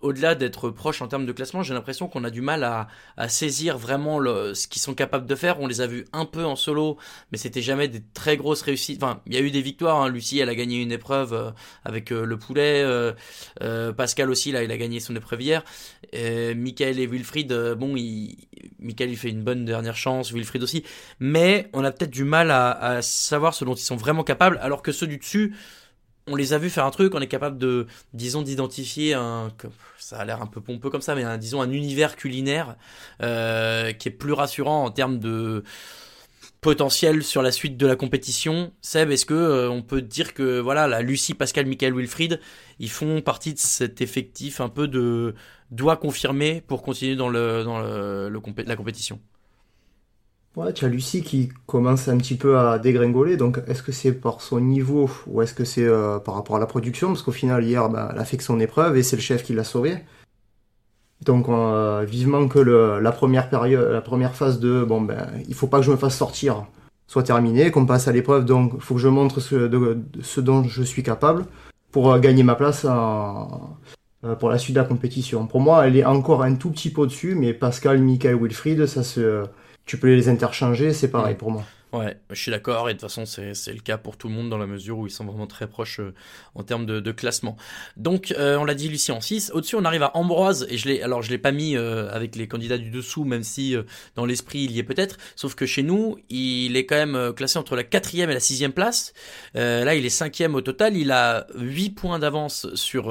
au-delà 0.00 0.34
d'être 0.34 0.68
proches 0.68 1.00
en 1.00 1.08
termes 1.08 1.24
de 1.24 1.32
classement, 1.32 1.62
j'ai 1.62 1.72
l'impression 1.72 2.08
qu'on 2.08 2.24
a 2.24 2.30
du 2.30 2.42
mal 2.42 2.62
à, 2.62 2.88
à 3.16 3.30
saisir 3.30 3.78
vraiment 3.78 4.18
le, 4.18 4.52
ce 4.52 4.68
qu'ils 4.68 4.82
sont 4.82 4.92
capables 4.92 5.24
de 5.26 5.34
faire. 5.34 5.60
On 5.60 5.66
les 5.66 5.80
a 5.80 5.86
vus 5.86 6.04
un 6.12 6.26
peu 6.26 6.44
en 6.44 6.56
solo, 6.56 6.98
mais 7.32 7.38
c'était 7.38 7.62
jamais 7.62 7.88
des 7.88 8.02
très 8.12 8.36
grosses 8.36 8.60
réussites. 8.60 9.02
Enfin, 9.02 9.22
il 9.26 9.32
y 9.32 9.38
a 9.38 9.40
eu 9.40 9.50
des 9.50 9.62
victoires. 9.62 10.02
Hein. 10.02 10.10
Lucie, 10.10 10.38
elle 10.40 10.50
a 10.50 10.54
gagné 10.54 10.82
une 10.82 10.92
épreuve 10.92 11.32
euh, 11.32 11.50
avec 11.86 12.12
euh, 12.12 12.26
le 12.26 12.36
poulet. 12.36 12.82
Euh, 12.82 13.12
euh, 13.62 13.92
Pascal 13.92 14.28
aussi, 14.28 14.52
là, 14.52 14.62
il 14.62 14.70
a 14.70 14.76
gagné 14.76 15.00
son 15.00 15.16
épreuve 15.16 15.40
hier. 15.40 15.64
Euh, 16.14 16.54
Michael 16.54 16.98
et 16.98 17.06
Wilfried, 17.06 17.50
bon, 17.78 17.96
il, 17.96 18.36
Michael, 18.80 19.08
il 19.08 19.16
fait 19.16 19.30
une 19.30 19.42
bonne 19.42 19.64
dernière 19.64 19.96
chance. 19.96 20.32
Wilfried 20.32 20.62
aussi. 20.62 20.84
Mais 21.18 21.70
on 21.72 21.82
a 21.82 21.90
peut-être 21.90 22.10
du 22.10 22.24
mal 22.24 22.50
à, 22.50 22.72
à 22.72 23.00
savoir 23.00 23.54
ce 23.54 23.64
dont 23.64 23.74
ils 23.74 23.80
sont 23.80 23.96
vraiment 23.96 24.24
capables, 24.24 24.58
alors 24.60 24.82
que 24.82 24.92
ceux 24.92 25.06
du 25.06 25.16
dessus, 25.16 25.54
on 26.26 26.36
les 26.36 26.52
a 26.52 26.58
vus 26.58 26.70
faire 26.70 26.86
un 26.86 26.90
truc, 26.90 27.14
on 27.14 27.20
est 27.20 27.28
capable 27.28 27.58
de, 27.58 27.86
disons, 28.12 28.42
d'identifier 28.42 29.14
un, 29.14 29.52
ça 29.98 30.18
a 30.18 30.24
l'air 30.24 30.40
un 30.40 30.46
peu 30.46 30.60
pompeux 30.60 30.90
comme 30.90 31.02
ça, 31.02 31.14
mais 31.14 31.22
un, 31.22 31.38
disons 31.38 31.60
un 31.60 31.70
univers 31.70 32.16
culinaire 32.16 32.76
euh, 33.22 33.92
qui 33.92 34.08
est 34.08 34.12
plus 34.12 34.32
rassurant 34.32 34.84
en 34.84 34.90
termes 34.90 35.18
de 35.18 35.64
potentiel 36.60 37.22
sur 37.22 37.42
la 37.42 37.52
suite 37.52 37.76
de 37.76 37.86
la 37.86 37.94
compétition. 37.94 38.72
Seb, 38.80 39.10
est-ce 39.10 39.26
que 39.26 39.34
euh, 39.34 39.70
on 39.70 39.82
peut 39.82 40.00
dire 40.00 40.32
que 40.32 40.60
voilà, 40.60 40.86
la 40.86 41.02
Lucie, 41.02 41.34
Pascal, 41.34 41.66
Michael, 41.66 41.94
Wilfried, 41.94 42.40
ils 42.78 42.90
font 42.90 43.20
partie 43.20 43.52
de 43.52 43.58
cet 43.58 44.00
effectif 44.00 44.62
un 44.62 44.70
peu 44.70 44.88
de 44.88 45.34
doigt 45.70 45.98
confirmé 45.98 46.62
pour 46.62 46.82
continuer 46.82 47.16
dans 47.16 47.28
le 47.28 47.64
dans 47.64 47.78
la 47.78 48.76
compétition? 48.76 49.20
Ouais, 50.56 50.72
tu 50.72 50.84
as 50.84 50.88
Lucie 50.88 51.22
qui 51.22 51.48
commence 51.66 52.06
un 52.06 52.16
petit 52.16 52.36
peu 52.36 52.56
à 52.56 52.78
dégringoler, 52.78 53.36
donc 53.36 53.60
est-ce 53.66 53.82
que 53.82 53.90
c'est 53.90 54.12
par 54.12 54.40
son 54.40 54.60
niveau 54.60 55.10
ou 55.26 55.42
est-ce 55.42 55.52
que 55.52 55.64
c'est 55.64 55.84
euh, 55.84 56.20
par 56.20 56.34
rapport 56.34 56.54
à 56.54 56.60
la 56.60 56.66
production? 56.66 57.08
Parce 57.08 57.22
qu'au 57.22 57.32
final, 57.32 57.64
hier, 57.64 57.88
ben, 57.88 58.08
elle 58.12 58.20
a 58.20 58.24
fait 58.24 58.36
que 58.36 58.44
son 58.44 58.60
épreuve 58.60 58.96
et 58.96 59.02
c'est 59.02 59.16
le 59.16 59.22
chef 59.22 59.42
qui 59.42 59.52
l'a 59.52 59.64
sauvée. 59.64 59.98
Donc 61.22 61.48
euh, 61.48 62.04
vivement 62.06 62.46
que 62.46 62.60
la 62.60 63.12
première 63.12 63.48
période, 63.50 63.90
la 63.90 64.00
première 64.00 64.34
phase 64.36 64.60
de 64.60 64.84
bon 64.84 65.00
ben 65.00 65.26
il 65.48 65.54
faut 65.54 65.66
pas 65.66 65.78
que 65.78 65.84
je 65.84 65.90
me 65.90 65.96
fasse 65.96 66.16
sortir 66.16 66.66
soit 67.06 67.22
terminée, 67.22 67.70
qu'on 67.70 67.86
passe 67.86 68.08
à 68.08 68.12
l'épreuve, 68.12 68.44
donc 68.44 68.72
il 68.74 68.80
faut 68.80 68.94
que 68.94 69.00
je 69.00 69.08
montre 69.08 69.40
ce, 69.40 70.40
dont 70.40 70.64
je 70.64 70.82
suis 70.82 71.02
capable 71.02 71.46
pour 71.90 72.12
euh, 72.12 72.18
gagner 72.20 72.42
ma 72.42 72.54
place 72.54 72.86
pour 74.38 74.48
la 74.50 74.58
suite 74.58 74.76
de 74.76 74.80
la 74.80 74.86
compétition. 74.86 75.46
Pour 75.46 75.60
moi, 75.60 75.86
elle 75.86 75.96
est 75.96 76.04
encore 76.04 76.42
un 76.42 76.54
tout 76.54 76.70
petit 76.70 76.90
peu 76.90 77.02
au-dessus, 77.02 77.34
mais 77.34 77.52
Pascal, 77.54 78.00
Michael, 78.00 78.36
Wilfried, 78.36 78.86
ça 78.86 79.02
se 79.02 79.44
tu 79.86 79.98
peux 79.98 80.14
les 80.14 80.28
interchanger, 80.28 80.92
c'est 80.92 81.08
pareil 81.08 81.34
pour 81.34 81.50
moi. 81.50 81.64
Ouais, 81.94 82.16
je 82.30 82.34
suis 82.34 82.50
d'accord, 82.50 82.90
et 82.90 82.94
de 82.94 82.98
toute 82.98 83.08
façon, 83.08 83.24
c'est 83.24 83.72
le 83.72 83.78
cas 83.78 83.98
pour 83.98 84.16
tout 84.16 84.26
le 84.26 84.34
monde 84.34 84.50
dans 84.50 84.58
la 84.58 84.66
mesure 84.66 84.98
où 84.98 85.06
ils 85.06 85.12
sont 85.12 85.24
vraiment 85.24 85.46
très 85.46 85.68
proches 85.68 86.00
euh, 86.00 86.12
en 86.56 86.64
termes 86.64 86.86
de, 86.86 87.12
classement. 87.12 87.56
Donc, 87.96 88.34
euh, 88.36 88.56
on 88.56 88.64
l'a 88.64 88.74
dit, 88.74 88.88
Lucie 88.88 89.12
en 89.12 89.20
6. 89.20 89.52
Au-dessus, 89.54 89.76
on 89.76 89.84
arrive 89.84 90.02
à 90.02 90.16
Ambroise, 90.16 90.66
et 90.68 90.76
je 90.76 90.88
l'ai, 90.88 91.02
alors 91.02 91.22
je 91.22 91.30
l'ai 91.30 91.38
pas 91.38 91.52
mis 91.52 91.76
euh, 91.76 92.10
avec 92.10 92.34
les 92.34 92.48
candidats 92.48 92.78
du 92.78 92.90
dessous, 92.90 93.24
même 93.24 93.44
si 93.44 93.76
dans 94.16 94.26
l'esprit 94.26 94.64
il 94.64 94.72
y 94.72 94.80
est 94.80 94.82
peut-être, 94.82 95.18
sauf 95.36 95.54
que 95.54 95.66
chez 95.66 95.84
nous, 95.84 96.18
il 96.30 96.76
est 96.76 96.84
quand 96.84 96.96
même 96.96 97.32
classé 97.32 97.60
entre 97.60 97.76
la 97.76 97.84
quatrième 97.84 98.28
et 98.28 98.34
la 98.34 98.40
sixième 98.40 98.72
place. 98.72 99.12
là, 99.54 99.94
il 99.94 100.04
est 100.04 100.08
cinquième 100.08 100.56
au 100.56 100.62
total, 100.62 100.96
il 100.96 101.12
a 101.12 101.46
8 101.54 101.90
points 101.90 102.18
d'avance 102.18 102.74
sur, 102.74 103.04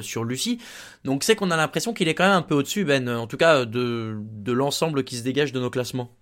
sur 0.00 0.22
Lucie. 0.22 0.58
Donc, 1.02 1.24
c'est 1.24 1.34
qu'on 1.34 1.50
a 1.50 1.56
l'impression 1.56 1.92
qu'il 1.92 2.06
est 2.06 2.14
quand 2.14 2.28
même 2.28 2.34
un 2.34 2.42
peu 2.42 2.54
au-dessus, 2.54 2.84
Ben, 2.84 3.08
en 3.08 3.26
tout 3.26 3.36
cas, 3.36 3.64
de, 3.64 4.16
de 4.16 4.52
l'ensemble 4.52 5.02
qui 5.02 5.16
se 5.16 5.24
dégage 5.24 5.50
de 5.50 5.58
nos 5.58 5.70
classements. 5.70 6.14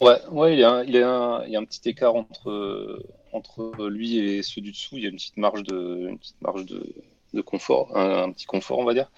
Ouais, 0.00 0.18
ouais, 0.30 0.54
il 0.54 0.58
y 0.58 0.64
a 0.64 0.70
un, 0.70 0.84
il 0.84 0.94
y 0.94 0.98
a 0.98 1.08
un, 1.08 1.44
il 1.44 1.52
y 1.52 1.56
a 1.56 1.58
un 1.58 1.64
petit 1.64 1.88
écart 1.88 2.14
entre, 2.14 3.02
entre 3.32 3.86
lui 3.88 4.18
et 4.18 4.42
ceux 4.42 4.60
du 4.60 4.70
dessous. 4.72 4.96
Il 4.96 5.02
y 5.02 5.06
a 5.06 5.10
une 5.10 5.16
petite 5.16 5.36
marge 5.36 5.62
de, 5.62 6.08
une 6.08 6.18
petite 6.18 6.40
marge 6.40 6.64
de, 6.64 6.94
de 7.34 7.40
confort, 7.40 7.96
un, 7.96 8.32
petit 8.32 8.46
confort, 8.46 8.78
on 8.78 8.84
va 8.84 8.94
dire. 8.94 9.10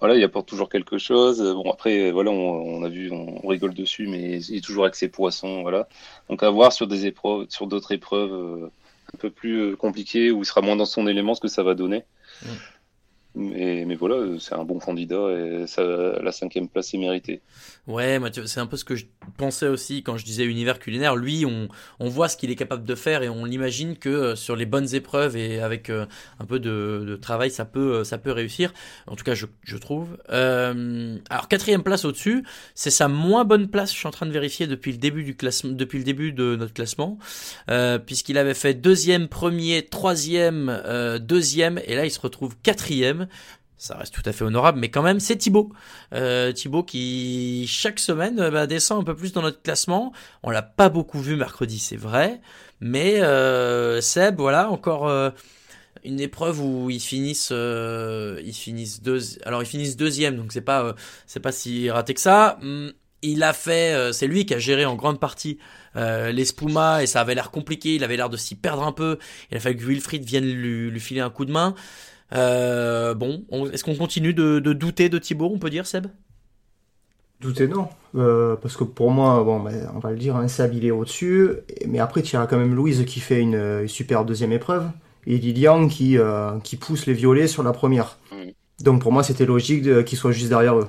Voilà, 0.00 0.16
il 0.16 0.24
apporte 0.24 0.48
toujours 0.48 0.68
quelque 0.68 0.98
chose. 0.98 1.40
Bon, 1.40 1.70
après, 1.70 2.10
voilà, 2.10 2.30
on, 2.30 2.34
on 2.34 2.84
a 2.84 2.88
vu, 2.88 3.10
on, 3.10 3.46
rigole 3.46 3.74
dessus, 3.74 4.06
mais 4.06 4.40
il 4.40 4.56
est 4.56 4.64
toujours 4.64 4.84
avec 4.84 4.96
ses 4.96 5.08
poissons, 5.08 5.62
voilà. 5.62 5.88
Donc, 6.28 6.42
à 6.42 6.50
voir 6.50 6.72
sur 6.72 6.86
des 6.86 7.06
épreuves, 7.06 7.46
sur 7.48 7.66
d'autres 7.66 7.92
épreuves 7.92 8.32
euh, 8.32 8.70
un 9.14 9.18
peu 9.18 9.30
plus 9.30 9.76
compliquées 9.76 10.30
où 10.30 10.42
il 10.42 10.46
sera 10.46 10.60
moins 10.60 10.76
dans 10.76 10.84
son 10.84 11.06
élément, 11.06 11.34
ce 11.34 11.40
que 11.40 11.48
ça 11.48 11.62
va 11.62 11.74
donner. 11.74 12.04
Mmh. 12.42 12.48
Mais, 13.36 13.84
mais, 13.84 13.96
voilà, 13.96 14.38
c'est 14.38 14.54
un 14.54 14.64
bon 14.64 14.78
candidat 14.78 15.28
et 15.30 15.64
la 16.22 16.32
cinquième 16.32 16.68
place 16.68 16.94
est 16.94 16.98
méritée. 16.98 17.40
Ouais, 17.86 18.18
c'est 18.46 18.60
un 18.60 18.66
peu 18.66 18.76
ce 18.76 18.84
que 18.84 18.94
je 18.94 19.04
pensais 19.36 19.66
aussi 19.66 20.02
quand 20.02 20.16
je 20.16 20.24
disais 20.24 20.44
univers 20.44 20.78
culinaire. 20.78 21.16
Lui, 21.16 21.44
on, 21.44 21.68
voit 22.08 22.28
ce 22.28 22.36
qu'il 22.36 22.50
est 22.50 22.56
capable 22.56 22.84
de 22.84 22.94
faire 22.94 23.22
et 23.22 23.28
on 23.28 23.44
l'imagine 23.44 23.96
que 23.96 24.08
euh, 24.08 24.36
sur 24.36 24.56
les 24.56 24.66
bonnes 24.66 24.94
épreuves 24.94 25.36
et 25.36 25.60
avec 25.60 25.90
euh, 25.90 26.06
un 26.38 26.44
peu 26.44 26.60
de, 26.60 27.18
travail, 27.20 27.50
ça 27.50 27.64
peut, 27.64 27.96
euh, 27.96 28.04
ça 28.04 28.18
peut 28.18 28.30
réussir. 28.30 28.72
En 29.06 29.16
tout 29.16 29.24
cas, 29.24 29.34
je, 29.34 29.76
trouve. 29.76 30.16
Alors 30.28 31.48
quatrième 31.48 31.82
place 31.82 32.04
au-dessus, 32.04 32.44
c'est 32.74 32.90
sa 32.90 33.08
moins 33.08 33.44
bonne 33.44 33.68
place. 33.68 33.92
Je 33.92 33.98
suis 33.98 34.06
en 34.06 34.12
train 34.12 34.26
de 34.26 34.32
vérifier 34.32 34.66
depuis 34.66 34.92
le 34.92 34.98
début 34.98 36.32
de 36.32 36.56
notre 36.56 36.72
classement, 36.72 37.18
puisqu'il 38.06 38.38
avait 38.38 38.54
fait 38.54 38.74
deuxième, 38.74 39.28
premier, 39.28 39.82
troisième, 39.82 40.80
deuxième, 41.20 41.80
et 41.86 41.96
là 41.96 42.06
il 42.06 42.10
se 42.10 42.20
retrouve 42.20 42.56
quatrième 42.62 43.23
ça 43.76 43.96
reste 43.96 44.14
tout 44.14 44.22
à 44.24 44.32
fait 44.32 44.44
honorable, 44.44 44.78
mais 44.78 44.90
quand 44.90 45.02
même, 45.02 45.20
c'est 45.20 45.36
Thibaut. 45.36 45.72
Euh, 46.14 46.52
Thibaut 46.52 46.84
qui, 46.84 47.66
chaque 47.68 47.98
semaine, 47.98 48.36
bah, 48.50 48.66
descend 48.66 49.02
un 49.02 49.04
peu 49.04 49.14
plus 49.14 49.32
dans 49.32 49.42
notre 49.42 49.60
classement. 49.60 50.12
On 50.42 50.50
l'a 50.50 50.62
pas 50.62 50.88
beaucoup 50.88 51.20
vu 51.20 51.36
mercredi, 51.36 51.78
c'est 51.78 51.96
vrai. 51.96 52.40
Mais 52.80 53.20
euh, 53.20 54.00
Seb, 54.00 54.36
voilà, 54.38 54.70
encore 54.70 55.08
euh, 55.08 55.30
une 56.04 56.20
épreuve 56.20 56.60
où 56.60 56.90
ils 56.90 57.00
finissent, 57.00 57.50
euh, 57.52 58.40
ils 58.44 58.54
finissent 58.54 59.02
deux, 59.02 59.20
alors 59.44 59.62
ils 59.62 59.66
finissent 59.66 59.96
deuxième, 59.96 60.36
donc 60.36 60.52
c'est 60.52 60.60
pas, 60.60 60.82
euh, 60.84 60.92
c'est 61.26 61.40
pas 61.40 61.52
si 61.52 61.90
raté 61.90 62.14
que 62.14 62.20
ça. 62.20 62.58
Il 63.22 63.42
a 63.42 63.54
fait, 63.54 63.94
euh, 63.94 64.12
c'est 64.12 64.26
lui 64.26 64.44
qui 64.44 64.54
a 64.54 64.58
géré 64.58 64.84
en 64.84 64.96
grande 64.96 65.18
partie 65.18 65.58
euh, 65.96 66.30
les 66.30 66.44
Spuma 66.44 67.02
et 67.02 67.06
ça 67.06 67.22
avait 67.22 67.34
l'air 67.34 67.50
compliqué. 67.50 67.94
Il 67.94 68.04
avait 68.04 68.16
l'air 68.16 68.28
de 68.28 68.36
s'y 68.36 68.54
perdre 68.54 68.82
un 68.82 68.92
peu. 68.92 69.18
Il 69.50 69.56
a 69.56 69.60
fallu 69.60 69.76
que 69.76 69.84
Wilfried 69.84 70.24
vienne 70.24 70.44
lui 70.44 71.00
filer 71.00 71.20
un 71.20 71.30
coup 71.30 71.46
de 71.46 71.52
main. 71.52 71.74
Euh, 72.32 73.14
bon, 73.14 73.44
est-ce 73.72 73.84
qu'on 73.84 73.94
continue 73.94 74.34
de, 74.34 74.58
de, 74.58 74.72
douter 74.72 75.08
de 75.08 75.18
Thibaut, 75.18 75.50
on 75.52 75.58
peut 75.58 75.70
dire, 75.70 75.86
Seb? 75.86 76.06
Douter, 77.40 77.68
non. 77.68 77.88
Euh, 78.14 78.56
parce 78.56 78.76
que 78.76 78.84
pour 78.84 79.10
moi, 79.10 79.42
bon, 79.44 79.60
ben, 79.60 79.90
on 79.94 79.98
va 79.98 80.10
le 80.10 80.16
dire, 80.16 80.36
hein, 80.36 80.48
Seb, 80.48 80.72
il 80.74 80.84
est 80.84 80.90
au-dessus. 80.90 81.50
Mais 81.86 81.98
après, 81.98 82.22
tu 82.22 82.36
as 82.36 82.46
quand 82.46 82.56
même 82.56 82.74
Louise 82.74 83.04
qui 83.04 83.20
fait 83.20 83.40
une, 83.40 83.54
une 83.54 83.88
super 83.88 84.24
deuxième 84.24 84.52
épreuve. 84.52 84.88
Et 85.26 85.38
Lilian 85.38 85.88
qui, 85.88 86.18
euh, 86.18 86.58
qui 86.60 86.76
pousse 86.76 87.06
les 87.06 87.14
violets 87.14 87.48
sur 87.48 87.62
la 87.62 87.72
première. 87.72 88.18
Donc 88.80 89.00
pour 89.00 89.12
moi, 89.12 89.22
c'était 89.22 89.46
logique 89.46 90.04
qu'il 90.04 90.18
soit 90.18 90.32
juste 90.32 90.48
derrière 90.48 90.76
eux. 90.76 90.88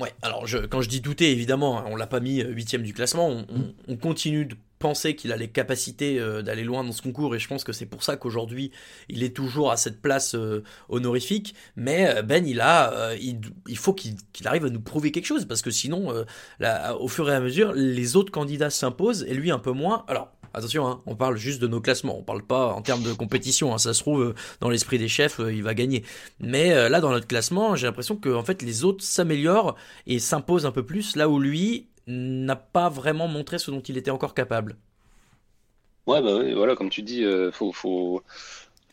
Ouais, 0.00 0.12
alors 0.22 0.46
je, 0.46 0.58
quand 0.58 0.80
je 0.80 0.88
dis 0.88 1.00
douter, 1.00 1.30
évidemment, 1.30 1.78
hein, 1.78 1.84
on 1.86 1.94
l'a 1.94 2.08
pas 2.08 2.18
mis 2.18 2.42
huitième 2.42 2.82
du 2.82 2.92
classement, 2.92 3.28
on, 3.28 3.46
on, 3.48 3.74
on 3.86 3.96
continue 3.96 4.44
de 4.44 4.56
penser 4.84 5.16
qu'il 5.16 5.32
a 5.32 5.38
les 5.38 5.48
capacités 5.48 6.20
euh, 6.20 6.42
d'aller 6.42 6.62
loin 6.62 6.84
dans 6.84 6.92
ce 6.92 7.00
concours 7.00 7.34
et 7.34 7.38
je 7.38 7.48
pense 7.48 7.64
que 7.64 7.72
c'est 7.72 7.86
pour 7.86 8.02
ça 8.02 8.18
qu'aujourd'hui 8.18 8.70
il 9.08 9.22
est 9.22 9.34
toujours 9.34 9.70
à 9.70 9.78
cette 9.78 10.02
place 10.02 10.34
euh, 10.34 10.62
honorifique. 10.90 11.54
Mais 11.74 12.18
euh, 12.18 12.20
Ben, 12.20 12.46
il 12.46 12.60
a, 12.60 13.14
il, 13.18 13.40
il, 13.66 13.78
faut 13.78 13.94
qu'il 13.94 14.16
qu 14.34 14.46
arrive 14.46 14.66
à 14.66 14.68
nous 14.68 14.82
prouver 14.82 15.10
quelque 15.10 15.24
chose 15.24 15.46
parce 15.46 15.62
que 15.62 15.70
sinon, 15.70 16.12
au 17.00 17.08
fur 17.08 17.30
et 17.30 17.34
à 17.34 17.40
mesure, 17.40 17.72
les 17.72 18.16
autres 18.16 18.30
candidats 18.30 18.68
s'imposent 18.68 19.24
et 19.26 19.32
lui 19.32 19.50
un 19.50 19.58
peu 19.58 19.72
moins. 19.72 20.04
Alors 20.06 20.28
attention, 20.52 20.86
hein, 20.86 21.00
on 21.06 21.16
parle 21.16 21.38
juste 21.38 21.62
de 21.62 21.66
nos 21.66 21.80
classements, 21.80 22.18
on 22.18 22.22
parle 22.22 22.42
pas 22.42 22.74
en 22.74 22.82
termes 22.82 23.02
de 23.02 23.14
compétition. 23.14 23.72
Hein. 23.72 23.78
ça 23.78 23.94
se 23.94 24.00
trouve 24.00 24.34
dans 24.60 24.68
l'esprit 24.68 24.98
des 24.98 25.08
chefs, 25.08 25.40
il 25.40 25.62
va 25.62 25.72
gagner. 25.72 26.04
Mais 26.40 26.90
là, 26.90 27.00
dans 27.00 27.10
notre 27.10 27.26
classement, 27.26 27.74
j'ai 27.74 27.86
l'impression 27.86 28.16
que 28.16 28.28
en 28.28 28.44
fait 28.44 28.60
les 28.60 28.84
autres 28.84 29.02
s'améliorent 29.02 29.76
et 30.06 30.18
s'imposent 30.18 30.66
un 30.66 30.72
peu 30.72 30.84
plus, 30.84 31.16
là 31.16 31.30
où 31.30 31.40
lui 31.40 31.88
n'a 32.06 32.56
pas 32.56 32.88
vraiment 32.88 33.28
montré 33.28 33.58
ce 33.58 33.70
dont 33.70 33.80
il 33.80 33.96
était 33.96 34.10
encore 34.10 34.34
capable. 34.34 34.76
Ouais, 36.06 36.20
bah 36.20 36.36
oui, 36.36 36.52
voilà, 36.52 36.76
comme 36.76 36.90
tu 36.90 37.02
dis, 37.02 37.24
faut, 37.52 37.72
faut 37.72 38.22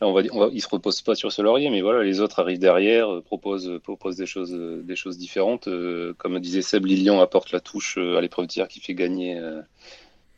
on 0.02 0.12
va, 0.12 0.22
on 0.32 0.50
il 0.50 0.60
se 0.60 0.68
repose 0.68 1.00
pas 1.02 1.14
sur 1.14 1.32
ce 1.32 1.42
laurier, 1.42 1.70
mais 1.70 1.80
voilà, 1.80 2.02
les 2.02 2.20
autres 2.20 2.40
arrivent 2.40 2.58
derrière, 2.58 3.12
euh, 3.12 3.20
proposent, 3.20 3.78
proposent 3.82 4.16
des 4.16 4.26
choses, 4.26 4.52
euh, 4.54 4.82
des 4.82 4.96
choses 4.96 5.18
différentes. 5.18 5.68
Euh, 5.68 6.14
comme 6.18 6.38
disait 6.40 6.62
Seb, 6.62 6.86
Lilian 6.86 7.20
apporte 7.20 7.52
la 7.52 7.60
touche 7.60 7.98
à 7.98 8.20
l'épreuve 8.20 8.46
tir 8.46 8.68
qui 8.68 8.80
fait 8.80 8.94
gagner, 8.94 9.40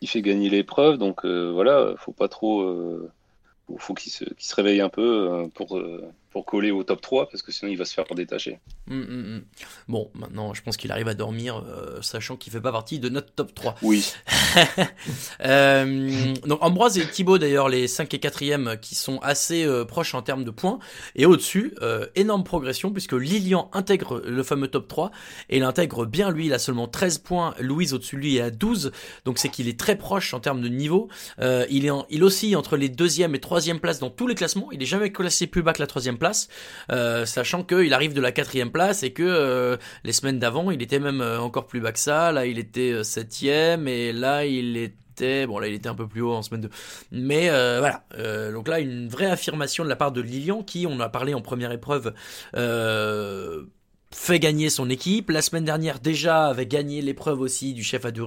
qui 0.00 0.06
fait 0.06 0.22
gagner 0.22 0.50
l'épreuve. 0.50 0.98
Donc 0.98 1.24
voilà, 1.24 1.94
faut 1.98 2.12
pas 2.12 2.28
trop, 2.28 3.00
faut 3.78 3.94
qu'il 3.94 4.12
se, 4.12 4.24
se, 4.38 4.54
réveille 4.54 4.80
un 4.80 4.88
peu 4.88 5.48
pour 5.54 5.80
pour 6.34 6.44
coller 6.44 6.72
au 6.72 6.82
top 6.82 7.00
3 7.00 7.28
parce 7.30 7.42
que 7.42 7.52
sinon 7.52 7.70
il 7.70 7.78
va 7.78 7.84
se 7.84 7.94
faire 7.94 8.04
détacher. 8.16 8.58
Hum, 8.90 9.06
hum, 9.08 9.08
hum. 9.08 9.44
Bon, 9.86 10.10
maintenant 10.14 10.52
je 10.52 10.62
pense 10.62 10.76
qu'il 10.76 10.90
arrive 10.90 11.06
à 11.06 11.14
dormir 11.14 11.62
euh, 11.64 12.02
sachant 12.02 12.36
qu'il 12.36 12.52
fait 12.52 12.60
pas 12.60 12.72
partie 12.72 12.98
de 12.98 13.08
notre 13.08 13.32
top 13.32 13.54
3. 13.54 13.76
Oui. 13.82 14.12
euh, 15.44 16.34
donc 16.44 16.58
Ambroise 16.60 16.98
et 16.98 17.06
Thibaut 17.06 17.38
d'ailleurs, 17.38 17.68
les 17.68 17.86
5 17.86 18.12
et 18.14 18.18
4e 18.18 18.80
qui 18.80 18.96
sont 18.96 19.20
assez 19.20 19.64
euh, 19.64 19.84
proches 19.84 20.16
en 20.16 20.22
termes 20.22 20.42
de 20.42 20.50
points. 20.50 20.80
Et 21.14 21.24
au-dessus, 21.24 21.76
énorme 22.16 22.42
progression 22.42 22.90
puisque 22.90 23.12
Lilian 23.12 23.70
intègre 23.72 24.20
le 24.26 24.42
fameux 24.42 24.66
top 24.66 24.88
3 24.88 25.12
et 25.50 25.58
il 25.58 25.62
intègre 25.62 26.04
bien 26.04 26.32
lui, 26.32 26.46
il 26.46 26.52
a 26.52 26.58
seulement 26.58 26.88
13 26.88 27.18
points, 27.18 27.54
Louise 27.60 27.94
au-dessus 27.94 28.16
de 28.16 28.20
lui 28.22 28.36
est 28.38 28.40
à 28.40 28.50
12, 28.50 28.90
donc 29.24 29.38
c'est 29.38 29.50
qu'il 29.50 29.68
est 29.68 29.78
très 29.78 29.96
proche 29.96 30.34
en 30.34 30.40
termes 30.40 30.60
de 30.60 30.68
niveau. 30.68 31.08
il, 31.38 31.86
est 31.86 31.90
en, 31.90 32.06
il 32.10 32.24
oscille 32.24 32.56
entre 32.56 32.76
les 32.76 32.88
deuxième 32.88 33.36
et 33.36 33.40
troisième 33.40 33.78
places 33.78 34.00
dans 34.00 34.10
tous 34.10 34.26
les 34.26 34.34
classements, 34.34 34.72
il 34.72 34.82
est 34.82 34.86
jamais 34.86 35.12
classé 35.12 35.46
plus 35.46 35.62
bas 35.62 35.72
que 35.72 35.80
la 35.80 35.86
troisième 35.86 36.18
place 36.18 36.23
euh, 36.90 37.26
sachant 37.26 37.62
qu'il 37.62 37.92
arrive 37.92 38.14
de 38.14 38.20
la 38.20 38.32
quatrième 38.32 38.70
place 38.70 39.02
et 39.02 39.12
que 39.12 39.22
euh, 39.22 39.76
les 40.04 40.12
semaines 40.12 40.38
d'avant, 40.38 40.70
il 40.70 40.82
était 40.82 40.98
même 40.98 41.20
euh, 41.20 41.40
encore 41.40 41.66
plus 41.66 41.80
bas 41.80 41.92
que 41.92 41.98
ça. 41.98 42.32
Là, 42.32 42.46
il 42.46 42.58
était 42.58 43.04
septième 43.04 43.88
et 43.88 44.12
là, 44.12 44.44
il 44.44 44.76
était 44.76 45.46
bon 45.46 45.60
là 45.60 45.68
il 45.68 45.74
était 45.74 45.88
un 45.88 45.94
peu 45.94 46.08
plus 46.08 46.22
haut 46.22 46.32
en 46.32 46.42
semaine 46.42 46.62
2 46.62 46.70
mais 47.12 47.48
voilà 47.48 48.02
donc 48.50 48.66
là 48.66 48.80
une 48.80 49.06
vraie 49.08 49.30
affirmation 49.30 49.84
de 49.84 49.88
la 49.88 49.94
part 49.94 50.10
de 50.10 50.20
Lilian 50.20 50.64
qui 50.64 50.88
on 50.88 50.98
a 50.98 51.08
parlé 51.08 51.34
en 51.34 51.40
première 51.40 51.70
épreuve 51.70 52.12
fait 54.14 54.38
gagner 54.38 54.70
son 54.70 54.88
équipe. 54.90 55.30
La 55.30 55.42
semaine 55.42 55.64
dernière 55.64 56.00
déjà 56.00 56.46
avait 56.46 56.66
gagné 56.66 57.02
l'épreuve 57.02 57.40
aussi 57.40 57.74
du 57.74 57.82
chef 57.82 58.04
à 58.04 58.10
deux 58.10 58.24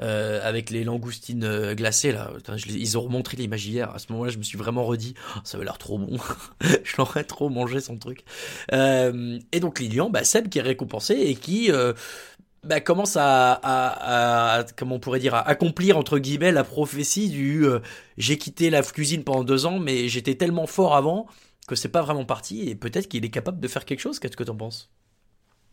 euh, 0.00 0.40
avec 0.46 0.70
les 0.70 0.84
langoustines 0.84 1.44
euh, 1.44 1.74
glacées 1.74 2.12
là. 2.12 2.30
ils 2.68 2.96
ont 2.98 3.02
remontré 3.02 3.36
l'image 3.36 3.66
hier. 3.66 3.92
À 3.94 3.98
ce 3.98 4.12
moment-là, 4.12 4.30
je 4.30 4.38
me 4.38 4.42
suis 4.42 4.58
vraiment 4.58 4.84
redit, 4.84 5.14
oh, 5.36 5.40
ça 5.44 5.56
avait 5.56 5.64
l'air 5.64 5.78
trop 5.78 5.98
bon. 5.98 6.18
je 6.60 6.96
l'aurais 6.98 7.24
trop 7.24 7.48
mangé 7.48 7.80
son 7.80 7.96
truc. 7.96 8.24
Euh, 8.72 9.38
et 9.52 9.60
donc 9.60 9.80
Lilian, 9.80 10.10
bah, 10.10 10.24
Seb 10.24 10.48
qui 10.48 10.58
est 10.58 10.62
récompensé 10.62 11.14
et 11.14 11.34
qui 11.34 11.72
euh, 11.72 11.92
bah, 12.64 12.80
commence 12.80 13.16
à, 13.16 13.52
à, 13.52 14.58
à, 14.58 14.64
comment 14.76 14.96
on 14.96 15.00
pourrait 15.00 15.20
dire, 15.20 15.34
à 15.34 15.48
accomplir 15.48 15.96
entre 15.96 16.18
guillemets 16.18 16.52
la 16.52 16.64
prophétie 16.64 17.28
du 17.28 17.64
euh, 17.64 17.80
j'ai 18.18 18.38
quitté 18.38 18.70
la 18.70 18.82
cuisine 18.82 19.24
pendant 19.24 19.44
deux 19.44 19.66
ans, 19.66 19.78
mais 19.78 20.08
j'étais 20.08 20.34
tellement 20.34 20.66
fort 20.66 20.96
avant 20.96 21.26
que 21.68 21.74
c'est 21.74 21.88
pas 21.88 22.02
vraiment 22.02 22.24
parti 22.24 22.68
et 22.68 22.74
peut-être 22.74 23.08
qu'il 23.08 23.24
est 23.24 23.30
capable 23.30 23.60
de 23.60 23.68
faire 23.68 23.84
quelque 23.84 24.00
chose. 24.00 24.18
Qu'est-ce 24.18 24.36
que 24.36 24.44
t'en 24.44 24.56
penses? 24.56 24.90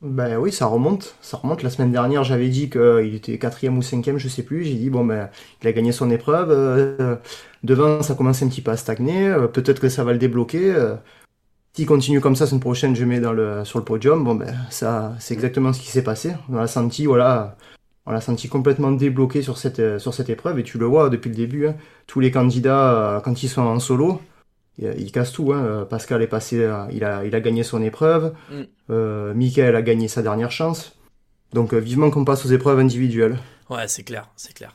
Ben 0.04 0.38
oui, 0.38 0.52
ça 0.52 0.66
remonte. 0.66 1.16
Ça 1.22 1.38
remonte. 1.38 1.64
La 1.64 1.70
semaine 1.70 1.92
dernière, 1.92 2.26
j'avais 2.26 2.50
dit 2.50 2.70
qu'il 2.70 3.16
était 3.16 3.38
quatrième 3.38 3.78
ou 3.78 3.82
cinquième, 3.82 4.18
je 4.18 4.28
sais 4.28 4.44
plus. 4.44 4.66
J'ai 4.66 4.76
dit, 4.76 4.90
bon, 4.90 5.06
ben, 5.06 5.30
il 5.62 5.68
a 5.68 5.72
gagné 5.72 5.94
son 5.94 6.12
épreuve. 6.12 6.52
Euh, 6.52 7.16
devant, 7.64 8.04
ça 8.04 8.14
commence 8.14 8.44
un 8.44 8.50
petit 8.50 8.62
peu 8.62 8.72
à 8.72 8.78
stagner. 8.78 9.30
Euh, 9.30 9.48
peut-être 9.48 9.80
que 9.80 9.88
ça 9.88 10.04
va 10.04 10.12
le 10.12 10.20
débloquer. 10.20 10.74
Euh, 10.76 10.96
S'il 11.74 11.86
continue 11.86 12.20
comme 12.20 12.36
ça, 12.36 12.46
semaine 12.48 12.60
prochaine, 12.60 12.96
je 12.96 13.06
mets 13.06 13.22
sur 13.64 13.80
le 13.80 13.86
podium. 13.86 14.26
Bon, 14.26 14.36
ben, 14.36 14.54
ça, 14.70 15.16
c'est 15.20 15.34
exactement 15.34 15.72
ce 15.72 15.80
qui 15.80 15.88
s'est 15.88 16.04
passé. 16.04 16.34
On 16.50 16.56
l'a 16.56 16.68
senti, 16.68 17.08
on 17.08 17.16
l'a 17.16 17.56
senti 18.22 18.50
complètement 18.50 18.92
débloqué 18.92 19.42
sur 19.42 19.58
cette, 19.58 20.00
sur 20.00 20.14
cette 20.14 20.30
épreuve. 20.30 20.60
Et 20.60 20.64
tu 20.64 20.78
le 20.78 20.86
vois 20.86 21.10
depuis 21.10 21.30
le 21.30 21.36
début, 21.36 21.68
hein. 21.68 21.76
tous 22.08 22.20
les 22.20 22.32
candidats, 22.32 23.22
quand 23.24 23.42
ils 23.42 23.50
sont 23.50 23.62
en 23.62 23.80
solo, 23.80 24.20
il, 24.80 25.12
casse 25.12 25.32
tout. 25.32 25.54
Hein. 25.54 25.86
Pascal 25.90 26.22
est 26.22 26.28
passé, 26.28 26.68
il 26.92 27.04
a, 27.04 27.24
il 27.26 27.36
a 27.36 27.42
gagné 27.42 27.64
son 27.64 27.82
épreuve. 27.82 28.34
Mm. 28.50 28.62
Euh, 28.90 29.34
Michael 29.34 29.76
a 29.76 29.82
gagné 29.82 30.08
sa 30.08 30.22
dernière 30.22 30.52
chance. 30.52 30.98
Donc 31.54 31.74
euh, 31.74 31.78
vivement 31.78 32.10
qu'on 32.10 32.26
passe 32.26 32.46
aux 32.46 32.50
épreuves 32.50 32.80
individuelles. 32.80 33.38
Ouais, 33.70 33.88
c'est 33.88 34.04
clair, 34.04 34.30
c'est 34.36 34.54
clair. 34.54 34.74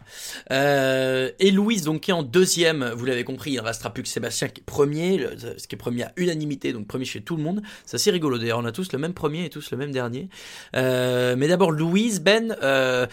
Euh, 0.50 1.30
et 1.38 1.50
Louise, 1.50 1.84
donc, 1.84 2.00
qui 2.00 2.10
est 2.10 2.14
en 2.14 2.22
deuxième, 2.22 2.90
vous 2.96 3.04
l'avez 3.04 3.22
compris, 3.22 3.52
il 3.52 3.56
ne 3.56 3.60
restera 3.60 3.92
plus 3.92 4.02
que 4.02 4.08
Sébastien 4.08 4.48
qui 4.48 4.60
est 4.62 4.64
premier, 4.64 5.26
ce 5.58 5.68
qui 5.68 5.74
est 5.74 5.78
premier 5.78 6.04
à 6.04 6.12
unanimité, 6.16 6.72
donc 6.72 6.86
premier 6.86 7.04
chez 7.04 7.20
tout 7.20 7.36
le 7.36 7.42
monde. 7.42 7.62
C'est 7.84 7.96
assez 7.96 8.10
rigolo, 8.10 8.38
d'ailleurs, 8.38 8.58
on 8.58 8.64
a 8.64 8.72
tous 8.72 8.90
le 8.92 8.98
même 8.98 9.12
premier 9.12 9.44
et 9.44 9.50
tous 9.50 9.70
le 9.70 9.76
même 9.76 9.92
dernier. 9.92 10.30
Euh, 10.74 11.36
mais 11.36 11.48
d'abord, 11.48 11.70
Louise, 11.70 12.20
Ben, 12.20 12.56
euh, 12.62 13.06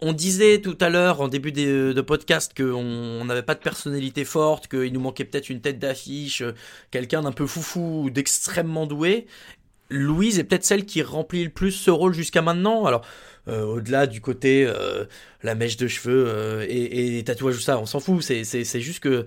on 0.00 0.12
disait 0.12 0.60
tout 0.60 0.76
à 0.80 0.90
l'heure 0.90 1.20
en 1.20 1.28
début 1.28 1.52
de, 1.52 2.00
podcast 2.00 2.52
qu'on 2.56 3.24
n'avait 3.24 3.42
pas 3.42 3.54
de 3.54 3.60
personnalité 3.60 4.24
forte, 4.24 4.68
qu'il 4.68 4.92
nous 4.92 5.00
manquait 5.00 5.24
peut-être 5.24 5.50
une 5.50 5.60
tête 5.60 5.78
d'affiche, 5.78 6.42
euh, 6.42 6.52
quelqu'un 6.90 7.22
d'un 7.22 7.32
peu 7.32 7.46
foufou, 7.46 8.10
d'extrêmement 8.10 8.86
doué. 8.86 9.26
Louise 9.90 10.38
est 10.38 10.44
peut-être 10.44 10.64
celle 10.64 10.84
qui 10.84 11.02
remplit 11.02 11.44
le 11.44 11.50
plus 11.50 11.72
ce 11.72 11.90
rôle 11.90 12.12
jusqu'à 12.12 12.42
maintenant. 12.42 12.84
Alors, 12.86 13.04
euh, 13.48 13.64
au-delà 13.64 14.06
du 14.06 14.20
côté 14.20 14.64
euh, 14.66 15.04
la 15.42 15.54
mèche 15.54 15.76
de 15.76 15.88
cheveux 15.88 16.64
et, 16.68 17.06
et, 17.06 17.10
les 17.10 17.24
tatouages 17.24 17.56
ou 17.56 17.60
ça, 17.60 17.78
on 17.78 17.86
s'en 17.86 17.98
fout. 17.98 18.22
C'est 18.22 18.80
juste 18.80 19.00
que 19.00 19.24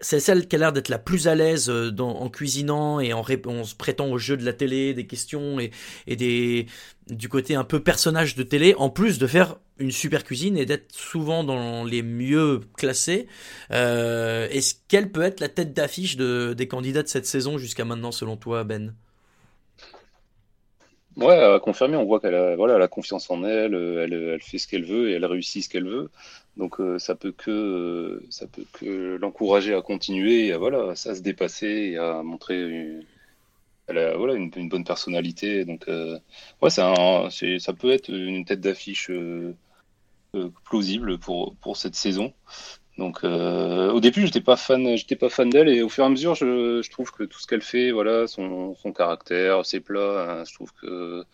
c'est 0.00 0.20
celle 0.20 0.48
qui 0.48 0.56
a 0.56 0.58
l'air 0.58 0.72
d'être 0.72 0.88
la 0.88 0.98
plus 0.98 1.28
à 1.28 1.34
l'aise 1.34 1.68
euh, 1.68 1.94
en 1.98 2.28
cuisinant 2.30 3.00
et 3.00 3.12
en, 3.12 3.22
se 3.24 3.74
prêtant 3.74 4.10
au 4.10 4.18
jeu 4.18 4.36
de 4.36 4.44
la 4.44 4.52
télé, 4.52 4.94
des 4.94 5.06
questions 5.06 5.58
et, 5.60 5.70
des, 6.16 6.66
du 7.08 7.28
côté 7.28 7.54
un 7.54 7.64
peu 7.64 7.82
personnage 7.82 8.34
de 8.34 8.42
télé, 8.42 8.74
en 8.76 8.88
plus 8.90 9.18
de 9.18 9.26
faire 9.26 9.56
une 9.78 9.90
super 9.90 10.24
cuisine 10.24 10.56
et 10.56 10.66
d'être 10.66 10.92
souvent 10.92 11.44
dans 11.44 11.84
les 11.84 12.02
mieux 12.02 12.60
classés. 12.76 13.26
Euh, 13.72 14.48
Est-ce 14.50 14.74
qu'elle 14.88 15.10
peut 15.12 15.22
être 15.22 15.40
la 15.40 15.48
tête 15.48 15.74
d'affiche 15.74 16.16
de, 16.16 16.54
des 16.54 16.68
candidats 16.68 17.02
de 17.02 17.08
cette 17.08 17.26
saison 17.26 17.58
jusqu'à 17.58 17.84
maintenant, 17.84 18.12
selon 18.12 18.36
toi, 18.36 18.64
Ben? 18.64 18.94
Ouais, 21.16 21.34
à 21.34 21.58
confirmer, 21.58 21.96
on 21.96 22.04
voit 22.04 22.20
qu'elle 22.20 22.36
a, 22.36 22.56
voilà, 22.56 22.76
elle 22.76 22.82
a 22.82 22.88
confiance 22.88 23.30
en 23.30 23.44
elle, 23.44 23.74
elle, 23.74 24.12
elle 24.12 24.40
fait 24.40 24.58
ce 24.58 24.68
qu'elle 24.68 24.84
veut 24.84 25.10
et 25.10 25.14
elle 25.14 25.24
réussit 25.24 25.64
ce 25.64 25.68
qu'elle 25.68 25.86
veut. 25.88 26.08
Donc 26.60 26.78
euh, 26.78 26.98
ça 26.98 27.14
peut 27.14 27.32
que 27.32 27.50
euh, 27.50 28.26
ça 28.28 28.46
peut 28.46 28.66
que 28.74 29.16
l'encourager 29.16 29.74
à 29.74 29.80
continuer, 29.80 30.52
à, 30.52 30.58
voilà, 30.58 30.94
ça 30.94 31.14
se 31.14 31.22
dépasser 31.22 31.66
et 31.66 31.96
à 31.96 32.22
montrer 32.22 32.60
une, 32.60 33.06
voilà, 33.88 34.34
une, 34.34 34.68
bonne 34.68 34.84
personnalité. 34.84 35.64
Donc 35.64 35.88
euh, 35.88 36.18
ouais, 36.60 36.68
ça, 36.68 36.94
ça 37.30 37.72
peut 37.72 37.90
être 37.90 38.10
une 38.10 38.44
tête 38.44 38.60
d'affiche 38.60 39.10
plausible 40.64 41.18
pour 41.18 41.56
pour 41.56 41.76
cette 41.78 41.94
saison. 41.94 42.34
Donc 42.98 43.24
au 43.24 44.00
début, 44.00 44.26
j'étais 44.26 44.42
pas 44.42 44.56
fan, 44.56 44.96
j'étais 44.96 45.16
pas 45.16 45.30
fan 45.30 45.48
d'elle 45.48 45.68
et 45.70 45.82
au 45.82 45.88
fur 45.88 46.04
et 46.04 46.06
à 46.08 46.10
mesure, 46.10 46.34
je, 46.34 46.82
je 46.82 46.90
trouve 46.90 47.10
que 47.12 47.24
tout 47.24 47.40
ce 47.40 47.46
qu'elle 47.46 47.62
fait, 47.62 47.90
voilà, 47.92 48.26
son, 48.26 48.74
son 48.74 48.92
caractère, 48.92 49.64
ses 49.64 49.80
plats, 49.80 50.40
hein, 50.40 50.44
je 50.44 50.54
trouve 50.54 50.72
que 50.74 51.24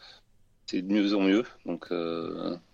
c'est 0.66 0.82
de 0.82 0.92
mieux 0.92 1.14
en 1.16 1.22
mieux. 1.22 1.44
Donc 1.66 1.90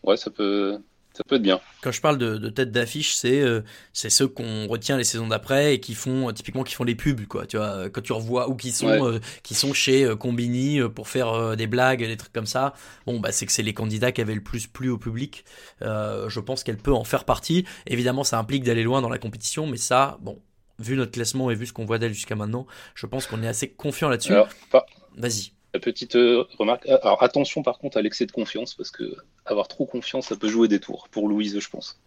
ouais, 0.05 0.16
ça 0.18 0.30
peut 0.30 0.78
ça 1.15 1.25
peut 1.25 1.37
être 1.37 1.43
bien. 1.43 1.61
Quand 1.83 1.93
je 1.93 2.01
parle 2.01 2.19
de, 2.19 2.49
tête 2.49 2.71
d'affiche, 2.71 3.15
c'est 3.15 3.41
euh, 3.41 3.63
c'est 3.93 4.11
ceux 4.11 4.29
qu'on 4.29 4.67
retient 4.67 4.97
les 4.97 5.05
saisons 5.05 5.29
d'après 5.29 5.75
et 5.75 5.81
qui 5.81 5.95
font 5.95 6.29
euh, 6.29 6.33
typiquement 6.33 6.65
qui 6.65 6.75
font 6.75 6.85
les 6.85 6.95
pubs 6.95 7.27
quoi. 7.27 7.47
Tu 7.47 7.57
vois, 7.57 7.91
quand 7.91 8.01
tu 8.01 8.13
revois 8.13 8.49
ou 8.49 8.57
qui 8.57 8.73
sont 8.73 9.07
euh, 9.07 9.21
qui 9.43 9.55
sont 9.55 9.73
chez 9.73 10.09
Combini 10.19 10.81
pour 10.95 11.09
faire 11.09 11.57
des 11.57 11.67
blagues, 11.67 12.01
des 12.01 12.17
trucs 12.17 12.33
comme 12.33 12.47
ça. 12.47 12.75
Bon 13.07 13.21
bah 13.21 13.33
c'est 13.33 13.47
que 13.47 13.53
c'est 13.53 13.63
les 13.63 13.75
candidats 13.75 14.13
qui 14.13 14.21
avaient 14.21 14.35
le 14.35 14.43
plus 14.43 14.67
plu 14.67 14.89
au 14.91 14.99
public. 14.99 15.45
je 15.81 16.41
pense 16.41 16.65
qu'elle 16.65 16.79
peut 16.79 16.95
en 16.95 17.05
faire 17.05 17.25
partie. 17.25 17.65
Évidemment, 17.87 18.25
ça 18.25 18.39
implique 18.39 18.65
d'aller 18.65 18.83
loin 18.83 19.03
dans 19.03 19.09
la 19.09 19.19
compétition, 19.19 19.67
mais 19.67 19.77
ça, 19.77 20.19
bon, 20.21 20.39
vu 20.79 20.97
notre 20.97 21.13
classement 21.13 21.51
et 21.51 21.55
vu 21.55 21.67
ce 21.67 21.73
qu'on 21.73 21.85
voit 21.85 21.99
d'elle 21.99 22.15
jusqu'à 22.15 22.37
maintenant, 22.37 22.67
je 22.95 23.07
pense 23.07 23.27
qu'on 23.27 23.43
est 23.43 23.49
assez 23.49 23.71
confiant 23.71 24.09
là-dessus. 24.09 24.33
Vas-y. 25.17 25.53
Petite 25.79 26.16
euh, 26.16 26.45
remarque. 26.59 26.87
Euh, 26.87 26.99
alors 27.03 27.23
attention 27.23 27.62
par 27.62 27.79
contre 27.79 27.97
à 27.97 28.03
l'excès 28.03 28.27
de 28.27 28.33
confiance 28.33 28.75
parce 28.75 28.91
que 28.91 29.16
avoir 29.47 29.68
trop 29.68 29.87
confiance, 29.87 30.27
ça 30.27 30.37
peut 30.37 30.49
jouer 30.49 30.68
des 30.68 30.81
tours 30.81 31.09
pour 31.11 31.29
Louise, 31.29 31.59
je 31.59 31.70
pense. 31.70 31.99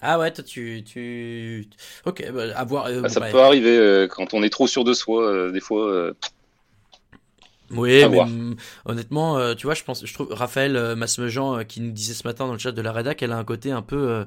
Ah 0.00 0.18
ouais, 0.18 0.30
toi 0.32 0.44
tu, 0.44 0.84
tu... 0.84 1.68
ok, 2.06 2.30
bah, 2.32 2.44
avoir. 2.54 2.86
Euh, 2.86 3.02
ah, 3.04 3.08
ça 3.08 3.20
peut 3.20 3.40
arriver 3.40 4.06
quand 4.10 4.32
on 4.32 4.42
est 4.42 4.50
trop 4.50 4.66
sûr 4.66 4.84
de 4.84 4.92
soi, 4.92 5.50
des 5.50 5.60
fois. 5.60 6.12
Oui, 7.72 8.02
mais 8.08 8.20
honnêtement, 8.84 9.54
tu 9.54 9.66
vois, 9.66 9.74
je 9.74 9.84
pense, 9.84 10.04
je 10.06 10.14
trouve 10.14 10.32
Raphaël 10.32 10.94
Masmejean 10.96 11.64
qui 11.64 11.80
nous 11.80 11.92
disait 11.92 12.14
ce 12.14 12.26
matin 12.26 12.46
dans 12.46 12.52
le 12.52 12.58
chat 12.58 12.72
de 12.72 12.82
la 12.82 12.92
rédac, 12.92 13.22
elle 13.22 13.32
a 13.32 13.36
un 13.36 13.44
côté 13.44 13.72
un 13.72 13.82
peu 13.82 14.24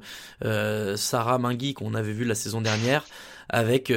Sarah 0.95 1.37
Mingui 1.39 1.73
qu'on 1.73 1.93
avait 1.93 2.13
vu 2.13 2.25
la 2.25 2.35
saison 2.35 2.61
dernière, 2.61 3.05
avec 3.49 3.91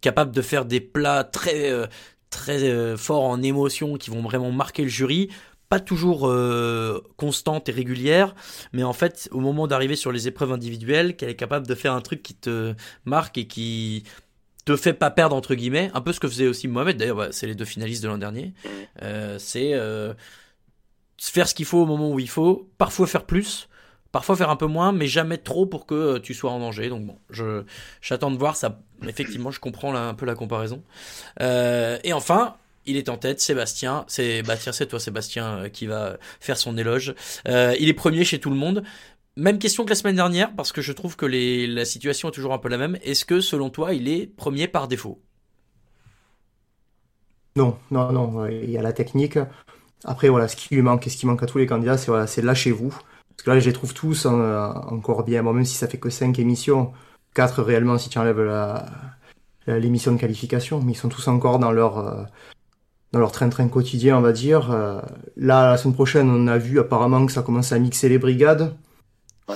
capable 0.00 0.32
de 0.32 0.42
faire 0.42 0.64
des 0.64 0.80
plats 0.80 1.24
très 1.24 1.88
très 2.32 2.64
euh, 2.64 2.96
forts 2.96 3.22
en 3.22 3.40
émotion 3.42 3.96
qui 3.96 4.10
vont 4.10 4.22
vraiment 4.22 4.50
marquer 4.50 4.82
le 4.82 4.88
jury 4.88 5.28
pas 5.68 5.80
toujours 5.80 6.28
euh, 6.28 7.00
constante 7.16 7.70
et 7.70 7.72
régulière, 7.72 8.34
mais 8.74 8.82
en 8.82 8.92
fait, 8.92 9.30
au 9.32 9.40
moment 9.40 9.66
d'arriver 9.66 9.96
sur 9.96 10.12
les 10.12 10.28
épreuves 10.28 10.52
individuelles, 10.52 11.16
qu'elle 11.16 11.30
est 11.30 11.34
capable 11.34 11.66
de 11.66 11.74
faire 11.74 11.94
un 11.94 12.02
truc 12.02 12.22
qui 12.22 12.34
te 12.34 12.74
marque 13.06 13.38
et 13.38 13.46
qui 13.46 14.04
te 14.66 14.76
fait 14.76 14.92
pas 14.92 15.10
perdre 15.10 15.34
entre 15.34 15.54
guillemets, 15.54 15.90
un 15.94 16.02
peu 16.02 16.12
ce 16.12 16.20
que 16.20 16.28
faisait 16.28 16.46
aussi 16.46 16.68
Mohamed. 16.68 16.98
D'ailleurs, 16.98 17.16
bah, 17.16 17.28
c'est 17.30 17.46
les 17.46 17.54
deux 17.54 17.64
finalistes 17.64 18.02
de 18.02 18.08
l'an 18.08 18.18
dernier. 18.18 18.52
Euh, 19.00 19.38
c'est 19.38 19.72
euh, 19.72 20.12
faire 21.18 21.48
ce 21.48 21.54
qu'il 21.54 21.64
faut 21.64 21.78
au 21.78 21.86
moment 21.86 22.10
où 22.10 22.20
il 22.20 22.28
faut, 22.28 22.70
parfois 22.76 23.06
faire 23.06 23.24
plus, 23.24 23.68
parfois 24.12 24.36
faire 24.36 24.50
un 24.50 24.56
peu 24.56 24.66
moins, 24.66 24.92
mais 24.92 25.06
jamais 25.06 25.38
trop 25.38 25.66
pour 25.66 25.86
que 25.86 25.94
euh, 25.94 26.18
tu 26.20 26.34
sois 26.34 26.50
en 26.52 26.60
danger. 26.60 26.88
Donc 26.88 27.06
bon, 27.06 27.16
je 27.30 27.64
j'attends 28.00 28.30
de 28.30 28.36
voir 28.36 28.54
ça. 28.54 28.80
Effectivement, 29.08 29.50
je 29.50 29.58
comprends 29.58 29.94
un 29.94 30.14
peu 30.14 30.26
la 30.26 30.34
comparaison. 30.34 30.82
Euh, 31.40 31.98
et 32.04 32.12
enfin, 32.12 32.54
il 32.86 32.96
est 32.96 33.08
en 33.08 33.16
tête, 33.16 33.40
Sébastien. 33.40 34.04
C'est 34.06 34.42
bah 34.42 34.56
tiens, 34.56 34.72
c'est 34.72 34.86
toi 34.86 35.00
Sébastien 35.00 35.46
euh, 35.46 35.68
qui 35.68 35.86
va 35.86 36.18
faire 36.38 36.58
son 36.58 36.76
éloge. 36.76 37.14
Il 37.46 37.88
est 37.88 37.94
premier 37.94 38.24
chez 38.24 38.38
tout 38.38 38.50
le 38.50 38.56
monde. 38.56 38.84
Même 39.36 39.58
question 39.58 39.84
que 39.84 39.88
la 39.88 39.96
semaine 39.96 40.16
dernière 40.16 40.54
parce 40.54 40.72
que 40.72 40.82
je 40.82 40.92
trouve 40.92 41.16
que 41.16 41.24
la 41.24 41.86
situation 41.86 42.28
est 42.28 42.32
toujours 42.32 42.52
un 42.52 42.58
peu 42.58 42.68
la 42.68 42.76
même. 42.76 42.98
Est-ce 43.02 43.24
que 43.24 43.40
selon 43.40 43.70
toi, 43.70 43.94
il 43.94 44.08
est 44.08 44.26
premier 44.26 44.68
par 44.68 44.88
défaut? 44.88 45.22
Non, 47.56 47.78
non, 47.90 48.12
non. 48.12 48.46
Il 48.46 48.70
y 48.70 48.76
a 48.76 48.82
la 48.82 48.92
technique. 48.92 49.38
Après, 50.04 50.28
voilà, 50.28 50.48
ce 50.48 50.56
qui 50.56 50.74
lui 50.74 50.82
manque 50.82 51.06
et 51.06 51.10
ce 51.10 51.16
qui 51.16 51.26
manque 51.26 51.42
à 51.42 51.46
tous 51.46 51.58
les 51.58 51.66
candidats, 51.66 51.96
c'est 51.96 52.08
voilà, 52.08 52.26
c'est 52.26 52.42
lâchez-vous. 52.42 52.94
Parce 53.42 53.46
que 53.46 53.50
là, 53.50 53.58
je 53.58 53.66
les 53.66 53.72
trouve 53.72 53.92
tous 53.92 54.24
euh, 54.24 54.68
encore 54.68 55.24
bien. 55.24 55.42
Bon, 55.42 55.52
même 55.52 55.64
si 55.64 55.74
ça 55.74 55.88
fait 55.88 55.98
que 55.98 56.10
5 56.10 56.38
émissions, 56.38 56.92
4 57.34 57.60
réellement 57.60 57.98
si 57.98 58.08
tu 58.08 58.16
enlèves 58.18 58.40
la, 58.40 58.86
la- 59.66 59.80
l'émission 59.80 60.12
de 60.12 60.16
qualification, 60.20 60.80
mais 60.80 60.92
ils 60.92 60.96
sont 60.96 61.08
tous 61.08 61.26
encore 61.26 61.58
dans 61.58 61.72
leur, 61.72 61.98
euh, 61.98 62.22
dans 63.10 63.18
leur 63.18 63.32
train-train 63.32 63.66
quotidien, 63.66 64.16
on 64.16 64.20
va 64.20 64.30
dire. 64.30 64.70
Euh, 64.70 65.00
là, 65.36 65.70
la 65.72 65.76
semaine 65.76 65.94
prochaine, 65.94 66.30
on 66.30 66.46
a 66.46 66.56
vu 66.56 66.78
apparemment 66.78 67.26
que 67.26 67.32
ça 67.32 67.42
commence 67.42 67.72
à 67.72 67.80
mixer 67.80 68.08
les 68.08 68.18
brigades. 68.18 68.74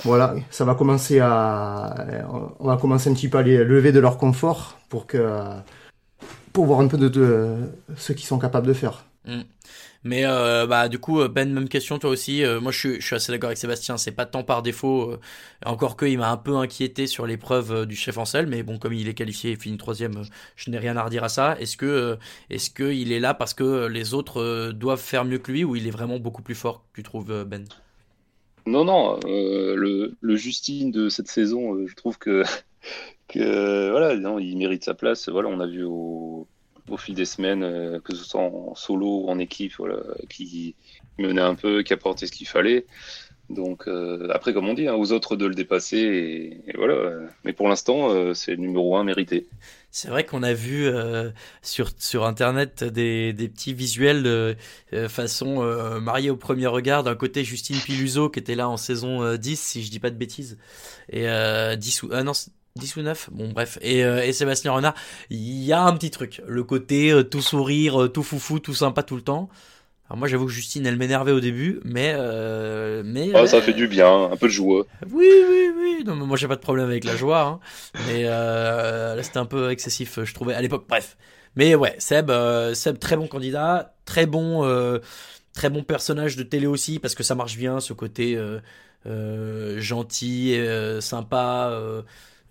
Voilà, 0.03 0.35
ça 0.51 0.65
va 0.65 0.75
commencer 0.75 1.21
à, 1.21 1.95
on 2.59 2.67
va 2.67 2.77
commencer 2.77 3.09
un 3.09 3.15
petit 3.15 3.29
peu 3.29 3.39
à 3.39 3.43
les 3.43 3.63
lever 3.63 3.93
de 3.93 4.01
leur 4.01 4.19
confort 4.19 4.79
pour 4.89 5.07
que, 5.07 5.41
pour 6.53 6.67
voir 6.67 6.81
un 6.81 6.89
peu 6.89 6.99
de, 6.99 7.09
de 7.09 7.55
ce 7.97 8.13
qu'ils 8.13 8.27
sont 8.27 8.41
capables 8.41 8.67
de 8.67 8.73
faire. 8.73 9.05
Mm. 9.27 9.43
Mais 10.07 10.25
euh, 10.25 10.67
bah 10.67 10.89
du 10.89 10.99
coup 10.99 11.27
Ben 11.29 11.53
même 11.53 11.69
question 11.69 11.99
toi 11.99 12.11
aussi. 12.11 12.45
Euh, 12.45 12.61
moi 12.61 12.71
je 12.73 12.79
suis, 12.79 13.01
je 13.01 13.07
suis 13.07 13.17
assez 13.17 13.33
d'accord 13.33 13.49
avec 13.49 13.59
Sébastien. 13.59 13.97
C'est 13.97 14.13
pas 14.13 14.25
tant 14.27 14.45
par 14.45 14.63
défaut. 14.63 15.11
euh, 15.13 15.21
encore 15.65 15.97
que 15.97 16.07
il 16.07 16.19
m'a 16.19 16.31
un 16.31 16.37
peu 16.37 16.57
inquiété 16.57 17.07
sur 17.07 17.27
l'épreuve 17.27 17.73
euh, 17.73 17.87
du 17.87 17.97
chef 17.97 18.17
en 18.19 18.25
selle. 18.25 18.47
Mais 18.47 18.63
bon 18.63 18.79
comme 18.79 18.93
il 18.93 19.09
est 19.09 19.15
qualifié 19.15 19.53
et 19.53 19.57
finit 19.57 19.77
troisième, 19.79 20.17
euh, 20.19 20.23
je 20.57 20.71
n'ai 20.71 20.79
rien 20.79 20.97
à 20.97 21.05
redire 21.05 21.25
à 21.25 21.29
ça. 21.29 21.59
Est-ce 21.61 21.77
que 21.77 21.87
euh, 21.87 22.17
est-ce 22.51 22.71
que 22.71 22.85
il 22.93 23.13
est 23.13 23.21
là 23.21 23.35
parce 23.35 23.55
que 23.55 23.87
les 23.87 24.15
autres 24.15 24.41
euh, 24.41 24.73
doivent 24.73 25.01
faire 25.01 25.25
mieux 25.25 25.39
que 25.39 25.51
lui 25.53 25.65
ou 25.65 25.77
il 25.77 25.87
est 25.87 25.91
vraiment 25.91 26.19
beaucoup 26.19 26.43
plus 26.43 26.55
fort 26.55 26.85
tu 26.95 27.03
trouves 27.03 27.31
euh, 27.31 27.45
Ben? 27.45 27.65
Non, 28.67 28.85
non, 28.85 29.19
euh, 29.27 29.77
le, 30.21 30.37
Justine 30.37 30.91
de 30.91 31.09
cette 31.09 31.29
saison, 31.29 31.75
euh, 31.75 31.87
je 31.87 31.95
trouve 31.95 32.19
que, 32.19 32.43
voilà, 33.35 34.15
il 34.41 34.57
mérite 34.59 34.85
sa 34.85 34.95
place. 34.95 35.29
Voilà, 35.29 35.49
on 35.49 35.61
a 35.61 35.67
vu 35.67 35.85
au, 35.85 36.49
au 36.89 36.97
fil 36.97 37.15
des 37.15 37.25
semaines, 37.25 37.63
euh, 37.63 38.01
que 38.01 38.15
ce 38.15 38.25
soit 38.25 38.41
en 38.41 38.75
solo 38.75 39.25
ou 39.25 39.29
en 39.29 39.39
équipe, 39.39 39.75
voilà, 39.79 39.99
qui 40.29 40.75
menait 41.19 41.41
un 41.41 41.55
peu, 41.55 41.83
qui 41.83 41.93
apportait 41.93 42.27
ce 42.27 42.33
qu'il 42.33 42.49
fallait. 42.49 42.87
Donc 43.49 43.87
euh, 43.87 44.29
après, 44.33 44.53
comme 44.53 44.69
on 44.69 44.75
dit, 44.75 44.89
hein, 44.89 44.95
aux 44.95 45.13
autres 45.13 45.37
de 45.37 45.47
le 45.47 45.55
dépasser, 45.55 45.99
et, 46.67 46.77
voilà. 46.77 47.13
Mais 47.45 47.53
pour 47.53 47.69
l'instant, 47.69 48.11
euh, 48.11 48.35
c'est 48.35 48.53
le 48.53 48.57
numéro 48.59 48.97
un 48.97 49.05
mérité. 49.05 49.47
C'est 49.93 50.09
vrai 50.09 50.25
qu'on 50.27 50.43
a 50.43 50.53
vu 50.53 50.91
sur, 51.63 51.89
sur 51.97 52.27
internet 52.27 52.85
des, 52.85 53.33
des 53.33 53.49
petits 53.49 53.73
visuels 53.73 54.57
euh, 54.93 55.09
façon 55.09 55.63
euh, 55.63 56.01
marié 56.01 56.29
au 56.29 56.37
premier 56.37 56.67
regard. 56.67 57.03
D'un 57.03 57.15
côté, 57.15 57.45
Justine 57.45 57.77
Piluso 57.77 58.29
qui 58.29 58.39
était 58.39 58.55
là 58.55 58.69
en 58.69 58.77
saison 58.77 59.23
euh, 59.23 59.37
10, 59.37 59.59
si 59.59 59.83
je 59.83 59.91
dis 59.91 60.01
pas 60.01 60.11
de 60.11 60.17
bêtises. 60.17 60.59
Et 61.09 61.29
euh, 61.29 61.77
10 61.77 62.03
ou, 62.03 62.11
ah 62.13 62.23
non, 62.23 62.33
10 62.77 62.97
ou 62.97 63.03
9, 63.03 63.31
bon 63.33 63.49
bref. 63.53 63.79
Et, 63.83 64.05
euh, 64.05 64.25
et 64.25 64.33
Sébastien 64.33 64.73
Renard, 64.73 64.95
il 65.31 65.65
y 65.65 65.73
a 65.73 65.83
un 65.83 65.93
petit 65.95 66.11
truc. 66.11 66.41
Le 66.47 66.63
côté 66.65 67.11
euh, 67.11 67.23
tout 67.25 67.43
sourire, 67.43 68.03
euh, 68.03 68.09
tout 68.09 68.23
foufou, 68.23 68.59
tout 68.61 68.75
sympa 68.75 69.03
tout 69.03 69.17
le 69.17 69.23
temps. 69.23 69.49
Alors 70.09 70.19
moi 70.19 70.29
j'avoue 70.29 70.47
que 70.47 70.53
Justine 70.53 70.87
elle 70.87 70.97
m'énervait 70.97 71.33
au 71.33 71.41
début, 71.41 71.81
mais... 71.85 72.15
Mais 73.05 73.33
Ah, 73.35 73.47
ça 73.47 73.61
fait 73.61 73.73
du 73.73 73.89
bien, 73.89 74.27
un 74.31 74.37
peu 74.37 74.47
de 74.47 74.53
joie. 74.53 74.87
oui, 75.11 75.27
oui, 75.51 75.71
oui. 75.77 76.05
Non, 76.07 76.15
mais 76.15 76.25
moi, 76.27 76.37
j'ai 76.37 76.47
pas 76.47 76.55
de 76.55 76.61
problème 76.61 76.87
avec 76.87 77.03
la 77.05 77.17
joie. 77.17 77.41
hein. 77.43 77.61
Mais 78.07 78.23
là, 78.23 79.21
c'était 79.25 79.39
un 79.39 79.47
peu 79.47 79.71
excessif, 79.73 80.21
je 80.23 80.33
trouvais, 80.33 80.55
à 80.55 80.63
l'époque. 80.63 80.85
Bref. 80.89 81.17
Mais 81.57 81.75
ouais, 81.75 81.97
Seb, 81.99 82.31
Seb, 82.75 82.99
très 83.01 83.17
bon 83.17 83.27
candidat. 83.27 83.97
Très 84.05 84.27
bon, 84.27 84.63
très 85.55 85.71
bon 85.71 85.83
personnage 85.83 86.37
de 86.37 86.45
télé 86.45 86.67
aussi, 86.69 87.01
parce 87.01 87.17
que 87.17 87.25
ça 87.25 87.35
marche 87.35 87.57
bien, 87.57 87.81
ce 87.81 87.93
côté 87.93 88.39
gentil, 89.79 90.57
sympa, 91.01 91.73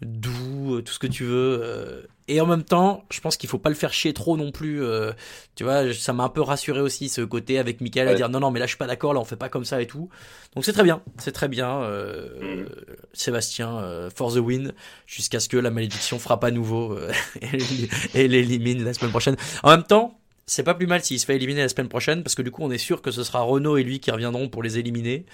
doux, 0.02 0.76
euh, 0.76 0.82
tout 0.82 0.94
ce 0.94 1.00
que 1.00 1.08
tu 1.08 1.24
veux. 1.24 1.60
euh. 1.64 2.02
Et 2.28 2.42
en 2.42 2.48
même 2.48 2.64
temps, 2.64 3.06
je 3.12 3.20
pense 3.22 3.38
qu'il 3.38 3.48
faut 3.50 3.60
pas 3.60 3.70
le 3.70 3.76
faire 3.76 3.94
chier 3.94 4.12
trop 4.14 4.36
non 4.36 4.52
plus. 4.52 4.84
euh, 4.84 5.12
tu 5.56 5.64
vois, 5.64 5.94
ça 5.94 6.12
m'a 6.12 6.24
un 6.24 6.30
peu 6.30 6.42
rassuré 6.42 6.82
aussi 6.82 7.08
ce 7.08 7.22
côté 7.22 7.60
avec 7.60 7.82
Michael 7.82 8.08
à 8.08 8.12
dire 8.16 8.30
non 8.30 8.40
non 8.40 8.50
mais 8.52 8.60
là 8.60 8.66
je 8.66 8.72
suis 8.72 8.78
pas 8.80 8.88
d'accord, 8.88 9.14
là 9.14 9.20
on 9.20 9.26
fait 9.26 9.36
pas 9.36 9.48
comme 9.50 9.64
ça 9.66 9.82
et 9.82 9.88
tout. 9.88 10.10
Donc 10.56 10.66
c'est 10.66 10.74
très 10.74 10.84
bien, 10.84 11.02
c'est 11.20 11.32
très 11.32 11.48
bien. 11.48 11.82
euh, 11.84 12.66
Sébastien 13.14 13.78
euh, 13.78 14.10
for 14.14 14.34
the 14.34 14.38
win 14.38 14.74
jusqu'à 15.06 15.40
ce 15.40 15.48
que 15.50 15.58
la 15.58 15.70
malédiction 15.72 16.18
frappe 16.20 16.44
à 16.44 16.52
nouveau 16.52 16.94
euh, 16.94 17.12
et 17.42 17.90
et 18.24 18.28
l'élimine 18.28 18.84
la 18.84 18.94
semaine 18.94 19.12
prochaine. 19.12 19.36
En 19.64 19.70
même 19.70 19.84
temps, 19.84 20.20
c'est 20.48 20.64
pas 20.64 20.74
plus 20.74 20.88
mal 20.88 21.04
s'il 21.04 21.20
se 21.20 21.26
fait 21.26 21.36
éliminer 21.36 21.62
la 21.62 21.70
semaine 21.70 21.90
prochaine 21.90 22.24
parce 22.24 22.36
que 22.36 22.42
du 22.42 22.52
coup 22.52 22.64
on 22.64 22.72
est 22.72 22.78
sûr 22.80 23.02
que 23.02 23.12
ce 23.12 23.24
sera 23.24 23.42
Renault 23.42 23.78
et 23.78 23.84
lui 23.84 24.00
qui 24.00 24.12
reviendront 24.12 24.50
pour 24.50 24.64
les 24.64 24.78
éliminer. 24.80 25.26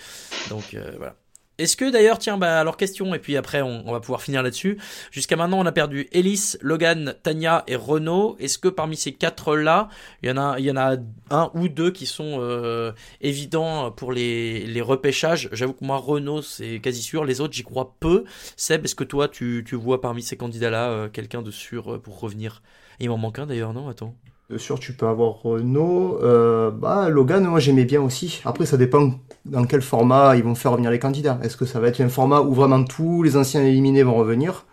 Donc 0.49 0.73
euh, 0.73 0.91
voilà. 0.97 1.15
Est-ce 1.61 1.77
que 1.77 1.91
d'ailleurs, 1.91 2.17
tiens, 2.17 2.39
bah 2.39 2.59
alors 2.59 2.75
question, 2.75 3.13
et 3.13 3.19
puis 3.19 3.37
après 3.37 3.61
on, 3.61 3.91
va 3.91 3.99
pouvoir 3.99 4.23
finir 4.23 4.41
là-dessus. 4.41 4.79
Jusqu'à 5.11 5.35
maintenant, 5.35 5.59
on 5.59 5.65
a 5.67 5.71
perdu 5.71 6.07
Ellis, 6.11 6.55
Logan, 6.61 7.13
Tania 7.21 7.63
et 7.67 7.75
Renault. 7.75 8.35
Est-ce 8.39 8.57
que 8.57 8.67
parmi 8.67 8.97
ces 8.97 9.13
quatre-là, 9.13 9.87
il 10.23 10.29
y 10.29 10.31
en 10.31 10.37
a, 10.37 10.57
il 10.57 10.65
y 10.65 10.71
en 10.71 10.77
a 10.77 10.97
un 11.29 11.51
ou 11.53 11.67
deux 11.67 11.91
qui 11.91 12.07
sont 12.07 12.37
euh, 12.39 12.93
évidents 13.21 13.91
pour 13.91 14.11
les, 14.11 14.81
repêchages? 14.81 15.49
J'avoue 15.51 15.73
que 15.73 15.85
moi, 15.85 15.97
Renault, 15.97 16.41
c'est 16.41 16.79
quasi 16.79 17.03
sûr. 17.03 17.25
Les 17.25 17.41
autres, 17.41 17.53
j'y 17.53 17.63
crois 17.63 17.95
peu. 17.99 18.23
Seb, 18.57 18.85
est-ce 18.85 18.95
que 18.95 19.03
toi, 19.03 19.27
tu, 19.27 19.63
tu 19.63 19.75
vois 19.75 20.01
parmi 20.01 20.23
ces 20.23 20.37
candidats-là 20.37 20.89
euh, 20.89 21.09
quelqu'un 21.09 21.43
de 21.43 21.51
sûr 21.51 21.93
euh, 21.93 21.99
pour 21.99 22.19
revenir? 22.19 22.63
Il 22.99 23.09
m'en 23.09 23.19
manque 23.19 23.37
un 23.37 23.45
d'ailleurs, 23.45 23.73
non? 23.73 23.87
Attends. 23.87 24.15
Sûr, 24.57 24.79
tu 24.79 24.93
peux 24.93 25.07
avoir 25.07 25.41
Renault. 25.41 26.19
Euh, 26.21 26.71
bah, 26.71 27.09
Logan, 27.09 27.45
moi 27.45 27.59
j'aimais 27.59 27.85
bien 27.85 28.01
aussi. 28.01 28.41
Après, 28.45 28.65
ça 28.65 28.77
dépend 28.77 29.11
dans 29.45 29.65
quel 29.65 29.81
format 29.81 30.35
ils 30.35 30.43
vont 30.43 30.55
faire 30.55 30.71
revenir 30.71 30.91
les 30.91 30.99
candidats. 30.99 31.39
Est-ce 31.43 31.57
que 31.57 31.65
ça 31.65 31.79
va 31.79 31.87
être 31.87 32.01
un 32.01 32.09
format 32.09 32.41
où 32.41 32.53
vraiment 32.53 32.83
tous 32.83 33.23
les 33.23 33.37
anciens 33.37 33.63
éliminés 33.63 34.03
vont 34.03 34.15
revenir 34.15 34.65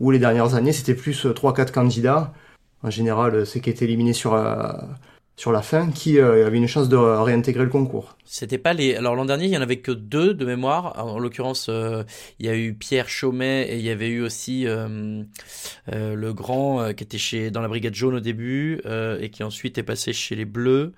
Ou 0.00 0.10
les 0.10 0.18
dernières 0.18 0.54
années, 0.54 0.72
c'était 0.72 0.94
plus 0.94 1.26
euh, 1.26 1.32
3-4 1.32 1.70
candidats? 1.72 2.32
En 2.82 2.90
général, 2.90 3.34
euh, 3.34 3.44
ceux 3.44 3.60
qui 3.60 3.70
étaient 3.70 3.84
éliminés 3.84 4.12
sur, 4.12 4.34
euh, 4.34 4.72
sur 5.36 5.52
la 5.52 5.60
fin, 5.60 5.90
qui 5.90 6.18
euh, 6.18 6.46
avaient 6.46 6.56
une 6.56 6.66
chance 6.66 6.88
de 6.88 6.96
réintégrer 6.96 7.64
le 7.64 7.70
concours. 7.70 8.16
C'était 8.24 8.58
pas 8.58 8.72
les. 8.72 8.96
Alors 8.96 9.14
l'an 9.14 9.26
dernier, 9.26 9.44
il 9.44 9.50
y 9.50 9.56
en 9.56 9.62
avait 9.62 9.78
que 9.78 9.92
deux 9.92 10.32
de 10.32 10.44
mémoire. 10.46 10.94
En 10.98 11.18
l'occurrence, 11.18 11.68
euh, 11.68 12.02
il 12.38 12.46
y 12.46 12.48
a 12.48 12.56
eu 12.56 12.74
Pierre 12.74 13.08
Chaumet 13.08 13.68
et 13.68 13.76
il 13.76 13.82
y 13.82 13.90
avait 13.90 14.08
eu 14.08 14.22
aussi 14.22 14.66
euh, 14.66 15.22
euh, 15.92 16.14
le 16.14 16.32
grand 16.32 16.80
euh, 16.80 16.92
qui 16.92 17.04
était 17.04 17.18
chez 17.18 17.50
dans 17.50 17.60
la 17.60 17.68
brigade 17.68 17.94
jaune 17.94 18.14
au 18.14 18.20
début 18.20 18.80
et 19.20 19.30
qui 19.30 19.42
ensuite 19.42 19.78
est 19.78 19.82
passé 19.82 20.12
chez 20.12 20.34
les 20.34 20.44
Bleus. 20.44 20.92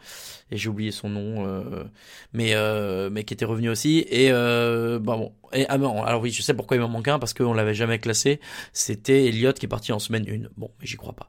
Et 0.50 0.56
j'ai 0.56 0.68
oublié 0.68 0.90
son 0.90 1.08
nom, 1.10 1.46
euh, 1.46 1.84
mais 2.32 2.54
euh, 2.54 3.10
mais 3.10 3.24
qui 3.24 3.34
était 3.34 3.44
revenu 3.44 3.68
aussi. 3.68 4.04
Et 4.08 4.30
euh, 4.30 4.98
bah 4.98 5.16
bon. 5.16 5.32
Et, 5.52 5.66
ah 5.68 5.78
non, 5.78 6.02
alors 6.02 6.20
oui, 6.22 6.30
je 6.30 6.42
sais 6.42 6.54
pourquoi 6.54 6.76
il 6.76 6.80
m'en 6.80 6.88
manque 6.88 7.08
un 7.08 7.18
parce 7.18 7.34
qu'on 7.34 7.54
l'avait 7.54 7.74
jamais 7.74 7.98
classé. 7.98 8.40
C'était 8.72 9.26
Elliot 9.26 9.52
qui 9.52 9.66
est 9.66 9.68
parti 9.68 9.92
en 9.92 9.98
semaine 9.98 10.26
1. 10.28 10.48
Bon, 10.56 10.70
mais 10.80 10.86
j'y 10.86 10.96
crois 10.96 11.14
pas. 11.14 11.28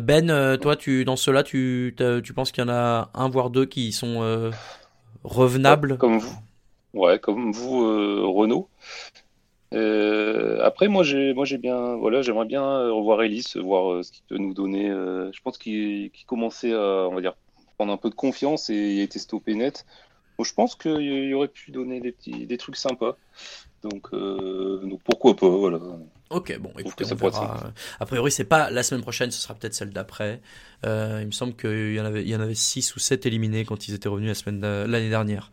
Ben, 0.00 0.58
toi, 0.58 0.76
tu 0.76 1.04
dans 1.04 1.16
ceux-là, 1.16 1.42
tu 1.42 1.94
tu 2.24 2.32
penses 2.32 2.52
qu'il 2.52 2.62
y 2.62 2.66
en 2.66 2.70
a 2.70 3.10
un 3.14 3.28
voire 3.28 3.50
deux 3.50 3.66
qui 3.66 3.92
sont 3.92 4.50
revenables? 5.24 5.98
Comme 5.98 6.18
vous. 6.18 6.36
Ouais, 6.94 7.18
comme 7.18 7.52
vous, 7.52 7.80
Renault. 8.34 8.68
Euh, 9.72 10.58
après, 10.62 10.88
moi, 10.88 11.02
j'ai, 11.02 11.32
moi, 11.34 11.44
j'ai 11.44 11.58
bien, 11.58 11.96
voilà, 11.96 12.22
j'aimerais 12.22 12.44
bien 12.44 12.62
revoir 12.90 13.22
Ellis, 13.22 13.44
voir 13.56 13.92
euh, 13.92 14.02
ce 14.02 14.12
qu'il 14.12 14.22
peut 14.24 14.36
nous 14.36 14.54
donner. 14.54 14.90
euh, 14.90 15.32
je 15.32 15.40
pense 15.40 15.58
qu'il, 15.58 16.10
qu'il 16.10 16.26
commençait 16.26 16.74
à, 16.74 17.08
on 17.08 17.14
va 17.14 17.20
dire, 17.20 17.34
un 17.90 17.96
peu 17.96 18.10
de 18.10 18.14
confiance 18.14 18.70
et 18.70 18.74
il 18.74 19.00
a 19.00 19.02
été 19.04 19.18
stoppé 19.18 19.54
net. 19.54 19.86
Bon, 20.38 20.44
je 20.44 20.54
pense 20.54 20.74
qu'il 20.74 21.34
aurait 21.34 21.48
pu 21.48 21.70
donner 21.70 22.00
des 22.00 22.12
petits, 22.12 22.46
des 22.46 22.56
trucs 22.56 22.76
sympas. 22.76 23.16
Donc, 23.82 24.08
euh, 24.12 24.80
donc 24.84 25.00
pourquoi 25.02 25.36
pas, 25.36 25.48
voilà. 25.48 25.80
Ok, 26.32 26.58
bon, 26.58 26.70
écoutez, 26.78 27.04
on 27.04 27.16
verra. 27.16 27.72
A 28.00 28.06
priori, 28.06 28.30
c'est 28.32 28.44
pas 28.44 28.70
la 28.70 28.82
semaine 28.82 29.02
prochaine, 29.02 29.30
ce 29.30 29.40
sera 29.40 29.54
peut-être 29.54 29.74
celle 29.74 29.90
d'après. 29.90 30.40
Euh, 30.84 31.18
il 31.20 31.26
me 31.26 31.30
semble 31.32 31.54
qu'il 31.54 31.94
y 31.94 32.00
en 32.00 32.04
avait, 32.04 32.22
il 32.22 32.28
y 32.28 32.34
en 32.34 32.40
avait 32.40 32.56
6 32.56 32.96
ou 32.96 32.98
7 32.98 33.24
éliminés 33.26 33.64
quand 33.64 33.86
ils 33.86 33.94
étaient 33.94 34.08
revenus 34.08 34.28
la 34.30 34.34
semaine 34.34 34.60
de- 34.60 34.84
l'année 34.90 35.10
dernière. 35.10 35.52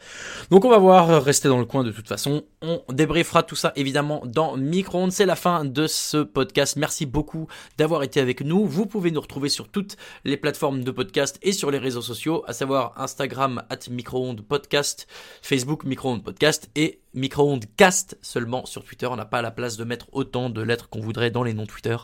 Donc 0.49 0.65
on 0.65 0.69
va 0.71 0.80
voir, 0.80 1.23
rester 1.23 1.47
dans 1.49 1.59
le 1.59 1.65
coin 1.65 1.84
de 1.84 1.91
toute 1.91 2.07
façon. 2.07 2.43
On 2.63 2.82
débriefera 2.91 3.43
tout 3.43 3.55
ça 3.55 3.71
évidemment 3.75 4.23
dans 4.25 4.57
Micro-ondes. 4.57 5.11
C'est 5.11 5.27
la 5.27 5.36
fin 5.36 5.65
de 5.65 5.86
ce 5.86 6.17
podcast. 6.23 6.77
Merci 6.77 7.05
beaucoup 7.05 7.47
d'avoir 7.77 8.01
été 8.01 8.19
avec 8.21 8.41
nous. 8.41 8.65
Vous 8.65 8.88
pouvez 8.88 9.11
nous 9.11 9.21
retrouver 9.21 9.49
sur 9.49 9.67
toutes 9.69 9.97
les 10.23 10.36
plateformes 10.38 10.84
de 10.84 10.89
podcast 10.91 11.38
et 11.43 11.51
sur 11.51 11.69
les 11.69 11.77
réseaux 11.77 12.01
sociaux, 12.01 12.43
à 12.47 12.53
savoir 12.53 12.93
Instagram 12.97 13.61
at 13.69 13.80
micro-ondes 13.91 14.41
podcast, 14.41 15.05
Facebook 15.43 15.84
micro-ondes 15.84 16.23
podcast 16.23 16.71
et 16.75 17.01
micro-ondes 17.13 17.65
cast 17.77 18.17
seulement 18.21 18.65
sur 18.65 18.84
Twitter. 18.84 19.05
On 19.07 19.15
n'a 19.15 19.25
pas 19.25 19.41
la 19.43 19.51
place 19.51 19.77
de 19.77 19.84
mettre 19.84 20.07
autant 20.11 20.49
de 20.49 20.61
lettres 20.70 20.88
qu'on 20.89 21.01
voudrait 21.01 21.32
dans 21.32 21.43
les 21.43 21.53
noms 21.53 21.65
Twitter. 21.65 21.97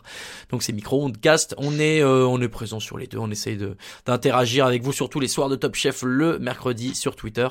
Donc 0.52 0.62
c'est 0.62 0.74
micro-ondes 0.74 1.18
cast. 1.22 1.56
On 1.58 1.80
est, 1.80 2.02
euh, 2.02 2.26
on 2.26 2.42
est 2.42 2.50
présent 2.50 2.82
sur 2.82 2.98
les 2.98 3.08
deux. 3.08 3.18
On 3.18 3.32
essaye 3.32 3.56
de, 3.56 3.78
d'interagir 4.06 4.66
avec 4.66 4.84
vous 4.84 4.92
surtout 4.92 5.22
les 5.22 5.30
soirs 5.30 5.48
de 5.48 5.56
Top 5.56 5.76
Chef 5.76 6.02
le 6.04 6.40
mercredi 6.40 6.94
sur 6.96 7.16
Twitter. 7.16 7.48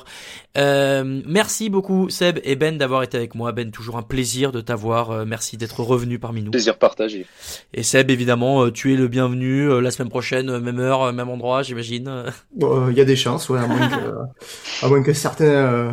Euh, 0.57 1.21
merci 1.25 1.69
beaucoup 1.69 2.09
Seb 2.09 2.39
et 2.43 2.55
Ben 2.55 2.77
d'avoir 2.77 3.01
été 3.01 3.17
avec 3.17 3.33
moi. 3.33 3.51
Ben, 3.51 3.71
toujours 3.71 3.97
un 3.97 4.03
plaisir 4.03 4.51
de 4.51 4.61
t'avoir. 4.61 5.11
Euh, 5.11 5.25
merci 5.25 5.57
d'être 5.57 5.79
revenu 5.79 6.19
parmi 6.19 6.43
nous. 6.43 6.51
Plaisir 6.51 6.77
partagé. 6.77 7.25
Et 7.73 7.83
Seb, 7.83 8.11
évidemment, 8.11 8.65
euh, 8.65 8.71
tu 8.71 8.93
es 8.93 8.97
le 8.97 9.07
bienvenu 9.07 9.69
euh, 9.69 9.79
la 9.79 9.91
semaine 9.91 10.09
prochaine, 10.09 10.49
euh, 10.49 10.59
même 10.59 10.79
heure, 10.79 11.03
euh, 11.03 11.11
même 11.11 11.29
endroit, 11.29 11.63
j'imagine. 11.63 12.25
Bon, 12.55 12.89
Il 12.89 12.97
y 12.97 13.01
a 13.01 13.05
des 13.05 13.15
chances, 13.15 13.49
ouais, 13.49 13.59
à 13.59 13.67
moins 13.67 13.89
que, 13.89 14.85
à 14.85 14.87
moins 14.87 15.03
que 15.03 15.13
certains, 15.13 15.45
euh, 15.45 15.91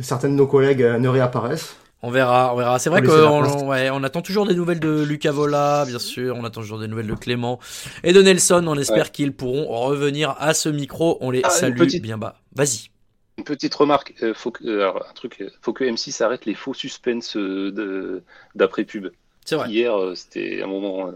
certains 0.00 0.28
de 0.28 0.34
nos 0.34 0.46
collègues 0.46 0.82
euh, 0.82 0.98
ne 0.98 1.08
réapparaissent. 1.08 1.76
On 2.06 2.10
verra, 2.10 2.52
on 2.54 2.56
verra. 2.58 2.78
C'est 2.78 2.90
vrai 2.90 3.00
la 3.00 3.08
qu'on 3.08 3.66
ouais, 3.68 3.88
on 3.90 4.02
attend 4.04 4.20
toujours 4.20 4.46
des 4.46 4.54
nouvelles 4.54 4.78
de 4.80 5.02
Lucas 5.02 5.32
Vola, 5.32 5.84
bien 5.86 5.98
sûr. 5.98 6.36
On 6.36 6.44
attend 6.44 6.60
toujours 6.60 6.78
des 6.78 6.86
nouvelles 6.88 7.06
de 7.06 7.14
Clément 7.14 7.58
et 8.02 8.12
de 8.12 8.20
Nelson. 8.20 8.64
On 8.68 8.76
espère 8.76 9.04
Ouais. 9.04 9.10
qu'ils 9.10 9.32
pourront 9.32 9.66
revenir 9.86 10.34
à 10.38 10.52
ce 10.52 10.68
micro. 10.68 11.16
On 11.22 11.30
les 11.30 11.40
Ah, 11.44 11.50
salue 11.50 11.78
petite- 11.78 12.02
bien 12.02 12.18
bas. 12.18 12.40
Vas-y. 12.54 12.90
Une 13.38 13.44
petite 13.44 13.74
remarque, 13.74 14.14
euh, 14.22 14.32
faut 14.34 14.50
que, 14.50 14.64
euh, 14.64 14.82
alors, 14.82 15.06
un 15.10 15.12
truc, 15.14 15.38
euh, 15.40 15.48
faut 15.62 15.72
que 15.72 15.82
M6 15.82 16.20
arrête 16.22 16.44
les 16.46 16.54
faux 16.54 16.74
suspens 16.74 17.36
euh, 17.36 18.22
d'après 18.54 18.84
pub. 18.84 19.08
C'est 19.46 19.56
vrai. 19.56 19.70
Hier, 19.70 19.92
euh, 19.98 20.14
c'était 20.14 20.62
un 20.62 20.66
moment. 20.66 21.08
euh, 21.08 21.12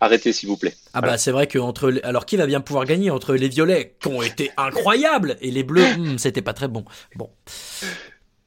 Arrêtez, 0.00 0.32
s'il 0.34 0.48
vous 0.48 0.56
plaît. 0.58 0.74
Ah 0.92 1.00
Voilà. 1.00 1.12
bah 1.14 1.18
c'est 1.18 1.30
vrai 1.30 1.46
que 1.46 1.58
entre 1.58 1.88
les- 1.90 2.02
alors 2.02 2.26
qui 2.26 2.36
va 2.36 2.46
bien 2.46 2.60
pouvoir 2.60 2.84
gagner 2.84 3.10
entre 3.10 3.34
les 3.34 3.48
violets 3.48 3.94
qui 4.00 4.08
ont 4.08 4.20
été 4.20 4.50
incroyables 4.58 5.36
et 5.40 5.50
les 5.50 5.62
bleus, 5.62 5.86
hmm, 5.96 6.18
c'était 6.18 6.42
pas 6.42 6.52
très 6.52 6.68
bon. 6.68 6.84
Bon. 7.14 7.30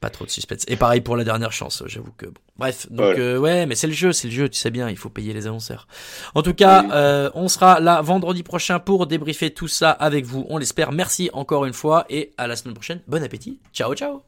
Pas 0.00 0.08
trop 0.10 0.24
de 0.24 0.30
suspense. 0.30 0.64
Et 0.66 0.76
pareil 0.76 1.02
pour 1.02 1.14
la 1.16 1.24
dernière 1.24 1.52
chance, 1.52 1.82
j'avoue 1.86 2.12
que 2.16 2.24
bon. 2.24 2.40
Bref, 2.56 2.86
donc 2.90 3.00
Voilà. 3.00 3.20
euh, 3.20 3.38
ouais, 3.38 3.66
mais 3.66 3.74
c'est 3.74 3.86
le 3.86 3.92
jeu, 3.92 4.12
c'est 4.12 4.28
le 4.28 4.32
jeu, 4.34 4.48
tu 4.48 4.58
sais 4.58 4.70
bien, 4.70 4.88
il 4.88 4.96
faut 4.96 5.10
payer 5.10 5.34
les 5.34 5.46
annonceurs. 5.46 5.86
En 6.34 6.42
tout 6.42 6.54
cas, 6.54 6.86
euh, 6.92 7.30
on 7.34 7.48
sera 7.48 7.80
là 7.80 8.00
vendredi 8.00 8.42
prochain 8.42 8.78
pour 8.78 9.06
débriefer 9.06 9.50
tout 9.50 9.68
ça 9.68 9.90
avec 9.90 10.24
vous. 10.24 10.46
On 10.48 10.56
l'espère. 10.56 10.92
Merci 10.92 11.28
encore 11.34 11.66
une 11.66 11.74
fois 11.74 12.06
et 12.08 12.32
à 12.38 12.46
la 12.46 12.56
semaine 12.56 12.74
prochaine. 12.74 13.00
Bon 13.08 13.22
appétit. 13.22 13.60
Ciao 13.74 13.94
ciao. 13.94 14.22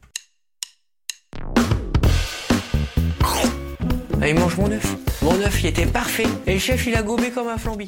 Ah, 4.21 4.27
il 4.29 4.35
mange 4.35 4.55
mon 4.57 4.71
œuf. 4.71 4.95
Mon 5.21 5.33
œuf, 5.41 5.61
il 5.63 5.67
était 5.67 5.85
parfait. 5.85 6.27
Et 6.47 6.53
le 6.53 6.59
chef, 6.59 6.85
il 6.87 6.95
a 6.95 7.01
gobé 7.03 7.31
comme 7.31 7.47
un 7.47 7.57
flambi. 7.57 7.87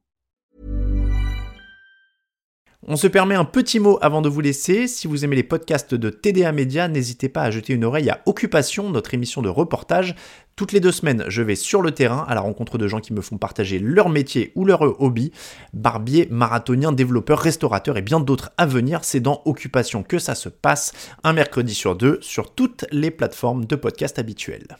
On 2.87 2.95
se 2.95 3.05
permet 3.05 3.35
un 3.35 3.45
petit 3.45 3.79
mot 3.79 3.99
avant 4.01 4.23
de 4.23 4.29
vous 4.29 4.41
laisser. 4.41 4.87
Si 4.87 5.07
vous 5.07 5.23
aimez 5.23 5.35
les 5.35 5.43
podcasts 5.43 5.93
de 5.93 6.09
TDA 6.09 6.51
Média, 6.51 6.87
n'hésitez 6.87 7.29
pas 7.29 7.43
à 7.43 7.51
jeter 7.51 7.73
une 7.73 7.85
oreille 7.85 8.09
à 8.09 8.21
Occupation, 8.25 8.89
notre 8.89 9.13
émission 9.13 9.43
de 9.43 9.49
reportage. 9.49 10.15
Toutes 10.55 10.71
les 10.71 10.79
deux 10.79 10.91
semaines, 10.91 11.23
je 11.27 11.43
vais 11.43 11.53
sur 11.53 11.83
le 11.83 11.91
terrain 11.91 12.25
à 12.27 12.33
la 12.33 12.41
rencontre 12.41 12.79
de 12.79 12.87
gens 12.87 12.99
qui 12.99 13.13
me 13.13 13.21
font 13.21 13.37
partager 13.37 13.77
leur 13.77 14.09
métier 14.09 14.51
ou 14.55 14.65
leur 14.65 14.81
hobby. 14.99 15.31
Barbier, 15.73 16.27
marathonien, 16.31 16.91
développeur, 16.91 17.37
restaurateur 17.37 17.97
et 17.97 18.01
bien 18.01 18.19
d'autres 18.19 18.51
à 18.57 18.65
venir. 18.65 19.03
C'est 19.03 19.19
dans 19.19 19.43
Occupation 19.45 20.01
que 20.01 20.17
ça 20.17 20.33
se 20.33 20.49
passe, 20.49 20.91
un 21.23 21.33
mercredi 21.33 21.75
sur 21.75 21.95
deux, 21.95 22.17
sur 22.21 22.55
toutes 22.55 22.85
les 22.91 23.11
plateformes 23.11 23.65
de 23.65 23.75
podcast 23.75 24.17
habituelles. 24.17 24.77